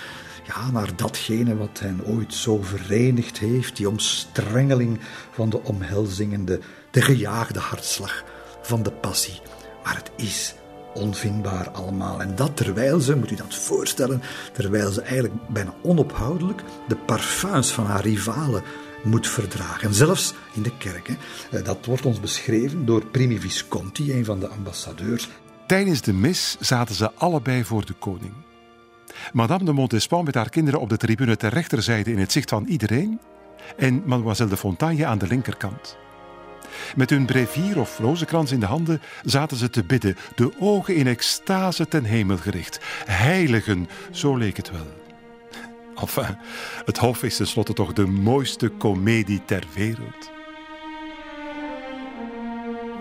ja, 0.46 0.70
naar 0.70 0.96
datgene 0.96 1.56
wat 1.56 1.80
hen 1.80 2.04
ooit 2.04 2.34
zo 2.34 2.62
verenigd 2.62 3.38
heeft, 3.38 3.76
die 3.76 3.88
omstrengeling 3.88 5.00
van 5.30 5.50
de 5.50 5.62
omhelzingende, 5.62 6.60
de 6.90 7.02
gejaagde 7.02 7.58
hartslag 7.60 8.24
van 8.62 8.82
de 8.82 8.92
passie. 8.92 9.40
Maar 9.84 9.96
het 9.96 10.10
is 10.16 10.54
onvindbaar 10.96 11.70
allemaal. 11.70 12.20
En 12.20 12.36
dat 12.36 12.56
terwijl 12.56 13.00
ze, 13.00 13.16
moet 13.16 13.30
u 13.30 13.34
dat 13.34 13.54
voorstellen, 13.54 14.22
terwijl 14.52 14.90
ze 14.90 15.00
eigenlijk 15.00 15.34
bijna 15.48 15.74
onophoudelijk 15.82 16.62
de 16.88 16.96
parfums 16.96 17.72
van 17.72 17.86
haar 17.86 18.02
rivalen 18.02 18.62
moet 19.02 19.28
verdragen. 19.28 19.94
Zelfs 19.94 20.34
in 20.52 20.62
de 20.62 20.76
kerk. 20.78 21.08
Hè. 21.08 21.14
Eh, 21.58 21.64
dat 21.64 21.86
wordt 21.86 22.06
ons 22.06 22.20
beschreven 22.20 22.86
door 22.86 23.06
Primi 23.06 23.40
Visconti, 23.40 24.12
een 24.12 24.24
van 24.24 24.40
de 24.40 24.48
ambassadeurs. 24.48 25.28
Tijdens 25.66 26.00
de 26.00 26.12
mis 26.12 26.56
zaten 26.60 26.94
ze 26.94 27.12
allebei 27.12 27.64
voor 27.64 27.86
de 27.86 27.94
koning. 27.98 28.32
Madame 29.32 29.64
de 29.64 29.72
Montespan 29.72 30.24
met 30.24 30.34
haar 30.34 30.48
kinderen 30.48 30.80
op 30.80 30.88
de 30.88 30.96
tribune 30.96 31.36
ter 31.36 31.52
rechterzijde 31.52 32.10
in 32.10 32.18
het 32.18 32.32
zicht 32.32 32.48
van 32.48 32.64
iedereen 32.64 33.20
en 33.76 34.02
mademoiselle 34.06 34.50
de 34.50 34.56
Fontaine 34.56 35.06
aan 35.06 35.18
de 35.18 35.26
linkerkant. 35.26 35.96
Met 36.96 37.10
hun 37.10 37.26
brevier 37.26 37.80
of 37.80 37.98
rozenkrans 37.98 38.52
in 38.52 38.60
de 38.60 38.66
handen 38.66 39.00
zaten 39.24 39.56
ze 39.56 39.70
te 39.70 39.84
bidden, 39.84 40.16
de 40.34 40.52
ogen 40.58 40.94
in 40.94 41.06
extase 41.06 41.88
ten 41.88 42.04
hemel 42.04 42.36
gericht. 42.36 42.78
Heiligen, 43.04 43.88
zo 44.10 44.36
leek 44.36 44.56
het 44.56 44.70
wel. 44.70 45.04
Enfin, 46.00 46.36
het 46.84 46.98
Hof 46.98 47.22
is 47.22 47.36
tenslotte 47.36 47.72
toch 47.72 47.92
de 47.92 48.06
mooiste 48.06 48.68
komedie 48.68 49.42
ter 49.44 49.64
wereld. 49.74 50.34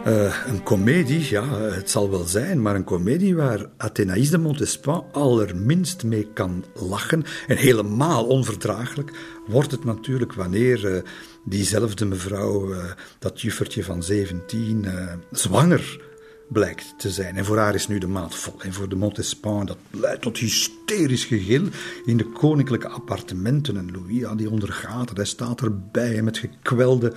Uh, 0.07 0.35
een 0.45 0.63
komedie, 0.63 1.29
ja, 1.29 1.59
het 1.59 1.89
zal 1.89 2.09
wel 2.09 2.23
zijn, 2.23 2.61
maar 2.61 2.75
een 2.75 2.83
komedie 2.83 3.35
waar 3.35 3.65
Athénaïs 3.77 4.29
de 4.29 4.37
Montespan 4.37 5.05
allerminst 5.11 6.03
mee 6.03 6.27
kan 6.33 6.65
lachen. 6.73 7.23
En 7.47 7.57
helemaal 7.57 8.25
onverdraaglijk 8.25 9.11
wordt 9.47 9.71
het 9.71 9.83
natuurlijk 9.83 10.33
wanneer 10.33 10.95
uh, 10.95 11.01
diezelfde 11.45 12.05
mevrouw, 12.05 12.73
uh, 12.73 12.83
dat 13.19 13.41
juffertje 13.41 13.83
van 13.83 14.03
17, 14.03 14.85
zwanger 15.31 15.99
blijkt 16.47 16.93
te 16.97 17.09
zijn. 17.09 17.37
En 17.37 17.45
voor 17.45 17.57
haar 17.57 17.75
is 17.75 17.87
nu 17.87 17.97
de 17.97 18.07
maat 18.07 18.35
vol. 18.35 18.53
En 18.61 18.73
voor 18.73 18.89
de 18.89 18.95
Montespan, 18.95 19.65
dat 19.65 19.77
leidt 19.89 20.21
tot 20.21 20.37
hysterisch 20.37 21.25
gegil 21.25 21.63
in 22.05 22.17
de 22.17 22.31
koninklijke 22.31 22.87
appartementen. 22.87 23.77
En 23.77 23.91
Louis, 23.91 24.37
die 24.37 24.49
ondergaat 24.49 25.09
het. 25.09 25.17
Hij 25.17 25.25
staat 25.25 25.61
erbij 25.61 26.21
met 26.21 26.37
gekwelde 26.37 27.13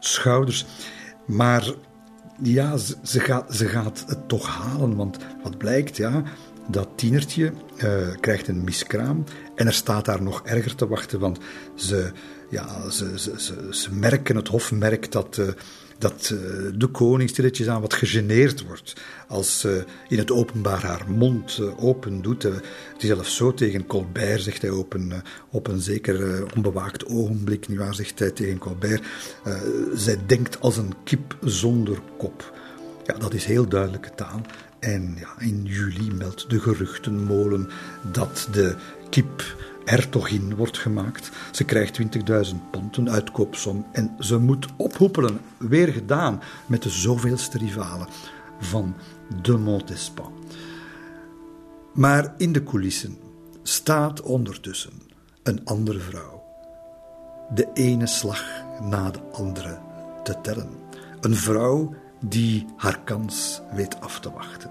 schouders. 0.00 0.66
Maar 1.26 1.74
ja, 2.42 2.76
ze, 2.76 3.20
gaat, 3.20 3.54
ze 3.54 3.66
gaat 3.66 4.04
het 4.06 4.28
toch 4.28 4.46
halen. 4.46 4.96
Want 4.96 5.16
wat 5.42 5.58
blijkt, 5.58 5.96
ja, 5.96 6.22
dat 6.68 6.88
tienertje 6.96 7.52
uh, 7.84 8.16
krijgt 8.20 8.48
een 8.48 8.64
miskraam. 8.64 9.24
En 9.54 9.66
er 9.66 9.72
staat 9.72 10.04
daar 10.04 10.22
nog 10.22 10.42
erger 10.44 10.74
te 10.74 10.88
wachten. 10.88 11.18
Want 11.18 11.38
ze, 11.74 12.12
ja, 12.50 12.90
ze, 12.90 13.18
ze, 13.18 13.68
ze, 13.70 13.92
merken, 13.92 14.36
het 14.36 14.48
Hof 14.48 14.72
merkt 14.72 15.12
dat. 15.12 15.36
Uh, 15.40 15.48
dat 15.98 16.30
uh, 16.32 16.40
de 16.74 16.86
koning 16.86 17.28
stilletjes 17.28 17.68
aan 17.68 17.80
wat 17.80 17.94
gegeneerd 17.94 18.66
wordt 18.66 18.96
als 19.28 19.60
ze 19.60 19.84
in 20.08 20.18
het 20.18 20.30
openbaar 20.30 20.82
haar 20.82 21.04
mond 21.10 21.60
open 21.78 22.22
doet. 22.22 22.42
het 22.42 22.62
is 22.98 23.06
zelfs 23.06 23.36
zo 23.36 23.54
tegen 23.54 23.86
Colbert, 23.86 24.42
zegt 24.42 24.62
hij 24.62 24.70
op 24.70 24.94
een, 24.94 25.12
op 25.50 25.66
een 25.66 25.80
zeker 25.80 26.44
onbewaakt 26.54 27.06
ogenblik, 27.06 27.68
nietwaar, 27.68 27.94
zegt 27.94 28.18
hij 28.18 28.30
tegen 28.30 28.58
Colbert, 28.58 29.04
zij 29.94 30.18
denkt 30.26 30.60
als 30.60 30.76
een 30.76 30.94
kip 31.04 31.36
zonder 31.40 31.98
kop. 32.18 32.52
Ja, 33.06 33.14
dat 33.18 33.34
is 33.34 33.44
heel 33.44 33.68
duidelijke 33.68 34.14
taal. 34.14 34.40
En 34.78 35.16
ja, 35.18 35.34
in 35.38 35.64
juli 35.64 36.10
meldt 36.12 36.50
de 36.50 36.60
geruchtenmolen 36.60 37.68
dat 38.12 38.48
de 38.52 38.74
kip 39.10 39.56
hertogin 39.86 40.56
wordt 40.56 40.78
gemaakt. 40.78 41.30
Ze 41.52 41.64
krijgt 41.64 42.00
20.000 42.00 42.06
pond, 42.70 42.96
een 42.96 43.10
uitkoopsom. 43.10 43.86
En 43.92 44.16
ze 44.18 44.38
moet 44.38 44.66
ophoepelen, 44.76 45.40
weer 45.56 45.88
gedaan, 45.88 46.42
met 46.66 46.82
de 46.82 46.90
zoveelste 46.90 47.58
rivalen 47.58 48.06
van 48.58 48.94
de 49.42 49.56
Montespan. 49.56 50.32
Maar 51.94 52.34
in 52.36 52.52
de 52.52 52.62
coulissen 52.62 53.16
staat 53.62 54.22
ondertussen 54.22 54.92
een 55.42 55.60
andere 55.64 55.98
vrouw. 55.98 56.42
De 57.54 57.68
ene 57.74 58.06
slag 58.06 58.44
na 58.80 59.10
de 59.10 59.20
andere 59.32 59.78
te 60.22 60.40
tellen. 60.42 60.68
Een 61.20 61.36
vrouw 61.36 61.94
die 62.20 62.66
haar 62.76 63.00
kans 63.04 63.60
weet 63.74 64.00
af 64.00 64.20
te 64.20 64.32
wachten. 64.32 64.70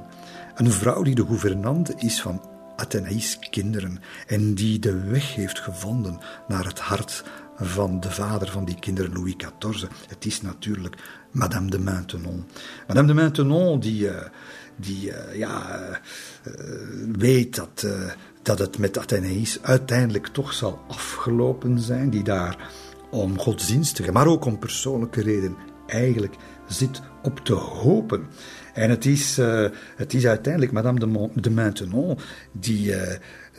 Een 0.56 0.72
vrouw 0.72 1.04
die 1.04 1.16
de 1.16 1.26
gouvernante 1.26 1.94
is 1.98 2.22
van 2.22 2.42
Athenaïs 2.76 3.40
kinderen 3.50 4.00
en 4.28 4.54
die 4.54 4.80
de 4.80 5.00
weg 5.00 5.36
heeft 5.36 5.60
gevonden 5.60 6.20
naar 6.48 6.66
het 6.66 6.80
hart 6.80 7.24
van 7.58 8.00
de 8.00 8.12
vader 8.12 8.52
van 8.52 8.66
die 8.66 8.80
kinderen, 8.80 9.14
Louis 9.14 9.36
XIV. 9.36 9.88
Het 10.08 10.26
is 10.26 10.42
natuurlijk 10.42 10.96
Madame 11.32 11.70
de 11.70 11.80
Maintenon. 11.80 12.46
Madame 12.88 13.08
de 13.08 13.14
Maintenon 13.14 13.80
die, 13.80 14.04
uh, 14.04 14.16
die 14.76 15.10
uh, 15.10 15.36
ja, 15.36 15.80
uh, 15.80 16.56
weet 17.18 17.56
dat, 17.56 17.88
dat 18.42 18.60
het 18.60 18.78
met 18.78 18.98
Athenaïs 18.98 19.60
uiteindelijk 19.62 20.28
toch 20.28 20.54
zal 20.54 20.82
afgelopen 20.88 21.80
zijn, 21.80 22.10
die 22.10 22.24
daar 22.24 22.72
om 23.10 23.40
godsdienstige, 23.40 24.12
maar 24.12 24.28
ook 24.28 24.46
om 24.46 24.60
persoonlijke 24.60 25.22
reden 25.22 25.56
eigenlijk 25.88 26.36
zit 26.68 27.02
op 27.24 27.40
te 27.40 27.54
hopen. 27.54 28.28
En 28.76 28.90
het 28.90 29.06
is, 29.06 29.40
uh, 29.40 29.68
het 29.96 30.14
is 30.14 30.28
uiteindelijk 30.28 30.72
Madame 30.72 31.00
de, 31.00 31.30
de 31.42 31.50
Maintenon 31.50 32.18
die 32.52 32.88
uh, 32.88 33.02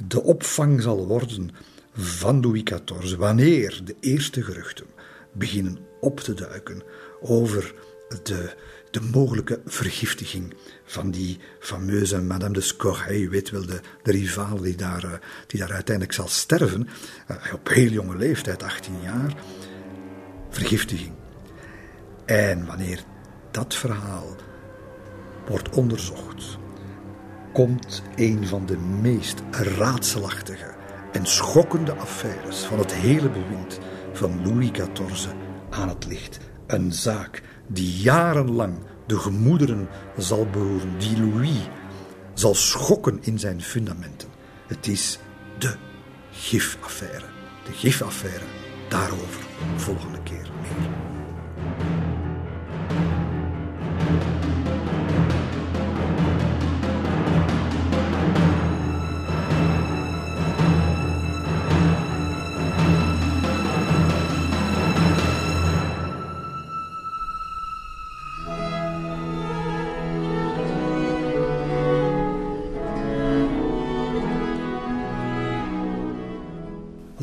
de 0.06 0.22
opvang 0.22 0.82
zal 0.82 1.06
worden 1.06 1.50
van 1.92 2.40
Louis 2.40 2.62
XIV 2.62 3.14
wanneer 3.16 3.80
de 3.84 3.96
eerste 4.00 4.42
geruchten 4.42 4.86
beginnen 5.32 5.78
op 6.00 6.20
te 6.20 6.34
duiken 6.34 6.82
over 7.20 7.74
de, 8.22 8.54
de 8.90 9.00
mogelijke 9.00 9.60
vergiftiging 9.64 10.54
van 10.84 11.10
die 11.10 11.38
fameuze 11.60 12.20
Madame 12.20 12.54
de 12.54 12.60
Scorreil. 12.60 13.20
U 13.20 13.28
weet 13.28 13.50
wel, 13.50 13.66
de, 13.66 13.80
de 14.02 14.10
rivaal 14.10 14.56
die 14.56 14.76
daar, 14.76 15.04
uh, 15.04 15.12
die 15.46 15.60
daar 15.60 15.72
uiteindelijk 15.72 16.16
zal 16.16 16.28
sterven, 16.28 16.88
op 17.52 17.68
heel 17.68 17.90
jonge 17.90 18.16
leeftijd, 18.16 18.62
18 18.62 18.94
jaar. 19.02 19.34
Vergiftiging. 20.50 21.12
En 22.24 22.66
wanneer 22.66 23.04
dat 23.50 23.74
verhaal 23.74 24.36
wordt 25.48 25.76
onderzocht, 25.76 26.58
komt 27.52 28.02
een 28.14 28.46
van 28.46 28.66
de 28.66 28.78
meest 28.78 29.42
raadselachtige 29.50 30.74
en 31.12 31.26
schokkende 31.26 31.94
affaires 31.94 32.64
van 32.64 32.78
het 32.78 32.94
hele 32.94 33.30
bewind 33.30 33.78
van 34.12 34.42
Louis 34.44 34.70
XIV 34.70 35.26
aan 35.70 35.88
het 35.88 36.06
licht. 36.06 36.38
Een 36.66 36.92
zaak 36.92 37.42
die 37.66 37.96
jarenlang 37.96 38.74
de 39.06 39.18
gemoederen 39.18 39.88
zal 40.16 40.46
beroeren, 40.46 40.98
die 40.98 41.20
Louis 41.20 41.68
zal 42.34 42.54
schokken 42.54 43.18
in 43.22 43.38
zijn 43.38 43.62
fundamenten. 43.62 44.28
Het 44.66 44.86
is 44.86 45.18
de 45.58 45.76
gifaffaire. 46.30 47.26
De 47.64 47.72
gifaffaire, 47.72 48.44
daarover 48.88 49.42
volgende 49.76 50.22
keer 50.22 50.50
meer. 50.62 51.05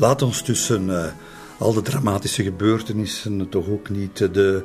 Laat 0.04 0.22
ons 0.22 0.42
tussen 0.42 0.88
uh, 0.88 1.06
al 1.58 1.72
de 1.72 1.82
dramatische 1.82 2.42
gebeurtenissen 2.42 3.48
toch 3.48 3.68
ook 3.68 3.88
niet 3.88 4.18
de 4.18 4.62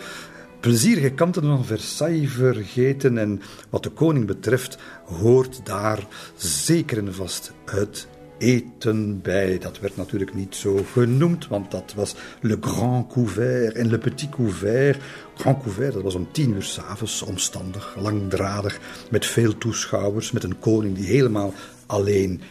plezierige 0.60 1.10
kanten 1.10 1.42
van 1.42 1.66
Versailles 1.66 2.32
vergeten. 2.32 3.18
En 3.18 3.42
wat 3.70 3.84
de 3.84 3.90
koning 3.90 4.26
betreft, 4.26 4.78
hoort 5.06 5.62
daar 5.64 6.08
zeker 6.36 6.98
en 6.98 7.14
vast 7.14 7.52
het 7.66 8.08
eten 8.38 9.22
bij. 9.22 9.58
Dat 9.58 9.80
werd 9.80 9.98
natuurlijk 9.98 10.34
niet 10.34 10.56
zo 10.56 10.86
genoemd, 10.92 11.48
want 11.48 11.72
dat 11.72 11.94
was 11.96 12.16
le 12.42 12.58
grand 12.62 13.14
couvert 13.14 13.74
en 13.74 13.90
le 13.90 13.98
petit 13.98 14.30
couvert. 14.30 15.02
Grand 15.36 15.64
couvert, 15.64 15.94
dat 15.94 16.04
was 16.04 16.16
om 16.16 16.32
tien 16.32 16.54
uur 16.54 16.64
s'avonds, 16.64 17.22
omstandig, 17.22 17.96
langdradig, 18.00 18.80
met 19.12 19.26
veel 19.26 19.58
toeschouwers, 19.58 20.32
met 20.32 20.44
een 20.44 20.60
koning 20.60 20.96
die 20.96 21.08
helemaal 21.08 21.54
alleen 21.86 22.42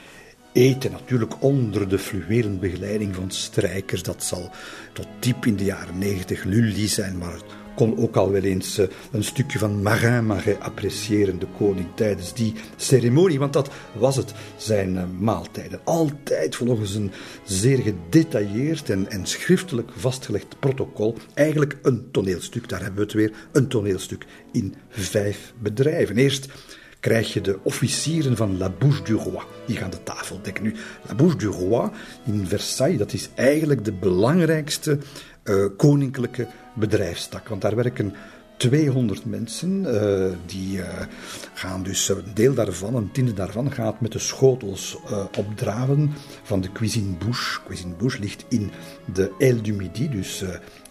eten. 0.58 0.90
Natuurlijk 0.90 1.42
onder 1.42 1.88
de 1.88 1.98
fluwelen 1.98 2.58
begeleiding 2.58 3.14
van 3.14 3.30
strijkers. 3.30 4.02
Dat 4.02 4.24
zal 4.24 4.50
tot 4.92 5.06
diep 5.18 5.46
in 5.46 5.56
de 5.56 5.64
jaren 5.64 5.98
negentig 5.98 6.44
Lully 6.44 6.88
zijn, 6.88 7.18
maar 7.18 7.40
kon 7.78 7.98
ook 7.98 8.16
al 8.16 8.30
wel 8.30 8.42
eens 8.42 8.78
eh, 8.78 8.86
een 9.10 9.24
stukje 9.24 9.58
van 9.58 9.82
Marin 9.82 10.26
Marais 10.26 10.58
appreciëren, 10.58 11.38
de 11.38 11.46
koning, 11.58 11.86
tijdens 11.94 12.34
die 12.34 12.54
ceremonie. 12.76 13.38
Want 13.38 13.52
dat 13.52 13.70
was 13.92 14.16
het, 14.16 14.32
zijn 14.56 14.96
eh, 14.96 15.04
maaltijden. 15.18 15.80
Altijd 15.84 16.56
volgens 16.56 16.94
een 16.94 17.10
zeer 17.44 17.78
gedetailleerd 17.78 18.90
en, 18.90 19.10
en 19.10 19.26
schriftelijk 19.26 19.90
vastgelegd 19.96 20.58
protocol. 20.58 21.16
Eigenlijk 21.34 21.78
een 21.82 22.10
toneelstuk, 22.10 22.68
daar 22.68 22.82
hebben 22.82 22.98
we 22.98 23.04
het 23.04 23.12
weer, 23.12 23.32
een 23.52 23.68
toneelstuk 23.68 24.26
in 24.52 24.74
vijf 24.88 25.52
bedrijven. 25.58 26.16
Eerst 26.16 26.48
krijg 27.00 27.32
je 27.32 27.40
de 27.40 27.58
officieren 27.62 28.36
van 28.36 28.58
La 28.58 28.70
Bouche 28.78 29.02
du 29.02 29.14
Roi. 29.14 29.44
Die 29.66 29.76
gaan 29.76 29.90
de 29.90 30.02
tafel 30.02 30.40
dekken. 30.42 30.62
Nu, 30.62 30.74
La 31.08 31.14
Bouche 31.14 31.36
du 31.36 31.46
Roi 31.46 31.90
in 32.24 32.46
Versailles, 32.46 32.98
dat 32.98 33.12
is 33.12 33.28
eigenlijk 33.34 33.84
de 33.84 33.92
belangrijkste 33.92 34.98
uh, 35.44 35.66
koninklijke 35.76 36.46
bedrijfstak. 36.74 37.48
Want 37.48 37.62
daar 37.62 37.76
werken 37.76 38.14
200 38.56 39.24
mensen, 39.24 39.84
uh, 39.84 40.26
die 40.46 40.78
uh, 40.78 40.84
gaan 41.54 41.82
dus, 41.82 42.08
een 42.08 42.34
deel 42.34 42.54
daarvan, 42.54 42.94
een 42.94 43.12
tiende 43.12 43.32
daarvan, 43.32 43.72
gaat 43.72 44.00
met 44.00 44.12
de 44.12 44.18
schotels 44.18 44.98
opdraven 45.36 46.12
van 46.42 46.60
de 46.60 46.72
Cuisine 46.72 47.16
Bouche. 47.16 47.60
Cuisine 47.66 47.94
Bouche 47.94 48.20
ligt 48.20 48.44
in 48.48 48.70
de 49.14 49.32
Aile 49.38 49.60
du 49.60 49.72
Midi, 49.72 50.08
dus 50.08 50.44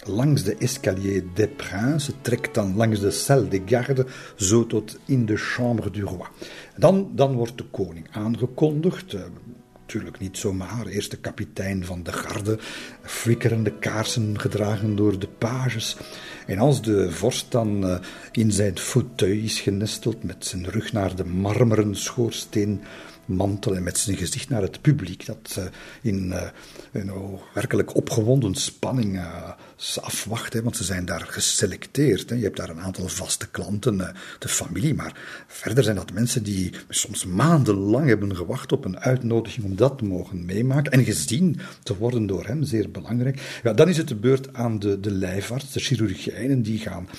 langs 0.08 0.44
de 0.44 0.56
Escalier 0.56 1.24
des 1.34 1.50
Princes, 1.56 2.14
trekt 2.22 2.54
dan 2.54 2.76
langs 2.76 3.00
de 3.00 3.12
Salle 3.12 3.48
des 3.48 3.62
Gardes, 3.66 4.06
zo 4.36 4.68
tot 4.68 5.00
in 5.06 5.26
de 5.26 5.38
Chambre 5.38 5.90
du 5.90 6.04
Roi. 6.04 6.28
Dan, 6.78 7.12
dan 7.16 7.34
wordt 7.34 7.58
de 7.58 7.66
koning 7.72 8.08
aangekondigd, 8.12 9.16
natuurlijk 9.88 10.20
niet 10.20 10.38
zomaar. 10.38 10.86
Eerste 10.86 11.18
kapitein 11.18 11.86
van 11.86 12.04
de 12.04 12.12
garde, 12.12 12.60
flikkerende 13.02 13.72
kaarsen 13.72 14.40
gedragen 14.40 14.96
door 14.96 15.20
de 15.20 15.28
pages. 15.28 15.98
En 16.46 16.60
als 16.60 16.82
de 16.82 17.12
vorst 17.12 17.52
dan 17.52 17.84
uh, 17.84 17.98
in 18.32 18.52
zijn 18.52 18.78
fauteuil 18.78 19.44
is 19.44 19.60
genesteld 19.60 20.24
met 20.24 20.46
zijn 20.46 20.70
rug 20.70 20.94
naar 20.94 21.16
de 21.16 21.26
marmeren 21.26 21.96
schoorsteen 21.96 22.82
mantel 23.26 23.76
en 23.76 23.84
met 23.84 23.98
zijn 23.98 24.18
gezicht 24.18 24.50
naar 24.50 24.62
het 24.62 24.82
publiek, 24.82 25.26
dat 25.26 25.56
uh, 25.60 25.66
in, 26.02 26.34
oh, 27.12 27.42
werkelijk 27.54 27.96
opgewonden 27.96 28.56
spanning 28.56 29.22
afwacht, 30.02 30.54
hè, 30.54 30.62
want 30.64 30.76
ze 30.76 30.84
zijn 30.84 31.06
daar 31.06 31.26
geselecteerd. 31.28 32.30
Hè. 32.30 32.36
Je 32.36 32.44
hebt 32.44 32.58
daar 32.58 32.70
een 32.70 32.82
aantal 32.82 33.08
vaste 33.08 33.48
klanten, 33.50 33.98
de 34.40 34.48
familie, 34.48 34.94
maar 34.94 35.44
verder 35.48 35.84
zijn 35.84 35.96
dat 35.96 36.12
mensen 36.12 36.44
die 36.44 36.74
soms 36.90 37.26
maandenlang 37.26 38.08
hebben 38.08 38.36
gewacht 38.36 38.72
op 38.72 38.86
een 38.86 39.00
uitnodiging 39.00 39.66
om 39.66 39.76
dat 39.76 39.98
te 39.98 40.06
mogen 40.06 40.46
meemaken 40.46 40.92
en 40.92 41.04
gezien 41.04 41.60
te 41.84 41.98
worden 41.98 42.26
door 42.26 42.46
hem, 42.46 42.64
zeer 42.64 42.92
belangrijk. 42.92 43.60
Ja, 43.64 43.74
dan 43.74 43.90
is 43.90 43.98
het 43.98 44.08
de 44.08 44.16
beurt 44.16 44.54
aan 44.54 44.80
de, 44.80 45.00
de 45.00 45.12
lijfarts, 45.12 45.72
de 45.72 45.80
chirurgijnen, 45.80 46.62
die 46.62 46.80
gaan 46.80 47.10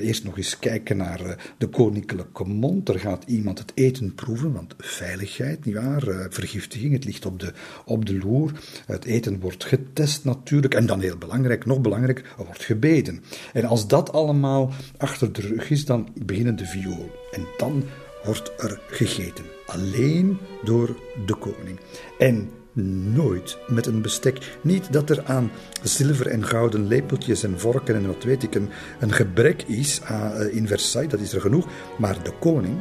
eerst 0.00 0.24
nog 0.24 0.36
eens 0.36 0.58
kijken 0.58 0.96
naar 0.96 1.54
de 1.58 1.66
koninklijke 1.66 2.44
mond. 2.44 2.88
Er 2.88 2.98
gaat 2.98 3.24
iemand 3.26 3.58
het 3.58 3.72
eten 3.74 4.14
proeven, 4.14 4.52
want 4.52 4.74
veilig 4.78 5.38
niet 5.38 5.64
nietwaar? 5.64 6.08
Uh, 6.08 6.26
vergiftiging, 6.28 6.92
het 6.92 7.04
ligt 7.04 7.26
op 7.26 7.40
de, 7.40 7.52
op 7.84 8.06
de 8.06 8.18
loer. 8.18 8.52
Het 8.86 9.04
eten 9.04 9.40
wordt 9.40 9.64
getest 9.64 10.24
natuurlijk. 10.24 10.74
En 10.74 10.86
dan 10.86 11.00
heel 11.00 11.16
belangrijk, 11.16 11.66
nog 11.66 11.80
belangrijk, 11.80 12.18
er 12.38 12.44
wordt 12.44 12.64
gebeden. 12.64 13.22
En 13.52 13.64
als 13.64 13.86
dat 13.86 14.12
allemaal 14.12 14.72
achter 14.96 15.32
de 15.32 15.40
rug 15.40 15.70
is, 15.70 15.84
dan 15.84 16.08
beginnen 16.24 16.56
de 16.56 16.66
viool. 16.66 17.10
En 17.32 17.46
dan 17.56 17.84
wordt 18.24 18.52
er 18.58 18.80
gegeten. 18.86 19.44
Alleen 19.66 20.38
door 20.64 20.96
de 21.26 21.34
koning. 21.34 21.78
En 22.18 22.50
nooit 22.84 23.58
met 23.66 23.86
een 23.86 24.02
bestek. 24.02 24.58
Niet 24.60 24.92
dat 24.92 25.10
er 25.10 25.24
aan 25.24 25.50
zilver 25.82 26.26
en 26.26 26.44
gouden 26.44 26.86
lepeltjes 26.86 27.42
en 27.42 27.60
vorken 27.60 27.94
en 27.94 28.06
wat 28.06 28.24
weet 28.24 28.42
ik 28.42 28.54
een, 28.54 28.68
een 29.00 29.12
gebrek 29.12 29.62
is 29.62 30.00
uh, 30.10 30.30
in 30.50 30.66
Versailles, 30.66 31.10
dat 31.10 31.20
is 31.20 31.32
er 31.32 31.40
genoeg. 31.40 31.68
Maar 31.98 32.22
de 32.22 32.32
koning 32.40 32.74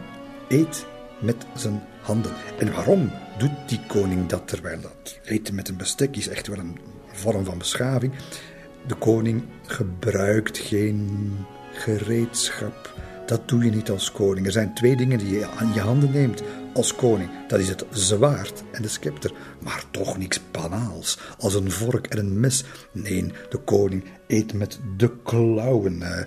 eet 0.48 0.86
met 1.20 1.46
zijn 1.56 1.84
handen. 2.02 2.32
En 2.60 2.74
waarom 2.74 3.12
doet 3.38 3.68
die 3.68 3.80
koning 3.88 4.28
dat 4.28 4.48
terwijl 4.48 4.82
dat 4.82 5.20
eten 5.24 5.56
met 5.56 5.70
een 5.70 5.78
bestek 5.78 6.16
is 6.16 6.28
echt 6.28 6.48
wel 6.48 6.60
een 6.60 6.78
vorm 7.08 7.46
van 7.46 7.58
beschaving? 7.58 8.14
De 8.88 8.96
koning 8.96 9.44
gebruikt 9.66 10.58
geen 10.58 11.32
gereedschap. 11.74 12.94
Dat 13.26 13.50
doe 13.50 13.64
je 13.64 13.72
niet 13.72 13.90
als 13.90 14.12
koning. 14.12 14.46
Er 14.46 14.52
zijn 14.52 14.74
twee 14.74 14.96
dingen 14.96 15.18
die 15.18 15.38
je 15.38 15.48
aan 15.48 15.74
je 15.74 15.80
handen 15.80 16.12
neemt 16.12 16.44
als 16.76 16.95
koning. 16.95 17.30
Dat 17.47 17.60
is 17.60 17.69
het 17.69 17.85
zwaard 17.91 18.64
en 18.72 18.81
de 18.81 18.88
scepter. 18.88 19.31
Maar 19.60 19.84
toch 19.91 20.18
niks 20.18 20.41
banaals, 20.52 21.19
als 21.38 21.53
een 21.53 21.72
vork 21.72 22.07
en 22.07 22.18
een 22.18 22.39
mes. 22.39 22.64
Nee, 22.91 23.31
de 23.49 23.57
koning 23.57 24.03
eet 24.27 24.53
met 24.53 24.80
de 24.97 25.11
klauwen. 25.23 25.99
Uh, 26.02 26.19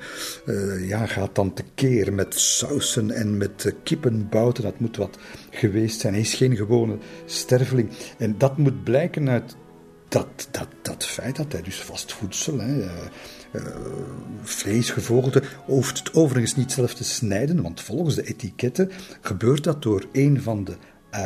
uh, 0.46 0.88
ja, 0.88 1.06
gaat 1.06 1.34
dan 1.34 1.52
tekeer 1.52 2.12
met 2.12 2.34
sausen 2.34 3.10
en 3.10 3.36
met 3.36 3.64
uh, 3.64 3.72
kippenbouten. 3.82 4.62
Dat 4.62 4.80
moet 4.80 4.96
wat 4.96 5.18
geweest 5.50 6.00
zijn. 6.00 6.12
Hij 6.12 6.22
is 6.22 6.34
geen 6.34 6.56
gewone 6.56 6.98
sterveling. 7.26 7.90
En 8.18 8.38
dat 8.38 8.58
moet 8.58 8.84
blijken 8.84 9.28
uit 9.28 9.56
dat, 10.08 10.48
dat, 10.50 10.68
dat 10.82 11.04
feit 11.04 11.36
dat 11.36 11.52
hij 11.52 11.62
dus 11.62 11.80
vast 11.80 12.12
voedsel... 12.12 12.58
Hè, 12.58 12.86
uh, 13.52 13.62
vlees, 14.42 14.90
gevogelte, 14.90 15.42
hoeft 15.64 15.98
het 15.98 16.14
overigens 16.14 16.56
niet 16.56 16.72
zelf 16.72 16.94
te 16.94 17.04
snijden, 17.04 17.62
want 17.62 17.80
volgens 17.80 18.14
de 18.14 18.26
etiketten 18.26 18.90
gebeurt 19.20 19.64
dat 19.64 19.82
door 19.82 20.04
een 20.12 20.42
van 20.42 20.64
de 20.64 20.76
uh, 21.14 21.20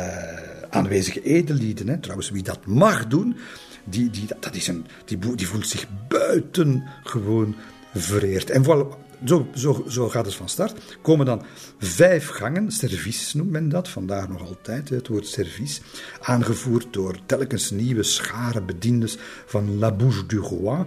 aanwezige 0.69 1.21
edellieden. 1.21 1.87
Hè. 1.87 1.97
Trouwens, 1.97 2.29
wie 2.29 2.43
dat 2.43 2.65
mag 2.65 3.07
doen, 3.07 3.35
die, 3.83 4.09
die, 4.09 4.27
dat 4.39 4.55
is 4.55 4.67
een, 4.67 4.85
die, 5.05 5.35
die 5.35 5.47
voelt 5.47 5.67
zich 5.67 5.87
buitengewoon 6.07 7.55
vereerd. 7.93 8.49
En 8.49 8.63
voilà, 8.63 9.03
zo, 9.25 9.47
zo, 9.53 9.85
zo 9.87 10.09
gaat 10.09 10.25
het 10.25 10.35
van 10.35 10.49
start. 10.49 10.97
Komen 11.01 11.25
dan 11.25 11.41
vijf 11.79 12.27
gangen, 12.27 12.71
service 12.71 13.37
noemt 13.37 13.51
men 13.51 13.69
dat, 13.69 13.89
vandaar 13.89 14.29
nog 14.29 14.47
altijd 14.47 14.89
het 14.89 15.07
woord 15.07 15.27
service, 15.27 15.81
aangevoerd 16.21 16.93
door 16.93 17.19
telkens 17.25 17.71
nieuwe 17.71 18.03
scharen 18.03 18.65
bediendes 18.65 19.17
van 19.45 19.77
La 19.77 19.91
Bouche 19.91 20.25
du 20.25 20.37
Roi. 20.37 20.83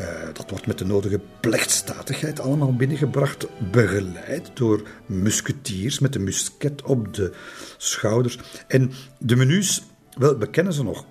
Uh, 0.00 0.06
dat 0.32 0.50
wordt 0.50 0.66
met 0.66 0.78
de 0.78 0.84
nodige 0.84 1.20
plechtstatigheid 1.40 2.40
allemaal 2.40 2.76
binnengebracht, 2.76 3.46
begeleid 3.70 4.50
door 4.54 4.88
musketiers 5.06 5.98
met 5.98 6.12
de 6.12 6.18
musket 6.18 6.82
op 6.82 7.14
de 7.14 7.32
schouders. 7.76 8.38
En 8.66 8.92
de 9.18 9.36
menus, 9.36 9.82
wel, 10.18 10.36
bekennen 10.36 10.72
ze 10.72 10.82
nog. 10.82 11.04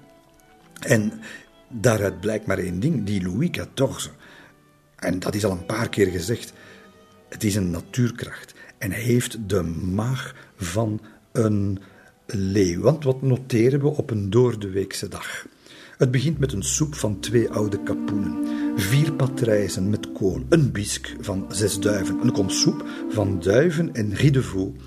En 0.79 1.21
daaruit 1.69 2.19
blijkt 2.19 2.45
maar 2.45 2.57
één 2.57 2.79
ding, 2.79 3.05
die 3.05 3.23
Louis 3.23 3.49
XIV, 3.49 4.09
en 4.95 5.19
dat 5.19 5.35
is 5.35 5.45
al 5.45 5.51
een 5.51 5.65
paar 5.65 5.89
keer 5.89 6.07
gezegd, 6.07 6.53
het 7.29 7.43
is 7.43 7.55
een 7.55 7.69
natuurkracht 7.69 8.53
en 8.77 8.91
hij 8.91 9.01
heeft 9.01 9.49
de 9.49 9.61
maag 9.63 10.35
van 10.55 11.01
een 11.31 11.79
leeuw. 12.25 12.81
Want 12.81 13.03
wat 13.03 13.21
noteren 13.21 13.79
we 13.79 13.87
op 13.87 14.09
een 14.09 14.29
doordeweekse 14.29 15.07
dag? 15.07 15.45
Het 15.97 16.11
begint 16.11 16.39
met 16.39 16.53
een 16.53 16.63
soep 16.63 16.95
van 16.95 17.19
twee 17.19 17.49
oude 17.49 17.83
kapoenen, 17.83 18.45
vier 18.75 19.13
patrijzen 19.13 19.89
met 19.89 20.11
kool, 20.11 20.41
een 20.49 20.71
bisk 20.71 21.15
van 21.19 21.45
zes 21.49 21.79
duiven, 21.79 22.19
een 22.21 22.31
kom 22.31 22.49
soep 22.49 22.85
van 23.09 23.39
duiven 23.39 23.93
en 23.93 24.13
ridevaux. 24.13 24.79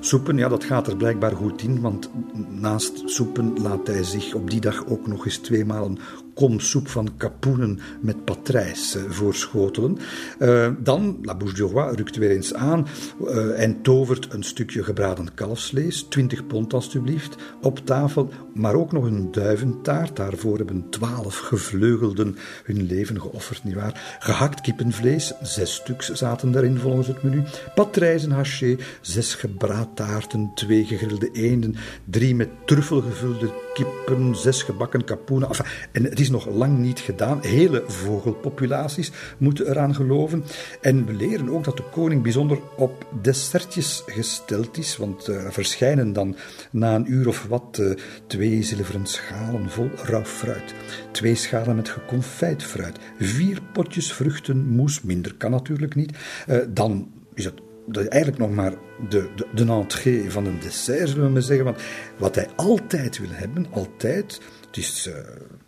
Soepen, 0.00 0.36
ja, 0.36 0.48
dat 0.48 0.64
gaat 0.64 0.86
er 0.86 0.96
blijkbaar 0.96 1.32
goed 1.36 1.62
in, 1.62 1.80
want 1.80 2.10
naast 2.48 3.02
soepen 3.04 3.62
laat 3.62 3.86
hij 3.86 4.02
zich 4.02 4.34
op 4.34 4.50
die 4.50 4.60
dag 4.60 4.86
ook 4.86 5.06
nog 5.06 5.24
eens 5.24 5.38
tweemaal 5.38 5.86
een 5.86 5.98
kom 6.34 6.60
soep 6.60 6.88
van 6.88 7.16
kapoenen 7.16 7.80
met 8.00 8.24
patrijs 8.24 8.96
uh, 8.96 9.02
voorschotelen. 9.08 9.98
Uh, 10.38 10.68
dan, 10.78 11.18
La 11.22 11.34
Bouche 11.34 11.56
du 11.56 11.62
Roi 11.62 11.96
rukt 11.96 12.16
weer 12.16 12.30
eens 12.30 12.54
aan 12.54 12.86
uh, 13.22 13.62
en 13.62 13.82
tovert 13.82 14.32
een 14.32 14.42
stukje 14.42 14.84
gebraden 14.84 15.34
kalfsvlees, 15.34 16.02
20 16.02 16.46
pond 16.46 16.74
alstublieft, 16.74 17.36
op 17.62 17.86
tafel, 17.86 18.30
maar 18.54 18.74
ook 18.74 18.92
nog 18.92 19.04
een 19.04 19.32
duiventaart. 19.32 20.16
Daarvoor 20.16 20.56
hebben 20.56 20.86
twaalf 20.90 21.38
gevleugelden 21.38 22.36
hun 22.64 22.82
leven 22.82 23.20
geofferd, 23.20 23.64
nietwaar? 23.64 24.16
Gehakt 24.18 24.60
kippenvlees, 24.60 25.32
zes 25.42 25.74
stuks 25.74 26.08
zaten 26.08 26.52
daarin 26.52 26.78
volgens 26.78 27.06
het 27.06 27.22
menu. 27.22 27.42
Patrijzen 27.74 28.30
haché, 28.30 28.76
zes 29.00 29.34
gebraadtaarten, 29.34 30.50
twee 30.54 30.84
gegrilde 30.84 31.30
eenden, 31.32 31.74
drie 32.04 32.34
met 32.34 32.48
truffel 32.64 33.00
gevulde 33.00 33.63
kippen, 33.74 34.36
zes 34.36 34.62
gebakken 34.62 35.04
kapoenen. 35.04 35.48
En 35.92 36.04
het 36.04 36.20
is 36.20 36.30
nog 36.30 36.48
lang 36.48 36.78
niet 36.78 37.00
gedaan. 37.00 37.38
Hele 37.42 37.84
vogelpopulaties 37.86 39.12
moeten 39.38 39.68
eraan 39.68 39.94
geloven. 39.94 40.44
En 40.80 41.06
we 41.06 41.12
leren 41.12 41.50
ook 41.50 41.64
dat 41.64 41.76
de 41.76 41.82
koning 41.90 42.22
bijzonder 42.22 42.58
op 42.76 43.06
dessertjes 43.22 44.02
gesteld 44.06 44.78
is, 44.78 44.96
want 44.96 45.26
er 45.26 45.52
verschijnen 45.52 46.12
dan 46.12 46.36
na 46.70 46.94
een 46.94 47.12
uur 47.12 47.28
of 47.28 47.46
wat 47.48 47.78
uh, 47.80 47.94
twee 48.26 48.62
zilveren 48.62 49.06
schalen 49.06 49.70
vol 49.70 49.90
rauw 50.02 50.24
fruit, 50.24 50.74
twee 51.10 51.34
schalen 51.34 51.76
met 51.76 51.88
geconfijt 51.88 52.62
fruit, 52.62 52.98
vier 53.18 53.62
potjes 53.72 54.12
vruchten, 54.12 54.66
moes, 54.66 55.02
minder 55.02 55.34
kan 55.34 55.50
natuurlijk 55.50 55.94
niet. 55.94 56.16
Uh, 56.48 56.58
dan 56.68 57.12
is 57.34 57.44
het 57.44 57.63
eigenlijk 57.92 58.38
nog 58.38 58.50
maar 58.50 58.74
de, 59.08 59.28
de, 59.36 59.46
de 59.64 59.72
entrée 59.72 60.30
van 60.30 60.46
een 60.46 60.58
dessert, 60.60 61.08
zullen 61.08 61.24
we 61.24 61.32
maar 61.32 61.42
zeggen. 61.42 61.64
Want 61.64 61.82
wat 62.18 62.34
hij 62.34 62.48
altijd 62.56 63.18
wil 63.18 63.30
hebben, 63.30 63.66
altijd, 63.70 64.40
het 64.66 64.76
is 64.76 65.06
uh, 65.08 65.14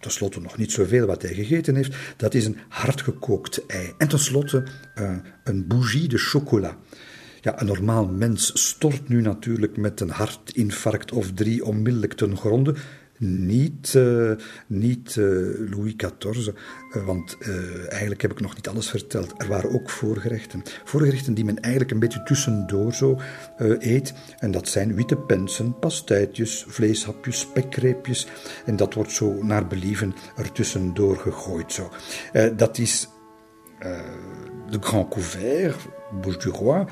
tenslotte 0.01 0.40
nog 0.40 0.56
niet 0.56 0.72
zoveel 0.72 1.06
wat 1.06 1.22
hij 1.22 1.34
gegeten 1.34 1.74
heeft, 1.74 1.97
dat 2.16 2.34
is 2.34 2.47
een 2.47 2.59
hardgekookt 2.68 3.66
ei. 3.66 3.93
En 3.98 4.09
tenslotte 4.09 4.64
uh, 4.98 5.16
een 5.44 5.66
bougie 5.66 6.09
de 6.09 6.18
chocola. 6.18 6.76
Ja, 7.40 7.60
een 7.60 7.66
normaal 7.66 8.06
mens 8.06 8.66
stort 8.68 9.09
nu 9.09 9.20
natuurlijk 9.20 9.76
met 9.76 10.01
een 10.01 10.10
hartinfarct 10.10 11.12
of 11.12 11.32
drie 11.32 11.64
onmiddellijk 11.64 12.12
ten 12.12 12.36
gronde. 12.36 12.74
Niet, 13.18 13.94
uh, 13.97 14.32
niet 14.66 15.16
uh, 15.16 15.70
Louis 15.70 15.97
XIV, 15.97 16.47
uh, 16.47 17.05
want 17.06 17.36
eigenlijk 17.88 18.22
heb 18.22 18.30
ik 18.30 18.40
nog 18.40 18.55
niet 18.55 18.68
alles 18.68 18.90
verteld. 18.90 19.34
Er 19.36 19.48
waren 19.48 19.70
ook 19.70 19.90
voorgerechten. 19.90 20.62
Voorgerechten 20.84 21.34
die 21.34 21.44
men 21.44 21.60
eigenlijk 21.60 21.93
een 21.93 21.98
beetje 21.98 22.22
tussendoor 22.22 22.94
zo 22.94 23.20
eet. 23.78 24.14
En 24.38 24.51
dat 24.51 24.68
zijn 24.68 24.94
witte 24.94 25.16
pensen, 25.16 25.78
pastijtjes, 25.78 26.64
vleeshapjes, 26.68 27.38
spekreepjes. 27.38 28.26
En 28.64 28.76
dat 28.76 28.94
wordt 28.94 29.12
zo 29.12 29.43
naar 29.43 29.66
believen 29.66 30.14
er 30.36 30.52
tussendoor 30.52 31.16
gegooid. 31.16 31.72
Zo. 31.72 31.90
dat 32.56 32.78
is 32.78 33.09
de 34.70 34.78
Grand 34.80 35.09
Couvert, 35.09 35.88
Bouche 36.22 36.38
du 36.38 36.51
Roi. 36.51 36.84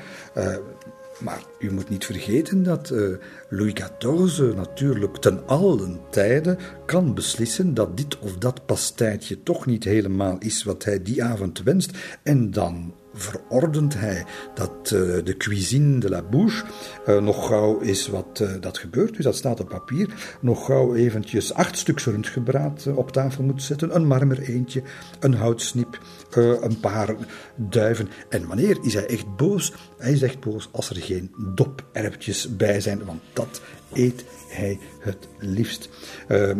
Maar 1.19 1.43
u 1.59 1.71
moet 1.71 1.89
niet 1.89 2.05
vergeten 2.05 2.63
dat 2.63 2.89
uh, 2.89 3.17
Louis 3.49 3.73
XIV 3.73 4.55
natuurlijk 4.55 5.17
ten 5.17 5.47
allen 5.47 5.99
tijde 6.09 6.57
kan 6.85 7.13
beslissen 7.13 7.73
dat 7.73 7.97
dit 7.97 8.19
of 8.19 8.37
dat 8.37 8.65
pastijtje 8.65 9.43
toch 9.43 9.65
niet 9.65 9.83
helemaal 9.83 10.35
is 10.39 10.63
wat 10.63 10.83
hij 10.83 11.01
die 11.01 11.23
avond 11.23 11.63
wenst. 11.63 11.97
En 12.23 12.51
dan 12.51 12.93
verordent 13.13 13.93
hij 13.93 14.25
dat 14.53 14.91
uh, 14.93 14.99
de 15.23 15.35
cuisine 15.37 15.99
de 15.99 16.09
la 16.09 16.21
bouche 16.21 16.65
uh, 17.07 17.21
nog 17.21 17.47
gauw 17.47 17.79
is 17.79 18.07
wat 18.07 18.43
dat 18.59 18.77
gebeurt. 18.77 19.15
Dus 19.15 19.23
dat 19.23 19.35
staat 19.35 19.59
op 19.59 19.69
papier. 19.69 20.37
Nog 20.41 20.65
gauw 20.65 20.95
eventjes 20.95 21.53
acht 21.53 21.77
stuks 21.77 22.05
rundgebraad 22.05 22.87
op 22.95 23.11
tafel 23.11 23.43
moet 23.43 23.63
zetten. 23.63 23.95
Een 23.95 24.07
marmer 24.07 24.39
eentje, 24.39 24.83
een 25.19 25.33
houtsnip, 25.33 25.99
een 26.35 26.79
paar 26.79 27.15
duiven. 27.55 28.09
En 28.29 28.47
wanneer 28.47 28.77
is 28.81 28.93
hij 28.93 29.05
echt 29.05 29.35
boos? 29.35 29.73
Hij 29.97 30.11
is 30.11 30.21
echt 30.21 30.39
boos 30.39 30.69
als 30.71 30.89
er 30.89 30.95
geen 30.95 31.31
doperwtjes 31.55 32.55
bij 32.55 32.81
zijn, 32.81 33.05
want 33.05 33.21
dat 33.33 33.61
eet 33.93 34.23
hij 34.47 34.79
het 34.99 35.27
liefst. 35.39 35.89
Ehm, 36.27 36.59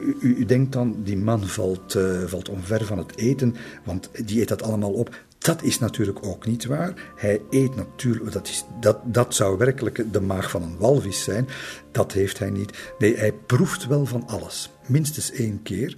u, 0.00 0.16
u, 0.20 0.44
denkt 0.44 0.72
dan, 0.72 0.96
die 1.02 1.16
man 1.16 1.46
valt, 1.46 1.94
uh, 1.94 2.22
valt 2.26 2.48
omver 2.48 2.84
van 2.84 2.98
het 2.98 3.16
eten, 3.16 3.56
want 3.84 4.10
die 4.24 4.40
eet 4.40 4.48
dat 4.48 4.62
allemaal 4.62 4.92
op. 4.92 5.24
Dat 5.38 5.62
is 5.62 5.78
natuurlijk 5.78 6.26
ook 6.26 6.46
niet 6.46 6.64
waar. 6.64 7.12
Hij 7.16 7.40
eet 7.50 7.76
natuurlijk, 7.76 8.32
dat, 8.32 8.48
is, 8.48 8.64
dat, 8.80 8.98
dat 9.04 9.34
zou 9.34 9.58
werkelijk 9.58 10.12
de 10.12 10.20
maag 10.20 10.50
van 10.50 10.62
een 10.62 10.76
walvis 10.78 11.22
zijn. 11.22 11.48
Dat 11.92 12.12
heeft 12.12 12.38
hij 12.38 12.50
niet. 12.50 12.78
Nee, 12.98 13.16
hij 13.16 13.32
proeft 13.32 13.86
wel 13.86 14.06
van 14.06 14.26
alles. 14.26 14.70
Minstens 14.86 15.30
één 15.30 15.62
keer. 15.62 15.96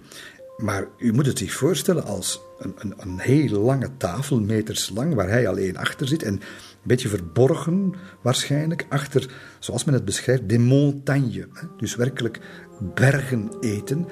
Maar 0.59 0.87
u 0.97 1.13
moet 1.13 1.27
het 1.27 1.39
zich 1.39 1.53
voorstellen 1.53 2.05
als 2.05 2.41
een, 2.59 2.75
een, 2.79 2.95
een 2.97 3.19
heel 3.19 3.61
lange 3.61 3.91
tafel, 3.97 4.41
meters 4.41 4.91
lang, 4.95 5.15
waar 5.15 5.29
hij 5.29 5.49
alleen 5.49 5.77
achter 5.77 6.09
zit. 6.09 6.23
En 6.23 6.33
een 6.33 6.41
beetje 6.83 7.09
verborgen 7.09 7.95
waarschijnlijk 8.23 8.87
achter, 8.89 9.31
zoals 9.59 9.85
men 9.85 9.95
het 9.95 10.05
beschrijft, 10.05 10.49
de 10.49 10.59
montagne. 10.59 11.49
Dus 11.77 11.95
werkelijk 11.95 12.41
bergen 12.95 13.51
eten. 13.61 14.07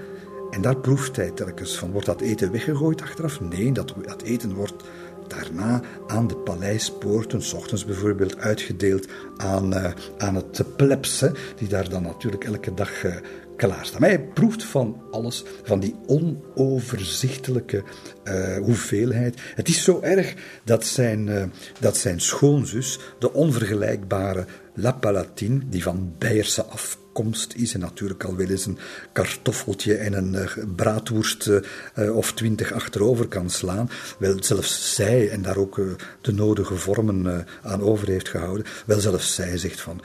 En 0.50 0.62
daar 0.62 0.76
proeft 0.76 1.16
hij 1.16 1.30
telkens 1.30 1.78
van. 1.78 1.90
Wordt 1.90 2.06
dat 2.06 2.20
eten 2.20 2.52
weggegooid 2.52 3.02
achteraf? 3.02 3.40
Nee, 3.40 3.72
dat, 3.72 3.94
dat 4.02 4.22
eten 4.22 4.54
wordt 4.54 4.84
daarna 5.28 5.80
aan 6.06 6.26
de 6.26 6.36
paleispoorten, 6.36 7.42
s 7.42 7.52
ochtends 7.52 7.84
bijvoorbeeld, 7.84 8.38
uitgedeeld 8.38 9.08
aan, 9.36 9.74
uh, 9.74 9.90
aan 10.18 10.34
het 10.34 10.76
plebs, 10.76 11.24
die 11.56 11.68
daar 11.68 11.88
dan 11.88 12.02
natuurlijk 12.02 12.44
elke 12.44 12.74
dag 12.74 13.04
uh, 13.04 13.14
klaarstaan. 13.56 14.02
Hij 14.02 14.20
proeft 14.20 14.64
van 14.64 15.02
alles, 15.10 15.44
van 15.62 15.80
die 15.80 15.94
onoverzichtelijke 16.06 17.82
uh, 18.24 18.56
hoeveelheid. 18.56 19.40
Het 19.54 19.68
is 19.68 19.84
zo 19.84 20.00
erg 20.00 20.34
dat 20.64 20.84
zijn, 20.84 21.52
dat 21.80 21.96
zijn 21.96 22.20
schoonzus, 22.20 22.98
de 23.18 23.32
onvergelijkbare 23.32 24.44
La 24.74 24.92
Palatine, 24.92 25.60
die 25.68 25.82
van 25.82 26.14
Beierse 26.18 26.64
afkomst, 26.64 27.05
komst 27.16 27.54
is 27.54 27.74
en 27.74 27.80
natuurlijk 27.80 28.24
al 28.24 28.36
wel 28.36 28.48
eens 28.48 28.66
een 28.66 28.78
kartoffeltje 29.12 29.94
en 29.94 30.12
een 30.12 30.34
uh, 30.34 30.64
braadworst 30.76 31.46
uh, 31.46 32.16
of 32.16 32.32
twintig 32.32 32.72
achterover 32.72 33.28
kan 33.28 33.50
slaan. 33.50 33.90
Wel, 34.18 34.42
zelfs 34.42 34.94
zij, 34.94 35.30
en 35.30 35.42
daar 35.42 35.56
ook 35.56 35.80
de 36.20 36.32
nodige 36.32 36.74
vormen 36.74 37.46
aan 37.62 37.80
over 37.80 38.08
heeft 38.08 38.28
gehouden, 38.28 38.66
wel 38.86 39.00
zelfs 39.00 39.34
zij 39.34 39.58
zegt 39.58 39.80
van, 39.80 40.00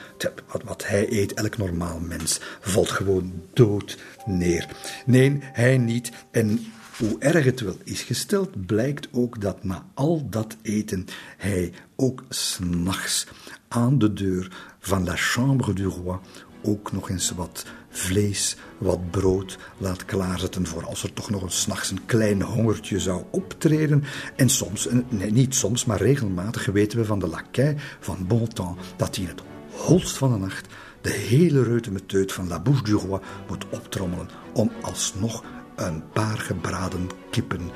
wat, 0.52 0.64
wat 0.64 0.88
hij 0.88 1.12
eet, 1.12 1.34
elk 1.34 1.58
normaal 1.58 2.00
mens, 2.00 2.40
valt 2.62 2.92
gewoon 2.92 3.34
dood 3.54 3.98
neer. 4.26 4.68
Nee, 5.06 5.38
hij 5.42 5.78
niet. 5.78 6.12
En 6.32 6.60
hoe 6.98 7.16
erg 7.20 7.46
het 7.46 7.60
wel 7.60 7.78
is 7.84 8.02
gesteld, 8.02 8.66
blijkt 8.66 9.08
ook 9.12 9.42
dat 9.42 9.64
na 9.64 9.86
al 9.94 10.30
dat 10.30 10.56
eten 10.62 11.06
hij 11.38 11.74
ook 11.96 12.24
s'nachts 12.30 13.28
aan 13.68 13.98
de 13.98 14.14
deur 14.14 14.52
van 14.80 15.04
la 15.04 15.16
chambre 15.16 15.74
du 15.74 15.86
roi 15.86 16.20
ook 16.64 16.92
nog 16.92 17.10
eens 17.10 17.32
wat 17.32 17.66
vlees, 17.90 18.58
wat 18.78 19.12
brood 19.12 19.58
laat 19.78 20.06
klaarzetten 20.06 20.68
voor 20.68 20.86
als 20.86 21.04
er 21.04 21.14
toch 21.14 21.30
nog 21.30 21.42
eens 21.42 21.62
s'nachts 21.62 21.92
een 21.92 22.06
klein 22.06 22.42
hongertje 22.42 23.00
zou 23.00 23.24
optreden. 23.30 24.04
En 24.36 24.50
soms, 24.50 24.88
nee, 25.10 25.32
niet 25.32 25.56
soms, 25.56 25.86
maar 25.86 26.02
regelmatig 26.02 26.66
weten 26.66 27.00
we 27.00 27.06
van 27.06 27.20
de 27.20 27.28
laquais 27.28 27.82
van 28.00 28.28
Bontemps 28.28 28.82
dat 28.96 29.16
hij 29.16 29.26
in 29.26 29.30
het 29.30 29.42
holst 29.72 30.18
van 30.18 30.32
de 30.32 30.38
nacht 30.38 30.68
de 31.02 31.12
hele 31.12 31.64
reutemeteut 31.64 32.32
van 32.32 32.48
La 32.48 32.60
Bouche 32.60 32.84
du 32.84 32.94
Roi 32.94 33.22
moet 33.48 33.66
optrommelen 33.70 34.30
om 34.54 34.72
alsnog 34.82 35.44
een 35.76 36.04
paar 36.14 36.38
gebraden 36.38 37.10
kippen 37.30 37.72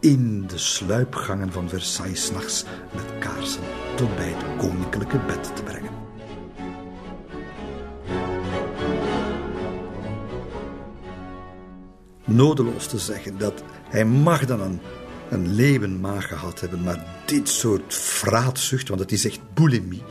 in 0.00 0.46
de 0.46 0.58
sluipgangen 0.58 1.52
van 1.52 1.68
Versailles 1.68 2.24
s'nachts 2.24 2.64
met 2.94 3.18
kaarsen 3.18 3.62
tot 3.96 4.16
bij 4.16 4.28
het 4.28 4.56
koninklijke 4.58 5.18
bed 5.26 5.56
te 5.56 5.62
brengen. 5.62 6.01
Nodeloos 12.24 12.86
te 12.86 12.98
zeggen 12.98 13.38
dat 13.38 13.62
hij 13.88 14.04
mag 14.04 14.46
dan 14.46 14.60
een, 14.60 14.80
een 15.30 15.54
leeuwenmaag 15.54 16.28
gehad 16.28 16.60
hebben, 16.60 16.82
maar 16.82 17.04
dit 17.26 17.48
soort 17.48 17.94
vraatzucht, 17.94 18.88
want 18.88 19.00
het 19.00 19.12
is 19.12 19.24
echt 19.24 19.40
boulimie, 19.54 20.02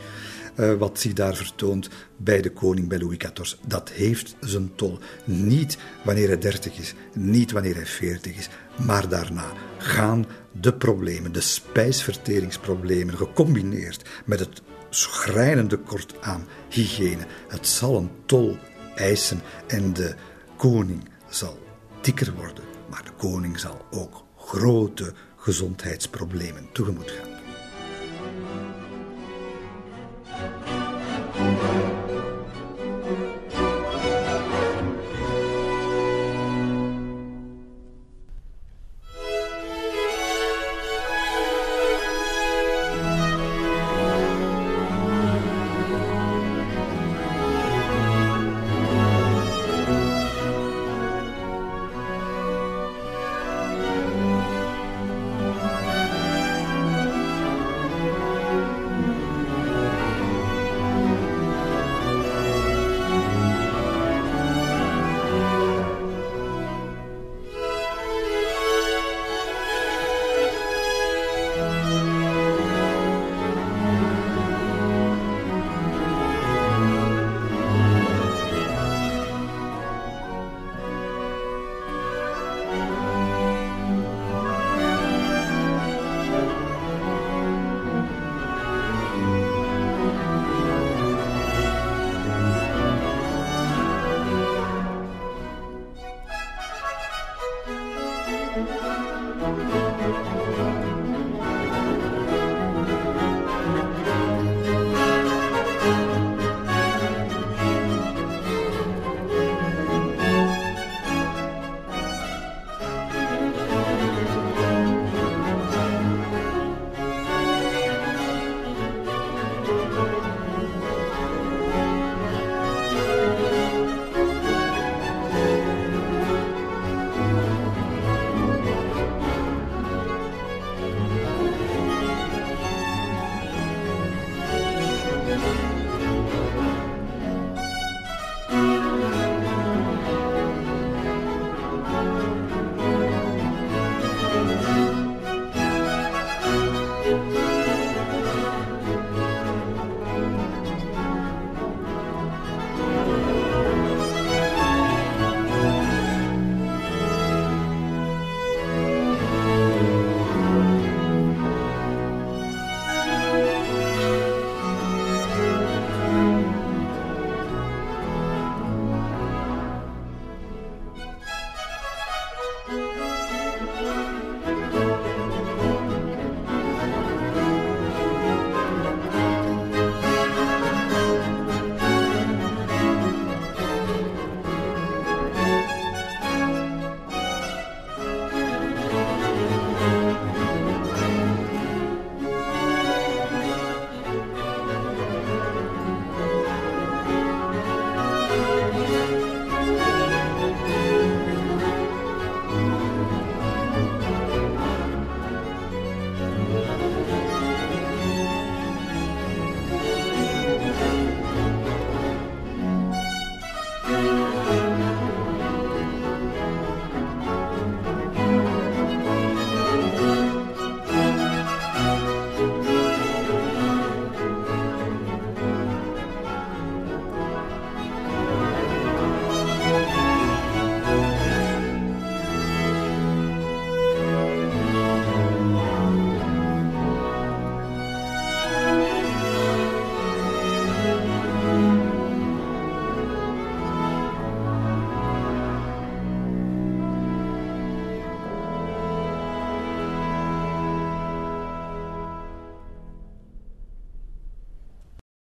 uh, 0.56 0.74
wat 0.74 1.00
zich 1.00 1.12
daar 1.12 1.34
vertoont 1.34 1.88
bij 2.16 2.42
de 2.42 2.50
koning, 2.50 2.88
bij 2.88 2.98
Louis 2.98 3.16
XIV, 3.16 3.54
dat 3.66 3.90
heeft 3.90 4.36
zijn 4.40 4.74
tol. 4.74 4.98
Niet 5.24 5.78
wanneer 6.04 6.26
hij 6.26 6.38
30 6.38 6.78
is, 6.78 6.94
niet 7.12 7.52
wanneer 7.52 7.74
hij 7.74 7.86
40 7.86 8.36
is, 8.36 8.48
maar 8.86 9.08
daarna 9.08 9.52
gaan 9.78 10.26
de 10.60 10.72
problemen, 10.72 11.32
de 11.32 11.40
spijsverteringsproblemen, 11.40 13.16
gecombineerd 13.16 14.08
met 14.24 14.38
het 14.38 14.62
schrijnende 14.90 15.76
kort 15.76 16.14
aan 16.20 16.46
hygiëne. 16.68 17.26
Het 17.48 17.66
zal 17.66 17.96
een 17.96 18.10
tol 18.26 18.56
eisen 18.94 19.40
en 19.66 19.92
de 19.92 20.14
koning 20.56 21.08
zal 21.28 21.61
dikker 22.02 22.32
worden, 22.34 22.64
maar 22.90 23.04
de 23.04 23.10
koning 23.16 23.58
zal 23.58 23.86
ook 23.90 24.24
grote 24.36 25.12
gezondheidsproblemen 25.36 26.68
tegemoet 26.72 27.10
gaan. 27.10 27.31